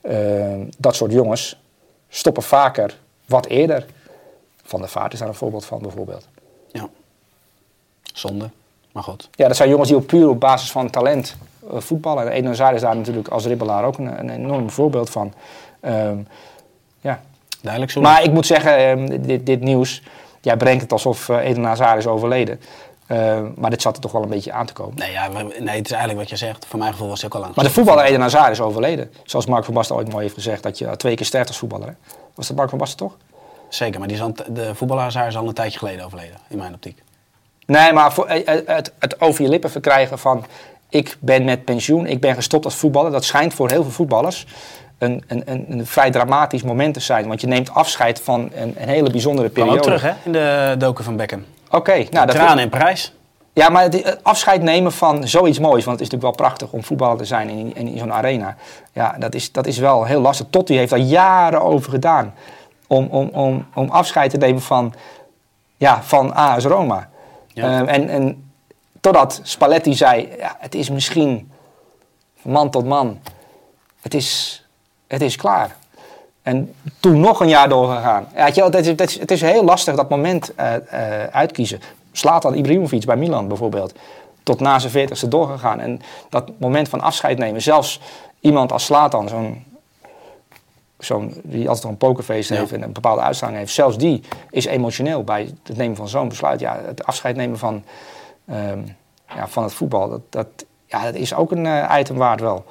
ehm, 0.00 0.60
dat 0.78 0.94
soort 0.94 1.12
jongens 1.12 1.60
stoppen 2.08 2.42
vaker 2.42 2.98
wat 3.26 3.46
eerder. 3.46 3.86
Van 4.64 4.80
der 4.80 4.88
Vaart 4.88 5.12
is 5.12 5.18
daar 5.18 5.28
een 5.28 5.34
voorbeeld 5.34 5.64
van 5.64 5.82
bijvoorbeeld. 5.82 6.28
Ja. 6.72 6.88
Zonde. 8.02 8.50
Maar 8.92 9.02
goed. 9.02 9.28
Ja, 9.32 9.46
dat 9.46 9.56
zijn 9.56 9.68
jongens 9.68 9.88
die 9.88 9.98
op 9.98 10.06
puur 10.06 10.28
op 10.28 10.40
basis 10.40 10.70
van 10.70 10.90
talent 10.90 11.36
eh, 11.70 11.78
voetballen. 11.78 12.24
En 12.26 12.32
Eden 12.32 12.46
Hazard 12.46 12.74
is 12.74 12.80
daar 12.80 12.96
natuurlijk 12.96 13.28
als 13.28 13.42
dribbelaar 13.42 13.84
ook 13.84 13.98
een, 13.98 14.18
een 14.18 14.30
enorm 14.30 14.70
voorbeeld 14.70 15.10
van. 15.10 15.32
Ehm, 15.80 16.18
ja. 17.00 17.20
Duidelijk 17.60 17.92
zo. 17.92 18.00
Maar 18.00 18.22
ik 18.22 18.32
moet 18.32 18.46
zeggen, 18.46 18.76
ehm, 18.76 19.22
dit, 19.22 19.46
dit 19.46 19.60
nieuws, 19.60 20.02
jij 20.40 20.56
brengt 20.56 20.82
het 20.82 20.92
alsof 20.92 21.28
eh, 21.28 21.48
Eden 21.48 21.64
Hazard 21.64 21.98
is 21.98 22.06
overleden. 22.06 22.60
Ehm, 23.06 23.50
maar 23.56 23.70
dit 23.70 23.82
zat 23.82 23.96
er 23.96 24.02
toch 24.02 24.12
wel 24.12 24.22
een 24.22 24.28
beetje 24.28 24.52
aan 24.52 24.66
te 24.66 24.72
komen. 24.72 24.94
Nee, 24.94 25.12
ja, 25.12 25.28
nee, 25.28 25.76
het 25.76 25.86
is 25.86 25.92
eigenlijk 25.92 26.18
wat 26.18 26.28
je 26.28 26.36
zegt. 26.36 26.66
Voor 26.66 26.78
mijn 26.78 26.92
gevoel 26.92 27.08
was 27.08 27.20
hij 27.20 27.28
ook 27.28 27.34
al 27.34 27.40
lang. 27.40 27.54
Maar 27.54 27.64
de 27.64 27.70
voetballer 27.70 28.04
Eden 28.04 28.20
Hazard 28.20 28.50
is 28.50 28.60
overleden. 28.60 29.10
Zoals 29.24 29.46
Mark 29.46 29.64
van 29.64 29.74
Basten 29.74 29.96
ooit 29.96 30.10
mooi 30.10 30.22
heeft 30.22 30.34
gezegd, 30.34 30.62
dat 30.62 30.78
je 30.78 30.96
twee 30.96 31.14
keer 31.14 31.26
sterft 31.26 31.48
als 31.48 31.58
voetballer. 31.58 31.86
Hè? 31.86 31.94
Was 32.34 32.46
dat 32.46 32.56
Mark 32.56 32.68
van 32.68 32.78
Basten 32.78 32.98
toch? 32.98 33.16
Zeker, 33.68 33.98
maar 33.98 34.08
die 34.08 34.16
is 34.16 34.22
al, 34.22 34.32
de 34.48 34.74
voetballer 34.74 35.26
is 35.26 35.36
al 35.36 35.48
een 35.48 35.54
tijdje 35.54 35.78
geleden 35.78 36.04
overleden, 36.04 36.36
in 36.48 36.58
mijn 36.58 36.74
optiek. 36.74 37.02
Nee, 37.66 37.92
maar 37.92 38.12
voor, 38.12 38.26
eh, 38.26 38.58
eh, 38.58 38.66
het, 38.66 38.92
het 38.98 39.20
over 39.20 39.42
je 39.42 39.48
lippen 39.48 39.70
verkrijgen 39.70 40.18
van... 40.18 40.44
ik 40.88 41.16
ben 41.20 41.44
met 41.44 41.64
pensioen, 41.64 42.06
ik 42.06 42.20
ben 42.20 42.34
gestopt 42.34 42.64
als 42.64 42.74
voetballer... 42.74 43.10
dat 43.10 43.24
schijnt 43.24 43.54
voor 43.54 43.70
heel 43.70 43.82
veel 43.82 43.92
voetballers 43.92 44.46
een, 44.98 45.24
een, 45.26 45.42
een, 45.44 45.66
een 45.68 45.86
vrij 45.86 46.10
dramatisch 46.10 46.62
moment 46.62 46.94
te 46.94 47.00
zijn. 47.00 47.28
Want 47.28 47.40
je 47.40 47.46
neemt 47.46 47.74
afscheid 47.74 48.20
van 48.20 48.50
een, 48.54 48.74
een 48.78 48.88
hele 48.88 49.10
bijzondere 49.10 49.48
periode. 49.48 49.76
ook 49.76 49.82
terug, 49.82 50.02
hè, 50.02 50.12
in 50.24 50.32
de 50.32 50.74
doken 50.78 51.04
van 51.04 51.16
Beckham. 51.16 51.44
Oké, 51.70 51.94
nou, 52.10 52.26
dat 52.26 52.30
Tranen 52.30 52.64
in 52.64 52.68
prijs. 52.68 53.14
Ja, 53.52 53.68
maar 53.68 53.82
het, 53.82 54.04
het 54.04 54.18
afscheid 54.22 54.62
nemen 54.62 54.92
van 54.92 55.28
zoiets 55.28 55.58
moois... 55.58 55.84
want 55.84 55.98
het 55.98 56.06
is 56.06 56.12
natuurlijk 56.12 56.38
wel 56.38 56.48
prachtig 56.48 56.72
om 56.72 56.84
voetballer 56.84 57.16
te 57.16 57.24
zijn 57.24 57.48
in, 57.48 57.76
in, 57.76 57.86
in 57.86 57.98
zo'n 57.98 58.12
arena. 58.12 58.56
Ja, 58.92 59.16
dat 59.18 59.34
is, 59.34 59.52
dat 59.52 59.66
is 59.66 59.78
wel 59.78 60.04
heel 60.04 60.20
lastig. 60.20 60.46
Totti 60.50 60.76
heeft 60.76 60.90
daar 60.90 60.98
jaren 60.98 61.62
over 61.62 61.90
gedaan... 61.90 62.34
om, 62.86 63.06
om, 63.06 63.28
om, 63.28 63.66
om 63.74 63.88
afscheid 63.88 64.30
te 64.30 64.36
nemen 64.36 64.62
van, 64.62 64.94
ja, 65.76 66.02
van 66.02 66.34
AS 66.34 66.64
Roma. 66.64 67.08
Ja. 67.48 67.78
Ehm, 67.78 67.88
en, 67.88 68.08
en 68.08 68.50
totdat 69.00 69.40
Spalletti 69.42 69.94
zei, 69.94 70.28
ja, 70.38 70.56
het 70.58 70.74
is 70.74 70.90
misschien 70.90 71.50
man 72.42 72.70
tot 72.70 72.86
man. 72.86 73.18
Het 74.00 74.14
is, 74.14 74.62
het 75.06 75.22
is 75.22 75.36
klaar. 75.36 75.76
En 76.42 76.74
toen 77.00 77.20
nog 77.20 77.40
een 77.40 77.48
jaar 77.48 77.68
doorgegaan. 77.68 78.28
Ja, 78.34 78.44
het, 78.44 78.74
is, 78.74 78.86
het, 78.86 79.00
is, 79.00 79.18
het 79.18 79.30
is 79.30 79.40
heel 79.40 79.64
lastig 79.64 79.94
dat 79.94 80.08
moment 80.08 80.54
eh, 80.54 80.74
eh, 80.74 81.28
uitkiezen. 81.30 81.80
Slatan 82.12 82.54
Ibrahimovic 82.54 83.04
bij 83.04 83.16
Milan 83.16 83.48
bijvoorbeeld. 83.48 83.94
Tot 84.42 84.60
na 84.60 84.78
zijn 84.78 84.92
veertigste 84.92 85.28
doorgegaan. 85.28 85.80
En 85.80 86.00
dat 86.28 86.50
moment 86.58 86.88
van 86.88 87.00
afscheid 87.00 87.38
nemen. 87.38 87.62
Zelfs 87.62 88.00
iemand 88.40 88.72
als 88.72 88.84
Slatan, 88.84 89.28
zo'n 89.28 89.64
zo'n 91.04 91.40
die 91.42 91.66
altijd 91.68 91.84
al 91.84 91.90
een 91.90 91.96
pokerfeest 91.96 92.48
Ja. 92.48 92.56
heeft 92.56 92.72
en 92.72 92.82
een 92.82 92.92
bepaalde 92.92 93.22
uitstraling 93.22 93.58
heeft. 93.58 93.72
Zelfs 93.72 93.98
die 93.98 94.22
is 94.50 94.64
emotioneel 94.64 95.24
bij 95.24 95.54
het 95.62 95.76
nemen 95.76 95.96
van 95.96 96.08
zo'n 96.08 96.28
besluit. 96.28 96.60
Ja, 96.60 96.80
het 96.84 97.04
afscheid 97.04 97.36
nemen 97.36 97.58
van, 97.58 97.84
ehm, 98.46 98.78
ja, 99.28 99.48
van 99.48 99.62
het 99.62 99.72
voetbal, 99.72 100.08
dat, 100.08 100.20
dat, 100.30 100.46
ja, 100.86 101.04
dat 101.04 101.14
is 101.14 101.34
ook 101.34 101.50
een 101.52 101.66
eh, 101.66 101.96
item 101.98 102.16
waard 102.16 102.40
wel. 102.40 102.64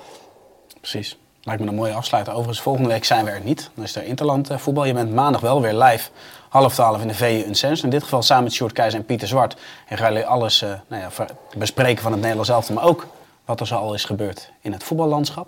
Precies. 0.80 1.18
Lijkt 1.42 1.62
me 1.62 1.68
een 1.68 1.76
mooie 1.76 1.94
afsluiter. 1.94 2.34
Overigens, 2.34 2.62
volgende 2.62 2.90
week 2.90 3.06
zijn 3.06 3.26
we 3.26 3.32
er 3.32 3.42
niet. 3.44 3.70
Dan 3.76 3.84
is 3.84 3.96
er 3.96 4.04
Interland 4.04 4.50
eh, 4.50 4.58
voetbal. 4.58 4.86
Je 4.86 4.94
bent 4.94 5.14
maandag 5.14 5.42
wel 5.42 5.62
weer 5.62 5.74
live, 5.74 6.10
half 6.50 6.74
twaalf 6.74 7.02
in 7.02 7.08
de 7.08 7.14
VU 7.14 7.44
Unsens. 7.48 7.84
In 7.84 7.90
dit 7.90 8.04
geval 8.04 8.22
samen 8.22 8.44
met 8.44 8.54
Sjoerd 8.54 8.74
Keizer 8.74 9.00
en 9.00 9.06
Pieter 9.06 9.28
Zwart. 9.28 9.58
En 9.88 9.98
gaan 9.98 10.12
jullie 10.12 10.28
alles 10.28 10.62
eh, 10.62 10.70
nou 10.88 11.02
ja, 11.02 11.26
bespreken 11.58 12.04
van 12.04 12.12
het 12.12 12.22
Nederlands 12.22 12.50
elftal. 12.50 12.76
Maar 12.76 12.86
ook 12.86 13.08
wat 13.46 13.60
er 13.60 13.68
zo 13.68 13.76
al 13.76 13.94
is 13.94 14.06
gebeurd 14.06 14.52
in 14.62 14.72
het 14.72 14.84
voetballandschap. 14.84 15.48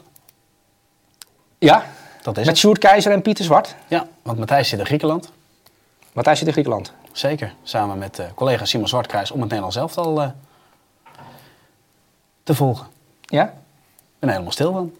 Ja, 1.58 1.86
Dat 2.26 2.38
is 2.38 2.46
met. 2.46 2.58
Sjoerd 2.58 2.78
Keizer 2.78 3.12
en 3.12 3.22
Pieter 3.22 3.46
Zwart. 3.46 3.76
Ja, 3.88 4.08
want 4.22 4.38
Matthijs 4.38 4.70
zit 4.70 4.80
in 4.80 4.86
Griekenland. 4.86 5.32
Matthijs 6.14 6.38
zit 6.38 6.48
in 6.48 6.54
Griekenland. 6.54 6.94
Zeker. 7.12 7.54
Samen 7.64 7.98
met 7.98 8.20
eh, 8.20 8.26
collega 8.36 8.66
Simon 8.66 8.88
Zwartkruis 8.88 9.32
om 9.32 9.40
het 9.40 9.46
Nederlands 9.46 9.76
elftal 9.76 10.22
eh, 10.22 10.30
te 12.44 12.56
volgen. 12.56 12.88
Ja? 13.22 13.44
Ik 13.44 14.20
ben 14.20 14.30
helemaal 14.30 14.52
stil 14.52 14.72
van. 14.72 14.94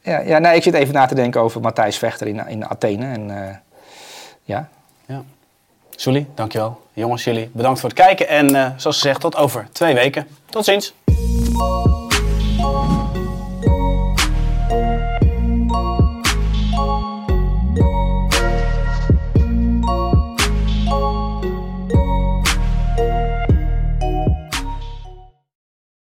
Ja, 0.00 0.18
ja 0.18 0.38
nee, 0.38 0.56
ik 0.56 0.62
zit 0.62 0.74
even 0.74 0.94
na 0.94 1.06
te 1.06 1.14
denken 1.14 1.40
over 1.40 1.60
Matthijs 1.60 1.98
Vechter 1.98 2.26
in, 2.26 2.48
in 2.48 2.68
Athene. 2.68 3.06
En, 3.06 3.48
eh, 3.48 3.56
ja. 4.42 4.68
Ja. 5.06 5.22
Sully, 5.90 6.26
dankjewel. 6.34 6.80
Jongens, 6.92 7.24
jullie 7.24 7.50
bedankt 7.52 7.80
voor 7.80 7.88
het 7.88 7.98
kijken. 7.98 8.28
En 8.28 8.48
zoals 8.76 8.96
gezegd, 8.96 9.20
tot 9.20 9.36
over 9.36 9.68
twee 9.72 9.94
weken. 9.94 10.28
Tot 10.50 10.64
ziens. 10.64 10.94